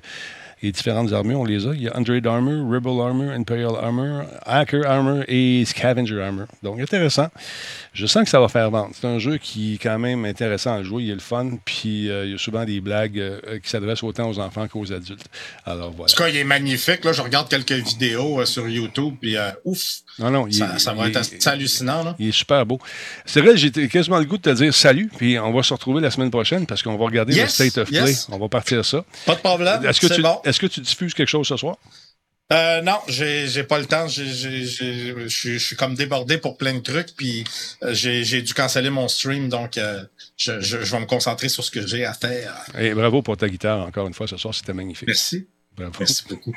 Les 0.62 0.72
différentes 0.72 1.10
armures, 1.12 1.40
on 1.40 1.44
les 1.44 1.66
a. 1.66 1.72
Il 1.72 1.82
y 1.82 1.88
a 1.88 1.96
Android 1.96 2.20
Armor, 2.26 2.70
Rebel 2.70 3.00
Armor, 3.00 3.30
Imperial 3.30 3.72
Armor, 3.80 4.24
Hacker 4.44 4.84
Armor 4.86 5.22
et 5.26 5.64
Scavenger 5.64 6.20
Armor. 6.22 6.46
Donc, 6.62 6.80
intéressant. 6.80 7.28
Je 7.94 8.06
sens 8.06 8.24
que 8.24 8.28
ça 8.30 8.38
va 8.40 8.48
faire 8.48 8.70
vendre. 8.70 8.90
C'est 8.94 9.06
un 9.06 9.18
jeu 9.18 9.38
qui 9.38 9.74
est 9.74 9.78
quand 9.78 9.98
même 9.98 10.24
intéressant 10.24 10.74
à 10.74 10.82
jouer. 10.82 11.04
Il 11.04 11.08
y 11.08 11.12
a 11.12 11.14
le 11.14 11.20
fun, 11.20 11.52
puis 11.64 12.08
euh, 12.10 12.26
il 12.26 12.32
y 12.32 12.34
a 12.34 12.38
souvent 12.38 12.64
des 12.64 12.80
blagues 12.80 13.18
euh, 13.18 13.40
qui 13.62 13.70
s'adressent 13.70 14.02
autant 14.02 14.28
aux 14.28 14.38
enfants 14.38 14.68
qu'aux 14.68 14.92
adultes. 14.92 15.24
Alors, 15.64 15.90
voilà. 15.92 16.12
En 16.12 16.14
tout 16.14 16.22
cas, 16.22 16.28
il 16.28 16.36
est 16.36 16.44
magnifique. 16.44 17.04
Là, 17.04 17.12
je 17.12 17.22
regarde 17.22 17.48
quelques 17.48 17.72
vidéos 17.72 18.40
euh, 18.40 18.44
sur 18.44 18.68
YouTube, 18.68 19.14
puis 19.20 19.36
ouf, 19.64 19.80
Non, 20.18 20.30
non, 20.30 20.46
ça, 20.52 20.74
est- 20.76 20.78
ça 20.78 20.92
va 20.92 21.08
être 21.08 21.16
est- 21.32 21.46
hallucinant. 21.48 22.04
Là. 22.04 22.14
Il 22.18 22.28
est 22.28 22.32
super 22.32 22.64
beau. 22.66 22.78
C'est 23.24 23.40
vrai, 23.40 23.56
j'ai 23.56 23.70
quasiment 23.88 24.18
le 24.18 24.24
goût 24.26 24.36
de 24.36 24.42
te 24.42 24.50
dire 24.50 24.72
salut, 24.74 25.10
puis 25.16 25.38
on 25.38 25.52
va 25.52 25.62
se 25.62 25.72
retrouver 25.72 26.00
la 26.02 26.10
semaine 26.10 26.30
prochaine 26.30 26.66
parce 26.66 26.82
qu'on 26.82 26.96
va 26.96 27.04
regarder 27.06 27.34
Yes, 27.34 27.58
le 27.58 27.66
State 27.70 27.78
of 27.78 27.88
Play. 27.88 28.14
On 28.30 28.38
va 28.38 28.48
partir 28.48 28.84
ça. 28.84 29.04
Pas 29.26 29.34
de 29.34 29.40
problème. 29.40 29.84
Est-ce 29.84 30.00
que, 30.00 30.06
c'est 30.08 30.16
tu, 30.16 30.22
bon. 30.22 30.38
Est-ce 30.50 30.60
que 30.60 30.66
tu 30.66 30.80
diffuses 30.80 31.14
quelque 31.14 31.28
chose 31.28 31.48
ce 31.48 31.56
soir? 31.56 31.76
Euh, 32.52 32.82
non, 32.82 32.98
j'ai 33.06 33.46
j'ai 33.46 33.62
pas 33.62 33.78
le 33.78 33.86
temps. 33.86 34.08
Je 34.08 35.26
suis- 35.28 35.76
comme 35.76 35.94
débordé 35.94 36.36
pour 36.36 36.58
plein 36.58 36.74
de 36.74 36.80
trucs, 36.80 37.14
puis 37.16 37.44
euh, 37.84 37.94
j'ai 37.94 38.24
j'ai 38.24 38.42
dû 38.42 38.52
canceller 38.54 38.90
mon 38.90 39.06
stream, 39.06 39.48
donc 39.48 39.78
euh, 39.78 40.02
je, 40.36 40.60
je, 40.60 40.82
je 40.82 40.90
vais 40.92 40.98
me 41.00 41.06
concentrer 41.06 41.48
sur 41.48 41.62
ce 41.64 41.70
que 41.70 41.86
j'ai 41.86 42.04
à 42.04 42.12
faire. 42.12 42.52
Et 42.76 42.92
bravo 42.92 43.22
pour 43.22 43.36
ta 43.36 43.48
guitare, 43.48 43.86
encore 43.86 44.08
une 44.08 44.14
fois, 44.14 44.26
ce 44.26 44.36
soir, 44.36 44.52
c'était 44.52 44.72
magnifique. 44.72 45.06
Merci. 45.06 45.46
Bravo. 45.76 45.92
Merci 45.98 46.24
beaucoup. 46.28 46.54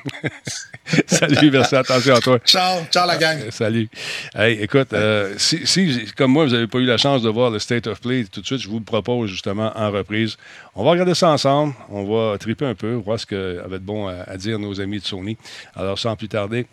Salut, 1.07 1.51
merci. 1.51 1.75
Attention 1.75 2.15
à 2.15 2.19
toi. 2.19 2.39
Ciao, 2.39 2.83
ciao 2.91 3.07
la 3.07 3.17
gang. 3.17 3.39
Euh, 3.39 3.51
Salut. 3.51 3.89
Hey, 4.35 4.61
écoute, 4.61 4.91
euh, 4.93 5.35
si, 5.37 5.65
si, 5.65 6.05
comme 6.17 6.31
moi, 6.31 6.45
vous 6.45 6.51
n'avez 6.51 6.67
pas 6.67 6.79
eu 6.79 6.85
la 6.85 6.97
chance 6.97 7.21
de 7.21 7.29
voir 7.29 7.49
le 7.49 7.59
State 7.59 7.87
of 7.87 8.01
Play 8.01 8.25
tout 8.25 8.41
de 8.41 8.45
suite, 8.45 8.59
je 8.59 8.67
vous 8.67 8.79
le 8.79 8.83
propose 8.83 9.29
justement 9.29 9.71
en 9.75 9.91
reprise. 9.91 10.35
On 10.75 10.83
va 10.83 10.91
regarder 10.91 11.15
ça 11.15 11.29
ensemble. 11.29 11.73
On 11.89 12.03
va 12.03 12.37
triper 12.37 12.65
un 12.65 12.75
peu, 12.75 12.93
voir 12.95 13.19
ce 13.19 13.25
que 13.25 13.61
va 13.65 13.75
être 13.75 13.83
bon 13.85 14.07
à, 14.07 14.23
à 14.23 14.37
dire 14.37 14.59
nos 14.59 14.81
amis 14.81 14.99
de 14.99 15.05
Sony. 15.05 15.37
Alors, 15.75 15.97
sans 15.97 16.15
plus 16.15 16.27
tarder, 16.27 16.67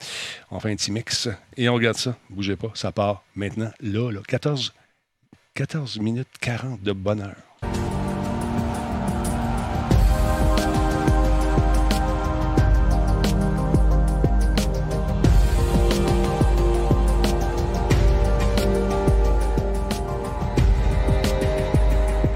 on 0.50 0.58
fait 0.58 0.70
un 0.72 0.76
petit 0.76 0.90
mix 0.90 1.28
et 1.56 1.68
on 1.68 1.74
regarde 1.74 1.96
ça. 1.96 2.16
Bougez 2.30 2.56
pas, 2.56 2.70
ça 2.74 2.90
part 2.90 3.22
maintenant, 3.36 3.70
là, 3.80 4.10
là. 4.10 4.20
14, 4.26 4.72
14 5.54 5.98
minutes 6.00 6.28
40 6.40 6.82
de 6.82 6.92
bonheur. 6.92 7.34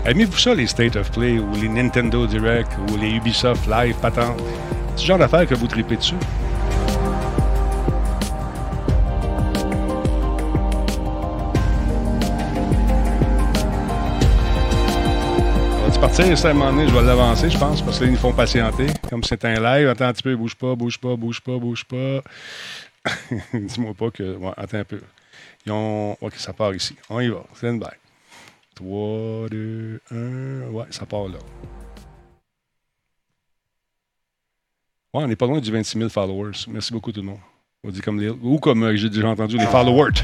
Aimez-vous 0.07 0.37
ça, 0.37 0.55
les 0.55 0.67
State 0.67 0.97
of 0.97 1.11
Play 1.13 1.39
ou 1.39 1.51
les 1.55 1.67
Nintendo 1.67 2.27
Direct 2.27 2.71
ou 2.91 2.99
les 2.99 3.13
Ubisoft 3.13 3.67
Live 3.67 3.97
patentes? 4.03 4.39
C'est 4.97 5.03
le 5.03 5.07
genre 5.07 5.19
d'affaires 5.19 5.47
que 5.47 5.55
vous 5.55 5.67
tripez 5.67 5.97
dessus? 5.97 6.15
On 15.83 15.89
va 15.89 15.99
partir, 15.99 16.37
ça, 16.37 16.51
à 16.51 16.53
un 16.53 16.87
je 16.87 16.93
vais 16.93 17.03
l'avancer, 17.03 17.49
je 17.49 17.57
pense, 17.57 17.81
parce 17.81 17.99
que 17.99 18.05
là, 18.05 18.11
ils 18.11 18.13
nous 18.13 18.19
font 18.19 18.35
patienter. 18.35 18.89
Comme 19.09 19.25
c'est 19.25 19.43
un 19.47 19.55
live, 19.55 19.89
attends 19.89 20.05
un 20.05 20.13
petit 20.13 20.23
peu, 20.23 20.37
bouge 20.37 20.55
pas, 20.55 20.75
bouge 20.75 20.99
pas, 20.99 21.17
bouge 21.17 21.41
pas, 21.41 21.57
bouge 21.57 21.87
pas. 21.87 22.23
Dis-moi 23.55 23.95
pas 23.95 24.11
que. 24.11 24.37
Ouais, 24.37 24.53
attends 24.55 24.81
un 24.81 24.85
peu. 24.85 25.01
Ils 25.65 25.73
ont. 25.73 26.15
Ok, 26.21 26.35
ça 26.37 26.53
part 26.53 26.75
ici. 26.75 26.95
On 27.09 27.21
y 27.21 27.29
va. 27.29 27.43
Stand 27.55 27.79
by. 27.79 28.04
3, 28.75 29.49
2, 29.51 30.01
1. 30.11 30.71
Ouais, 30.73 30.85
ça 30.91 31.07
part 31.07 31.29
là. 31.29 31.39
Ouais, 35.13 35.23
on 35.23 35.29
n'est 35.29 35.37
pas 35.37 35.47
loin 35.47 35.61
du 35.61 35.71
26 35.71 35.99
000 35.99 36.11
followers. 36.11 36.67
Merci 36.69 36.93
beaucoup 36.93 37.13
tout 37.13 37.21
le 37.21 37.27
monde. 37.27 37.39
On 37.87 37.91
dit 37.91 38.01
comme 38.01 38.19
les, 38.21 38.31
ou 38.31 38.59
comme 38.59 38.83
euh, 38.83 38.97
j'ai 38.97 39.11
déjà 39.11 39.29
entendu, 39.29 39.57
les 39.57 39.67
followers. 39.67 40.15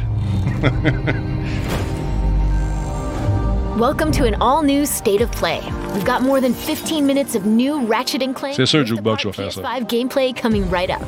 Welcome 3.76 4.10
to 4.12 4.24
an 4.24 4.34
all-new 4.40 4.84
State 4.84 5.22
of 5.22 5.30
Play. 5.30 5.60
We've 5.94 6.04
got 6.04 6.22
more 6.22 6.40
than 6.40 6.52
15 6.52 7.06
minutes 7.06 7.34
of 7.34 7.46
new 7.46 7.86
Ratchet 7.86 8.22
and 8.22 8.34
Clank 8.34 8.56
C'est 8.56 8.66
sûr, 8.66 8.84
Jukebox 8.84 9.24
va 9.24 9.32
faire 9.32 9.52
ça. 9.52 9.62
PS5 9.62 9.88
gameplay 9.88 10.34
coming 10.34 10.68
right 10.68 10.90
up. 10.90 11.00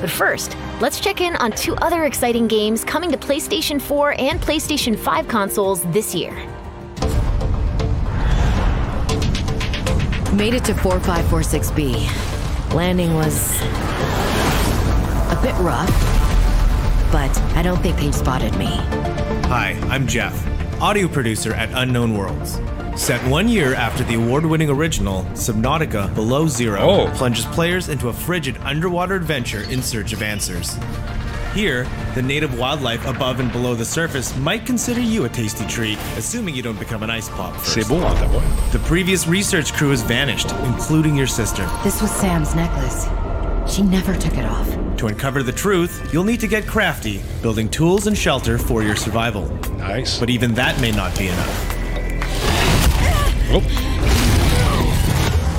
But 0.00 0.10
first, 0.10 0.56
let's 0.80 0.98
check 0.98 1.20
in 1.20 1.36
on 1.36 1.52
two 1.52 1.74
other 1.76 2.04
exciting 2.04 2.48
games 2.48 2.84
coming 2.84 3.10
to 3.12 3.18
PlayStation 3.18 3.80
4 3.80 4.14
and 4.18 4.40
PlayStation 4.40 4.96
5 4.98 5.28
consoles 5.28 5.82
this 5.92 6.14
year. 6.14 6.32
Made 10.36 10.52
it 10.52 10.64
to 10.66 10.74
4546B. 10.74 12.74
Landing 12.74 13.14
was 13.14 13.58
a 15.32 15.38
bit 15.42 15.54
rough, 15.54 15.88
but 17.10 17.34
I 17.56 17.62
don't 17.62 17.80
think 17.80 17.96
they 17.96 18.12
spotted 18.12 18.54
me. 18.58 18.66
Hi, 19.46 19.78
I'm 19.88 20.06
Jeff, 20.06 20.34
audio 20.80 21.08
producer 21.08 21.54
at 21.54 21.70
Unknown 21.72 22.18
Worlds. 22.18 22.60
Set 22.96 23.26
one 23.30 23.48
year 23.48 23.74
after 23.74 24.04
the 24.04 24.14
award 24.14 24.44
winning 24.44 24.68
original, 24.68 25.22
Subnautica 25.32 26.14
Below 26.14 26.48
Zero 26.48 26.80
Oh. 26.80 27.10
plunges 27.14 27.46
players 27.46 27.88
into 27.88 28.08
a 28.08 28.12
frigid 28.12 28.58
underwater 28.62 29.14
adventure 29.14 29.62
in 29.70 29.80
search 29.82 30.12
of 30.12 30.22
answers. 30.22 30.76
Here, 31.56 31.86
the 32.14 32.20
native 32.20 32.58
wildlife 32.58 33.06
above 33.06 33.40
and 33.40 33.50
below 33.50 33.74
the 33.74 33.82
surface 33.82 34.36
might 34.36 34.66
consider 34.66 35.00
you 35.00 35.24
a 35.24 35.28
tasty 35.30 35.66
treat, 35.66 35.96
assuming 36.18 36.54
you 36.54 36.62
don't 36.62 36.78
become 36.78 37.02
an 37.02 37.08
ice 37.08 37.30
pop 37.30 37.54
first. 37.54 37.72
C'est 37.72 37.88
beau 37.88 37.96
en 37.96 38.14
tabac. 38.14 38.72
The 38.72 38.78
previous 38.80 39.26
research 39.26 39.72
crew 39.72 39.88
has 39.88 40.02
vanished, 40.02 40.52
including 40.64 41.16
your 41.16 41.26
sister. 41.26 41.66
This 41.82 42.02
was 42.02 42.10
Sam's 42.10 42.54
necklace. 42.54 43.08
She 43.74 43.80
never 43.80 44.14
took 44.14 44.36
it 44.36 44.44
off. 44.44 44.68
To 44.98 45.06
uncover 45.06 45.42
the 45.42 45.50
truth, 45.50 46.12
you'll 46.12 46.24
need 46.24 46.40
to 46.40 46.46
get 46.46 46.66
crafty, 46.66 47.22
building 47.40 47.70
tools 47.70 48.06
and 48.06 48.18
shelter 48.18 48.58
for 48.58 48.82
your 48.82 48.94
survival. 48.94 49.48
Nice. 49.78 50.20
But 50.20 50.28
even 50.28 50.52
that 50.56 50.78
may 50.82 50.90
not 50.90 51.18
be 51.18 51.28
enough. 51.28 51.72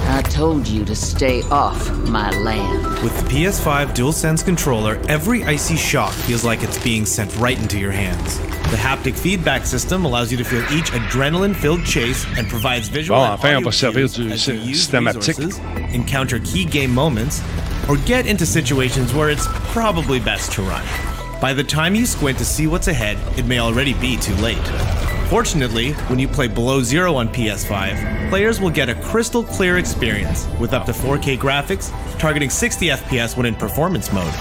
I 0.09 0.21
told 0.21 0.67
you 0.67 0.85
to 0.85 0.95
stay 0.95 1.41
off 1.43 1.91
my 2.07 2.31
land. 2.39 3.03
With 3.03 3.17
the 3.17 3.29
PS5 3.29 3.87
DualSense 3.87 4.43
controller, 4.43 5.01
every 5.09 5.43
icy 5.43 5.75
shock 5.75 6.13
feels 6.13 6.45
like 6.45 6.63
it's 6.63 6.81
being 6.81 7.05
sent 7.05 7.35
right 7.35 7.59
into 7.59 7.77
your 7.77 7.91
hands. 7.91 8.39
The 8.71 8.77
haptic 8.77 9.17
feedback 9.17 9.65
system 9.65 10.05
allows 10.05 10.31
you 10.31 10.37
to 10.37 10.45
feel 10.45 10.61
each 10.71 10.91
adrenaline-filled 10.91 11.83
chase 11.85 12.25
and 12.37 12.47
provides 12.47 12.87
visual 12.87 13.19
Bon, 13.19 13.31
and 13.31 13.39
enfin, 13.39 13.49
on 13.49 13.55
audio 13.57 13.69
va 13.69 13.75
servir 13.75 13.99
cues 13.99 14.15
du 14.15 14.29
as 14.29 14.47
you 14.47 14.53
use 14.55 14.93
resources, 14.93 15.59
encounter 15.93 16.39
key 16.39 16.63
game 16.63 16.93
moments, 16.93 17.41
or 17.89 17.97
get 18.05 18.25
into 18.25 18.45
situations 18.45 19.13
where 19.13 19.29
it's 19.29 19.47
probably 19.73 20.19
best 20.21 20.53
to 20.53 20.61
run. 20.61 20.85
By 21.41 21.53
the 21.53 21.63
time 21.63 21.95
you 21.95 22.05
squint 22.05 22.37
to 22.37 22.45
see 22.45 22.65
what's 22.65 22.87
ahead, 22.87 23.17
it 23.37 23.45
may 23.45 23.59
already 23.59 23.93
be 23.93 24.15
too 24.15 24.35
late. 24.35 24.57
Fortunately, 25.29 25.91
when 26.07 26.19
you 26.19 26.27
play 26.27 26.47
Below 26.47 26.81
Zero 26.81 27.15
on 27.15 27.27
PS5, 27.27 28.29
players 28.29 28.61
will 28.61 28.69
get 28.69 28.87
a 28.87 28.95
crystal 28.95 29.43
clear 29.43 29.77
experience 29.77 30.47
with 30.57 30.73
up 30.73 30.85
to 30.85 30.93
4K 30.93 31.37
graphics, 31.37 31.91
targeting 32.17 32.49
60 32.49 32.87
FPS 32.87 33.35
when 33.35 33.45
in 33.45 33.53
performance 33.53 34.13
mode. 34.13 34.33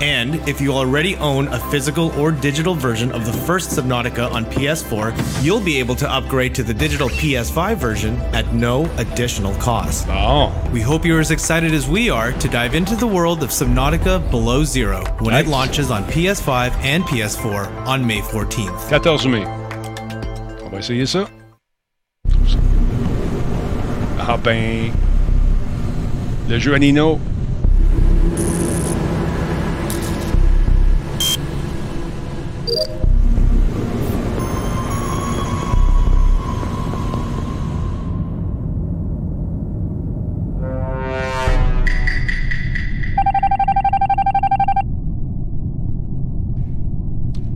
And 0.00 0.36
if 0.48 0.60
you 0.60 0.72
already 0.72 1.14
own 1.18 1.46
a 1.46 1.60
physical 1.70 2.10
or 2.20 2.32
digital 2.32 2.74
version 2.74 3.12
of 3.12 3.24
the 3.24 3.32
first 3.32 3.70
Subnautica 3.70 4.32
on 4.32 4.44
PS4, 4.46 5.44
you'll 5.44 5.60
be 5.60 5.78
able 5.78 5.94
to 5.94 6.12
upgrade 6.12 6.56
to 6.56 6.64
the 6.64 6.74
digital 6.74 7.08
PS5 7.08 7.76
version 7.76 8.16
at 8.34 8.52
no 8.52 8.86
additional 8.96 9.54
cost. 9.60 10.06
Oh. 10.08 10.52
We 10.72 10.80
hope 10.80 11.06
you're 11.06 11.20
as 11.20 11.30
excited 11.30 11.72
as 11.72 11.86
we 11.86 12.10
are 12.10 12.32
to 12.32 12.48
dive 12.48 12.74
into 12.74 12.96
the 12.96 13.06
world 13.06 13.44
of 13.44 13.50
Subnautica 13.50 14.28
Below 14.32 14.64
Zero 14.64 15.04
when 15.20 15.34
it 15.34 15.46
launches 15.46 15.92
on 15.92 16.02
PS5 16.06 16.74
and 16.82 17.04
PS4 17.04 17.86
on 17.86 18.04
May 18.04 18.20
14th. 18.20 18.80
14 18.88 19.30
mai. 19.30 19.44
On 19.44 19.58
va 19.58 19.61
essayer 20.82 21.06
ça. 21.06 21.28
Ah 24.18 24.36
ben. 24.36 24.90
Le 26.48 26.58
jeu 26.58 26.74
à 26.74 26.78
Nino. 26.80 27.20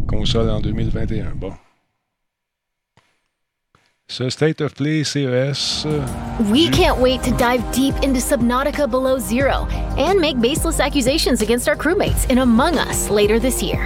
Console 0.07 0.51
en 0.51 0.61
2021. 0.61 1.33
Bon. 1.35 1.53
Ce 4.17 4.31
State 4.31 4.63
of 4.63 4.75
Play 4.75 5.05
CES. 5.05 5.85
euh, 5.85 6.01
We 6.51 6.71
can't 6.71 6.99
wait 6.99 7.23
to 7.25 7.31
dive 7.33 7.63
deep 7.75 7.95
into 8.03 8.19
Subnautica 8.19 8.89
Below 8.91 9.19
Zero 9.19 9.67
and 9.99 10.19
make 10.19 10.41
baseless 10.41 10.81
accusations 10.81 11.43
against 11.43 11.69
our 11.69 11.77
crewmates 11.77 12.25
in 12.31 12.39
Among 12.39 12.79
Us 12.79 13.11
later 13.11 13.39
this 13.39 13.63
year. 13.63 13.79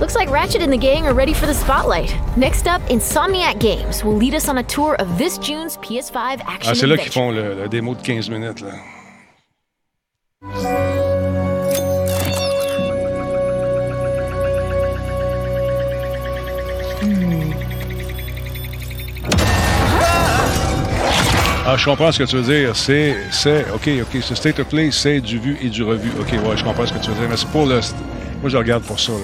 Looks 0.00 0.14
like 0.14 0.30
Ratchet 0.30 0.62
and 0.62 0.72
the 0.72 0.78
gang 0.78 1.06
are 1.06 1.12
ready 1.12 1.34
for 1.34 1.44
the 1.44 1.52
spotlight. 1.52 2.14
Next 2.38 2.66
up, 2.66 2.80
Insomniac 2.88 3.58
Games 3.60 4.02
will 4.02 4.16
lead 4.16 4.34
us 4.34 4.48
on 4.48 4.56
a 4.56 4.62
tour 4.62 4.94
of 4.98 5.18
this 5.18 5.36
June's 5.36 5.76
PS5 5.82 6.40
action 6.46 6.70
Ah, 6.70 6.74
c'est 6.74 6.86
là 6.86 6.96
qu'ils 6.96 7.12
font 7.12 7.30
le, 7.30 7.52
le 7.54 7.68
démo 7.68 7.94
de 7.94 8.00
15 8.00 8.30
minutes. 8.30 8.62
Là. 8.62 8.72
Ah, 21.66 21.76
je 21.76 21.84
comprends 21.84 22.10
ce 22.10 22.18
que 22.18 22.24
tu 22.24 22.36
veux 22.36 22.54
dire. 22.54 22.74
C'est, 22.74 23.16
c'est, 23.30 23.66
OK, 23.70 23.88
OK, 24.02 24.22
ce 24.22 24.34
State 24.34 24.58
of 24.60 24.68
Play, 24.68 24.90
c'est 24.90 25.20
du 25.20 25.38
vu 25.38 25.58
et 25.60 25.68
du 25.68 25.82
revu. 25.82 26.10
OK, 26.18 26.32
ouais, 26.32 26.56
je 26.56 26.64
comprends 26.64 26.86
ce 26.86 26.92
que 26.92 26.98
tu 26.98 27.10
veux 27.10 27.16
dire. 27.16 27.28
Mais 27.28 27.36
c'est 27.36 27.48
pour 27.48 27.66
le... 27.66 27.80
Moi, 28.40 28.48
je 28.48 28.56
regarde 28.56 28.82
pour 28.82 28.98
ça, 28.98 29.12
là. 29.12 29.18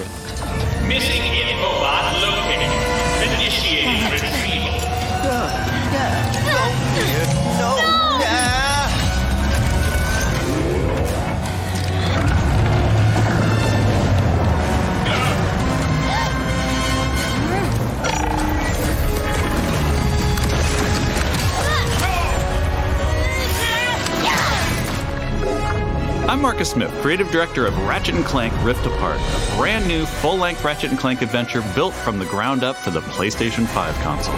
I'm 26.29 26.43
Marcus 26.43 26.71
Smith, 26.73 26.91
creative 27.03 27.31
director 27.31 27.67
of 27.67 27.79
Ratchet 27.87 28.17
and 28.17 28.25
Clank 28.25 28.53
Rift 28.65 28.85
Apart, 28.85 29.21
a 29.21 29.57
brand 29.57 29.87
new 29.87 30.05
full 30.05 30.37
length 30.37 30.65
Ratchet 30.65 30.91
and 30.91 30.99
Clank 30.99 31.23
adventure 31.23 31.63
built 31.77 31.95
from 31.95 32.19
the 32.19 32.25
ground 32.27 32.65
up 32.65 32.75
for 32.75 32.91
the 32.91 33.01
PlayStation 33.01 33.65
5 33.67 33.95
console. 33.97 34.35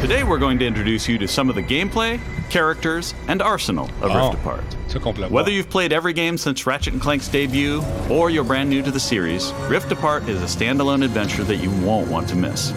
Today, 0.00 0.22
we're 0.22 0.38
going 0.38 0.56
to 0.60 0.66
introduce 0.66 1.08
you 1.08 1.18
to 1.18 1.26
some 1.26 1.48
of 1.48 1.56
the 1.56 1.62
gameplay, 1.64 2.20
characters, 2.48 3.12
and 3.26 3.42
arsenal 3.42 3.86
of 4.00 4.12
Oh, 4.12 4.28
Rift 4.30 4.40
Apart. 4.40 4.62
ça 4.88 5.00
qu'on 5.02 5.12
peut 5.12 5.22
l'avoir. 5.22 5.32
Whether 5.32 5.50
you've 5.50 5.68
played 5.68 5.92
every 5.92 6.12
game 6.12 6.38
since 6.38 6.64
Ratchet 6.64 6.92
and 6.92 7.02
Clank's 7.02 7.26
debut, 7.26 7.82
or 8.08 8.30
you're 8.30 8.44
brand 8.44 8.70
new 8.70 8.80
to 8.82 8.92
the 8.92 9.00
series, 9.00 9.52
Rift 9.68 9.90
Apart 9.90 10.28
is 10.28 10.40
a 10.40 10.46
standalone 10.46 11.04
adventure 11.04 11.42
that 11.42 11.56
you 11.56 11.72
won't 11.84 12.08
want 12.08 12.28
to 12.28 12.36
miss. 12.36 12.72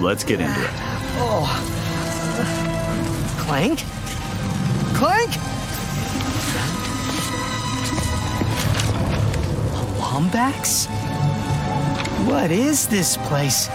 Let's 0.00 0.24
get 0.24 0.40
into 0.40 0.58
it. 0.64 0.70
Oh. 1.20 1.44
Clank? 3.46 3.80
Clank? 4.96 5.30
Lombax? 10.14 10.86
What 12.28 12.52
is 12.52 12.86
this 12.86 13.16
place? 13.16 13.66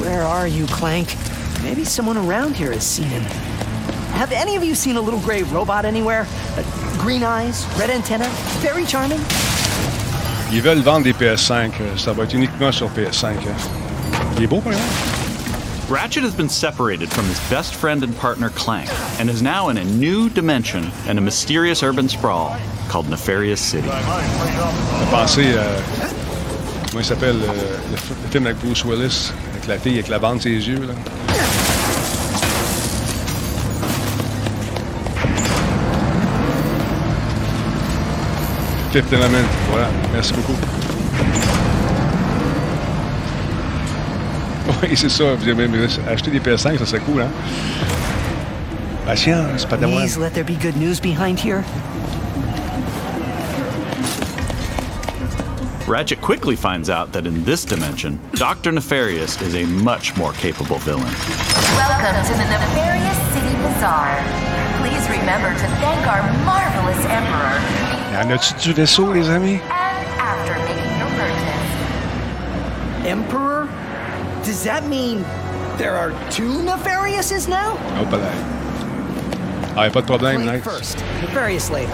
Where 0.00 0.22
are 0.22 0.46
you, 0.48 0.66
Clank? 0.66 1.14
Maybe 1.62 1.84
someone 1.84 2.16
around 2.16 2.56
here 2.56 2.72
has 2.72 2.84
seen 2.86 3.06
him. 3.06 3.22
Have 4.18 4.32
any 4.32 4.56
of 4.56 4.64
you 4.64 4.74
seen 4.74 4.96
a 4.96 5.00
little 5.00 5.20
gray 5.20 5.42
robot 5.44 5.84
anywhere? 5.84 6.26
Uh, 6.56 6.62
green 6.98 7.22
eyes, 7.22 7.64
red 7.78 7.90
antenna, 7.90 8.28
very 8.60 8.84
charming. 8.84 9.20
Ils 10.50 10.60
veulent 10.60 10.82
vendre 10.82 11.04
des 11.04 11.12
PS5. 11.14 11.72
euh, 11.80 11.96
Ça 11.96 12.12
va 12.12 12.24
être 12.24 12.34
uniquement 12.34 12.72
sur 12.72 12.88
PS5. 12.90 13.26
hein. 13.26 13.56
Il 14.36 14.42
est 14.42 14.46
beau, 14.46 14.60
par 14.60 14.72
exemple. 14.72 15.11
Ratchet 15.88 16.22
has 16.22 16.34
been 16.34 16.48
separated 16.48 17.10
from 17.10 17.26
his 17.26 17.38
best 17.50 17.74
friend 17.74 18.02
and 18.02 18.16
partner 18.16 18.50
Clank, 18.50 18.88
and 19.20 19.28
is 19.28 19.42
now 19.42 19.68
in 19.68 19.76
a 19.76 19.84
new 19.84 20.30
dimension 20.30 20.90
and 21.06 21.18
a 21.18 21.20
mysterious 21.20 21.82
urban 21.82 22.08
sprawl 22.08 22.56
called 22.88 23.08
Nefarious 23.08 23.60
City. 23.60 23.88
J'ai 23.88 25.06
pensé 25.10 25.54
à. 25.56 25.66
Comment 26.90 27.00
il 27.00 27.04
s'appelle 27.04 27.36
euh, 27.42 27.78
le, 27.90 27.96
le 28.22 28.30
film 28.30 28.46
avec 28.46 28.58
Bruce 28.58 28.84
Willis, 28.84 29.32
avec 29.52 29.66
la 29.66 29.78
fille 29.78 29.94
avec 29.94 30.08
la 30.08 30.18
bande 30.18 30.38
de 30.38 30.42
ses 30.42 30.50
yeux. 30.50 30.80
Là. 30.86 30.94
Fifth 38.92 39.12
Element, 39.12 39.48
voilà. 39.70 39.88
Merci 40.12 40.34
beaucoup. 40.34 40.56
Oui, 44.88 44.96
c'est 44.96 45.08
ça. 45.08 45.34
Vous 45.34 45.42
avez 45.48 45.54
même 45.54 45.74
euh, 45.74 45.86
acheter 46.12 46.30
des 46.32 46.40
PS5, 46.40 46.76
ça 46.78 46.86
serait 46.86 47.00
cool, 47.00 47.22
hein? 47.22 47.28
Patience, 49.06 49.64
padawan. 49.64 50.00
Please 50.00 50.18
let 50.18 50.30
there 50.32 50.44
be 50.44 50.56
good 50.60 50.76
news 50.76 50.98
behind 51.00 51.38
here. 51.38 51.62
Ratchet 55.86 56.20
quickly 56.20 56.56
finds 56.56 56.88
out 56.88 57.12
that 57.12 57.26
in 57.26 57.44
this 57.44 57.64
dimension, 57.64 58.18
Dr. 58.34 58.72
Nefarious 58.72 59.40
is 59.42 59.54
a 59.54 59.64
much 59.66 60.16
more 60.16 60.32
capable 60.32 60.78
villain. 60.78 61.02
Welcome 61.76 62.24
to 62.26 62.32
the 62.32 62.44
Nefarious 62.50 63.18
City 63.34 63.54
Bazaar. 63.62 64.16
Please 64.80 65.06
remember 65.10 65.50
to 65.50 65.66
thank 65.82 66.06
our 66.06 66.22
marvelous 66.44 67.04
Emperor 67.06 67.60
Y 68.12 68.20
en 68.20 68.30
a-tu 68.32 68.54
du 68.64 68.72
vaisseau, 68.74 69.12
les 69.12 69.28
amis? 69.28 69.60
after 70.18 70.54
making 70.66 70.98
your 70.98 71.10
purchase. 71.18 73.06
Emperor? 73.06 73.61
Does 74.44 74.62
that 74.64 74.86
mean 74.86 75.22
there 75.78 75.94
are 75.96 76.10
two 76.30 76.50
Nefariouses 76.62 77.48
now? 77.48 77.76
Oh, 77.98 78.06
but 78.10 78.20
là. 78.20 78.32
Ah, 79.74 79.82
y 79.82 79.86
a 79.86 79.90
pas 79.90 80.02
de 80.02 80.06
problème, 80.06 80.42
Clank 80.42 80.56
Nick. 80.56 80.64
first, 80.64 80.98
Nefarious 81.22 81.70
later. 81.70 81.92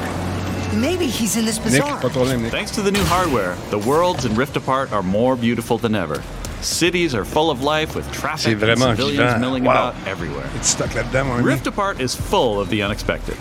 Maybe 0.74 1.06
he's 1.06 1.36
in 1.36 1.44
this 1.44 1.58
Nick, 1.64 1.80
bazaar. 1.82 2.00
pas 2.00 2.08
de 2.10 2.18
problème, 2.18 2.42
Nick. 2.42 2.50
Thanks 2.50 2.70
to 2.72 2.82
the 2.82 2.90
new 2.90 3.04
hardware, 3.04 3.54
the 3.70 3.78
worlds 3.78 4.24
in 4.24 4.34
Rift 4.34 4.56
Apart 4.56 4.92
are 4.92 5.02
more 5.02 5.36
beautiful 5.36 5.78
than 5.78 5.94
ever. 5.94 6.22
Cities 6.60 7.14
are 7.14 7.24
full 7.24 7.50
of 7.50 7.62
life 7.62 7.94
with 7.94 8.04
C'est 8.06 8.12
traffic 8.20 8.62
and 8.62 8.78
civilians 8.78 9.16
vivant. 9.18 9.40
milling 9.40 9.64
Wow. 9.64 9.72
about 9.90 9.94
everywhere. 10.08 10.46
Es-tu 10.58 10.84
stuck 10.84 10.94
là-dedans, 10.94 11.26
mon 11.26 11.34
ami? 11.38 11.44
Rift 11.44 11.66
Apart 11.68 12.00
is 12.00 12.14
full 12.16 12.60
of 12.60 12.68
the 12.68 12.82
unexpected. 12.82 13.36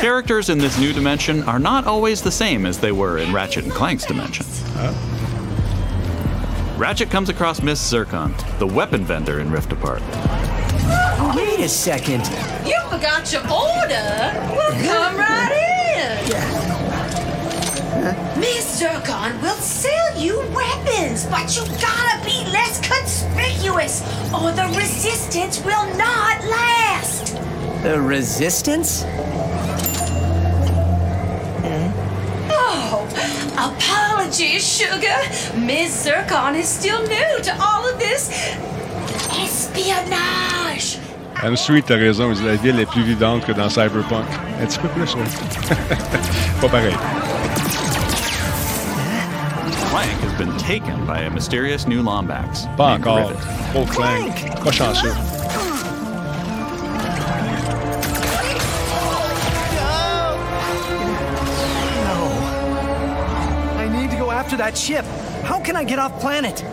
Characters 0.00 0.48
in 0.48 0.56
this 0.58 0.78
new 0.78 0.92
dimension 0.94 1.42
are 1.46 1.58
not 1.58 1.86
always 1.86 2.22
the 2.22 2.30
same 2.32 2.64
as 2.64 2.78
they 2.78 2.90
were 2.90 3.18
in 3.18 3.34
Ratchet 3.34 3.64
and 3.64 3.72
Clank's 3.72 4.06
dimension. 4.06 4.46
Ratchet 6.76 7.08
comes 7.08 7.28
across 7.28 7.62
Miss 7.62 7.80
Zircon, 7.80 8.34
the 8.58 8.66
weapon 8.66 9.04
vendor 9.04 9.38
in 9.38 9.48
Rift 9.48 9.70
Apart. 9.72 10.02
Wait 11.36 11.60
a 11.60 11.68
second. 11.68 12.22
You 12.66 12.80
forgot 12.90 13.32
your 13.32 13.42
order? 13.42 14.32
Well, 14.50 14.72
come 14.82 15.16
right 15.16 15.52
in. 15.96 16.30
Yeah. 16.30 18.34
Miss 18.38 18.78
Zircon 18.78 19.40
will 19.40 19.54
sell 19.54 20.18
you 20.18 20.40
weapons, 20.52 21.26
but 21.26 21.54
you 21.56 21.62
gotta 21.80 22.24
be 22.24 22.44
less 22.50 22.80
conspicuous, 22.86 24.02
or 24.34 24.50
the 24.50 24.66
resistance 24.76 25.60
will 25.64 25.86
not 25.96 26.42
last. 26.44 27.36
The 27.84 28.00
resistance? 28.00 29.04
Oh, 32.56 33.06
apologies, 34.24 34.66
sugar. 34.66 35.58
Miss 35.58 36.02
Zircon 36.02 36.54
is 36.54 36.68
still 36.68 37.02
new 37.02 37.42
to 37.42 37.52
all 37.60 37.88
of 37.88 37.98
this 37.98 38.30
espionage. 39.30 40.98
M 41.42 41.56
Street, 41.56 41.84
t'as 41.86 41.96
raison, 41.96 42.30
il 42.30 42.36
dit 42.36 42.44
la 42.44 42.56
ville 42.56 42.80
est 42.80 42.86
plus 42.86 43.02
vivante 43.02 43.44
que 43.44 43.52
dans 43.52 43.68
Cyberpunk. 43.68 44.26
Un 44.62 44.66
petit 44.66 44.78
peu 44.78 44.88
plus, 44.88 45.14
oui. 45.14 45.22
pas 46.60 46.68
pareil. 46.68 46.96
Clank 49.90 50.20
has 50.22 50.38
been 50.38 50.56
taken 50.58 51.06
by 51.06 51.20
a 51.20 51.30
mysterious 51.30 51.86
new 51.86 52.02
Lombax. 52.02 52.66
Pas 52.76 52.92
named 52.92 53.06
encore. 53.06 53.28
Rivet. 53.28 53.72
Trop 53.72 53.86
Clank. 53.86 54.64
Pas 54.64 54.72
chanceux. 54.72 55.43
To 64.56 64.62
that 64.62 64.78
ship. 64.78 65.04
How 65.44 65.58
can 65.60 65.76
I 65.76 65.84
get 65.84 65.98
off 65.98 66.20
planet? 66.20 66.64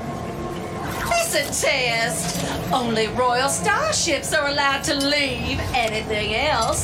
It's 1.14 1.34
a 1.36 1.44
test. 1.66 2.72
Only 2.72 3.08
royal 3.08 3.50
starships 3.50 4.34
are 4.34 4.48
allowed 4.48 4.84
to 4.84 4.94
leave. 4.96 5.60
Anything 5.74 6.36
else? 6.36 6.84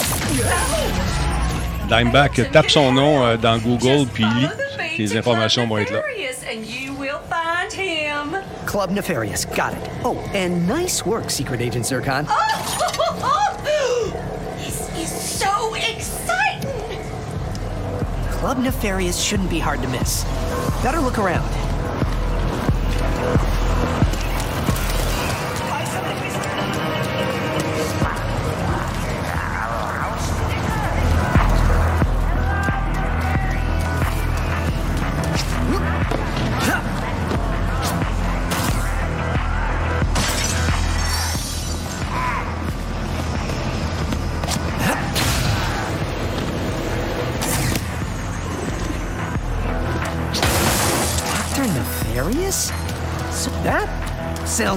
Dimeback 1.88 2.34
tape 2.34 2.70
son 2.70 2.92
nom 2.94 3.24
euh, 3.24 3.38
dans 3.38 3.60
Google 3.60 4.08
puis 4.08 4.26
lit. 4.26 4.50
Les 4.98 5.16
informations 5.16 5.68
vont 5.68 5.78
être 5.78 5.92
là. 5.92 6.02
And 6.50 6.66
you 6.66 6.94
will 6.94 7.20
find 7.30 7.72
him. 7.72 8.38
Club 8.66 8.90
Nefarious. 8.92 9.46
Got 9.46 9.74
it. 9.74 9.90
Oh, 10.04 10.18
and 10.34 10.66
nice 10.66 11.06
work, 11.06 11.30
Secret 11.30 11.62
Agent 11.62 11.86
Zircon. 11.86 12.26
this 14.58 14.90
is 14.98 15.12
so 15.12 15.76
exciting. 15.76 17.02
Club 18.32 18.60
Nefarious 18.60 19.22
shouldn't 19.22 19.50
be 19.50 19.60
hard 19.60 19.82
to 19.82 19.90
miss. 19.90 20.26
Better 20.84 21.02
look 21.02 21.18
around. 21.18 21.67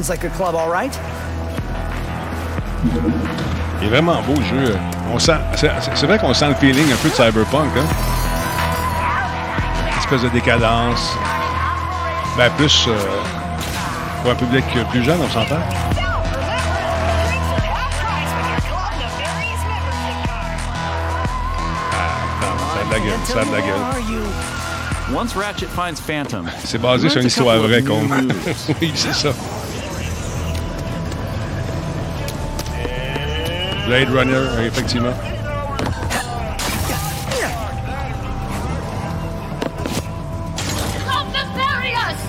Sounds 0.02 0.08
like 0.08 0.24
a 0.24 0.34
club, 0.34 0.54
all 0.54 0.70
right. 0.70 0.98
Il 3.80 3.86
est 3.86 3.90
vraiment 3.90 4.22
beau 4.22 4.34
le 4.34 4.44
jeu. 4.44 4.78
On 5.12 5.18
sent, 5.18 5.32
c'est, 5.56 6.06
vrai 6.06 6.18
qu'on 6.18 6.32
sent 6.32 6.48
le 6.48 6.54
feeling 6.54 6.90
un 6.90 6.96
peu 6.96 7.10
de 7.10 7.14
Cyberpunk. 7.14 7.70
Hein? 7.76 7.84
Une 9.92 9.98
espèce 9.98 10.22
de 10.22 10.28
décadence. 10.28 11.12
Ben 12.38 12.50
plus 12.56 12.86
euh, 12.88 12.96
pour 14.22 14.30
un 14.30 14.34
public 14.36 14.64
plus 14.90 15.04
jeune, 15.04 15.18
on 15.20 15.28
s'entend. 15.28 15.56
Ah, 21.92 22.06
ça 23.24 23.40
a 23.40 23.44
de 23.44 23.52
la 23.52 23.60
gueule, 23.60 23.76
C'est 26.64 26.80
basé 26.80 27.08
sur 27.08 27.20
une 27.20 27.26
histoire 27.26 27.58
vraie, 27.58 27.82
moves. 27.82 28.32
oui, 28.80 28.92
c'est 28.94 29.12
ça. 29.12 29.32
Blade 33.90 34.10
Runner, 34.10 34.44
effectivement. 34.60 35.16
Help 41.08 41.32
them 41.32 41.48
bury 41.56 41.92
us! 41.96 42.20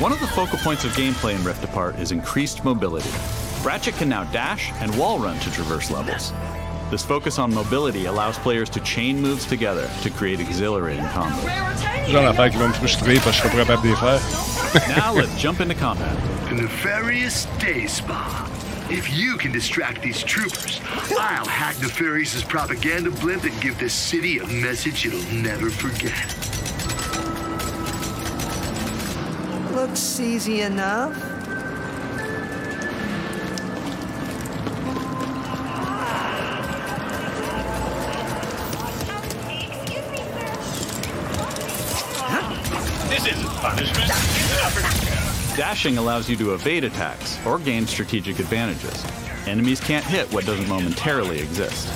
One 0.00 0.10
of 0.10 0.20
the 0.20 0.26
focal 0.28 0.56
points 0.60 0.86
of 0.86 0.92
gameplay 0.92 1.34
in 1.34 1.44
Rift 1.44 1.62
Apart 1.62 1.96
is 1.96 2.12
increased 2.12 2.64
mobility. 2.64 3.10
Ratchet 3.62 3.96
can 3.96 4.08
now 4.08 4.24
dash 4.32 4.72
and 4.80 4.96
wall 4.96 5.18
run 5.18 5.38
to 5.40 5.50
traverse 5.52 5.90
levels. 5.90 6.32
This 6.90 7.04
focus 7.04 7.38
on 7.38 7.52
mobility 7.52 8.06
allows 8.06 8.38
players 8.38 8.70
to 8.70 8.80
chain 8.80 9.20
moves 9.20 9.44
together 9.44 9.90
to 10.00 10.08
create 10.08 10.40
exhilarating 10.40 11.04
combos. 11.04 11.85
Genre 12.08 12.22
d'affaires 12.22 12.50
qui 12.50 12.56
vont 12.56 12.68
me 12.68 12.72
frustrer 12.72 13.14
parce 13.14 13.26
que 13.26 13.32
je 13.32 13.40
suis 13.40 13.48
pas 13.48 13.64
capable 13.64 13.82
de 13.82 13.88
les 13.88 13.96
faire. 13.96 14.20
now 14.96 15.14
let's 15.14 15.36
jump 15.40 15.60
into 15.60 15.74
combat. 15.74 16.16
The 16.48 16.54
nefarious 16.54 17.46
day 17.58 17.86
spa. 17.86 18.48
If 18.88 19.12
you 19.12 19.36
can 19.36 19.50
distract 19.50 20.02
these 20.02 20.22
troopers, 20.22 20.80
I'll 21.18 21.44
hack 21.44 21.74
Nefarious's 21.80 22.44
propaganda 22.44 23.10
blimp 23.10 23.42
and 23.42 23.60
give 23.60 23.76
this 23.80 23.92
city 23.92 24.38
a 24.38 24.46
message 24.46 25.04
it'll 25.04 25.20
never 25.34 25.70
forget. 25.70 26.14
Looks 29.74 30.20
easy 30.20 30.60
enough. 30.62 31.35
Allows 45.94 46.28
you 46.28 46.36
to 46.36 46.54
evade 46.54 46.82
attacks 46.82 47.38
or 47.46 47.60
gain 47.60 47.86
strategic 47.86 48.40
advantages. 48.40 49.04
Enemies 49.46 49.78
can't 49.78 50.04
hit 50.04 50.30
what 50.32 50.44
doesn't 50.44 50.68
momentarily 50.68 51.38
exist. 51.38 51.86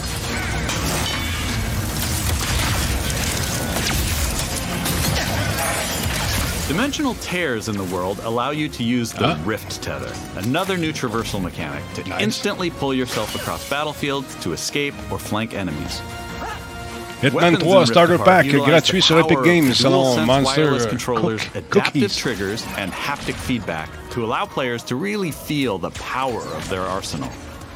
Dimensional 6.68 7.14
tears 7.14 7.68
in 7.68 7.76
the 7.76 7.84
world 7.92 8.20
allow 8.20 8.50
you 8.50 8.68
to 8.68 8.84
use 8.84 9.12
the 9.12 9.36
Rift 9.44 9.82
Tether, 9.82 10.14
another 10.38 10.76
new 10.76 10.92
traversal 10.92 11.42
mechanic 11.42 11.82
to 11.94 12.22
instantly 12.22 12.70
pull 12.70 12.94
yourself 12.94 13.34
across 13.34 13.68
battlefields 13.68 14.36
to 14.36 14.52
escape 14.52 14.94
or 15.10 15.18
flank 15.18 15.52
enemies. 15.52 16.00
Hitman 17.20 17.32
Weapons 17.34 17.62
3 17.62 17.86
Starter 17.86 18.18
Pack 18.18 18.47
gratuit 18.48 19.02
sur 19.02 19.18
Epic 19.20 19.42
Games 19.44 19.76
selon 19.78 20.24
Monster 20.24 20.86
controllers, 20.88 21.42
Cook- 21.44 21.56
adaptive 21.56 22.16
triggers, 22.16 22.64
and 22.78 22.90
haptic 22.92 23.34
feedback 23.34 23.90
to 24.12 24.24
allow 24.24 24.47
players 24.47 24.82
to 24.84 24.97
really 24.97 25.30
feel 25.30 25.76
the 25.78 25.90
power 25.90 26.40
of 26.40 26.66
their 26.70 26.80
arsenal. 26.82 27.28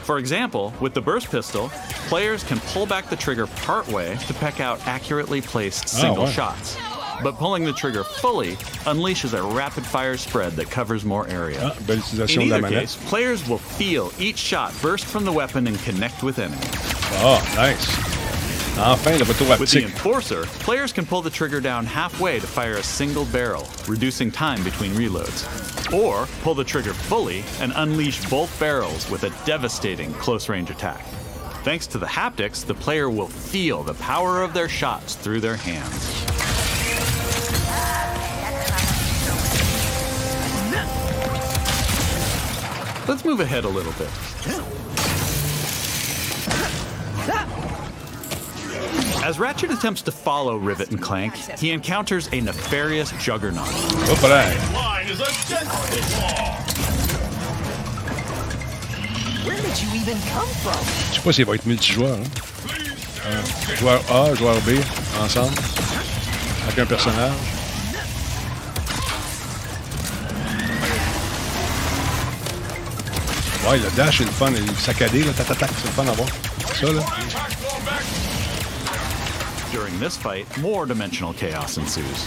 For 0.04 0.18
example, 0.18 0.72
with 0.80 0.94
the 0.94 1.00
burst 1.00 1.30
pistol, 1.30 1.68
players 2.08 2.42
can 2.44 2.58
pull 2.72 2.86
back 2.86 3.08
the 3.10 3.16
trigger 3.16 3.46
partway 3.46 4.16
to 4.26 4.34
peck 4.34 4.60
out 4.60 4.86
accurately 4.86 5.40
placed 5.42 5.84
Oh, 5.84 6.00
single 6.00 6.24
wow. 6.24 6.30
shots. 6.30 6.76
But 7.22 7.36
pulling 7.38 7.64
the 7.64 7.72
trigger 7.72 8.02
fully 8.02 8.56
unleashes 8.86 9.38
a 9.38 9.42
rapid 9.54 9.84
fire 9.86 10.16
spread 10.16 10.52
that 10.54 10.70
covers 10.70 11.04
more 11.04 11.28
area. 11.28 11.72
Ah, 11.72 11.92
In 12.28 12.42
either 12.42 12.62
case, 12.68 12.96
players 13.06 13.46
will 13.48 13.58
feel 13.58 14.10
each 14.18 14.36
shot 14.38 14.72
burst 14.82 15.04
from 15.04 15.24
the 15.24 15.32
weapon 15.32 15.66
and 15.66 15.78
connect 15.80 16.22
with 16.22 16.38
enemies. 16.38 16.70
Oh, 17.22 17.40
nice. 17.54 18.23
Ah, 18.76 18.92
enfin, 18.92 19.16
le 19.16 19.24
bateau 19.24 19.44
With 19.58 19.70
the. 19.70 19.84
Enforcer, 19.84 20.42
players 20.58 20.92
can 20.92 21.06
pull 21.06 21.22
the 21.22 21.30
trigger 21.30 21.60
down 21.60 21.86
halfway 21.86 22.40
to 22.40 22.46
fire 22.46 22.74
a 22.74 22.82
single 22.82 23.24
barrel, 23.26 23.68
reducing 23.86 24.32
time 24.32 24.64
between 24.64 24.92
reloads. 24.94 25.46
Or 25.92 26.26
pull 26.42 26.54
the 26.56 26.64
trigger 26.64 26.92
fully 26.92 27.44
and 27.60 27.72
unleash 27.76 28.28
both 28.28 28.58
barrels 28.58 29.08
with 29.08 29.22
a 29.22 29.30
devastating 29.46 30.12
close 30.14 30.48
range 30.48 30.70
attack. 30.70 31.04
Thanks 31.62 31.86
to 31.88 31.98
the 31.98 32.06
haptics, 32.06 32.66
the 32.66 32.74
player 32.74 33.08
will 33.08 33.28
feel 33.28 33.84
the 33.84 33.94
power 33.94 34.42
of 34.42 34.52
their 34.52 34.68
shots 34.68 35.14
through 35.14 35.40
their 35.40 35.56
hands. 35.56 36.24
Let's 43.06 43.24
move 43.24 43.38
ahead 43.38 43.64
a 43.64 43.68
little 43.68 43.92
bit. 43.92 44.10
As 49.24 49.38
Ratchet 49.38 49.70
attempts 49.70 50.02
to 50.02 50.12
follow 50.12 50.58
Rivet 50.58 50.90
and 50.90 51.00
Clank, 51.00 51.34
he 51.58 51.70
encounters 51.70 52.28
a 52.34 52.42
nefarious 52.42 53.10
juggernaut. 53.12 53.64
Oh, 53.66 54.18
Line 54.74 55.08
is 55.08 55.18
a. 55.18 55.24
Where 59.46 59.56
did 59.56 59.80
you 59.80 59.88
even 59.94 60.18
come 60.28 60.46
from? 60.60 60.76
Je 61.10 61.14
sais 61.14 61.22
pas 61.22 61.32
s'il 61.32 61.46
va 61.46 61.54
être 61.54 61.64
multijoueur. 61.64 62.18
Hein? 62.18 62.24
Euh, 63.24 63.76
joueur 63.76 64.02
A, 64.10 64.34
joueur 64.34 64.60
B, 64.60 64.72
ensemble. 65.22 65.56
Avec 66.66 66.80
un 66.80 66.84
personnage. 66.84 67.32
Ouais, 73.66 73.78
le 73.78 73.96
dash, 73.96 74.18
c'est 74.18 74.24
le 74.24 74.30
fun. 74.32 74.50
Le 74.50 74.74
saccadé, 74.78 75.24
là, 75.24 75.32
tatatac, 75.32 75.70
c'est 75.78 75.86
le 75.86 75.92
fun 75.92 76.06
à 76.06 76.12
voir. 76.12 76.28
Ça, 76.78 76.92
là. 76.92 77.00
During 79.74 79.98
this 79.98 80.16
fight, 80.16 80.46
more 80.58 80.86
dimensional 80.86 81.34
chaos 81.34 81.78
ensues. 81.78 82.24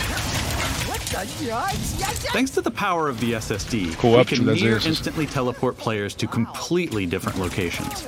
Thanks 2.33 2.51
to 2.51 2.61
the 2.61 2.69
power 2.69 3.07
of 3.07 3.21
the 3.21 3.31
SSD, 3.31 3.95
Co-op, 3.95 4.29
we 4.29 4.35
can 4.35 4.45
near 4.45 4.55
dire, 4.55 4.79
c'est 4.81 4.83
ça. 4.83 4.87
instantly 4.87 5.25
teleport 5.25 5.77
players 5.77 6.13
to 6.15 6.27
completely 6.27 7.05
different 7.05 7.39
locations. 7.39 8.05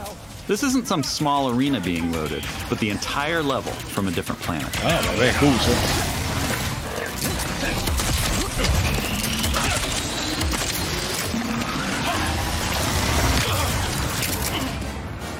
This 0.47 0.61
isn't 0.63 0.87
some 0.87 1.03
small 1.03 1.51
arena 1.51 1.79
being 1.79 2.11
loaded, 2.11 2.43
but 2.67 2.79
the 2.79 2.89
entire 2.89 3.41
level 3.41 3.71
from 3.71 4.09
a 4.09 4.11
different 4.11 4.41
planet. 4.41 4.67
Ah, 4.83 5.01
ben, 5.05 5.19
ben 5.19 5.33
cool, 5.35 5.53
ça. 5.53 5.73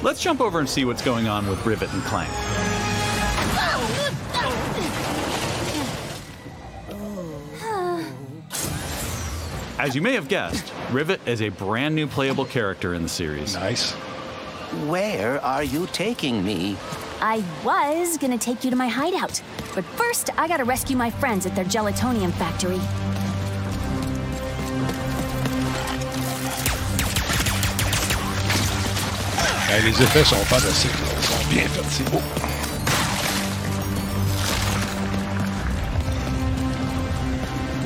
Let's 0.02 0.22
jump 0.22 0.40
over 0.40 0.60
and 0.60 0.70
see 0.70 0.86
what's 0.86 1.02
going 1.02 1.28
on 1.28 1.50
with 1.50 1.66
Rivet 1.66 1.92
and 1.92 2.02
Clank. 2.04 2.30
As 9.80 9.96
you 9.96 10.02
may 10.02 10.14
have 10.14 10.28
guessed, 10.28 10.74
Rivet 10.92 11.22
is 11.26 11.42
a 11.42 11.48
brand 11.50 11.96
new 11.96 12.06
playable 12.06 12.44
character 12.44 12.94
in 12.96 13.02
the 13.02 13.08
series. 13.08 13.56
Nice. 13.56 13.92
Where 14.90 15.42
are 15.44 15.64
you 15.64 15.88
taking 15.94 16.44
me? 16.44 16.76
I 17.22 17.44
was 17.64 18.18
gonna 18.18 18.38
take 18.38 18.66
you 18.66 18.70
to 18.72 18.76
my 18.76 18.88
hideout, 18.90 19.42
but 19.76 19.86
first 19.86 20.32
I 20.38 20.48
gotta 20.50 20.66
rescue 20.66 20.98
my 20.98 21.10
friends 21.10 21.46
at 21.46 21.56
their 21.56 21.64
gelatonium 21.66 22.34
factory. 22.34 22.80
Ben, 29.70 29.84
les 29.86 30.02
effets 30.02 30.24
sont 30.26 30.36
fantastiques. 30.46 30.92
là. 30.92 31.08
Ils 31.18 31.26
sont 31.26 31.50
bien 31.50 31.68
faits. 31.68 31.86
C'est 31.90 32.10
beau. 32.12 32.22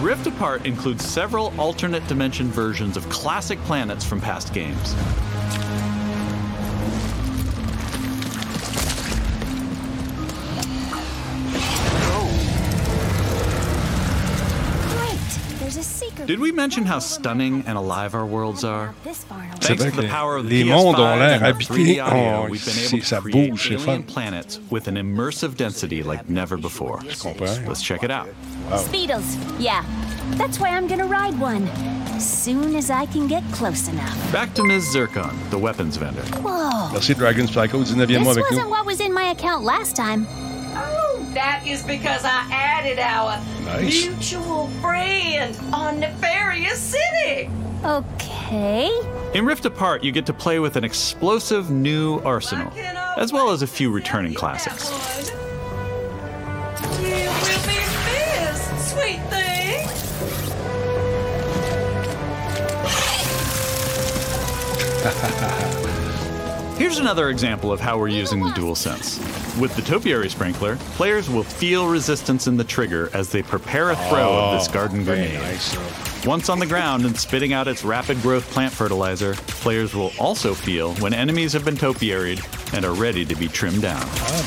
Rift 0.04 0.28
Apart 0.28 0.66
includes 0.66 1.06
several 1.06 1.58
alternate 1.58 2.06
dimension 2.10 2.48
versions 2.48 2.98
of 2.98 3.08
classic 3.08 3.58
planets 3.60 4.04
from 4.04 4.20
past 4.20 4.54
games. 4.54 4.96
Did 16.26 16.40
we 16.40 16.52
mention 16.52 16.86
how 16.86 17.00
stunning 17.00 17.64
and 17.68 17.78
alive 17.78 18.16
our 18.16 18.26
worlds 18.26 18.64
are? 18.64 18.94
This 19.04 19.24
far 19.26 19.38
away. 19.40 19.50
C'est 19.60 19.68
Thanks 19.76 19.82
vrai 19.84 19.92
to 19.92 19.96
que 19.98 20.02
the 20.04 20.08
power 20.10 20.38
of 20.38 20.46
les 20.46 20.64
the 20.64 20.70
mondes 20.70 20.96
ont 21.00 21.18
PS5 21.18 21.20
l'air 21.20 21.34
and 21.36 21.44
our 21.44 21.54
habités. 21.54 21.66
3D 21.68 22.00
audio, 22.00 22.44
Oh, 22.46 22.48
we've 22.50 22.66
been 22.66 22.74
c'est- 22.74 22.96
able 22.96 23.04
ça 23.06 23.16
to 23.18 23.22
create 23.24 23.50
bouge, 23.52 23.68
c'est 23.68 23.76
alien 23.76 23.86
fun. 23.86 24.04
planets 24.04 24.60
with 24.70 24.88
an 24.88 24.96
immersive 24.96 25.56
density 25.58 26.02
like 26.04 26.30
never 26.30 26.58
before. 26.58 27.00
Let's 27.68 27.82
check 27.82 28.04
it 28.04 28.12
out. 28.12 28.28
Speedos. 28.76 29.38
Yeah. 29.60 29.84
That's 30.38 30.60
why 30.60 30.70
I'm 30.70 30.88
gonna 30.88 31.06
ride 31.06 31.38
one. 31.40 31.68
Soon 32.20 32.76
as 32.76 32.90
I 32.90 33.06
can 33.08 33.28
get 33.28 33.44
close 33.52 33.90
enough. 33.90 34.16
Back 34.32 34.54
to 34.56 34.64
Ms. 34.64 34.90
Zircon, 34.92 35.32
the 35.50 35.58
weapons 35.58 35.98
vendor. 35.98 36.22
Whoa. 36.42 36.90
Merci 36.94 37.14
Dragon 37.16 37.48
Psycho, 37.48 37.80
19e 37.84 38.08
This 38.08 38.24
mois 38.24 38.32
avec 38.38 38.50
wasn't 38.50 38.70
what 38.70 38.86
was 38.86 39.00
in 39.02 39.14
my 39.14 39.32
account 39.32 39.64
last 39.64 39.96
time. 39.96 40.26
That 41.34 41.64
is 41.66 41.84
because 41.84 42.24
I 42.26 42.48
added 42.52 43.00
our 43.00 43.40
nice. 43.66 44.06
mutual 44.06 44.68
friend 44.82 45.58
on 45.74 46.00
Nefarious 46.00 46.80
City. 46.80 47.50
Okay. 47.84 48.92
In 49.34 49.46
Rift 49.46 49.66
Apart, 49.66 50.04
you 50.04 50.12
get 50.12 50.26
to 50.28 50.34
play 50.34 50.60
with 50.60 50.76
an 50.76 50.84
explosive 50.84 51.72
new 51.72 52.20
arsenal, 52.20 52.72
as 53.18 53.34
well 53.34 53.50
as 53.50 53.62
a 53.62 53.68
few 53.68 53.90
returning 53.92 54.34
classics. 54.34 54.90
sweet 58.94 59.20
thing. 59.30 59.90
Here's 66.84 67.00
another 67.00 67.30
example 67.30 67.72
of 67.72 67.80
how 67.80 67.98
we're 67.98 68.10
using 68.10 68.42
the 68.42 68.50
DualSense. 68.50 69.18
With 69.58 69.74
the 69.78 69.82
Topiary 69.82 70.30
Sprinkler, 70.30 70.76
players 70.98 71.30
will 71.30 71.42
feel 71.46 71.88
resistance 71.88 72.46
in 72.46 72.58
the 72.58 72.64
trigger 72.66 73.10
as 73.14 73.30
they 73.30 73.42
prepare 73.42 73.92
a 73.92 73.96
throw 73.96 74.34
of 74.38 74.60
this 74.60 74.68
Oh, 74.70 74.74
garden 74.74 75.06
grenade. 75.06 75.40
nice. 75.40 75.78
Once 76.26 76.50
on 76.50 76.60
the 76.60 76.66
ground 76.66 77.06
and 77.06 77.18
spitting 77.18 77.54
out 77.54 77.70
its 77.70 77.86
rapid 77.86 78.22
growth 78.22 78.44
plant 78.52 78.74
fertilizer, 78.74 79.34
players 79.64 79.96
will 79.96 80.12
also 80.20 80.54
feel 80.54 80.94
when 80.96 81.14
enemies 81.14 81.54
have 81.54 81.64
been 81.64 81.78
topiaried 81.78 82.42
and 82.74 82.84
are 82.84 82.94
ready 82.94 83.24
to 83.24 83.36
be 83.38 83.48
trimmed 83.48 83.82
down. 83.82 84.04
Ah, 84.04 84.44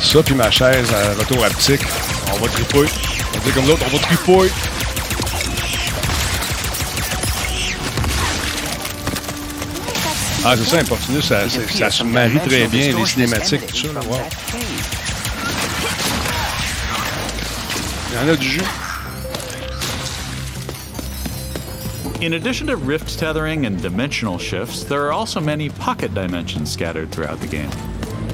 Ça, 0.00 0.20
puis 0.24 0.34
ma 0.34 0.50
chaise 0.50 0.90
euh, 0.92 1.12
à 1.14 1.18
retour 1.20 1.44
haptique. 1.44 1.82
On 2.32 2.38
va 2.38 2.48
triper. 2.48 2.88
On 3.36 3.38
dire 3.38 3.54
comme 3.54 3.68
l'autre, 3.68 3.84
on 3.86 3.96
va 3.96 3.98
triper. 3.98 4.50
Ah, 10.48 10.54
c'est 10.56 10.64
ça, 10.64 10.78
Importunus, 10.78 11.24
ça, 11.24 11.48
ça, 11.48 11.58
ça 11.68 11.90
se 11.90 12.04
marie 12.04 12.38
très 12.38 12.68
bien, 12.68 12.96
les 12.96 13.04
cinématiques, 13.04 13.66
tout 13.66 13.88
ça. 13.88 13.92
là, 13.94 14.00
wow. 14.08 14.20
Il 18.12 18.14
y 18.14 18.18
en 18.24 18.32
a 18.32 18.36
du 18.36 18.48
jus. 18.48 18.62
In 22.22 22.34
addition 22.34 22.68
to 22.68 22.76
rift 22.76 23.18
tethering 23.18 23.66
and 23.66 23.82
dimensional 23.82 24.38
shifts, 24.38 24.84
there 24.84 25.04
are 25.06 25.12
also 25.12 25.40
many 25.40 25.68
pocket 25.68 26.14
dimensions 26.14 26.70
scattered 26.70 27.10
throughout 27.10 27.40
the 27.40 27.48
game. 27.48 27.68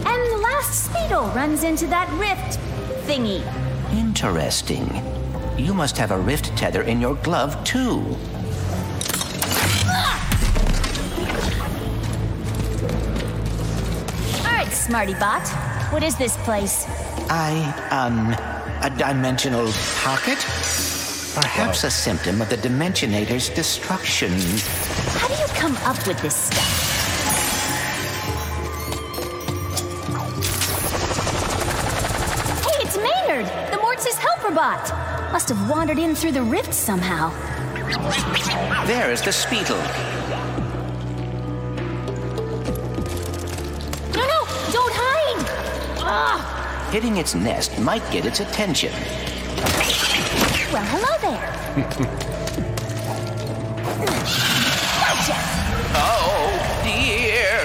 And 0.04 0.22
the 0.32 0.42
last 0.42 0.90
Speedo 0.90 1.34
runs 1.34 1.64
into 1.64 1.86
that 1.86 2.10
rift 2.18 2.58
thingy. 3.06 3.40
Interesting. 3.92 4.86
You 5.56 5.72
must 5.72 5.96
have 5.96 6.10
a 6.10 6.18
rift 6.18 6.54
tether 6.58 6.82
in 6.82 7.00
your 7.00 7.14
glove, 7.22 7.56
too. 7.64 8.04
Smarty 14.82 15.14
Bot. 15.14 15.46
What 15.92 16.02
is 16.02 16.16
this 16.16 16.36
place? 16.38 16.86
I, 17.30 17.54
um, 17.92 18.34
a 18.82 18.90
dimensional 18.98 19.70
pocket? 20.02 20.38
Perhaps 21.40 21.84
a 21.84 21.90
symptom 21.90 22.42
of 22.42 22.48
the 22.48 22.56
Dimensionator's 22.56 23.48
destruction. 23.50 24.32
How 24.32 25.28
do 25.28 25.34
you 25.34 25.46
come 25.54 25.76
up 25.84 26.04
with 26.04 26.20
this 26.20 26.34
stuff? 26.34 26.66
Hey, 32.66 32.84
it's 32.84 32.96
Maynard, 32.96 33.46
the 33.72 33.78
Mortis 33.80 34.18
helper 34.18 34.52
bot. 34.52 34.90
Must 35.32 35.48
have 35.48 35.70
wandered 35.70 36.00
in 36.00 36.16
through 36.16 36.32
the 36.32 36.42
rift 36.42 36.74
somehow. 36.74 37.30
There 38.86 39.12
is 39.12 39.22
the 39.22 39.32
Speetle. 39.32 40.11
Ah! 46.14 46.88
Hitting 46.92 47.16
its 47.16 47.34
nest 47.34 47.78
might 47.78 48.04
get 48.10 48.26
its 48.26 48.40
attention. 48.40 48.92
Well, 50.70 50.84
hello 50.92 51.12
there. 51.24 51.48
Gotcha! 55.00 55.36
Oh, 55.96 56.52
dear. 56.84 57.56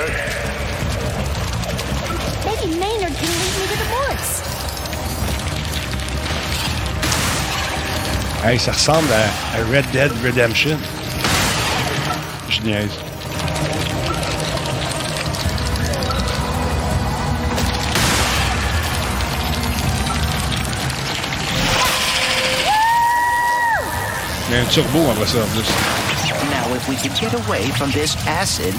Maybe 2.47 2.79
Maynard 2.79 3.15
can 3.19 3.31
lead 3.35 3.53
me 3.59 3.65
to 3.67 3.75
the 3.83 3.89
Morts. 3.91 4.31
Hey, 8.43 8.57
ça 8.57 8.71
ressemble 8.71 9.11
à, 9.11 9.27
à 9.57 9.63
Red 9.69 9.91
Dead 9.91 10.11
Redemption. 10.23 10.79
Je 12.47 12.61
niaise. 12.61 13.06
Il 24.49 24.55
y 24.55 24.57
a 24.57 24.61
un 24.61 24.65
turbo 24.65 25.09
après 25.11 25.27
ça, 25.27 25.39
en 25.39 25.47
plus. 25.47 25.67
Now, 26.49 26.73
if 26.73 26.87
we 26.87 26.95
could 26.95 27.13
get 27.19 27.33
away 27.33 27.69
from 27.71 27.91
this 27.91 28.15
acid. 28.27 28.73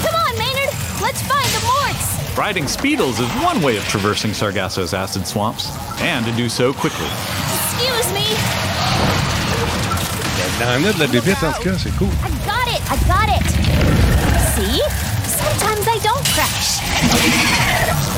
Come 0.00 0.14
on, 0.14 0.38
Maynard! 0.38 0.72
Let's 1.02 1.20
find 1.22 1.44
the 1.52 1.60
Morts! 1.66 2.38
Riding 2.38 2.66
Speedles 2.66 3.20
is 3.20 3.28
one 3.44 3.60
way 3.60 3.76
of 3.76 3.84
traversing 3.88 4.32
Sargasso's 4.32 4.94
acid 4.94 5.26
swamps, 5.26 5.68
and 6.00 6.24
to 6.24 6.32
do 6.32 6.48
so 6.48 6.72
quickly. 6.72 7.04
Excuse 7.04 8.12
me! 8.14 8.24
Il 10.60 10.66
en 10.66 10.84
a 10.88 10.92
de 10.92 10.98
la 10.98 11.06
bébête, 11.08 11.42
en 11.42 11.52
tout 11.52 11.62
cas, 11.62 11.76
c'est 11.76 11.94
cool. 11.98 12.08
I 12.24 12.30
got 12.46 12.68
it! 12.68 12.80
I 12.90 12.96
got 13.06 13.28
it! 13.28 13.44
See? 14.54 14.80
Sometimes 15.26 15.86
I 15.88 15.98
don't 16.02 16.24
crash. 16.32 18.08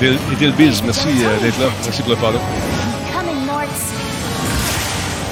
Biz, 0.00 0.82
merci 0.82 1.08
euh, 1.24 1.38
d'être 1.40 1.58
là. 1.60 1.66
Merci 1.84 2.00
pour 2.02 2.10
le 2.12 2.16
follow. 2.16 2.38
Coming, 3.12 3.44
Morts. 3.44 3.92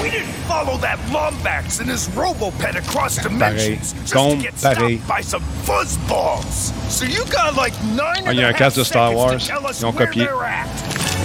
We 0.03 0.11
didn't 0.11 0.27
follow 0.47 0.77
that 0.79 0.99
Lombax 1.11 1.81
and 1.81 1.89
his 1.91 2.09
Robopet 2.11 2.77
across 2.77 3.19
Pareil. 3.19 3.31
dimensions 3.31 3.95
just 3.95 4.13
Comme 4.13 4.37
to 4.39 4.43
get 4.45 4.55
pareil. 4.57 4.99
by 5.09 5.23
some 5.23 5.43
fuzzballs. 5.65 6.73
So 6.91 7.07
you 7.07 7.25
got 7.33 7.57
like 7.57 7.73
nine 7.95 8.25
Ah, 8.27 8.31
il 8.33 8.37
y 8.37 8.41
and 8.41 8.41
a 8.41 8.43
a 8.43 8.49
un 8.49 8.53
half 8.53 8.59
casque 8.59 8.77
de 8.77 8.85
Star 8.85 9.09
seconds 9.09 9.15
to 9.15 9.17
Wars. 9.17 9.47
tell 9.49 9.67
us 9.67 9.81
Ils 9.81 9.85
ont 9.87 9.95
where 9.97 10.07
copié. 10.07 10.25
they're 10.27 10.45
at. 10.45 10.69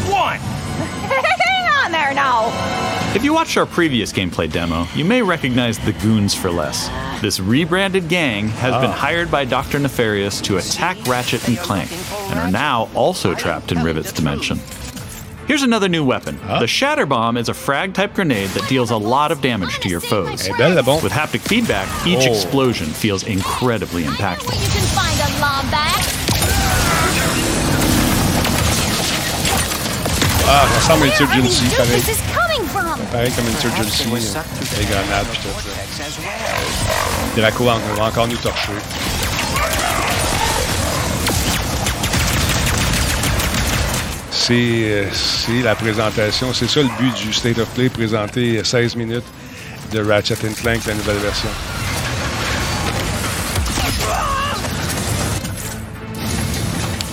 One. 0.10 0.40
Hang 1.10 1.86
on 1.86 1.92
there 1.92 2.14
now! 2.14 2.93
If 3.16 3.24
you 3.24 3.32
watched 3.34 3.58
our 3.58 3.66
previous 3.68 4.12
gameplay 4.12 4.52
demo, 4.52 4.88
you 4.96 5.06
may 5.06 5.22
recognize 5.22 5.78
the 5.78 5.94
Goons 5.94 6.34
for 6.34 6.50
Less. 6.50 6.90
This 7.22 7.40
rebranded 7.40 8.08
gang 8.10 8.48
has 8.50 8.74
been 8.82 8.90
Ah. 8.90 8.94
hired 8.94 9.30
by 9.30 9.46
Dr. 9.46 9.78
Nefarious 9.80 10.42
to 10.42 10.58
attack 10.58 10.98
Ratchet 11.06 11.48
and 11.48 11.58
Clank, 11.60 11.92
and 12.32 12.40
are 12.40 12.50
now 12.50 12.90
also 12.96 13.36
trapped 13.36 13.72
in 13.72 13.84
Rivet's 13.84 14.12
dimension. 14.12 14.60
Here's 15.48 15.62
another 15.62 15.88
new 15.90 16.04
weapon. 16.04 16.40
The 16.60 16.66
Shatter 16.68 17.06
Bomb 17.06 17.38
is 17.38 17.50
a 17.50 17.54
frag 17.54 17.94
type 17.94 18.16
grenade 18.16 18.50
that 18.52 18.68
deals 18.68 18.90
a 18.90 18.98
lot 18.98 19.32
of 19.32 19.42
damage 19.42 19.80
to 19.82 19.90
your 19.90 20.00
foes. 20.00 20.48
Elle 20.48 20.56
est 20.56 20.58
belle, 20.58 20.74
la 20.76 20.82
bombe. 20.82 21.04
With 21.04 21.12
haptic 21.14 21.42
feedback, 21.42 21.88
each 22.08 22.26
Oh. 22.28 22.32
explosion 22.34 22.88
feels 22.88 23.24
incredibly 23.24 24.04
impactful. 24.06 24.54
You 24.56 24.70
can 24.72 24.88
find 24.98 25.20
a 25.20 25.30
Lombax. 25.40 26.10
Ah, 30.46 30.68
ça 30.68 30.76
ressemble 30.78 31.04
à 31.04 31.08
Insurgency, 31.08 31.66
Where 31.68 31.78
pareil. 31.86 32.02
Pareil 33.14 33.32
comme 33.34 33.46
Insurgency. 33.46 34.06
euh, 34.12 34.42
Les 34.80 34.86
grenades, 34.86 35.28
pis 35.32 35.40
tout. 35.40 35.70
là. 35.70 36.06
Draco 37.38 37.64
va 37.64 38.06
encore 38.06 38.28
nous 38.28 38.38
torcher. 38.38 38.72
C'est 44.32 44.54
euh, 44.56 45.06
c'est 45.14 45.62
la 45.62 45.76
présentation. 45.76 46.54
C'est 46.54 46.68
ça 46.68 46.82
le 46.82 46.90
but 47.00 47.14
du 47.16 47.32
State 47.32 47.60
of 47.60 47.68
Play, 47.70 47.90
présenter 47.90 48.64
16 48.64 48.96
minutes 48.96 49.24
de 49.92 50.02
Ratchet 50.04 50.36
Clank, 50.36 50.86
la 50.86 50.94
nouvelle 50.96 51.18
version. 51.18 51.50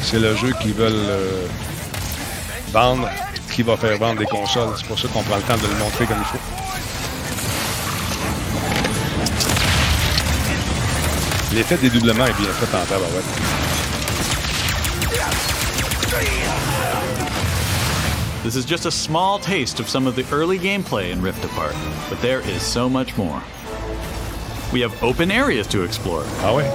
C'est 0.02 0.18
le 0.18 0.34
jeu 0.36 0.52
qu'ils 0.60 0.74
veulent 0.74 0.92
euh, 0.92 1.46
vendre, 2.72 3.08
qui 3.50 3.62
va 3.62 3.76
faire 3.76 3.98
vendre 3.98 4.18
des 4.18 4.26
consoles. 4.26 4.74
C'est 4.76 4.86
pour 4.86 4.98
ça 4.98 5.08
qu'on 5.08 5.22
prend 5.22 5.36
le 5.36 5.42
temps 5.42 5.56
de 5.56 5.66
le 5.66 5.78
montrer 5.78 6.06
comme 6.06 6.18
il 6.18 6.24
faut. 6.24 6.38
L'effet 11.54 11.74
est 11.74 11.90
bien 11.90 12.52
fait 12.52 12.76
en 12.76 12.84
tabarouette. 12.86 13.24
This 18.42 18.56
is 18.56 18.64
just 18.64 18.86
a 18.86 18.90
small 18.90 19.38
taste 19.38 19.80
of 19.80 19.88
some 19.88 20.06
of 20.06 20.16
the 20.16 20.24
early 20.32 20.58
gameplay 20.58 21.10
in 21.10 21.20
Rift 21.20 21.44
Apart, 21.44 21.74
but 22.08 22.20
there 22.22 22.40
is 22.40 22.62
so 22.62 22.88
much 22.88 23.16
more. 23.16 23.42
We 24.72 24.80
have 24.80 25.02
open 25.02 25.30
areas 25.30 25.66
to 25.68 25.82
explore. 25.82 26.22
Ah 26.42 26.54
ouais? 26.54 26.70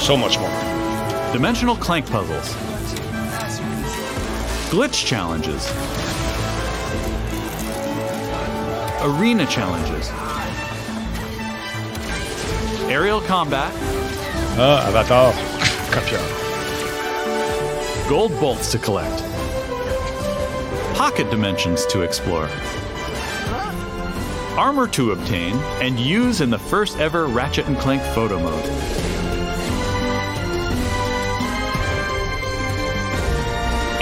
So 0.00 0.16
much 0.16 0.38
more. 0.38 0.50
Dimensional 1.32 1.76
clank 1.76 2.06
puzzles. 2.10 2.75
Glitch 4.70 5.06
challenges. 5.06 5.64
Arena 9.00 9.46
challenges. 9.46 10.10
Aerial 12.90 13.20
combat. 13.20 13.72
Ah, 14.58 14.88
Avatar. 14.88 15.32
Copieur. 15.92 16.18
Gold 18.08 18.32
bolts 18.40 18.72
to 18.72 18.78
collect. 18.78 19.22
Pocket 20.96 21.30
dimensions 21.30 21.86
to 21.86 22.02
explore. 22.02 22.48
Armor 24.58 24.88
to 24.88 25.12
obtain 25.12 25.54
and 25.80 26.00
use 26.00 26.40
in 26.40 26.50
the 26.50 26.58
first 26.58 26.98
ever 26.98 27.26
Ratchet 27.26 27.68
and 27.68 27.78
Clank 27.78 28.02
photo 28.14 28.40
mode. 28.40 29.05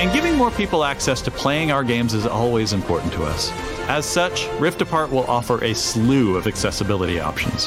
And 0.05 0.13
giving 0.13 0.37
more 0.37 0.51
people 0.51 0.85
access 0.85 1.23
to 1.23 1.31
playing 1.31 1.73
our 1.73 1.83
games 1.83 2.13
is 2.13 2.27
always 2.27 2.75
important 2.75 3.11
to 3.15 3.23
us. 3.25 3.51
As 3.89 4.05
such, 4.05 4.47
Rift 4.61 4.83
Apart 4.83 5.11
will 5.11 5.25
offer 5.25 5.65
a 5.65 5.75
slew 5.75 6.37
of 6.37 6.47
accessibility 6.47 7.19
options. 7.19 7.67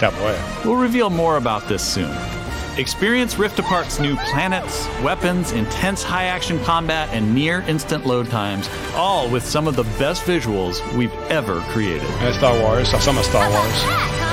We'll 0.63 0.75
reveal 0.75 1.09
more 1.09 1.37
about 1.37 1.67
this 1.67 1.81
soon. 1.81 2.15
Experience 2.77 3.39
Rift 3.39 3.57
Apart's 3.57 3.99
new 3.99 4.15
planets, 4.17 4.87
weapons, 5.01 5.51
intense 5.51 6.03
high 6.03 6.25
action 6.25 6.63
combat, 6.63 7.09
and 7.11 7.33
near 7.33 7.61
instant 7.61 8.05
load 8.05 8.29
times, 8.29 8.69
all 8.93 9.27
with 9.27 9.43
some 9.43 9.67
of 9.67 9.75
the 9.75 9.85
best 9.97 10.21
visuals 10.21 10.79
we've 10.95 11.15
ever 11.31 11.61
created. 11.71 12.07
Un 12.21 12.33
Star 12.35 12.53
Wars, 12.61 12.93
ressemble 12.93 13.21
à 13.21 13.23
Star 13.23 13.49
Wars. 13.49 14.26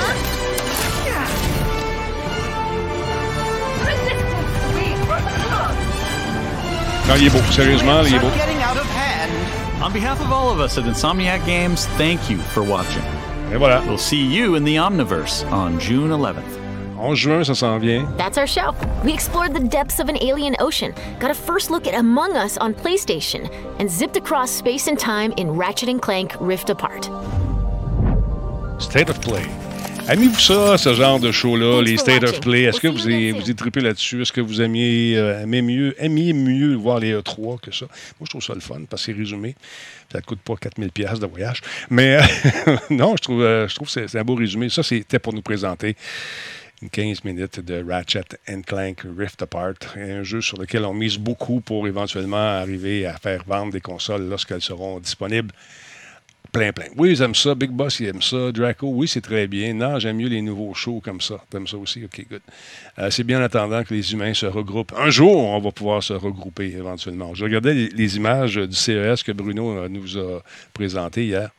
Non, 7.07 7.15
il 7.17 7.27
est 7.27 7.29
beau. 7.29 7.39
Sérieusement, 7.51 8.01
il 8.03 8.15
est 8.15 8.19
beau. 8.19 8.29
Getting 8.35 8.57
out 8.63 8.77
of 8.77 8.89
hand. 8.95 9.31
On 9.83 9.91
behalf 9.91 10.19
of 10.21 10.31
all 10.31 10.49
of 10.49 10.59
us 10.59 10.77
at 10.77 10.85
Insomniac 10.85 11.45
Games, 11.45 11.85
thank 11.97 12.29
you 12.29 12.37
for 12.37 12.63
watching. 12.63 13.03
Et 13.53 13.57
voilà. 13.57 13.85
We'll 13.85 13.99
see 13.99 14.25
you 14.25 14.55
in 14.55 14.63
the 14.63 14.77
Omniverse 14.77 15.45
on 15.51 15.79
June 15.79 16.09
11th. 16.09 16.57
11 16.97 17.15
juin, 17.15 17.43
ça 17.43 17.53
s'en 17.55 17.77
vient. 17.79 18.07
That's 18.17 18.37
our 18.37 18.47
show. 18.47 18.73
We 19.03 19.13
explored 19.13 19.53
the 19.53 19.59
depths 19.59 19.99
of 19.99 20.09
an 20.09 20.17
alien 20.23 20.55
ocean, 20.59 20.93
got 21.19 21.29
a 21.29 21.35
first 21.35 21.69
look 21.69 21.85
at 21.87 21.93
Among 21.93 22.35
Us 22.35 22.57
on 22.57 22.73
PlayStation, 22.73 23.49
and 23.79 23.89
zipped 23.89 24.17
across 24.17 24.49
space 24.49 24.87
and 24.87 24.97
time 24.97 25.31
in 25.37 25.51
Ratchet 25.51 25.89
and 25.89 26.01
Clank 26.01 26.35
Rift 26.39 26.69
Apart. 26.71 27.09
State 28.81 29.09
of 29.09 29.21
Play. 29.21 29.45
Aimez-vous 30.07 30.39
ça, 30.39 30.77
ce 30.77 30.93
genre 30.93 31.19
de 31.19 31.31
show-là, 31.31 31.81
les 31.81 31.97
State 31.97 32.23
of. 32.23 32.39
Play? 32.39 32.63
Est-ce 32.63 32.79
que 32.79 32.87
vous 32.87 33.09
y, 33.09 33.31
vous 33.31 33.49
y 33.49 33.55
trippez 33.55 33.81
là-dessus? 33.81 34.21
Est-ce 34.21 34.31
que 34.31 34.39
vous 34.41 34.61
aimiez, 34.61 35.17
euh, 35.17 35.41
aimez 35.41 35.63
mieux, 35.63 35.95
aimiez 35.97 36.31
mieux 36.31 36.75
voir 36.75 36.99
les 36.99 37.15
E3 37.15 37.59
que 37.59 37.71
ça? 37.71 37.85
Moi, 38.19 38.25
je 38.25 38.29
trouve 38.29 38.43
ça 38.43 38.53
le 38.53 38.59
fun 38.59 38.81
parce 38.87 39.03
que 39.05 39.11
c'est 39.11 39.17
résumé. 39.17 39.55
Ça 40.11 40.19
ne 40.19 40.23
coûte 40.23 40.39
pas 40.41 40.55
4000 40.57 40.91
pièces 40.91 41.19
de 41.19 41.25
voyage. 41.25 41.61
Mais 41.89 42.17
euh, 42.67 42.77
non, 42.91 43.15
je 43.17 43.21
trouve, 43.23 43.41
euh, 43.41 43.67
je 43.67 43.73
trouve 43.75 43.91
que 43.91 44.07
c'est- 44.07 44.17
un 44.17 44.23
beau 44.23 44.35
résumé. 44.35 44.69
Ça, 44.69 44.83
c'était 44.83 45.17
pour 45.17 45.33
nous 45.33 45.41
présenter 45.41 45.95
une 46.83 46.89
15 46.91 47.23
minutes 47.23 47.59
de 47.61 47.83
Ratchet 47.87 48.25
and 48.47 48.61
Clank 48.67 49.01
Rift 49.17 49.41
Apart, 49.41 49.73
un 49.97 50.21
jeu 50.23 50.39
sur 50.41 50.59
lequel 50.59 50.85
on 50.85 50.93
mise 50.93 51.17
beaucoup 51.17 51.61
pour 51.61 51.87
éventuellement 51.87 52.37
arriver 52.59 53.07
à 53.07 53.17
faire 53.17 53.41
vendre 53.47 53.71
des 53.71 53.81
consoles 53.81 54.29
lorsqu'elles 54.29 54.61
seront 54.61 54.99
disponibles. 54.99 55.51
Plein, 56.55 56.71
plein. 56.71 56.85
Oui, 56.95 57.11
ils 57.11 57.21
aiment 57.21 57.35
ça. 57.35 57.53
Big 57.53 57.69
Boss, 57.69 57.99
il 57.99 58.07
aime 58.07 58.21
ça. 58.21 58.49
Draco, 58.53 58.87
oui, 58.87 59.09
c'est 59.09 59.19
très 59.19 59.45
bien. 59.45 59.73
Non, 59.73 59.99
j'aime 59.99 60.15
mieux 60.15 60.29
les 60.29 60.41
nouveaux 60.41 60.73
shows 60.73 61.01
comme 61.03 61.19
ça. 61.19 61.43
T'aimes 61.49 61.67
ça 61.67 61.75
aussi? 61.75 62.05
OK, 62.05 62.25
good. 62.29 62.39
Euh, 62.97 63.09
c'est 63.09 63.25
bien 63.25 63.41
en 63.41 63.43
attendant 63.43 63.83
que 63.83 63.93
les 63.93 64.13
humains 64.13 64.33
se 64.33 64.45
regroupent. 64.45 64.93
Un 64.97 65.09
jour, 65.09 65.35
on 65.35 65.59
va 65.59 65.71
pouvoir 65.73 66.01
se 66.01 66.13
regrouper 66.13 66.67
éventuellement. 66.67 67.35
Je 67.35 67.43
regardais 67.43 67.73
les, 67.73 68.15
images 68.15 68.55
du 68.55 68.73
CES 68.73 69.21
que 69.23 69.33
Bruno 69.33 69.77
euh, 69.77 69.89
nous 69.89 70.17
a 70.17 70.41
présentées 70.71 71.25
hier. 71.25 71.49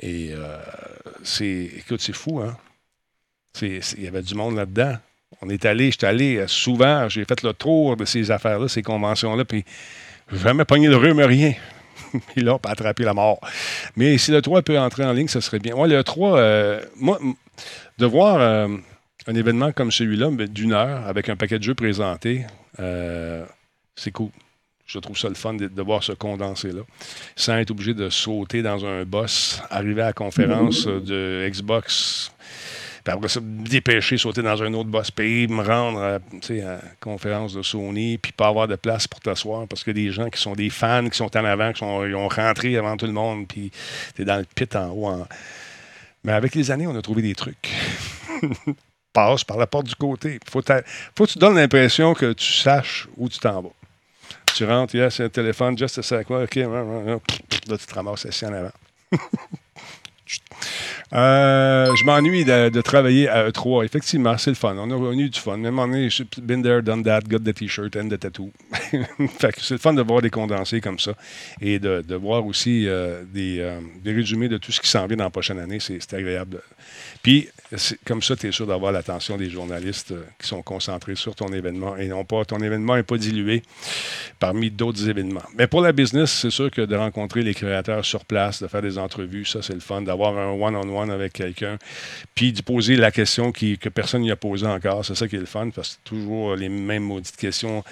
Et 0.00 0.30
euh, 0.32 0.56
c'est. 1.22 1.70
Écoute, 1.76 2.00
c'est 2.00 2.16
fou, 2.16 2.40
hein? 2.40 2.56
Il 3.60 3.82
y 3.98 4.06
avait 4.06 4.22
du 4.22 4.34
monde 4.34 4.56
là-dedans. 4.56 4.96
On 5.42 5.50
est 5.50 5.66
allé, 5.66 5.90
j'étais 5.90 6.06
allé 6.06 6.44
souvent, 6.46 7.06
j'ai 7.10 7.26
fait 7.26 7.42
le 7.42 7.52
tour 7.52 7.98
de 7.98 8.06
ces 8.06 8.30
affaires-là, 8.30 8.66
ces 8.68 8.82
conventions-là, 8.82 9.44
puis 9.44 9.64
jamais 10.32 10.64
pogné 10.64 10.88
le 10.88 10.96
rhume, 10.96 11.20
rien. 11.20 11.52
Puis 12.34 12.42
là, 12.42 12.58
pas 12.58 12.70
attraper 12.70 13.04
la 13.04 13.14
mort. 13.14 13.40
Mais 13.96 14.18
si 14.18 14.30
le 14.30 14.42
3 14.42 14.62
peut 14.62 14.78
entrer 14.78 15.04
en 15.04 15.12
ligne, 15.12 15.28
ce 15.28 15.40
serait 15.40 15.58
bien. 15.58 15.74
Moi, 15.74 15.88
le 15.88 16.02
3, 16.02 16.38
euh, 16.38 16.80
moi, 16.96 17.18
de 17.98 18.06
voir 18.06 18.40
euh, 18.40 18.68
un 19.26 19.34
événement 19.34 19.72
comme 19.72 19.90
celui-là, 19.90 20.30
d'une 20.46 20.72
heure, 20.72 21.06
avec 21.06 21.28
un 21.28 21.36
paquet 21.36 21.58
de 21.58 21.64
jeux 21.64 21.74
présentés, 21.74 22.44
euh, 22.80 23.44
c'est 23.96 24.12
cool. 24.12 24.30
Je 24.86 24.98
trouve 24.98 25.18
ça 25.18 25.28
le 25.28 25.34
fun 25.34 25.52
de, 25.52 25.68
de 25.68 25.82
voir 25.82 26.02
ce 26.02 26.12
condensé-là, 26.12 26.80
sans 27.36 27.56
être 27.58 27.70
obligé 27.70 27.92
de 27.92 28.08
sauter 28.08 28.62
dans 28.62 28.86
un 28.86 29.04
boss, 29.04 29.60
arriver 29.68 30.00
à 30.00 30.06
la 30.06 30.12
conférence 30.14 30.86
de 30.86 31.46
Xbox, 31.46 32.32
après 33.12 33.28
ça, 33.28 33.40
dépêcher, 33.42 34.18
sauter 34.18 34.42
dans 34.42 34.62
un 34.62 34.72
autre 34.74 34.88
boss 34.88 35.10
pays, 35.10 35.46
me 35.48 35.62
rendre 35.62 36.00
à, 36.00 36.18
la 36.50 36.80
conférence 37.00 37.54
de 37.54 37.62
Sony, 37.62 38.18
puis 38.18 38.32
pas 38.32 38.48
avoir 38.48 38.68
de 38.68 38.76
place 38.76 39.06
pour 39.06 39.20
t'asseoir 39.20 39.66
parce 39.66 39.84
que 39.84 39.90
des 39.90 40.10
gens 40.10 40.28
qui 40.30 40.40
sont 40.40 40.54
des 40.54 40.70
fans, 40.70 41.08
qui 41.08 41.16
sont 41.16 41.34
en 41.36 41.44
avant, 41.44 41.72
qui 41.72 41.78
sont, 41.80 42.04
ils 42.04 42.14
ont 42.14 42.28
rentré 42.28 42.76
avant 42.76 42.96
tout 42.96 43.06
le 43.06 43.12
monde, 43.12 43.46
puis 43.46 43.70
t'es 44.14 44.24
dans 44.24 44.36
le 44.36 44.44
pit 44.44 44.74
en 44.76 44.90
haut. 44.90 45.24
Mais 46.24 46.32
avec 46.32 46.54
les 46.54 46.70
années, 46.70 46.86
on 46.86 46.96
a 46.96 47.02
trouvé 47.02 47.22
des 47.22 47.34
trucs. 47.34 47.70
Passe 49.12 49.44
par 49.44 49.56
la 49.56 49.66
porte 49.66 49.86
du 49.86 49.94
côté. 49.94 50.38
Faut, 50.50 50.60
faut 51.16 51.24
que 51.26 51.30
tu 51.30 51.38
donnes 51.38 51.56
l'impression 51.56 52.14
que 52.14 52.32
tu 52.32 52.52
saches 52.52 53.08
où 53.16 53.28
tu 53.28 53.38
t'en 53.38 53.62
vas. 53.62 53.70
Tu 54.54 54.64
rentres, 54.64 54.94
yes, 54.94 55.14
c'est 55.14 55.24
un 55.24 55.28
téléphone, 55.28 55.78
just 55.78 55.98
a 55.98 56.16
ouais, 56.16 56.42
OK, 56.44 56.56
là, 56.56 57.78
tu 57.78 57.86
te 57.86 57.94
ramasses 57.94 58.26
assis 58.26 58.44
en 58.46 58.52
avant. 58.52 58.72
Euh, 61.14 61.94
je 61.94 62.04
m'ennuie 62.04 62.44
de, 62.44 62.80
travailler 62.80 63.28
à 63.28 63.48
E3. 63.48 63.84
Effectivement, 63.84 64.36
c'est 64.36 64.50
le 64.50 64.56
fun. 64.56 64.76
On 64.76 64.90
a 64.90 65.12
eu 65.14 65.28
du 65.30 65.40
fun. 65.40 65.56
Même 65.56 65.78
on 65.78 65.92
est 65.92 66.40
been 66.40 66.62
there, 66.62 66.82
done 66.82 67.02
that, 67.02 67.20
got 67.28 67.38
the 67.38 67.54
t-shirt 67.54 67.96
and 67.96 68.08
the 68.08 68.18
tattoo. 68.18 68.52
c'est 69.40 69.70
le 69.70 69.78
fun 69.78 69.94
de 69.94 70.02
voir 70.02 70.22
des 70.22 70.30
condensés 70.30 70.80
comme 70.80 70.98
ça 70.98 71.12
et 71.60 71.78
de, 71.78 72.14
voir 72.14 72.44
aussi 72.46 72.86
euh, 72.86 73.22
des, 73.24 73.58
euh, 73.60 73.80
des 74.02 74.12
résumés 74.12 74.48
de 74.48 74.58
tout 74.58 74.72
ce 74.72 74.80
qui 74.80 74.88
s'en 74.88 75.06
vient 75.06 75.16
dans 75.16 75.24
la 75.24 75.30
prochaine 75.30 75.58
année. 75.58 75.78
C'est 75.80 76.12
agréable. 76.14 76.60
Puis, 77.22 77.48
comme 78.06 78.22
ça, 78.22 78.36
tu 78.36 78.48
es 78.48 78.52
sûr 78.52 78.66
d'avoir 78.66 78.92
l'attention 78.92 79.36
des 79.36 79.50
journalistes 79.50 80.14
qui 80.40 80.46
sont 80.46 80.62
concentrés 80.62 81.16
sur 81.16 81.34
ton 81.34 81.48
événement 81.48 81.96
et 81.96 82.08
non 82.08 82.24
pas 82.24 82.44
ton 82.44 82.58
événement 82.58 82.96
n'est 82.96 83.02
pas 83.02 83.18
dilué 83.18 83.62
parmi 84.38 84.70
d'autres 84.70 85.08
événements. 85.08 85.42
Mais 85.56 85.66
pour 85.66 85.80
la 85.80 85.92
business, 85.92 86.30
c'est 86.30 86.50
sûr 86.50 86.70
que 86.70 86.82
de 86.82 86.96
rencontrer 86.96 87.42
les 87.42 87.54
créateurs 87.54 88.04
sur 88.04 88.24
place, 88.24 88.62
de 88.62 88.68
faire 88.68 88.82
des 88.82 88.98
entrevues, 88.98 89.44
ça 89.44 89.62
c'est 89.62 89.74
le 89.74 89.80
fun, 89.80 90.02
d'avoir 90.02 90.38
un 90.38 90.50
one-on-one 90.52 90.97
avec 91.02 91.32
quelqu'un, 91.32 91.78
puis 92.34 92.52
de 92.52 92.62
poser 92.62 92.96
la 92.96 93.10
question 93.10 93.52
que 93.52 93.88
personne 93.88 94.22
n'y 94.22 94.30
a 94.30 94.36
posée 94.36 94.66
encore. 94.66 95.04
C'est 95.04 95.14
ça 95.14 95.28
qui 95.28 95.36
est 95.36 95.40
le 95.40 95.46
fun, 95.46 95.70
parce 95.70 95.88
que 95.88 95.94
c'est 95.94 96.08
toujours 96.08 96.56
les 96.56 96.68
mêmes 96.68 97.04
maudites 97.04 97.36
questions 97.36 97.84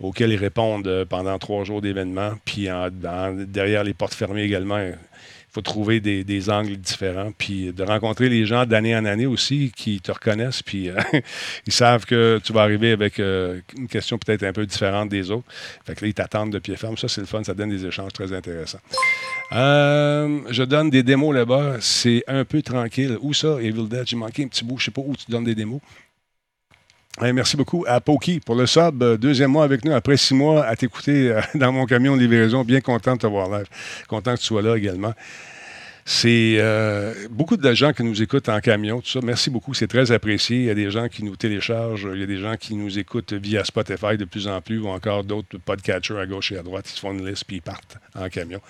auxquelles 0.00 0.32
ils 0.32 0.36
répondent 0.36 0.86
euh, 0.86 1.04
pendant 1.04 1.38
trois 1.38 1.64
jours 1.64 1.80
d'événement, 1.80 2.32
puis 2.44 2.68
derrière 3.46 3.84
les 3.84 3.94
portes 3.94 4.14
fermées 4.14 4.42
également. 4.42 4.78
Faut 5.56 5.62
trouver 5.62 6.00
des, 6.00 6.22
des 6.22 6.50
angles 6.50 6.76
différents, 6.76 7.32
puis 7.32 7.72
de 7.72 7.82
rencontrer 7.82 8.28
les 8.28 8.44
gens 8.44 8.66
d'année 8.66 8.94
en 8.94 9.06
année 9.06 9.24
aussi 9.24 9.72
qui 9.74 10.02
te 10.02 10.12
reconnaissent, 10.12 10.62
puis 10.62 10.90
euh, 10.90 10.96
ils 11.66 11.72
savent 11.72 12.04
que 12.04 12.38
tu 12.44 12.52
vas 12.52 12.60
arriver 12.60 12.92
avec 12.92 13.18
euh, 13.18 13.62
une 13.74 13.88
question 13.88 14.18
peut-être 14.18 14.42
un 14.42 14.52
peu 14.52 14.66
différente 14.66 15.08
des 15.08 15.30
autres. 15.30 15.46
Fait 15.86 15.94
que 15.94 16.04
là, 16.04 16.08
ils 16.08 16.12
t'attendent 16.12 16.52
de 16.52 16.58
pied 16.58 16.76
ferme. 16.76 16.98
Ça, 16.98 17.08
c'est 17.08 17.22
le 17.22 17.26
fun, 17.26 17.42
ça 17.42 17.54
donne 17.54 17.70
des 17.70 17.86
échanges 17.86 18.12
très 18.12 18.34
intéressants. 18.34 18.80
Euh, 19.52 20.40
je 20.50 20.62
donne 20.62 20.90
des 20.90 21.02
démos 21.02 21.34
là-bas, 21.34 21.76
c'est 21.80 22.22
un 22.26 22.44
peu 22.44 22.60
tranquille. 22.60 23.16
Où 23.22 23.32
ça, 23.32 23.56
Evil 23.58 23.88
Dead? 23.88 24.02
J'ai 24.04 24.16
manqué 24.16 24.44
un 24.44 24.48
petit 24.48 24.62
bout, 24.62 24.76
je 24.76 24.84
sais 24.84 24.90
pas 24.90 25.00
où 25.00 25.16
tu 25.16 25.30
donnes 25.30 25.44
des 25.44 25.54
démos. 25.54 25.80
Merci 27.20 27.56
beaucoup 27.56 27.84
à 27.88 28.00
Poki 28.00 28.40
pour 28.40 28.54
le 28.54 28.66
sub. 28.66 29.02
Euh, 29.02 29.16
Deuxième 29.16 29.50
mois 29.50 29.64
avec 29.64 29.84
nous, 29.84 29.92
après 29.92 30.18
six 30.18 30.34
mois 30.34 30.66
à 30.66 30.76
t'écouter 30.76 31.30
euh, 31.30 31.40
dans 31.54 31.72
mon 31.72 31.86
camion 31.86 32.14
de 32.14 32.20
livraison. 32.20 32.62
Bien 32.62 32.80
content 32.80 33.14
de 33.14 33.20
te 33.20 33.26
voir 33.26 33.48
là. 33.48 33.62
Content 34.06 34.34
que 34.34 34.40
tu 34.40 34.46
sois 34.46 34.62
là 34.62 34.76
également. 34.76 35.14
C'est 36.04 36.56
euh, 36.58 37.14
beaucoup 37.30 37.56
de 37.56 37.74
gens 37.74 37.92
qui 37.92 38.04
nous 38.04 38.22
écoutent 38.22 38.48
en 38.48 38.60
camion, 38.60 39.00
tout 39.00 39.08
ça. 39.08 39.20
Merci 39.24 39.50
beaucoup, 39.50 39.74
c'est 39.74 39.88
très 39.88 40.12
apprécié. 40.12 40.58
Il 40.58 40.64
y 40.66 40.70
a 40.70 40.74
des 40.74 40.90
gens 40.90 41.08
qui 41.08 41.24
nous 41.24 41.34
téléchargent, 41.34 42.08
il 42.14 42.20
y 42.20 42.22
a 42.22 42.26
des 42.26 42.38
gens 42.38 42.56
qui 42.56 42.76
nous 42.76 42.96
écoutent 42.96 43.32
via 43.32 43.64
Spotify 43.64 44.16
de 44.16 44.24
plus 44.24 44.46
en 44.46 44.60
plus, 44.60 44.78
ou 44.78 44.88
encore 44.88 45.24
d'autres 45.24 45.58
podcatchers 45.58 46.18
à 46.18 46.26
gauche 46.26 46.52
et 46.52 46.58
à 46.58 46.62
droite. 46.62 46.88
Ils 46.88 46.94
se 46.94 47.00
font 47.00 47.12
une 47.12 47.26
liste 47.26 47.44
puis 47.44 47.56
ils 47.56 47.62
partent 47.62 47.98
en 48.14 48.28
camion. 48.28 48.60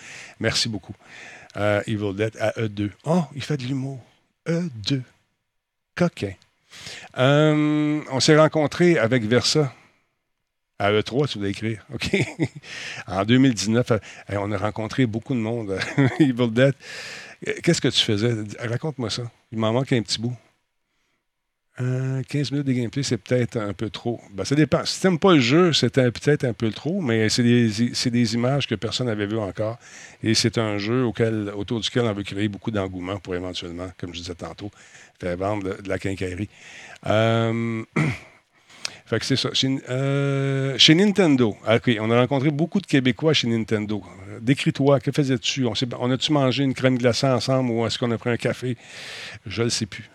Merci 0.40 0.70
beaucoup. 0.70 0.94
Euh, 1.58 1.82
Evil 1.86 2.14
Dead 2.14 2.36
à 2.40 2.52
E2. 2.52 2.90
Oh, 3.04 3.24
il 3.34 3.42
fait 3.42 3.58
de 3.58 3.64
l'humour. 3.64 4.00
E2. 4.48 5.02
Coquin. 5.94 6.32
Euh, 7.18 8.00
on 8.10 8.20
s'est 8.20 8.36
rencontrés 8.36 8.98
avec 8.98 9.24
Versa 9.24 9.72
à 10.78 10.92
E3, 10.92 11.28
tu 11.28 11.38
voulais 11.38 11.50
écrire. 11.50 11.86
OK? 11.92 12.16
en 13.06 13.24
2019, 13.24 13.90
euh, 13.90 13.98
on 14.32 14.52
a 14.52 14.58
rencontré 14.58 15.06
beaucoup 15.06 15.34
de 15.34 15.40
monde. 15.40 15.78
Evil 16.20 16.50
Dead. 16.50 16.74
Euh, 17.46 17.52
Qu'est-ce 17.62 17.80
que 17.80 17.88
tu 17.88 18.00
faisais? 18.00 18.34
Raconte-moi 18.58 19.10
ça. 19.10 19.22
Il 19.52 19.58
m'en 19.58 19.72
manque 19.72 19.92
un 19.92 20.02
petit 20.02 20.20
bout. 20.20 20.36
Euh, 21.78 22.22
15 22.22 22.52
minutes 22.52 22.66
de 22.66 22.72
gameplay, 22.72 23.02
c'est 23.02 23.18
peut-être 23.18 23.58
un 23.58 23.74
peu 23.74 23.90
trop. 23.90 24.18
Ben, 24.32 24.44
ça 24.44 24.54
dépend. 24.54 24.82
Si 24.86 24.98
tu 24.98 25.06
n'aimes 25.06 25.18
pas 25.18 25.34
le 25.34 25.40
jeu, 25.40 25.74
c'est 25.74 25.98
un- 25.98 26.10
peut-être 26.10 26.44
un 26.44 26.54
peu 26.54 26.70
trop, 26.70 27.02
mais 27.02 27.28
c'est 27.28 27.42
des, 27.42 27.68
des 28.10 28.34
images 28.34 28.66
que 28.66 28.74
personne 28.74 29.08
n'avait 29.08 29.26
vues 29.26 29.38
encore. 29.38 29.78
Et 30.22 30.32
c'est 30.32 30.56
un 30.56 30.78
jeu 30.78 31.04
autour 31.04 31.80
duquel 31.80 32.04
on 32.04 32.12
veut 32.14 32.22
créer 32.22 32.48
beaucoup 32.48 32.70
d'engouement 32.70 33.18
pour 33.18 33.34
éventuellement, 33.34 33.88
comme 33.98 34.14
je 34.14 34.20
disais 34.20 34.34
tantôt, 34.34 34.70
faire 35.20 35.36
vendre 35.36 35.76
de, 35.82 35.88
la 35.88 35.98
quincaillerie. 35.98 36.48
Euh, 37.08 37.82
fait 39.04 39.18
que 39.18 39.26
c'est 39.26 39.36
ça. 39.36 39.50
Chez, 39.52 39.78
euh, 39.90 40.78
Nintendo, 40.94 41.58
ah, 41.66 41.76
OK, 41.76 41.90
on 42.00 42.10
a 42.10 42.18
rencontré 42.18 42.50
beaucoup 42.50 42.80
de 42.80 42.86
Québécois 42.86 43.34
chez 43.34 43.48
Nintendo. 43.48 44.02
Euh, 44.30 44.38
Décris-toi, 44.40 44.98
que 45.00 45.12
faisais-tu? 45.12 45.66
On, 45.66 45.74
on 46.00 46.10
a-tu 46.10 46.32
mangé 46.32 46.64
une 46.64 46.72
crème 46.72 46.96
glacée 46.96 47.26
ensemble 47.26 47.70
ou 47.70 47.84
est-ce 47.86 47.98
qu'on 47.98 48.10
a 48.12 48.16
pris 48.16 48.30
un 48.30 48.38
café? 48.38 48.78
Je 49.44 49.60
ne 49.60 49.64
le 49.66 49.70
sais 49.70 49.84
plus. 49.84 50.08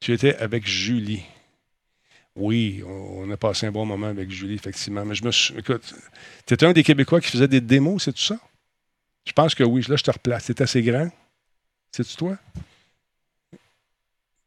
Tu 0.00 0.12
étais 0.12 0.36
avec 0.36 0.66
Julie. 0.66 1.22
Oui, 2.34 2.82
on, 2.86 3.30
a 3.30 3.36
passé 3.36 3.66
un 3.66 3.72
bon 3.72 3.86
moment 3.86 4.08
avec 4.08 4.30
Julie, 4.30 4.54
effectivement. 4.54 5.04
Mais 5.04 5.14
je 5.14 5.24
me 5.24 5.30
suis. 5.30 5.54
Écoute, 5.56 5.94
tu 6.46 6.56
un 6.64 6.72
des 6.72 6.82
Québécois 6.82 7.20
qui 7.20 7.30
faisait 7.30 7.48
des 7.48 7.62
démos, 7.62 8.04
c'est 8.04 8.12
tout 8.12 8.20
ça? 8.20 8.38
Je 9.24 9.32
pense 9.32 9.54
que 9.54 9.64
oui. 9.64 9.84
Là, 9.88 9.96
je 9.96 10.02
te 10.04 10.10
replace. 10.10 10.44
C'est 10.44 10.60
assez 10.60 10.82
grand? 10.82 11.10
C'est-tu 11.90 12.16
toi? 12.16 12.36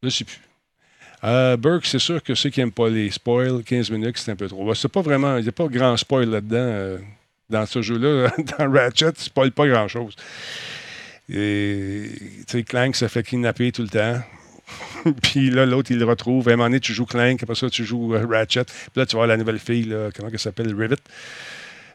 Je 0.02 0.06
ne 0.06 0.10
sais 0.10 0.24
plus. 0.24 0.40
Euh, 1.24 1.56
Burke, 1.56 1.84
c'est 1.84 1.98
sûr 1.98 2.22
que 2.22 2.34
ceux 2.34 2.48
qui 2.48 2.60
n'aiment 2.60 2.72
pas 2.72 2.88
les 2.88 3.10
spoils, 3.10 3.62
15 3.62 3.90
minutes, 3.90 4.16
c'est 4.18 4.30
un 4.30 4.36
peu 4.36 4.48
trop. 4.48 4.72
C'est 4.74 4.88
pas 4.88 5.02
vraiment. 5.02 5.36
Il 5.36 5.42
n'y 5.42 5.48
a 5.48 5.52
pas 5.52 5.66
grand 5.66 5.96
spoil 5.96 6.30
là-dedans. 6.30 6.56
euh, 6.56 6.98
dans 7.50 7.66
ce 7.66 7.82
jeu-là, 7.82 8.32
dans 8.58 8.72
Ratchet, 8.72 9.12
tu 9.12 9.24
spoil 9.24 9.50
pas 9.50 9.66
grand-chose. 9.66 10.14
Et, 11.28 12.10
tu 12.16 12.44
sais, 12.46 12.62
Clank 12.62 12.96
se 12.96 13.08
fait 13.08 13.22
kidnapper 13.22 13.72
tout 13.72 13.82
le 13.82 13.88
temps. 13.88 14.22
puis 15.22 15.50
là, 15.50 15.66
l'autre, 15.66 15.90
il 15.90 15.98
le 15.98 16.04
retrouve. 16.04 16.48
À 16.48 16.52
un 16.52 16.56
moment 16.56 16.68
donné, 16.68 16.80
tu 16.80 16.92
joues 16.92 17.06
Clank, 17.06 17.42
après 17.42 17.54
ça, 17.54 17.70
tu 17.70 17.84
joues 17.84 18.14
euh, 18.14 18.26
Ratchet. 18.26 18.64
Puis 18.64 18.90
là, 18.96 19.06
tu 19.06 19.16
vois 19.16 19.26
la 19.26 19.36
nouvelle 19.36 19.58
fille, 19.58 19.84
là, 19.84 20.10
comment 20.14 20.28
elle 20.32 20.38
s'appelle, 20.38 20.74
Rivet. 20.74 20.96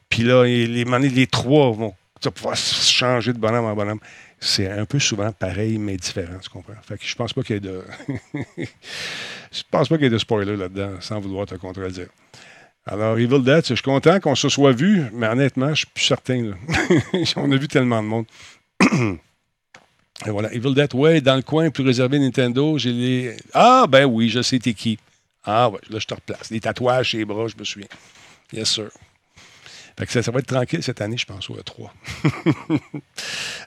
Puis 0.09 0.23
là, 0.23 0.43
les, 0.43 0.67
les 0.67 1.27
trois 1.27 1.71
vont 1.71 1.93
tu 2.21 2.27
vas 2.27 2.31
pouvoir 2.31 2.55
changer 2.55 3.33
de 3.33 3.37
bonhomme 3.37 3.65
en 3.65 3.75
bonhomme. 3.75 3.99
C'est 4.39 4.69
un 4.69 4.85
peu 4.85 4.99
souvent 4.99 5.31
pareil, 5.31 5.77
mais 5.77 5.97
différent, 5.97 6.37
tu 6.41 6.49
comprends? 6.49 6.73
Fait 6.81 6.97
que 6.97 7.05
je 7.05 7.15
pense 7.15 7.33
pas 7.33 7.43
qu'il 7.43 7.55
y 7.55 7.57
ait 7.57 7.61
de. 7.61 7.83
je 8.57 9.61
pense 9.69 9.89
pas 9.89 9.95
qu'il 9.95 10.05
y 10.05 10.07
ait 10.07 10.11
de 10.11 10.17
spoiler 10.17 10.55
là-dedans, 10.55 10.93
sans 11.01 11.19
vouloir 11.19 11.45
te 11.45 11.55
contredire. 11.55 12.07
Alors, 12.85 13.17
Evil 13.17 13.41
Dead, 13.41 13.65
je 13.67 13.73
suis 13.73 13.83
content 13.83 14.19
qu'on 14.19 14.35
se 14.35 14.47
soit 14.47 14.71
vu, 14.71 15.05
mais 15.11 15.27
honnêtement, 15.27 15.69
je 15.69 15.79
suis 15.79 15.87
plus 15.87 16.03
certain. 16.03 16.51
On 17.35 17.51
a 17.51 17.57
vu 17.57 17.67
tellement 17.67 18.03
de 18.03 18.07
monde. 18.07 18.25
Et 20.25 20.29
voilà, 20.29 20.53
Evil 20.53 20.73
Dead, 20.73 20.93
ouais, 20.93 21.19
dans 21.21 21.35
le 21.35 21.41
coin, 21.41 21.69
plus 21.69 21.83
réservé 21.83 22.19
Nintendo, 22.19 22.77
j'ai 22.77 22.91
les. 22.93 23.37
Ah, 23.53 23.85
ben 23.89 24.05
oui, 24.05 24.29
je 24.29 24.41
sais 24.41 24.59
t'es 24.59 24.73
qui. 24.73 24.97
Ah, 25.43 25.69
ouais, 25.69 25.79
là, 25.89 25.99
je 25.99 26.05
te 26.07 26.13
replace. 26.13 26.49
Les 26.51 26.59
tatouages 26.59 27.09
chez 27.09 27.17
les 27.17 27.25
bras, 27.25 27.47
je 27.47 27.55
me 27.57 27.63
souviens. 27.63 27.87
Yes, 28.53 28.69
sir. 28.69 28.89
Fait 29.97 30.05
que 30.05 30.21
ça, 30.21 30.31
va 30.31 30.39
être 30.39 30.47
tranquille 30.47 30.83
cette 30.83 30.99
année, 31.01 31.17
je 31.17 31.25
pense, 31.25 31.49
au 31.49 31.55
E3. 31.55 31.89
en 32.69 32.77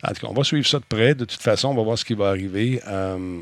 tout 0.09 0.21
cas, 0.21 0.27
on 0.29 0.35
va 0.35 0.45
suivre 0.45 0.67
ça 0.67 0.79
de 0.79 0.85
près. 0.85 1.15
De 1.15 1.25
toute 1.25 1.41
façon, 1.41 1.69
on 1.69 1.75
va 1.75 1.83
voir 1.83 1.97
ce 1.99 2.05
qui 2.05 2.15
va 2.15 2.29
arriver. 2.29 2.81
Euh, 2.87 3.41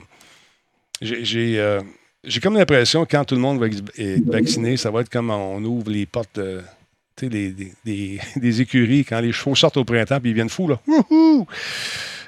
euh, 1.02 1.82
j'ai 2.24 2.40
comme 2.40 2.54
l'impression 2.56 3.04
que 3.04 3.10
quand 3.10 3.24
tout 3.24 3.34
le 3.34 3.40
monde 3.40 3.58
va 3.58 3.66
être 3.66 4.24
vacciné, 4.30 4.76
ça 4.76 4.90
va 4.90 5.00
être 5.00 5.08
comme 5.10 5.30
on 5.30 5.62
ouvre 5.64 5.90
les 5.90 6.06
portes, 6.06 6.38
euh, 6.38 6.62
des, 7.20 7.50
des- 7.50 8.20
des- 8.36 8.60
écuries, 8.60 9.04
quand 9.04 9.20
les 9.20 9.32
chevaux 9.32 9.54
sortent 9.56 9.78
au 9.78 9.84
printemps 9.84 10.20
puis 10.20 10.30
ils 10.30 10.34
viennent 10.34 10.48
fous, 10.50 10.68
là. 10.68 10.80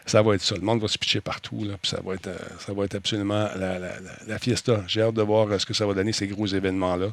Ça 0.08 0.22
va 0.22 0.34
être 0.34 0.42
ça. 0.42 0.54
Le 0.54 0.62
monde 0.62 0.80
va 0.80 0.88
se 0.88 0.96
pitcher 0.96 1.20
partout, 1.20 1.64
là, 1.64 1.74
puis 1.80 1.90
ça 1.90 2.00
va 2.04 2.14
être, 2.14 2.28
euh, 2.28 2.38
ça 2.60 2.72
va 2.72 2.84
être 2.86 2.94
absolument 2.94 3.46
la, 3.56 4.38
fiesta. 4.38 4.82
J'ai 4.86 5.02
hâte 5.02 5.14
de 5.14 5.22
voir 5.22 5.48
euh, 5.48 5.58
ce 5.58 5.66
que 5.66 5.74
ça 5.74 5.86
va 5.86 5.92
donner, 5.92 6.12
ces 6.12 6.26
gros 6.26 6.46
événements-là. 6.46 7.08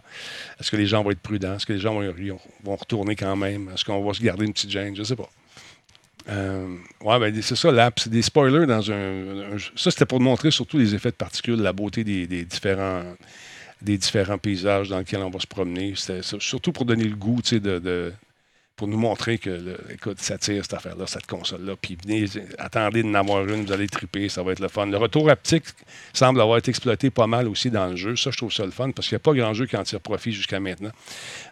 Est-ce 0.60 0.72
que 0.72 0.78
les 0.78 0.88
gens 0.88 1.04
vont 1.04 1.12
être 1.12 1.20
prudents? 1.20 1.56
Est-ce 1.56 1.66
que 1.66 1.74
les 1.74 1.80
gens 1.80 1.94
vont, 1.94 2.14
vont 2.64 2.76
retourner 2.76 3.16
quand 3.16 3.36
même? 3.36 3.70
Est-ce 3.74 3.84
qu'on 3.84 4.02
va 4.04 4.14
se 4.14 4.22
garder 4.24 4.46
une 4.46 4.54
petite 4.54 4.72
gêne? 4.72 4.96
Je 4.96 5.02
ne 5.02 5.06
sais 5.06 5.16
pas. 5.16 5.30
Euh, 6.30 6.76
ouais, 7.02 7.20
ben, 7.20 7.42
c'est 7.42 7.56
ça, 7.56 7.72
l'app. 7.72 8.00
C'est 8.00 8.10
des 8.10 8.22
spoilers 8.22 8.66
dans 8.66 8.90
un. 8.92 9.56
un- 9.56 9.58
ça, 9.76 9.92
c'était 9.92 10.06
pour 10.06 10.20
montrer 10.20 10.52
surtout 10.52 10.78
les 10.78 10.96
effets 10.96 11.12
de 11.12 11.16
particules, 11.16 11.62
la 11.62 11.74
beauté 11.74 12.04
des, 12.04 12.26
différents, 12.46 13.04
des 13.82 13.98
différents 13.98 14.38
paysages 14.38 14.90
dans 14.90 15.00
lesquels 15.00 15.22
on 15.22 15.30
va 15.30 15.40
se 15.40 15.48
promener. 15.48 15.94
C'était 15.96 16.22
surtout 16.24 16.72
pour 16.72 16.86
donner 16.86 17.04
le 17.04 17.16
goût, 17.16 17.42
de, 17.42 17.60
de- 17.60 18.14
pour 18.76 18.90
nous 18.90 18.98
montrer 18.98 19.38
que, 19.38 19.78
écoute, 19.90 20.20
ça 20.20 20.38
tire 20.38 20.64
cette 20.64 20.74
affaire-là, 20.74 21.08
cette 21.08 21.28
console-là. 21.28 21.76
Puis 21.82 21.98
venez, 22.04 22.26
attendez 22.58 23.04
d'en 23.04 23.14
avoir 23.14 23.48
une, 23.48 23.64
vous 23.66 23.72
allez 23.72 23.88
triper, 23.88 24.28
ça 24.28 24.44
va 24.44 24.52
être 24.52 24.60
le 24.60 24.68
fun. 24.68 24.86
Le 24.88 24.98
retour 24.98 25.30
haptique 25.30 25.64
semble 26.12 26.42
avoir 26.42 26.58
été 26.58 26.72
exploité 26.72 27.10
pas 27.10 27.26
mal 27.26 27.48
aussi 27.48 27.72
dans 27.72 27.88
le 27.88 27.96
jeu. 27.96 28.18
Ça, 28.18 28.32
je 28.32 28.38
trouve 28.38 28.52
ça 28.52 28.66
le 28.66 28.72
fun 28.72 28.92
parce 28.92 29.08
qu'il 29.08 29.16
n'y 29.16 29.22
a 29.22 29.24
pas 29.24 29.34
grand 29.34 29.54
jeu 29.54 29.66
qui 29.66 29.78
en 29.78 29.84
tire 29.84 30.02
profit 30.02 30.34
jusqu'à 30.34 30.60
maintenant. 30.60 30.92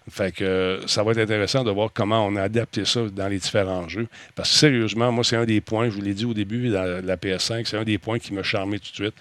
Fait 0.09 0.33
que 0.33 0.43
euh, 0.43 0.87
ça 0.87 1.01
va 1.03 1.11
être 1.13 1.19
intéressant 1.19 1.63
de 1.63 1.71
voir 1.71 1.91
comment 1.93 2.27
on 2.27 2.35
a 2.35 2.41
adapté 2.41 2.83
ça 2.83 3.01
dans 3.09 3.29
les 3.29 3.39
différents 3.39 3.87
jeux. 3.87 4.07
Parce 4.35 4.49
que 4.51 4.55
sérieusement, 4.57 5.11
moi, 5.13 5.23
c'est 5.23 5.37
un 5.37 5.45
des 5.45 5.61
points, 5.61 5.85
je 5.89 5.95
vous 5.95 6.01
l'ai 6.01 6.13
dit 6.13 6.25
au 6.25 6.33
début 6.33 6.69
dans 6.71 6.83
la- 6.83 7.01
la 7.01 7.15
PS5, 7.15 7.65
c'est 7.67 7.77
un 7.77 7.85
des 7.85 7.97
points 7.99 8.19
qui 8.19 8.33
m'a 8.33 8.43
charmé 8.43 8.79
tout 8.79 8.89
de 8.91 8.95
suite. 8.95 9.15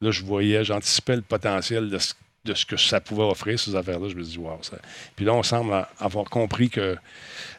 Là, 0.00 0.10
je 0.10 0.22
voyais, 0.24 0.64
j'anticipais 0.64 1.14
le 1.16 1.22
potentiel 1.22 1.88
de 1.90 1.98
ce, 1.98 2.12
de 2.46 2.54
ce 2.54 2.64
que 2.64 2.76
ça 2.76 3.00
pouvait 3.00 3.22
offrir, 3.24 3.58
ces 3.60 3.74
affaires-là. 3.76 4.08
Je 4.08 4.14
me 4.14 4.22
dis, 4.22 4.38
wow. 4.38 4.58
Ça... 4.62 4.78
Puis 5.14 5.24
là, 5.24 5.34
on 5.34 5.42
semble 5.42 5.86
avoir 5.98 6.24
compris 6.26 6.70
que 6.70 6.96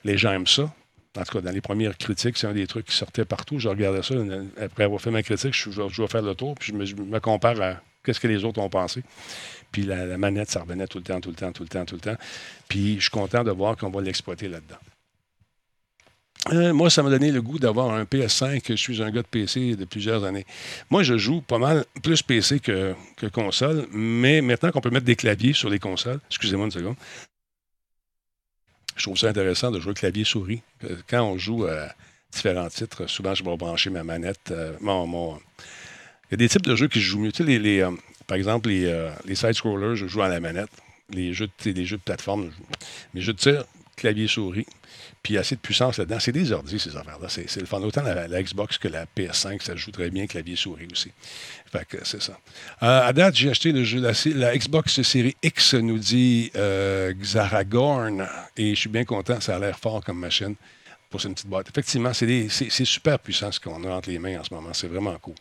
les 0.04 0.18
gens 0.18 0.32
aiment 0.32 0.48
ça. 0.48 0.72
En 1.18 1.24
tout 1.24 1.34
cas, 1.38 1.42
dans 1.42 1.52
les 1.52 1.62
premières 1.62 1.98
critiques, 1.98 2.38
c'est 2.38 2.48
un 2.48 2.54
des 2.54 2.68
trucs 2.68 2.86
qui 2.88 2.96
sortait 2.96 3.26
partout. 3.26 3.60
Je 3.60 3.70
regardais 3.70 4.04
ça. 4.04 4.16
Après 4.62 4.84
avoir 4.84 5.02
fait 5.02 5.12
ma 5.12 5.24
critique, 5.24 5.54
je, 5.54 5.72
je- 5.72 6.02
vais 6.02 6.08
faire 6.08 6.22
le 6.22 6.36
tour, 6.36 6.56
puis 6.56 6.72
je 6.72 6.78
me, 6.78 6.86
je 6.86 6.96
me 6.96 7.20
compare 7.20 7.60
à 7.62 7.76
qu'est-ce 8.04 8.20
que 8.20 8.28
les 8.28 8.44
autres 8.46 8.60
ont 8.62 8.70
pensé. 8.70 9.02
Puis 9.72 9.82
la, 9.84 10.06
la 10.06 10.18
manette, 10.18 10.50
ça 10.52 10.62
revenait 10.62 10.88
tout 10.88 11.00
le 11.00 11.04
temps, 11.04 11.20
tout 11.20 11.30
le 11.30 11.36
temps, 11.36 11.52
tout 11.52 11.64
le 11.64 11.70
temps, 11.70 11.86
tout 11.86 11.96
le 11.96 12.02
temps. 12.02 12.16
Puis 12.68 12.96
je 12.98 13.02
suis 13.02 13.10
content 13.10 13.44
de 13.44 13.52
voir 13.52 13.76
qu'on 13.78 13.90
va 13.90 14.02
l'exploiter 14.02 14.48
là-dedans. 14.48 14.78
Euh, 16.54 16.74
moi, 16.74 16.90
ça 16.90 17.04
m'a 17.04 17.10
donné 17.10 17.32
le 17.32 17.42
goût 17.42 17.60
d'avoir 17.60 17.92
un 17.94 18.04
PS5. 18.04 18.62
Je 18.70 18.76
suis 18.76 19.02
un 19.04 19.12
gars 19.12 19.22
de 19.22 19.28
PC 19.28 19.76
de 19.76 19.86
plusieurs 19.86 20.24
années. 20.24 20.46
Moi, 20.90 21.04
je 21.04 21.18
joue 21.18 21.42
pas 21.42 21.58
mal 21.58 21.84
plus 22.04 22.22
PC 22.22 22.60
que, 22.60 22.96
console, 23.34 23.86
mais 23.92 24.42
maintenant 24.42 24.72
qu'on 24.72 24.80
peut 24.82 24.90
mettre 24.90 25.06
des 25.06 25.16
claviers 25.18 25.54
sur 25.54 25.70
les 25.70 25.80
consoles, 25.80 26.20
excusez-moi 26.30 26.66
une 26.66 26.72
seconde, 26.72 26.96
je 28.96 29.04
trouve 29.04 29.18
ça 29.18 29.28
intéressant 29.30 29.72
de 29.72 29.80
jouer 29.80 29.94
clavier-souris. 29.94 30.62
Euh, 30.86 30.96
Quand 31.10 31.24
on 31.24 31.38
joue 31.38 31.66
à 31.66 31.90
différents 32.32 32.70
titres, 32.70 33.08
souvent, 33.08 33.36
je 33.36 33.44
vais 33.44 33.58
brancher 33.58 33.90
ma 33.90 34.04
manette. 34.04 34.52
euh, 34.52 34.74
mon- 34.82 35.38
Il 36.30 36.32
y 36.32 36.34
a 36.36 36.38
des 36.38 36.50
types 36.50 36.66
de 36.66 36.76
jeux 36.76 36.88
qui 36.88 37.00
je 37.02 37.10
joue 37.10 37.20
mieux. 37.20 37.32
Tu 37.32 37.44
sais, 37.46 37.60
les, 37.60 37.86
par 38.26 38.38
exemple, 38.38 38.70
les, 38.70 39.36
side-scrollers, 39.36 39.96
je 39.96 40.08
joue 40.08 40.22
à 40.22 40.28
la 40.30 40.40
manette. 40.40 40.70
Les 41.10 41.34
jeux, 41.34 41.48
de- 41.66 41.84
jeux 41.86 41.98
de 41.98 42.02
plateforme, 42.02 42.46
je 42.52 42.58
joue. 42.58 42.64
mes 43.14 43.22
jeux 43.22 43.34
de 43.34 43.38
tir, 43.38 43.66
clavier-souris. 43.96 44.66
Puis 45.24 45.34
il 45.34 45.36
y 45.36 45.38
a 45.38 45.42
assez 45.42 45.56
de 45.56 45.62
puissance 45.62 45.98
là-dedans. 45.98 46.20
C'est 46.20 46.32
des 46.32 46.52
ordi, 46.52 46.80
ces 46.80 46.96
affaires-là. 46.96 47.28
C'est 47.30 47.60
le 47.60 47.66
fun. 47.66 47.82
Autant 47.82 48.04
la, 48.04 48.28
la 48.28 48.44
Xbox 48.44 48.78
que 48.78 48.88
la 48.88 49.06
PS5, 49.06 49.62
ça 49.64 49.76
joue 49.76 49.92
très 49.92 50.10
bien 50.10 50.28
clavier-souris 50.28 50.88
aussi. 50.92 51.12
Fait 51.72 51.86
que 51.86 51.98
c'est 52.04 52.22
ça. 52.22 52.40
Euh, 52.84 53.08
à 53.08 53.14
date, 53.14 53.36
j'ai 53.36 53.50
acheté 53.50 53.72
le 53.72 53.84
jeu, 53.84 54.02
la, 54.02 54.58
Xbox 54.58 55.02
série 55.02 55.36
X, 55.44 55.74
nous 55.74 55.98
dit 55.98 56.52
euh, 56.56 57.14
Xaragorn. 57.14 58.28
Et 58.56 58.76
je 58.76 58.80
suis 58.80 58.90
bien 58.90 59.06
content. 59.06 59.42
Ça 59.42 59.56
a 59.56 59.60
l'air 59.60 59.78
fort 59.78 60.04
comme 60.04 60.20
machine 60.20 60.56
pour 61.10 61.22
cette 61.22 61.34
petite 61.34 61.48
boîte. 61.48 61.70
Effectivement, 61.70 62.14
c'est 62.14 62.86
super 62.86 63.20
puissant 63.20 63.52
ce 63.52 63.60
qu'on 63.60 63.84
a 63.84 63.90
entre 63.90 64.10
les 64.10 64.20
mains 64.20 64.40
en 64.40 64.44
ce 64.44 64.54
moment. 64.54 64.74
C'est 64.74 64.88
vraiment 64.88 65.18
cool. 65.20 65.36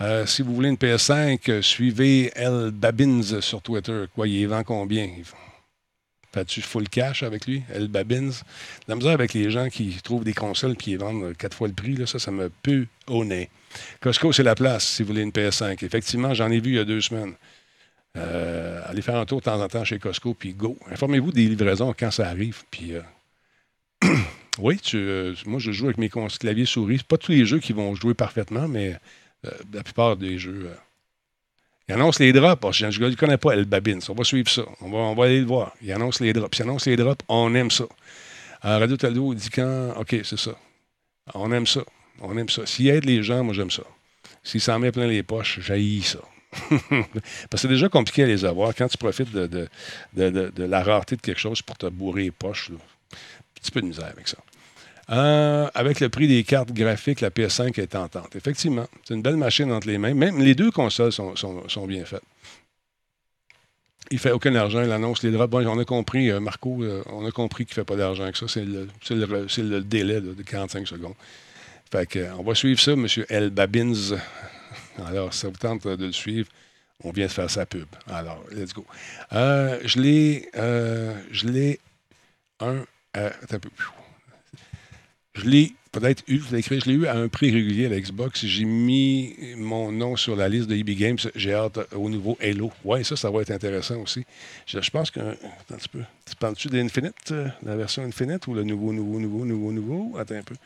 Euh, 0.00 0.24
si 0.24 0.42
vous 0.42 0.54
voulez 0.54 0.70
une 0.70 0.76
PS5, 0.76 1.38
euh, 1.50 1.62
suivez 1.62 2.32
El 2.34 2.70
Babins 2.70 3.40
sur 3.40 3.60
Twitter. 3.60 4.04
Quoi, 4.14 4.28
il 4.28 4.48
vend 4.48 4.64
combien? 4.64 5.10
Fais-tu 6.32 6.62
full 6.62 6.88
cash 6.88 7.24
avec 7.24 7.46
lui, 7.46 7.62
El 7.74 7.88
Babins? 7.88 8.30
La 8.86 8.94
misère 8.94 9.12
avec 9.12 9.34
les 9.34 9.50
gens 9.50 9.68
qui 9.68 9.96
trouvent 10.02 10.22
des 10.22 10.32
consoles 10.32 10.72
et 10.72 10.76
qui 10.76 10.94
vendent 10.96 11.36
quatre 11.36 11.56
fois 11.56 11.66
le 11.66 11.74
prix, 11.74 11.96
là, 11.96 12.06
ça, 12.06 12.20
ça 12.20 12.30
me 12.30 12.48
pue 12.48 12.88
au. 13.08 13.24
Costco, 14.00 14.32
c'est 14.32 14.44
la 14.44 14.54
place 14.54 14.86
si 14.86 15.02
vous 15.02 15.08
voulez 15.08 15.22
une 15.22 15.30
PS5. 15.30 15.84
Effectivement, 15.84 16.32
j'en 16.32 16.50
ai 16.50 16.60
vu 16.60 16.70
il 16.70 16.76
y 16.76 16.78
a 16.78 16.84
deux 16.84 17.00
semaines. 17.00 17.34
Euh, 18.16 18.80
allez 18.86 19.02
faire 19.02 19.16
un 19.16 19.26
tour 19.26 19.38
de 19.38 19.44
temps 19.44 19.60
en 19.60 19.68
temps 19.68 19.84
chez 19.84 19.98
Costco, 19.98 20.34
puis 20.34 20.54
go. 20.54 20.76
Informez-vous 20.90 21.32
des 21.32 21.48
livraisons 21.48 21.94
quand 21.98 22.10
ça 22.10 22.28
arrive. 22.28 22.62
Puis, 22.70 22.94
euh, 22.94 23.02
oui, 24.58 24.80
euh, 24.94 25.34
moi, 25.46 25.58
je 25.58 25.72
joue 25.72 25.86
avec 25.86 25.98
mes 25.98 26.08
claviers 26.08 26.66
souris. 26.66 26.98
Pas 27.06 27.18
tous 27.18 27.32
les 27.32 27.44
jeux 27.44 27.58
qui 27.58 27.72
vont 27.72 27.94
jouer 27.94 28.14
parfaitement, 28.14 28.68
mais 28.68 28.96
la 29.72 29.82
plupart 29.82 30.16
des 30.16 30.38
jeux. 30.38 30.70
Il 31.90 31.94
annonce 31.94 32.18
les 32.20 32.32
drops. 32.32 32.60
Oh, 32.64 32.72
Je 32.72 32.86
ne 32.86 33.14
connais 33.14 33.36
pas 33.36 33.52
El 33.52 33.64
Babins. 33.64 33.98
On 34.08 34.14
va 34.14 34.24
suivre 34.24 34.48
ça. 34.48 34.62
On 34.80 34.90
va, 34.90 34.98
on 34.98 35.14
va 35.14 35.24
aller 35.24 35.40
le 35.40 35.46
voir. 35.46 35.72
Il 35.82 35.92
annonce 35.92 36.20
les 36.20 36.32
drops. 36.32 36.56
Il 36.58 36.62
annonce 36.62 36.86
les 36.86 36.96
drops. 36.96 37.24
On 37.28 37.54
aime 37.54 37.70
ça. 37.70 37.84
Euh, 38.64 38.78
Radio 38.78 38.96
Taldo 38.96 39.34
dit 39.34 39.50
quand. 39.50 39.94
OK, 39.98 40.16
c'est 40.22 40.38
ça. 40.38 40.52
On 41.34 41.50
aime 41.52 41.66
ça. 41.66 41.80
On 42.20 42.36
aime 42.38 42.48
ça. 42.48 42.64
S'il 42.66 42.88
aide 42.88 43.04
les 43.04 43.22
gens, 43.22 43.42
moi, 43.42 43.54
j'aime 43.54 43.70
ça. 43.70 43.82
S'il 44.44 44.60
s'en 44.60 44.78
met 44.78 44.92
plein 44.92 45.06
les 45.06 45.22
poches, 45.22 45.60
j'haïs 45.60 46.02
ça. 46.02 46.18
Parce 46.70 47.50
que 47.50 47.56
c'est 47.58 47.68
déjà 47.68 47.88
compliqué 47.88 48.22
à 48.24 48.26
les 48.26 48.44
avoir. 48.44 48.74
Quand 48.74 48.88
tu 48.88 48.96
profites 48.98 49.30
de, 49.32 49.46
de, 49.46 49.68
de- 50.14 50.52
de- 50.54 50.64
la 50.64 50.82
rareté 50.82 51.16
de 51.16 51.20
quelque 51.20 51.38
chose 51.40 51.62
pour 51.62 51.76
te 51.78 51.86
bourrer 51.86 52.24
les 52.24 52.30
poches, 52.30 52.70
un 52.70 52.76
petit 53.54 53.70
peu 53.70 53.80
de 53.80 53.86
misère 53.86 54.06
avec 54.06 54.28
ça. 54.28 54.38
Euh, 55.10 55.68
avec 55.74 55.98
le 55.98 56.08
prix 56.08 56.28
des 56.28 56.44
cartes 56.44 56.72
graphiques, 56.72 57.20
la 57.20 57.30
PS5 57.30 57.80
est 57.80 57.88
tentante. 57.88 58.36
Effectivement, 58.36 58.86
c'est 59.04 59.14
une 59.14 59.22
belle 59.22 59.36
machine 59.36 59.72
entre 59.72 59.88
les 59.88 59.98
mains. 59.98 60.14
Même 60.14 60.38
les 60.38 60.54
deux 60.54 60.70
consoles 60.70 61.12
sont, 61.12 61.86
bien 61.86 62.04
faites. 62.04 62.22
Il 64.12 64.18
fait 64.18 64.30
aucun 64.30 64.54
argent, 64.54 64.82
il 64.82 64.92
annonce 64.92 65.22
les 65.22 65.30
drops. 65.30 65.50
Bon, 65.50 65.66
on 65.66 65.78
a 65.78 65.84
compris, 65.84 66.30
euh, 66.30 66.40
Marco, 66.40 66.82
euh, 66.82 67.02
on 67.06 67.26
a 67.26 67.30
compris 67.30 67.64
qu'il 67.64 67.72
ne 67.72 67.74
fait 67.82 67.84
pas 67.84 67.96
d'argent 67.96 68.24
avec 68.24 68.36
ça. 68.36 68.46
C'est 68.48 68.64
le, 68.64 69.80
délai 69.80 70.20
de 70.20 70.42
45 70.42 70.86
secondes. 70.86 71.14
Fait 71.90 72.06
que, 72.06 72.32
on 72.38 72.42
va 72.44 72.54
suivre 72.54 72.80
ça, 72.80 72.92
M. 72.92 73.06
El 73.28 73.50
Babins. 73.50 74.16
Alors, 75.06 75.34
ça 75.34 75.48
vous 75.48 75.56
tente 75.56 75.86
de 75.86 76.06
le 76.06 76.12
suivre, 76.12 76.48
on 77.02 77.10
vient 77.10 77.26
de 77.26 77.32
faire 77.32 77.50
sa 77.50 77.66
pub. 77.66 77.86
Alors, 78.08 78.44
let's 78.52 78.72
go. 78.72 78.84
Je 79.32 80.00
l'ai. 80.00 80.48
je 80.54 81.48
l'ai. 81.48 81.80
Un. 82.60 82.84
attends 83.14 83.56
un 83.56 83.58
peu. 83.58 83.70
Je 85.40 85.48
l'ai 85.48 85.72
peut-être 85.92 86.22
eu, 86.28 86.36
vous 86.36 86.54
écrit, 86.54 86.80
je 86.80 86.86
l'ai 86.86 86.94
eu 86.94 87.06
à 87.06 87.16
un 87.16 87.28
prix 87.28 87.50
régulier 87.50 87.86
à 87.86 87.88
la 87.88 87.98
Xbox. 87.98 88.44
J'ai 88.44 88.64
mis 88.66 89.34
mon 89.56 89.90
nom 89.90 90.14
sur 90.14 90.36
la 90.36 90.50
liste 90.50 90.68
de 90.68 90.76
EB 90.76 90.90
Games. 90.90 91.16
J'ai 91.34 91.54
hâte 91.54 91.78
au 91.94 92.10
nouveau 92.10 92.36
Halo. 92.42 92.70
Ouais, 92.84 93.02
ça, 93.04 93.16
ça 93.16 93.30
va 93.30 93.40
être 93.40 93.50
intéressant 93.50 93.96
aussi. 94.02 94.26
Je, 94.66 94.80
je 94.82 94.90
pense 94.90 95.10
que. 95.10 95.20
Attends 95.20 95.74
un 95.74 95.76
petit 95.76 95.88
peu. 95.88 96.02
Tu 96.28 96.36
parles-tu 96.36 96.68
d'Infinite, 96.68 97.14
euh, 97.32 97.48
la 97.62 97.74
version 97.74 98.02
Infinite 98.02 98.46
ou 98.48 98.54
le 98.54 98.64
nouveau, 98.64 98.92
nouveau, 98.92 99.18
nouveau, 99.18 99.44
nouveau, 99.46 99.72
nouveau? 99.72 100.18
Attends 100.18 100.34
un 100.34 100.42
peu. 100.42 100.56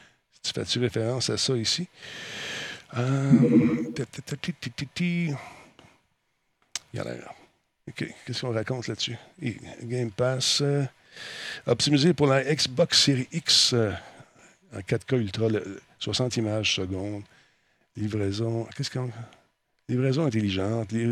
Tu 0.43 0.53
fais-tu 0.53 0.81
référence 0.81 1.31
à 1.31 1.37
ça 1.37 1.57
ici? 1.57 1.87
Euh. 2.97 3.31
Il 6.93 6.97
y 6.97 6.99
a 6.99 7.05
l'air. 7.05 7.33
OK. 7.89 8.05
Qu'est-ce 8.27 8.41
qu'on 8.41 8.53
raconte 8.53 8.89
là-dessus? 8.89 9.17
Game 9.85 10.11
Pass. 10.11 10.63
euh, 10.63 10.85
optimisé 11.65 12.13
pour 12.13 12.27
la 12.27 12.43
Xbox 12.43 13.05
Series 13.05 13.29
X 13.33 13.73
en 14.77 14.81
4K 14.81 15.17
Ultra, 15.19 15.49
le- 15.49 15.81
60 15.99 16.37
images 16.37 16.75
secondes. 16.75 17.23
Livraison. 17.97 18.67
Qu'est-ce 18.77 18.91
qu'on. 18.91 19.11
Livraison 19.89 20.27
intelligente. 20.27 20.93
Les, 20.93 21.09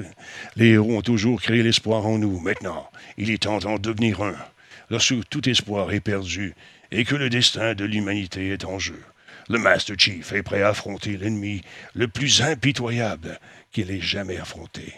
les 0.57 0.69
héros 0.71 0.97
ont 0.97 1.03
toujours 1.03 1.41
créé 1.41 1.63
l'espoir 1.63 2.07
en 2.07 2.19
nous. 2.19 2.41
Maintenant, 2.41 2.91
il 3.19 3.31
est 3.31 3.43
temps 3.43 3.59
d'en 3.59 3.79
devenir 3.79 4.23
un. 4.23 4.35
Lorsque 4.91 5.15
tout 5.31 5.49
espoir 5.49 5.93
est 5.93 6.01
perdu 6.01 6.55
et 6.91 7.05
que 7.05 7.15
le 7.15 7.31
destin 7.31 7.75
de 7.75 7.85
l'humanité 7.85 8.51
est 8.51 8.65
en 8.65 8.79
jeu, 8.79 9.01
le 9.49 9.59
Master 9.59 9.97
Chief 9.99 10.33
est 10.33 10.43
prêt 10.43 10.63
à 10.63 10.69
affronter 10.69 11.17
l'ennemi 11.17 11.63
le 11.95 12.09
plus 12.09 12.43
impitoyable 12.43 13.39
qu'il 13.71 13.91
ait 13.91 14.01
jamais 14.01 14.39
affronté. 14.39 14.93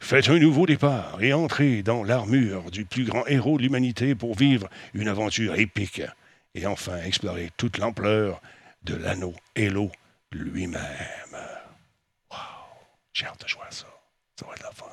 Faites 0.00 0.28
un 0.30 0.38
nouveau 0.38 0.66
départ 0.66 1.18
et 1.22 1.32
entrez 1.32 1.82
dans 1.82 2.02
l'armure 2.02 2.70
du 2.70 2.84
plus 2.84 3.04
grand 3.04 3.26
héros 3.26 3.58
de 3.58 3.62
l'humanité 3.62 4.14
pour 4.14 4.34
vivre 4.34 4.68
une 4.94 5.08
aventure 5.08 5.54
épique 5.56 6.02
et 6.58 6.66
enfin 6.66 6.98
explorer 7.04 7.50
toute 7.56 7.78
l'ampleur 7.78 8.42
de 8.82 8.96
l'anneau 8.96 9.34
Halo 9.56 9.90
lui-même. 10.32 10.82
Wow! 12.30 12.38
J'ai 13.12 13.26
de 13.26 13.48
jouer 13.48 13.62
à 13.68 13.70
ça. 13.70 13.86
Ça 14.38 14.46
va 14.46 14.52
être 14.54 14.62
la 14.62 14.72
fun. 14.72 14.86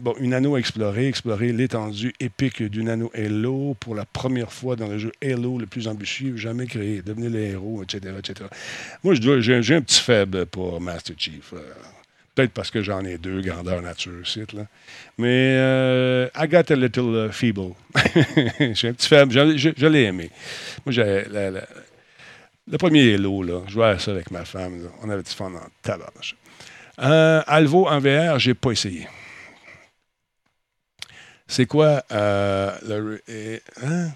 Bon, 0.00 0.14
une 0.18 0.34
anneau 0.34 0.56
à 0.56 0.58
explorer, 0.58 1.08
explorer 1.08 1.52
l'étendue 1.52 2.12
épique 2.20 2.62
d'une 2.62 2.88
anneau 2.88 3.10
Halo 3.14 3.76
pour 3.80 3.94
la 3.94 4.04
première 4.04 4.52
fois 4.52 4.76
dans 4.76 4.88
le 4.88 4.98
jeu 4.98 5.12
Halo 5.22 5.58
le 5.58 5.66
plus 5.66 5.88
ambitieux 5.88 6.36
jamais 6.36 6.66
créé. 6.66 7.00
Devenez 7.02 7.28
les 7.28 7.52
héros, 7.52 7.82
etc., 7.82 8.14
etc. 8.18 8.48
Moi, 9.02 9.14
j'ai 9.14 9.74
un 9.74 9.82
petit 9.82 10.00
faible 10.00 10.46
pour 10.46 10.80
Master 10.80 11.16
Chief. 11.18 11.54
Peut-être 12.34 12.52
parce 12.52 12.70
que 12.70 12.82
j'en 12.82 13.04
ai 13.04 13.16
deux, 13.16 13.40
grandeur 13.42 13.80
nature, 13.80 14.26
site. 14.26 14.54
Mais 15.18 15.54
euh, 15.56 16.28
I 16.34 16.48
got 16.48 16.72
a 16.72 16.74
little 16.74 17.28
uh, 17.28 17.32
feeble. 17.32 17.74
j'ai 18.72 18.88
un 18.88 18.92
petit 18.92 19.08
faible. 19.08 19.32
Je, 19.32 19.86
l'ai 19.86 20.04
aimé. 20.04 20.30
Moi, 20.84 20.92
j'ai 20.92 21.24
le 22.66 22.78
premier 22.78 23.14
Halo, 23.14 23.42
là, 23.42 23.60
je 23.66 23.72
jouais 23.72 23.86
à 23.86 23.98
ça 23.98 24.10
avec 24.10 24.30
ma 24.30 24.44
femme. 24.44 24.90
On 25.02 25.10
avait 25.10 25.22
du 25.22 25.30
fun 25.30 25.52
en 25.54 25.68
tabarnak. 25.82 26.34
Euh, 27.00 27.42
Alvo 27.46 27.86
en 27.88 27.98
VR, 27.98 28.38
j'ai 28.38 28.54
pas 28.54 28.70
essayé. 28.70 29.06
C'est 31.46 31.66
quoi 31.66 32.02
euh, 32.10 32.76
le. 32.86 33.22
hein? 33.82 34.10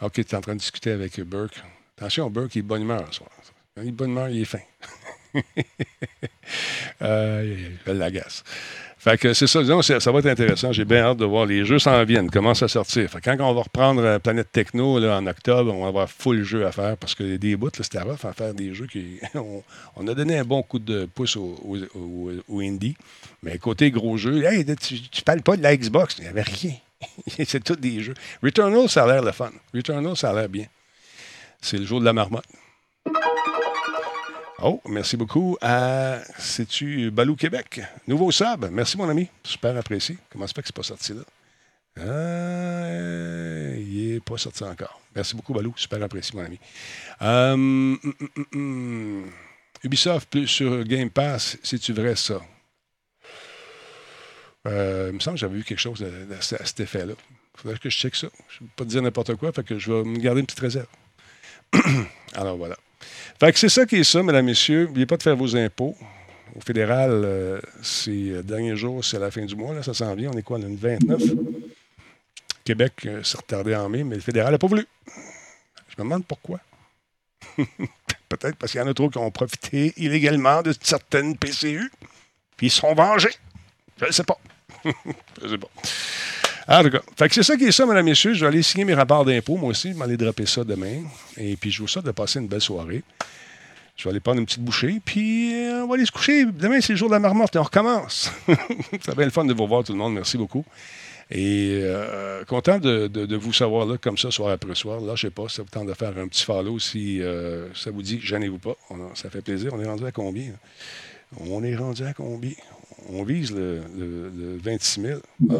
Ok, 0.00 0.12
tu 0.14 0.20
es 0.20 0.34
en 0.34 0.40
train 0.40 0.54
de 0.54 0.60
discuter 0.60 0.92
avec 0.92 1.20
Burke. 1.20 1.62
Attention, 1.98 2.30
Burke, 2.30 2.54
il 2.54 2.60
est 2.60 2.62
de 2.62 2.68
bonne 2.68 2.82
humeur 2.82 3.06
ce 3.10 3.18
soir. 3.18 3.30
Il 3.76 3.82
est 3.82 3.86
de 3.86 3.90
bonne 3.96 4.10
humeur, 4.10 4.28
il 4.28 4.42
est 4.42 4.44
fin. 4.44 4.60
je 7.00 7.92
l'agace. 7.92 8.44
Fait 8.98 9.18
que 9.18 9.34
c'est 9.34 9.48
ça, 9.48 9.60
disons, 9.62 9.82
ça 9.82 10.12
va 10.12 10.18
être 10.20 10.26
intéressant. 10.26 10.70
J'ai 10.72 10.84
bien 10.84 10.98
hâte 11.06 11.16
de 11.18 11.24
voir 11.24 11.44
les 11.44 11.64
jeux 11.64 11.80
s'en 11.80 12.04
viennent, 12.04 12.30
commencent 12.30 12.62
à 12.62 12.68
sortir? 12.68 13.10
Quand 13.24 13.36
on 13.40 13.52
va 13.52 13.62
reprendre 13.62 14.00
euh, 14.04 14.18
Planète 14.20 14.52
Techno 14.52 15.00
là, 15.00 15.16
en 15.18 15.26
octobre, 15.26 15.74
on 15.74 15.82
va 15.82 15.88
avoir 15.88 16.08
full 16.08 16.44
jeu 16.44 16.64
à 16.66 16.70
faire 16.70 16.96
parce 16.96 17.16
que 17.16 17.36
des 17.36 17.56
bouts, 17.56 17.70
c'était 17.76 18.00
rough 18.00 18.24
à 18.24 18.32
faire 18.32 18.54
des 18.54 18.72
jeux 18.74 18.86
qui. 18.86 19.18
on, 19.34 19.64
on 19.96 20.06
a 20.06 20.14
donné 20.14 20.38
un 20.38 20.44
bon 20.44 20.62
coup 20.62 20.78
de 20.78 21.06
pouce 21.06 21.34
au- 21.36 21.58
au 22.48 22.60
indie. 22.60 22.96
Mais 23.42 23.58
côté 23.58 23.90
gros 23.90 24.16
jeu, 24.16 24.44
hey, 24.44 24.64
tu, 24.76 25.00
tu 25.00 25.22
parles 25.22 25.42
pas 25.42 25.56
de 25.56 25.62
la 25.64 25.76
Xbox, 25.76 26.14
il 26.18 26.22
n'y 26.22 26.28
avait 26.28 26.42
rien. 26.42 26.74
c'est 27.44 27.64
tous 27.64 27.74
des 27.74 28.04
jeux. 28.04 28.14
Returnal, 28.40 28.88
ça 28.88 29.02
a 29.02 29.06
l'air 29.08 29.22
le 29.24 29.32
fun. 29.32 29.50
Returnal, 29.74 30.16
ça 30.16 30.30
a 30.30 30.34
l'air 30.34 30.48
bien. 30.48 30.66
C'est 31.60 31.78
le 31.78 31.84
jour 31.84 31.98
de 31.98 32.04
la 32.04 32.12
marmotte. 32.12 32.44
Oh, 34.64 34.80
merci 34.88 35.16
beaucoup. 35.16 35.56
à 35.60 36.20
C'est-tu 36.38 37.10
Balou 37.10 37.34
Québec? 37.34 37.80
Nouveau 38.06 38.30
sub. 38.30 38.68
Merci, 38.70 38.96
mon 38.96 39.08
ami. 39.08 39.28
Super 39.42 39.76
apprécié. 39.76 40.16
Comment 40.30 40.46
ça 40.46 40.52
fait 40.54 40.62
que 40.62 40.68
c'est 40.68 40.76
pas 40.76 40.84
sorti 40.84 41.14
là? 41.14 41.22
Euh, 41.98 43.76
il 43.76 44.14
n'est 44.14 44.20
pas 44.20 44.38
sorti 44.38 44.62
encore. 44.62 45.00
Merci 45.16 45.34
beaucoup, 45.34 45.52
Balou. 45.52 45.74
Super 45.76 46.00
apprécié, 46.00 46.38
mon 46.38 46.46
ami. 46.46 46.60
Hum, 47.20 47.98
hum, 48.04 48.46
hum. 48.54 49.32
Ubisoft 49.82 50.30
plus 50.30 50.46
sur 50.46 50.84
Game 50.84 51.10
Pass, 51.10 51.58
c'est-tu 51.64 51.92
vrai 51.92 52.14
ça? 52.14 52.40
Euh, 54.68 55.08
il 55.10 55.14
me 55.14 55.18
semble 55.18 55.34
que 55.34 55.40
j'avais 55.40 55.56
vu 55.56 55.64
quelque 55.64 55.80
chose 55.80 56.04
à 56.04 56.64
cet 56.64 56.78
effet-là. 56.78 57.14
Il 57.18 57.60
faudrait 57.60 57.78
que 57.78 57.90
je 57.90 57.96
check 57.96 58.14
ça. 58.14 58.28
Je 58.48 58.62
ne 58.62 58.68
vais 58.68 58.72
pas 58.76 58.84
te 58.84 58.90
dire 58.90 59.02
n'importe 59.02 59.34
quoi, 59.34 59.50
fait 59.50 59.64
que 59.64 59.76
je 59.76 59.92
vais 59.92 60.04
me 60.04 60.18
garder 60.18 60.40
une 60.40 60.46
petite 60.46 60.60
réserve. 60.60 60.86
Alors 62.34 62.56
voilà. 62.56 62.76
Fait 63.42 63.52
que 63.52 63.58
c'est 63.58 63.68
ça 63.68 63.84
qui 63.84 63.96
est 63.96 64.04
ça, 64.04 64.22
mesdames, 64.22 64.46
messieurs. 64.46 64.84
N'oubliez 64.84 65.04
pas 65.04 65.16
de 65.16 65.22
faire 65.24 65.34
vos 65.34 65.56
impôts. 65.56 65.96
Au 66.54 66.60
fédéral, 66.60 67.10
euh, 67.10 67.60
c'est 67.82 68.12
le 68.12 68.42
dernier 68.44 68.76
jour, 68.76 69.04
c'est 69.04 69.18
la 69.18 69.32
fin 69.32 69.44
du 69.44 69.56
mois. 69.56 69.74
Là, 69.74 69.82
ça 69.82 69.92
s'en 69.92 70.14
vient. 70.14 70.30
On 70.32 70.38
est 70.38 70.44
quoi, 70.44 70.60
le 70.60 70.72
29? 70.72 71.20
Québec 72.62 72.92
euh, 73.06 73.20
s'est 73.24 73.38
retardé 73.38 73.74
en 73.74 73.88
mai, 73.88 74.04
mais 74.04 74.14
le 74.14 74.20
fédéral 74.20 74.52
n'a 74.52 74.58
pas 74.58 74.68
voulu. 74.68 74.86
Je 75.88 75.94
me 75.98 76.04
demande 76.04 76.24
pourquoi. 76.24 76.60
Peut-être 78.28 78.54
parce 78.54 78.70
qu'il 78.70 78.80
y 78.80 78.84
en 78.84 78.86
a 78.86 78.94
trop 78.94 79.10
qui 79.10 79.18
ont 79.18 79.32
profité 79.32 79.92
illégalement 79.96 80.62
de 80.62 80.72
certaines 80.80 81.36
PCU, 81.36 81.90
puis 82.56 82.68
ils 82.68 82.70
se 82.70 82.78
sont 82.78 82.94
vengés. 82.94 83.34
Je 84.00 84.04
ne 84.04 84.12
sais 84.12 84.22
pas. 84.22 84.38
je 84.84 85.46
ne 85.46 85.48
sais 85.48 85.58
pas. 85.58 85.68
En 86.72 86.82
tout 86.82 86.88
cas, 86.88 87.02
fait 87.18 87.28
que 87.28 87.34
c'est 87.34 87.42
ça 87.42 87.54
qui 87.54 87.64
est 87.64 87.72
ça, 87.72 87.84
mesdames, 87.84 88.06
messieurs. 88.06 88.32
Je 88.32 88.40
vais 88.40 88.46
aller 88.46 88.62
signer 88.62 88.86
mes 88.86 88.94
rapports 88.94 89.26
d'impôts, 89.26 89.58
moi 89.58 89.70
aussi. 89.70 89.92
Je 89.92 89.98
vais 89.98 90.04
aller 90.04 90.16
dropper 90.16 90.46
ça 90.46 90.64
demain. 90.64 91.02
Et 91.36 91.54
puis, 91.56 91.70
je 91.70 91.82
vous 91.82 91.88
souhaite 91.88 92.06
de 92.06 92.12
passer 92.12 92.38
une 92.38 92.48
belle 92.48 92.62
soirée. 92.62 93.02
Je 93.94 94.04
vais 94.04 94.10
aller 94.10 94.20
prendre 94.20 94.40
une 94.40 94.46
petite 94.46 94.62
bouchée, 94.62 95.02
puis 95.04 95.54
euh, 95.54 95.84
on 95.84 95.88
va 95.88 95.96
aller 95.96 96.06
se 96.06 96.10
coucher. 96.10 96.46
Demain, 96.46 96.80
c'est 96.80 96.94
le 96.94 96.96
jour 96.96 97.08
de 97.08 97.12
la 97.12 97.18
marmotte 97.18 97.54
et 97.54 97.58
on 97.58 97.62
recommence. 97.62 98.32
ça 99.04 99.12
va 99.12 99.22
être 99.22 99.26
le 99.26 99.30
fun 99.30 99.44
de 99.44 99.52
vous 99.52 99.66
voir, 99.66 99.84
tout 99.84 99.92
le 99.92 99.98
monde. 99.98 100.14
Merci 100.14 100.38
beaucoup. 100.38 100.64
Et 101.30 101.80
euh, 101.82 102.42
content 102.46 102.78
de, 102.78 103.36
vous 103.36 103.52
savoir 103.52 103.84
là, 103.84 103.98
comme 103.98 104.16
ça, 104.16 104.30
soir 104.30 104.50
après 104.50 104.74
soir. 104.74 105.02
Là, 105.02 105.14
je 105.14 105.26
sais 105.26 105.30
pas, 105.30 105.50
ça 105.50 105.62
vous 105.62 105.68
tente 105.68 105.88
de 105.88 105.94
faire 105.94 106.16
un 106.16 106.26
petit 106.26 106.44
follow 106.44 106.78
si 106.78 107.20
euh, 107.20 107.72
ça 107.74 107.90
vous 107.90 108.02
dit, 108.02 108.18
gênez-vous 108.18 108.58
pas. 108.58 108.76
Ça 109.12 109.28
fait 109.28 109.42
plaisir. 109.42 109.72
On 109.74 109.80
est 109.80 109.86
rendu 109.86 110.06
à 110.06 110.10
combien? 110.10 110.52
On 111.38 111.62
est 111.62 111.76
rendu 111.76 112.02
à 112.04 112.14
combien? 112.14 112.52
On 113.10 113.22
vise 113.24 113.50
le, 113.52 113.80
le- 113.96 114.30
le 114.30 114.56
26 114.62 115.00
000. 115.02 115.20
Ah, 115.50 115.54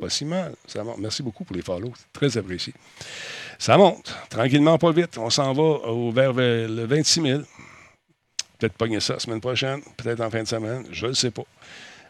pas 0.00 0.08
si 0.10 0.24
mal. 0.24 0.54
Ça 0.66 0.82
monte. 0.84 0.98
Merci 0.98 1.22
beaucoup 1.22 1.44
pour 1.44 1.54
les 1.56 1.62
follow. 1.62 1.92
Très 2.12 2.36
apprécié. 2.36 2.72
Ça 3.58 3.76
monte. 3.78 4.14
Tranquillement, 4.30 4.78
pas 4.78 4.92
vite. 4.92 5.16
On 5.18 5.30
s'en 5.30 5.52
va 5.52 5.62
au, 5.62 6.10
vers 6.10 6.32
le 6.32 6.84
26 6.86 7.22
000. 7.22 7.40
Peut-être 8.58 8.74
pogner 8.74 9.00
ça 9.00 9.14
la 9.14 9.18
semaine 9.18 9.40
prochaine, 9.40 9.80
peut-être 9.98 10.20
en 10.20 10.30
fin 10.30 10.42
de 10.42 10.48
semaine, 10.48 10.86
je 10.90 11.06
ne 11.08 11.12
sais 11.12 11.30
pas. 11.30 11.42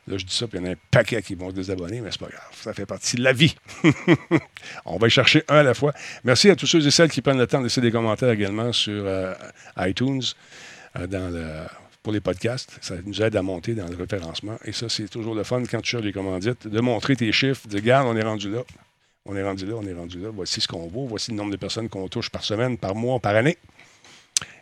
Là, 0.06 0.16
je 0.16 0.24
dis 0.24 0.32
ça, 0.34 0.46
puis 0.46 0.58
il 0.60 0.62
y 0.62 0.64
en 0.64 0.70
a 0.70 0.74
un 0.74 0.78
paquet 0.92 1.20
qui 1.20 1.34
vont 1.34 1.50
se 1.50 1.54
désabonner, 1.56 2.00
mais 2.00 2.12
c'est 2.12 2.20
pas 2.20 2.28
grave. 2.28 2.48
Ça 2.52 2.72
fait 2.72 2.86
partie 2.86 3.16
de 3.16 3.22
la 3.24 3.32
vie. 3.32 3.56
On 4.84 4.96
va 4.98 5.08
y 5.08 5.10
chercher 5.10 5.42
un 5.48 5.56
à 5.56 5.62
la 5.64 5.74
fois. 5.74 5.92
Merci 6.22 6.48
à 6.48 6.54
tous 6.54 6.66
ceux 6.68 6.86
et 6.86 6.90
celles 6.92 7.10
qui 7.10 7.20
prennent 7.22 7.38
le 7.38 7.48
temps 7.48 7.58
de 7.58 7.64
laisser 7.64 7.80
des 7.80 7.90
commentaires 7.90 8.30
également 8.30 8.72
sur 8.72 9.02
euh, 9.04 9.34
iTunes 9.78 10.22
euh, 10.96 11.08
dans 11.08 11.28
le, 11.32 11.44
pour 12.06 12.12
les 12.12 12.20
podcasts. 12.20 12.78
Ça 12.82 12.94
nous 13.04 13.20
aide 13.20 13.34
à 13.34 13.42
monter 13.42 13.74
dans 13.74 13.88
le 13.88 13.96
référencement. 13.96 14.56
Et 14.64 14.70
ça, 14.70 14.88
c'est 14.88 15.08
toujours 15.08 15.34
le 15.34 15.42
fun 15.42 15.60
quand 15.68 15.80
tu 15.80 15.90
cherches 15.90 16.04
des 16.04 16.12
commandites, 16.12 16.68
de 16.68 16.80
montrer 16.80 17.16
tes 17.16 17.32
chiffres, 17.32 17.66
de 17.66 17.70
dire, 17.70 17.80
regarde, 17.80 18.06
on 18.06 18.16
est 18.16 18.22
rendu 18.22 18.48
là. 18.48 18.62
On 19.24 19.34
est 19.34 19.42
rendu 19.42 19.66
là, 19.66 19.74
on 19.76 19.84
est 19.84 19.92
rendu 19.92 20.20
là. 20.20 20.28
Voici 20.32 20.60
ce 20.60 20.68
qu'on 20.68 20.86
vaut. 20.86 21.08
Voici 21.08 21.32
le 21.32 21.36
nombre 21.36 21.50
de 21.50 21.56
personnes 21.56 21.88
qu'on 21.88 22.06
touche 22.06 22.30
par 22.30 22.44
semaine, 22.44 22.78
par 22.78 22.94
mois, 22.94 23.18
par 23.18 23.34
année. 23.34 23.58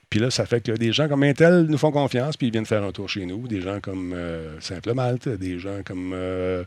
Puis 0.09 0.21
là, 0.21 0.31
ça 0.31 0.47
fait 0.47 0.63
que 0.63 0.73
des 0.73 0.91
gens 0.91 1.07
comme 1.07 1.23
Intel 1.23 1.67
nous 1.69 1.77
font 1.77 1.91
confiance, 1.91 2.39
puis 2.39 2.47
ils 2.47 2.51
viennent 2.51 2.65
faire 2.65 2.83
un 2.83 2.93
tour 2.93 3.11
chez 3.11 3.27
nous. 3.27 3.47
Des 3.47 3.61
gens 3.61 3.79
comme 3.79 4.15
euh, 4.15 4.59
Simple 4.63 4.95
Malte, 4.95 5.29
des 5.29 5.59
gens 5.59 5.83
comme 5.85 6.13
euh, 6.15 6.65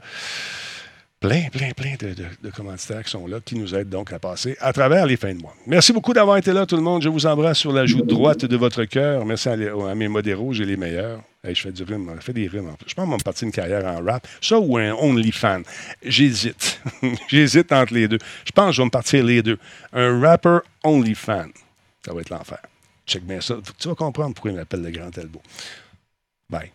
plein, 1.20 1.50
plein, 1.52 1.72
plein 1.72 1.96
de, 2.00 2.14
de- 2.14 2.26
de 2.44 2.50
commanditaires 2.52 3.04
qui 3.04 3.10
sont 3.12 3.26
là, 3.28 3.40
qui 3.44 3.56
nous 3.56 3.74
aident 3.74 3.90
donc 3.90 4.14
à 4.14 4.20
passer 4.20 4.56
à 4.60 4.72
travers 4.74 5.06
les 5.06 5.18
fins 5.18 5.34
de 5.34 5.42
mois. 5.42 5.56
Merci 5.66 5.92
beaucoup 5.94 6.14
d'avoir 6.14 6.38
été 6.38 6.54
là, 6.54 6.66
tout 6.66 6.76
le 6.76 6.82
monde. 6.84 7.02
Je 7.02 7.10
vous 7.10 7.26
embrasse 7.26 7.58
sur 7.60 7.72
la 7.72 7.86
joue 7.86 8.02
droite 8.04 8.46
de 8.46 8.56
votre 8.58 8.84
cœur. 8.86 9.26
Merci 9.26 9.50
à, 9.50 9.56
mes 9.96 10.08
modéraux, 10.08 10.54
j'ai 10.54 10.66
les 10.66 10.78
meilleurs. 10.78 11.22
Je 11.44 11.54
fais 11.62 11.72
du 11.72 11.84
rime, 11.84 12.12
je 12.20 12.24
fais 12.26 12.34
des 12.34 12.48
rimes 12.48 12.68
en 12.70 12.74
plus. 12.74 12.90
Je 12.90 12.94
pense 12.94 13.10
qu'on 13.10 13.18
partir 13.20 13.46
une 13.46 13.54
carrière 13.54 13.86
en 13.86 14.04
rap. 14.04 14.28
Ça 14.42 14.60
ou 14.60 14.78
un 14.78 14.92
OnlyFan. 14.94 15.62
J'hésite. 16.04 16.82
J'hésite 17.30 17.72
entre 17.72 17.94
les 17.94 18.08
deux. 18.08 18.20
Je 18.46 18.52
pense 18.52 18.68
que 18.72 18.74
je 18.74 18.82
vais 18.82 18.86
me 18.86 18.90
partir 18.92 19.24
les 19.24 19.42
deux. 19.42 19.58
Un 19.94 20.20
rapper 20.20 20.60
OnlyFan. 20.84 21.48
Ça 22.06 22.14
va 22.14 22.22
être 22.22 22.30
l'enfer. 22.30 22.60
Check 23.06 23.24
bien 23.24 23.40
ça. 23.40 23.56
Tu 23.80 23.88
vas 23.88 23.96
comprendre 23.96 24.34
pourquoi 24.36 24.52
il 24.52 24.58
m'appelle 24.58 24.82
le 24.82 24.92
Grand 24.92 25.18
Elbow. 25.18 25.42
Bye. 26.50 26.72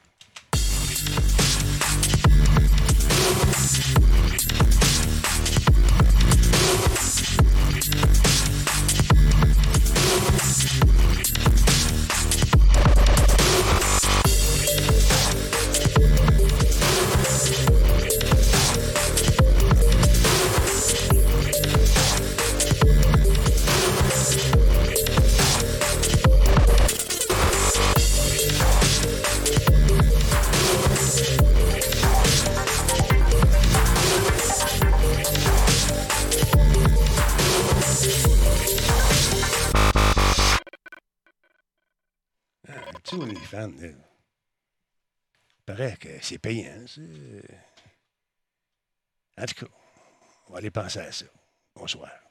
Tu 43.13 43.19
sais, 43.19 43.27
les 43.27 43.35
fans, 43.35 43.71
là. 43.79 43.89
paraît 45.67 45.97
que 45.99 46.09
c'est 46.23 46.39
payant. 46.39 46.83
En 49.37 49.45
tout 49.45 49.67
cas, 49.67 49.73
on 50.49 50.53
va 50.55 50.59
aller 50.59 50.71
penser 50.71 51.01
à 51.01 51.13
ça. 51.13 51.27
Bonsoir. 51.75 52.22